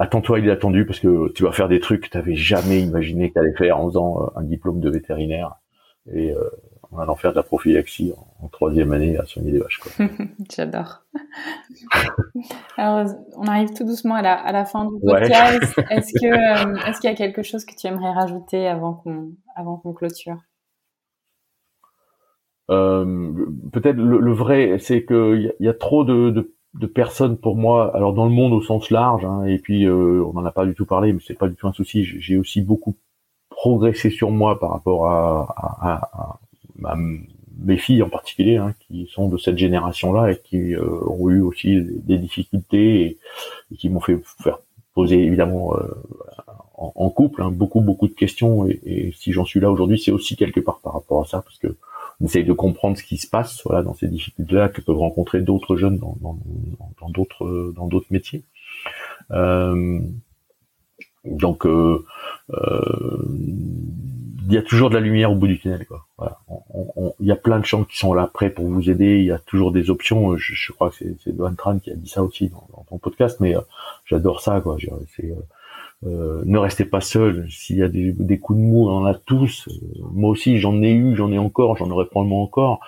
Attends-toi, 0.00 0.38
il 0.40 0.48
est 0.48 0.52
attendu 0.52 0.86
parce 0.86 1.00
que 1.00 1.32
tu 1.32 1.42
vas 1.42 1.52
faire 1.52 1.68
des 1.68 1.80
trucs 1.80 2.08
que 2.08 2.18
tu 2.18 2.36
jamais 2.36 2.80
imaginé 2.80 3.28
que 3.28 3.34
tu 3.34 3.38
allais 3.40 3.54
faire 3.54 3.78
en 3.78 3.88
faisant 3.88 4.30
un 4.36 4.42
diplôme 4.42 4.80
de 4.80 4.90
vétérinaire 4.90 5.56
et 6.12 6.32
en 6.92 6.98
allant 6.98 7.16
faire 7.16 7.32
de 7.32 7.36
la 7.36 7.42
prophylaxie 7.42 8.12
en, 8.40 8.48
troisième 8.48 8.92
année 8.92 9.18
à 9.18 9.26
soigner 9.26 9.52
des 9.52 9.58
vaches. 9.58 9.80
J'adore. 10.54 11.02
Alors, 12.76 13.06
on 13.36 13.44
arrive 13.46 13.72
tout 13.74 13.84
doucement 13.84 14.14
à 14.14 14.22
la, 14.22 14.34
à 14.34 14.52
la 14.52 14.64
fin 14.64 14.86
du 14.86 14.98
podcast. 15.04 15.80
Est-ce 15.90 16.12
que 16.12 16.26
euh, 16.26 16.76
est-ce 16.86 17.00
qu'il 17.00 17.10
y 17.10 17.12
a 17.12 17.16
quelque 17.16 17.42
chose 17.42 17.64
que 17.64 17.74
tu 17.76 17.86
aimerais 17.86 18.12
rajouter 18.12 18.66
avant 18.66 18.94
qu'on 18.94 19.32
avant 19.54 19.76
qu'on 19.76 19.92
clôture? 19.92 20.38
Euh, 22.70 23.32
Peut-être 23.72 23.96
le, 23.96 24.32
vrai, 24.32 24.78
c'est 24.78 25.04
qu'il 25.04 25.52
y, 25.60 25.64
y, 25.64 25.68
a 25.68 25.74
trop 25.74 26.04
de, 26.04 26.30
de, 26.30 26.54
de, 26.74 26.86
personnes 26.86 27.36
pour 27.38 27.56
moi. 27.56 27.94
Alors 27.94 28.12
dans 28.12 28.24
le 28.24 28.30
monde 28.30 28.52
au 28.52 28.62
sens 28.62 28.90
large, 28.90 29.24
hein, 29.24 29.44
et 29.44 29.58
puis 29.58 29.84
euh, 29.86 30.24
on 30.24 30.34
n'en 30.34 30.44
a 30.44 30.52
pas 30.52 30.66
du 30.66 30.74
tout 30.74 30.86
parlé, 30.86 31.12
mais 31.12 31.20
c'est 31.26 31.38
pas 31.38 31.48
du 31.48 31.54
tout 31.54 31.66
un 31.66 31.72
souci. 31.72 32.04
J'ai 32.04 32.36
aussi 32.36 32.62
beaucoup 32.62 32.96
progressé 33.50 34.10
sur 34.10 34.30
moi 34.30 34.58
par 34.58 34.70
rapport 34.70 35.06
à, 35.06 35.54
à, 35.56 35.94
à 36.12 36.40
bah, 36.78 36.96
mes 37.60 37.76
filles 37.76 38.02
en 38.02 38.08
particulier, 38.08 38.56
hein, 38.56 38.74
qui 38.86 39.08
sont 39.12 39.28
de 39.28 39.36
cette 39.38 39.58
génération-là 39.58 40.32
et 40.32 40.40
qui 40.42 40.74
euh, 40.74 40.86
ont 41.08 41.28
eu 41.28 41.40
aussi 41.40 41.80
des 41.82 42.18
difficultés 42.18 43.18
et, 43.70 43.76
qui 43.76 43.88
m'ont 43.88 44.00
fait 44.00 44.18
faire 44.42 44.58
poser 44.94 45.22
évidemment 45.22 45.76
euh, 45.76 45.82
en, 46.74 47.10
couple 47.10 47.42
hein, 47.42 47.50
beaucoup 47.50 47.80
beaucoup 47.80 48.08
de 48.08 48.14
questions 48.14 48.66
et, 48.66 49.12
si 49.16 49.32
j'en 49.32 49.44
suis 49.44 49.60
là 49.60 49.70
aujourd'hui, 49.70 49.98
c'est 49.98 50.12
aussi 50.12 50.36
quelque 50.36 50.60
part 50.60 50.80
par 50.80 50.94
rapport 50.94 51.22
à 51.22 51.26
ça 51.26 51.42
parce 51.42 51.58
que 51.58 51.76
on 52.20 52.24
essaye 52.24 52.44
de 52.44 52.52
comprendre 52.52 52.96
ce 52.96 53.04
qui 53.04 53.16
se 53.16 53.28
passe 53.28 53.62
voilà 53.64 53.82
dans 53.82 53.94
ces 53.94 54.08
difficultés-là 54.08 54.68
que 54.68 54.80
peuvent 54.80 54.98
rencontrer 54.98 55.40
d'autres 55.40 55.76
jeunes 55.76 55.98
dans 55.98 56.16
dans 56.20 57.08
d'autres 57.10 57.72
dans 57.76 57.86
d'autres 57.86 58.08
métiers. 58.10 58.42
Euh, 59.30 60.00
donc 61.24 61.66
euh, 61.66 62.04
euh, 62.50 63.28
il 64.48 64.54
y 64.54 64.56
a 64.56 64.62
toujours 64.62 64.88
de 64.88 64.94
la 64.94 65.00
lumière 65.00 65.30
au 65.30 65.34
bout 65.34 65.46
du 65.46 65.58
tunnel. 65.58 65.84
Quoi. 65.86 66.06
Voilà. 66.16 66.38
il 67.20 67.26
y 67.26 67.30
a 67.32 67.36
plein 67.36 67.58
de 67.60 67.66
gens 67.66 67.84
qui 67.84 67.98
sont 67.98 68.14
là 68.14 68.30
prêts 68.32 68.48
pour 68.48 68.66
vous 68.66 68.88
aider. 68.88 69.18
Il 69.18 69.24
y 69.24 69.30
a 69.30 69.38
toujours 69.38 69.72
des 69.72 69.90
options. 69.90 70.38
Je, 70.38 70.54
je 70.54 70.72
crois 70.72 70.88
que 70.88 70.96
c'est, 70.96 71.16
c'est 71.22 71.34
Tran 71.58 71.78
qui 71.78 71.90
a 71.90 71.94
dit 71.94 72.08
ça 72.08 72.22
aussi 72.22 72.48
dans, 72.48 72.86
ton 72.88 72.96
podcast, 72.96 73.40
mais 73.40 73.54
euh, 73.54 73.60
j'adore 74.06 74.40
ça. 74.40 74.62
Quoi. 74.62 74.78
C'est, 75.14 75.30
euh, 75.30 76.06
euh, 76.06 76.42
ne 76.46 76.56
restez 76.56 76.86
pas 76.86 77.02
seul. 77.02 77.46
S'il 77.50 77.76
y 77.76 77.82
a 77.82 77.88
des, 77.88 78.38
coups 78.38 78.58
de 78.58 78.64
mou, 78.64 78.88
on 78.88 78.92
en 78.92 79.04
a 79.04 79.14
tous. 79.14 79.68
moi 80.12 80.30
aussi, 80.30 80.58
j'en 80.58 80.80
ai 80.82 80.92
eu, 80.92 81.14
j'en 81.14 81.30
ai 81.30 81.38
encore, 81.38 81.76
j'en 81.76 81.90
aurai 81.90 82.06
probablement 82.06 82.42
encore. 82.42 82.80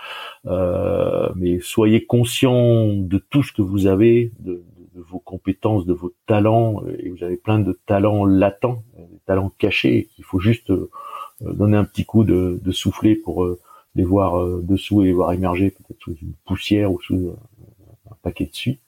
mais 1.37 1.61
soyez 1.61 2.07
conscient 2.07 2.87
de 2.95 3.19
tout 3.19 3.43
ce 3.43 3.53
que 3.53 3.61
vous 3.61 3.87
avez, 3.87 4.33
de, 4.39 4.65
de, 4.95 5.03
vos 5.03 5.19
compétences, 5.19 5.85
de 5.85 5.93
vos 5.93 6.15
talents. 6.27 6.83
Et 7.01 7.11
vous 7.11 7.23
avez 7.23 7.37
plein 7.37 7.59
de 7.59 7.79
talents 7.85 8.25
latents, 8.25 8.83
des 8.97 9.21
talents 9.27 9.53
cachés 9.59 10.09
qu'il 10.15 10.25
faut 10.25 10.41
juste 10.41 10.71
euh, 10.71 10.91
donner 11.41 11.77
un 11.77 11.85
petit 11.85 12.05
coup 12.05 12.25
de, 12.25 12.61
de 12.63 12.73
soufflet 12.73 13.15
pour 13.15 13.45
euh, 13.45 13.61
les 13.95 14.05
voir 14.05 14.39
euh, 14.39 14.61
dessous 14.63 15.03
et 15.03 15.07
les 15.07 15.13
voir 15.13 15.33
émerger 15.33 15.71
peut-être 15.71 16.01
sous 16.01 16.15
une 16.23 16.35
poussière 16.47 16.93
ou 16.93 17.01
sous 17.01 17.35
un 18.11 18.17
paquet 18.23 18.47
de 18.47 18.55
suie. 18.55 18.81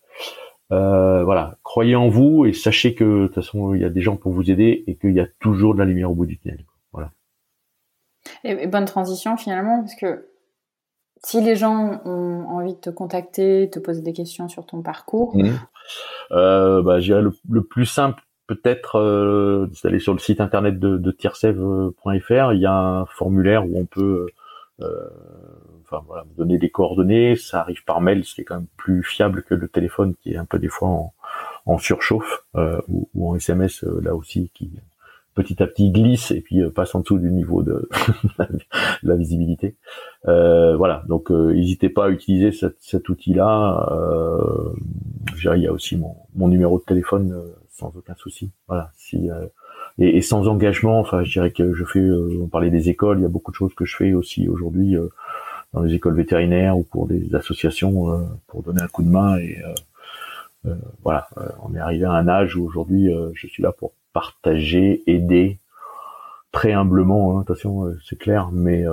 Euh, 0.70 1.22
voilà, 1.24 1.58
croyez 1.62 1.96
en 1.96 2.08
vous 2.08 2.46
et 2.46 2.54
sachez 2.54 2.94
que 2.94 3.04
de 3.04 3.26
toute 3.26 3.34
façon 3.34 3.74
il 3.74 3.82
y 3.82 3.84
a 3.84 3.90
des 3.90 4.00
gens 4.00 4.16
pour 4.16 4.32
vous 4.32 4.50
aider 4.50 4.84
et 4.86 4.96
qu'il 4.96 5.12
y 5.12 5.20
a 5.20 5.26
toujours 5.38 5.74
de 5.74 5.80
la 5.80 5.84
lumière 5.84 6.10
au 6.10 6.14
bout 6.14 6.24
du 6.24 6.38
tunnel. 6.38 6.64
Voilà. 6.92 7.10
Et, 8.44 8.66
bonne 8.66 8.86
transition 8.86 9.36
finalement 9.36 9.80
parce 9.80 9.94
que 9.94 10.28
si 11.24 11.40
les 11.42 11.56
gens 11.56 12.00
ont 12.04 12.46
envie 12.48 12.74
de 12.74 12.80
te 12.80 12.90
contacter, 12.90 13.68
te 13.70 13.78
poser 13.78 14.00
des 14.00 14.12
questions 14.12 14.48
sur 14.48 14.64
ton 14.64 14.82
parcours, 14.82 15.36
mmh. 15.36 15.50
euh, 16.32 16.82
bah, 16.82 17.00
je 17.00 17.14
le, 17.14 17.32
le, 17.48 17.62
plus 17.62 17.86
simple 17.86 18.22
peut-être 18.54 18.96
euh, 18.96 19.66
d'aller 19.82 19.98
sur 19.98 20.12
le 20.12 20.18
site 20.18 20.40
internet 20.40 20.78
de, 20.78 20.96
de. 20.96 21.16
Il 22.54 22.60
y 22.60 22.66
a 22.66 22.74
un 22.74 23.06
formulaire 23.06 23.66
où 23.66 23.78
on 23.78 23.86
peut, 23.86 24.26
euh, 24.80 25.08
enfin 25.82 26.02
voilà, 26.06 26.24
donner 26.36 26.58
des 26.58 26.70
coordonnées. 26.70 27.36
Ça 27.36 27.60
arrive 27.60 27.84
par 27.84 28.00
mail, 28.00 28.24
ce 28.24 28.34
qui 28.34 28.40
est 28.42 28.44
quand 28.44 28.56
même 28.56 28.66
plus 28.76 29.02
fiable 29.02 29.42
que 29.42 29.54
le 29.54 29.68
téléphone, 29.68 30.14
qui 30.22 30.32
est 30.32 30.36
un 30.36 30.44
peu 30.44 30.58
des 30.58 30.68
fois 30.68 31.12
en, 31.66 31.78
surchauffe, 31.78 32.44
euh, 32.56 32.80
ou, 32.88 33.30
en 33.30 33.36
SMS 33.36 33.84
euh, 33.84 34.00
là 34.02 34.14
aussi, 34.14 34.50
qui 34.54 34.70
petit 35.34 35.62
à 35.62 35.66
petit 35.66 35.90
glisse 35.90 36.30
et 36.30 36.42
puis 36.42 36.60
euh, 36.60 36.70
passe 36.70 36.94
en 36.94 37.00
dessous 37.00 37.18
du 37.18 37.30
niveau 37.30 37.62
de 37.62 37.88
la 39.02 39.16
visibilité. 39.16 39.76
Euh, 40.28 40.76
voilà, 40.76 41.04
donc 41.08 41.30
n'hésitez 41.30 41.88
pas 41.88 42.06
à 42.06 42.10
utiliser 42.10 42.52
cet, 42.52 43.08
outil-là. 43.08 43.88
Euh, 43.92 44.72
il 45.36 45.62
y 45.62 45.66
a 45.66 45.72
aussi 45.72 45.96
mon, 45.96 46.14
mon 46.34 46.48
numéro 46.48 46.78
de 46.78 46.84
téléphone 46.84 47.34
sans 47.72 47.96
aucun 47.96 48.14
souci. 48.14 48.50
Voilà. 48.68 48.92
Si 48.96 49.30
euh, 49.30 49.46
et, 49.98 50.16
et, 50.16 50.22
sans 50.22 50.46
engagement, 50.48 51.00
enfin, 51.00 51.24
je 51.24 51.32
dirais 51.32 51.50
que 51.50 51.74
je 51.74 51.84
fais. 51.84 51.98
Euh, 51.98 52.40
on 52.42 52.48
parlait 52.48 52.70
des 52.70 52.88
écoles, 52.88 53.18
il 53.18 53.22
y 53.22 53.26
a 53.26 53.30
beaucoup 53.30 53.50
de 53.50 53.56
choses 53.56 53.74
que 53.74 53.84
je 53.84 53.96
fais 53.96 54.12
aussi 54.12 54.48
aujourd'hui 54.48 54.96
euh, 54.96 55.08
dans 55.72 55.82
les 55.82 55.94
écoles 55.94 56.14
vétérinaires 56.14 56.76
ou 56.78 56.84
pour 56.84 57.06
des 57.08 57.34
associations 57.34 58.28
pour 58.46 58.62
donner 58.62 58.82
un 58.82 58.88
coup 58.88 59.02
de 59.02 59.08
main 59.08 59.38
et 59.38 59.58
voilà, 61.02 61.28
on 61.62 61.74
est 61.74 61.78
arrivé 61.78 62.04
à 62.04 62.12
un 62.12 62.28
âge 62.28 62.56
où 62.56 62.66
aujourd'hui 62.66 63.08
je 63.32 63.46
suis 63.46 63.62
là 63.62 63.72
pour 63.72 63.92
partager, 64.12 65.02
aider, 65.06 65.58
très 66.52 66.72
humblement, 66.72 67.38
hein, 67.38 67.40
attention, 67.40 67.90
c'est 68.06 68.18
clair, 68.18 68.50
mais 68.52 68.84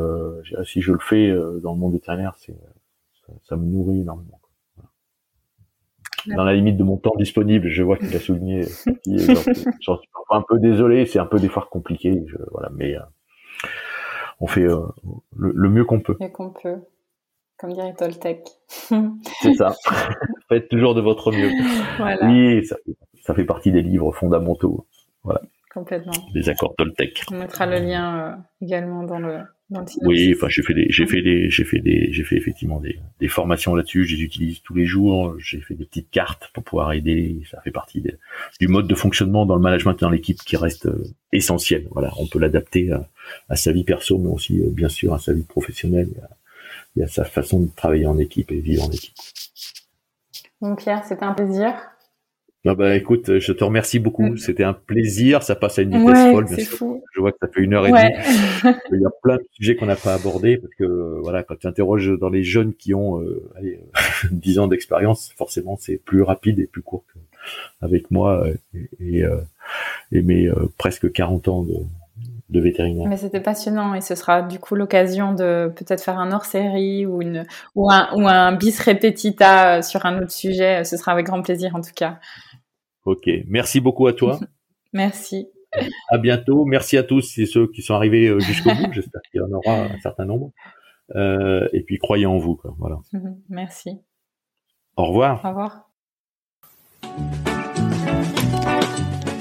si 0.63 0.79
je 0.79 0.93
le 0.93 0.99
fais 0.99 1.33
dans 1.61 1.73
le 1.73 1.79
monde 1.79 1.91
vétérinaire, 1.91 2.35
c'est 2.37 2.55
ça, 3.43 3.57
me 3.57 3.65
nourrit 3.65 3.99
énormément. 3.99 4.38
Dans 6.27 6.43
la 6.43 6.53
limite 6.53 6.77
de 6.77 6.83
mon 6.83 6.97
temps 6.97 7.15
disponible, 7.17 7.69
je 7.69 7.83
vois 7.83 7.97
qu'il 7.97 8.15
a 8.15 8.19
souligné. 8.19 8.63
J'en 9.81 9.97
suis 9.97 10.09
un 10.29 10.43
peu 10.47 10.59
désolé, 10.59 11.05
c'est 11.05 11.19
un 11.19 11.25
peu 11.25 11.39
des 11.39 11.49
fois 11.49 11.67
compliqué, 11.71 12.23
voilà, 12.51 12.69
mais 12.75 12.95
on 14.39 14.47
fait 14.47 14.67
le, 15.35 15.69
mieux 15.69 15.85
qu'on 15.85 15.99
peut. 15.99 16.15
Le 16.19 16.27
mieux 16.27 16.31
qu'on 16.31 16.51
peut 16.51 16.77
comme 17.59 17.73
dirait 17.73 17.93
Toltec. 17.93 18.47
c'est 18.67 19.53
ça. 19.53 19.75
Faites 20.49 20.69
toujours 20.69 20.95
de 20.95 21.01
votre 21.01 21.31
mieux. 21.31 21.51
Voilà. 21.97 22.25
Oui, 22.25 22.65
ça, 22.65 22.77
ça, 23.21 23.33
fait 23.35 23.43
partie 23.43 23.71
des 23.71 23.81
livres 23.81 24.13
fondamentaux. 24.13 24.87
Voilà. 25.23 25.41
Complètement. 25.73 26.13
Des 26.33 26.47
accords 26.47 26.73
Toltec. 26.77 27.21
On 27.31 27.35
mettra 27.35 27.65
le 27.65 27.79
lien 27.79 28.17
euh, 28.17 28.35
également 28.61 29.03
dans 29.03 29.19
le, 29.19 29.41
dans 29.69 29.81
le 29.81 29.85
Oui, 30.01 30.33
enfin, 30.35 30.47
j'ai 30.49 30.63
fait 30.63 30.73
des, 30.73 30.87
j'ai 30.89 31.05
fait 31.05 31.21
des, 31.21 31.49
j'ai 31.49 31.63
fait 31.63 31.79
des, 31.79 32.11
j'ai 32.11 32.23
fait 32.23 32.35
effectivement 32.35 32.79
des, 32.79 32.99
des 33.19 33.27
formations 33.27 33.75
là-dessus. 33.75 34.05
Je 34.05 34.15
les 34.15 34.23
utilise 34.23 34.61
tous 34.61 34.73
les 34.73 34.85
jours. 34.85 35.35
J'ai 35.39 35.61
fait 35.61 35.75
des 35.75 35.85
petites 35.85 36.09
cartes 36.09 36.49
pour 36.53 36.63
pouvoir 36.63 36.93
aider. 36.93 37.41
Ça 37.51 37.61
fait 37.61 37.71
partie 37.71 38.03
du 38.59 38.67
mode 38.67 38.87
de 38.87 38.95
fonctionnement 38.95 39.45
dans 39.45 39.55
le 39.55 39.61
management 39.61 39.93
dans 39.99 40.09
l'équipe 40.09 40.39
qui 40.39 40.57
reste 40.57 40.87
euh, 40.87 41.03
essentiel. 41.31 41.87
Voilà, 41.91 42.11
on 42.17 42.27
peut 42.27 42.39
l'adapter 42.39 42.91
à, 42.91 43.07
à, 43.49 43.55
sa 43.55 43.71
vie 43.71 43.83
perso, 43.83 44.17
mais 44.17 44.29
aussi 44.29 44.59
euh, 44.59 44.69
bien 44.71 44.89
sûr 44.89 45.13
à 45.13 45.19
sa 45.19 45.33
vie 45.33 45.43
professionnelle 45.43 46.09
il 46.95 47.01
y 47.01 47.03
a 47.03 47.07
sa 47.07 47.23
façon 47.23 47.61
de 47.61 47.69
travailler 47.75 48.05
en 48.05 48.17
équipe 48.17 48.51
et 48.51 48.59
vivre 48.59 48.85
en 48.85 48.91
équipe. 48.91 49.15
Bon 50.61 50.75
Pierre, 50.75 51.03
c'était 51.05 51.23
un 51.23 51.33
plaisir. 51.33 51.73
Ah 52.65 52.75
bah 52.75 52.95
écoute, 52.95 53.39
je 53.39 53.53
te 53.53 53.63
remercie 53.63 53.99
beaucoup. 53.99 54.35
C'était 54.35 54.65
un 54.65 54.73
plaisir. 54.73 55.43
Ça 55.43 55.55
passe 55.55 55.79
à 55.79 55.81
une 55.81 55.97
vitesse 55.97 56.31
folle. 56.31 56.45
Bien 56.45 56.65
sûr. 56.65 56.97
Je 57.13 57.21
vois 57.21 57.31
que 57.31 57.37
ça 57.41 57.47
fait 57.47 57.61
une 57.61 57.73
heure 57.73 57.87
et 57.87 57.91
demie. 57.91 58.73
Il 58.91 59.01
y 59.01 59.05
a 59.05 59.09
plein 59.23 59.37
de 59.37 59.45
sujets 59.53 59.75
qu'on 59.75 59.85
n'a 59.85 59.95
pas 59.95 60.13
abordés 60.13 60.57
parce 60.57 60.73
que 60.75 61.19
voilà, 61.21 61.43
quand 61.43 61.55
tu 61.57 61.67
interroges 61.67 62.11
dans 62.19 62.29
les 62.29 62.43
jeunes 62.43 62.73
qui 62.73 62.93
ont 62.93 63.21
euh, 63.21 63.49
allez, 63.57 63.79
10 64.31 64.59
ans 64.59 64.67
d'expérience, 64.67 65.31
forcément 65.37 65.77
c'est 65.79 65.97
plus 65.97 66.21
rapide 66.21 66.59
et 66.59 66.67
plus 66.67 66.81
court 66.81 67.05
qu'avec 67.79 68.11
moi 68.11 68.45
et, 68.73 68.89
et, 68.99 69.23
euh, 69.23 69.37
et 70.11 70.21
mes 70.21 70.47
euh, 70.47 70.69
presque 70.77 71.11
40 71.11 71.47
ans 71.47 71.63
de, 71.63 71.75
de 72.49 72.59
vétérinaire. 72.59 73.07
Mais 73.07 73.17
c'était 73.17 73.39
passionnant 73.39 73.93
et 73.93 74.01
ce 74.01 74.15
sera 74.15 74.41
du 74.41 74.59
coup 74.59 74.75
l'occasion 74.75 75.33
de 75.33 75.71
peut-être 75.75 76.03
faire 76.03 76.17
un 76.17 76.31
hors-série 76.31 77.05
ou 77.05 77.21
une 77.21 77.45
ou 77.75 77.91
un 77.91 78.09
ou 78.15 78.27
un 78.27 78.53
bis 78.53 78.79
repetita 78.81 79.77
euh, 79.77 79.81
sur 79.81 80.05
un 80.05 80.21
autre 80.21 80.31
sujet. 80.31 80.83
Ce 80.83 80.97
sera 80.97 81.11
avec 81.11 81.27
grand 81.27 81.41
plaisir 81.41 81.75
en 81.75 81.81
tout 81.81 81.93
cas. 81.95 82.19
Ok, 83.09 83.27
merci 83.47 83.79
beaucoup 83.79 84.05
à 84.05 84.13
toi. 84.13 84.39
merci. 84.93 85.47
À 86.09 86.19
bientôt. 86.19 86.63
Merci 86.65 86.95
à 86.95 87.01
tous 87.01 87.39
et 87.39 87.47
ceux 87.47 87.67
qui 87.71 87.81
sont 87.81 87.95
arrivés 87.95 88.27
euh, 88.27 88.39
jusqu'au 88.39 88.69
bout. 88.69 88.93
J'espère 88.93 89.21
qu'il 89.31 89.41
y 89.41 89.43
en 89.43 89.51
aura 89.51 89.85
un 89.85 89.99
certain 89.99 90.25
nombre. 90.25 90.51
Euh, 91.15 91.67
et 91.73 91.81
puis 91.81 91.97
croyez 91.97 92.27
en 92.27 92.37
vous. 92.37 92.55
Quoi. 92.55 92.75
Voilà. 92.77 92.97
Merci. 93.49 93.97
Au 94.95 95.05
revoir. 95.05 95.43
Au 95.43 95.49
revoir. 95.49 95.89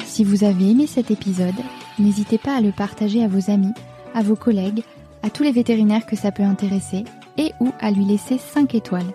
Si 0.07 0.25
vous 0.25 0.45
avez 0.45 0.71
aimé 0.71 0.87
cet 0.87 1.11
épisode, 1.11 1.55
n'hésitez 1.99 2.39
pas 2.39 2.57
à 2.57 2.63
le 2.63 2.73
partager 2.73 3.23
à 3.23 3.29
vos 3.29 3.51
amis, 3.51 3.75
à 4.15 4.23
vos 4.23 4.37
collègues, 4.37 4.83
à 5.23 5.29
tous 5.29 5.43
les 5.43 5.53
vétérinaires 5.53 6.07
que 6.07 6.17
ça 6.17 6.33
peut 6.33 6.43
intéresser 6.43 7.05
et 7.37 7.53
ou 7.61 7.71
à 7.81 7.91
lui 7.91 8.07
laisser 8.07 8.39
5 8.39 8.75
étoiles. 8.75 9.13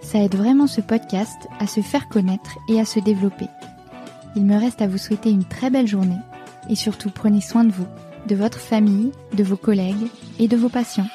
Ça 0.00 0.18
aide 0.18 0.34
vraiment 0.34 0.66
ce 0.66 0.80
podcast 0.80 1.46
à 1.60 1.68
se 1.68 1.80
faire 1.80 2.08
connaître 2.08 2.58
et 2.68 2.80
à 2.80 2.84
se 2.84 2.98
développer. 2.98 3.46
Il 4.36 4.44
me 4.44 4.58
reste 4.58 4.82
à 4.82 4.86
vous 4.86 4.98
souhaiter 4.98 5.30
une 5.30 5.44
très 5.44 5.70
belle 5.70 5.86
journée 5.86 6.18
et 6.68 6.74
surtout 6.74 7.10
prenez 7.10 7.40
soin 7.40 7.64
de 7.64 7.72
vous, 7.72 7.86
de 8.26 8.34
votre 8.34 8.58
famille, 8.58 9.12
de 9.36 9.44
vos 9.44 9.56
collègues 9.56 10.08
et 10.38 10.48
de 10.48 10.56
vos 10.56 10.68
patients. 10.68 11.06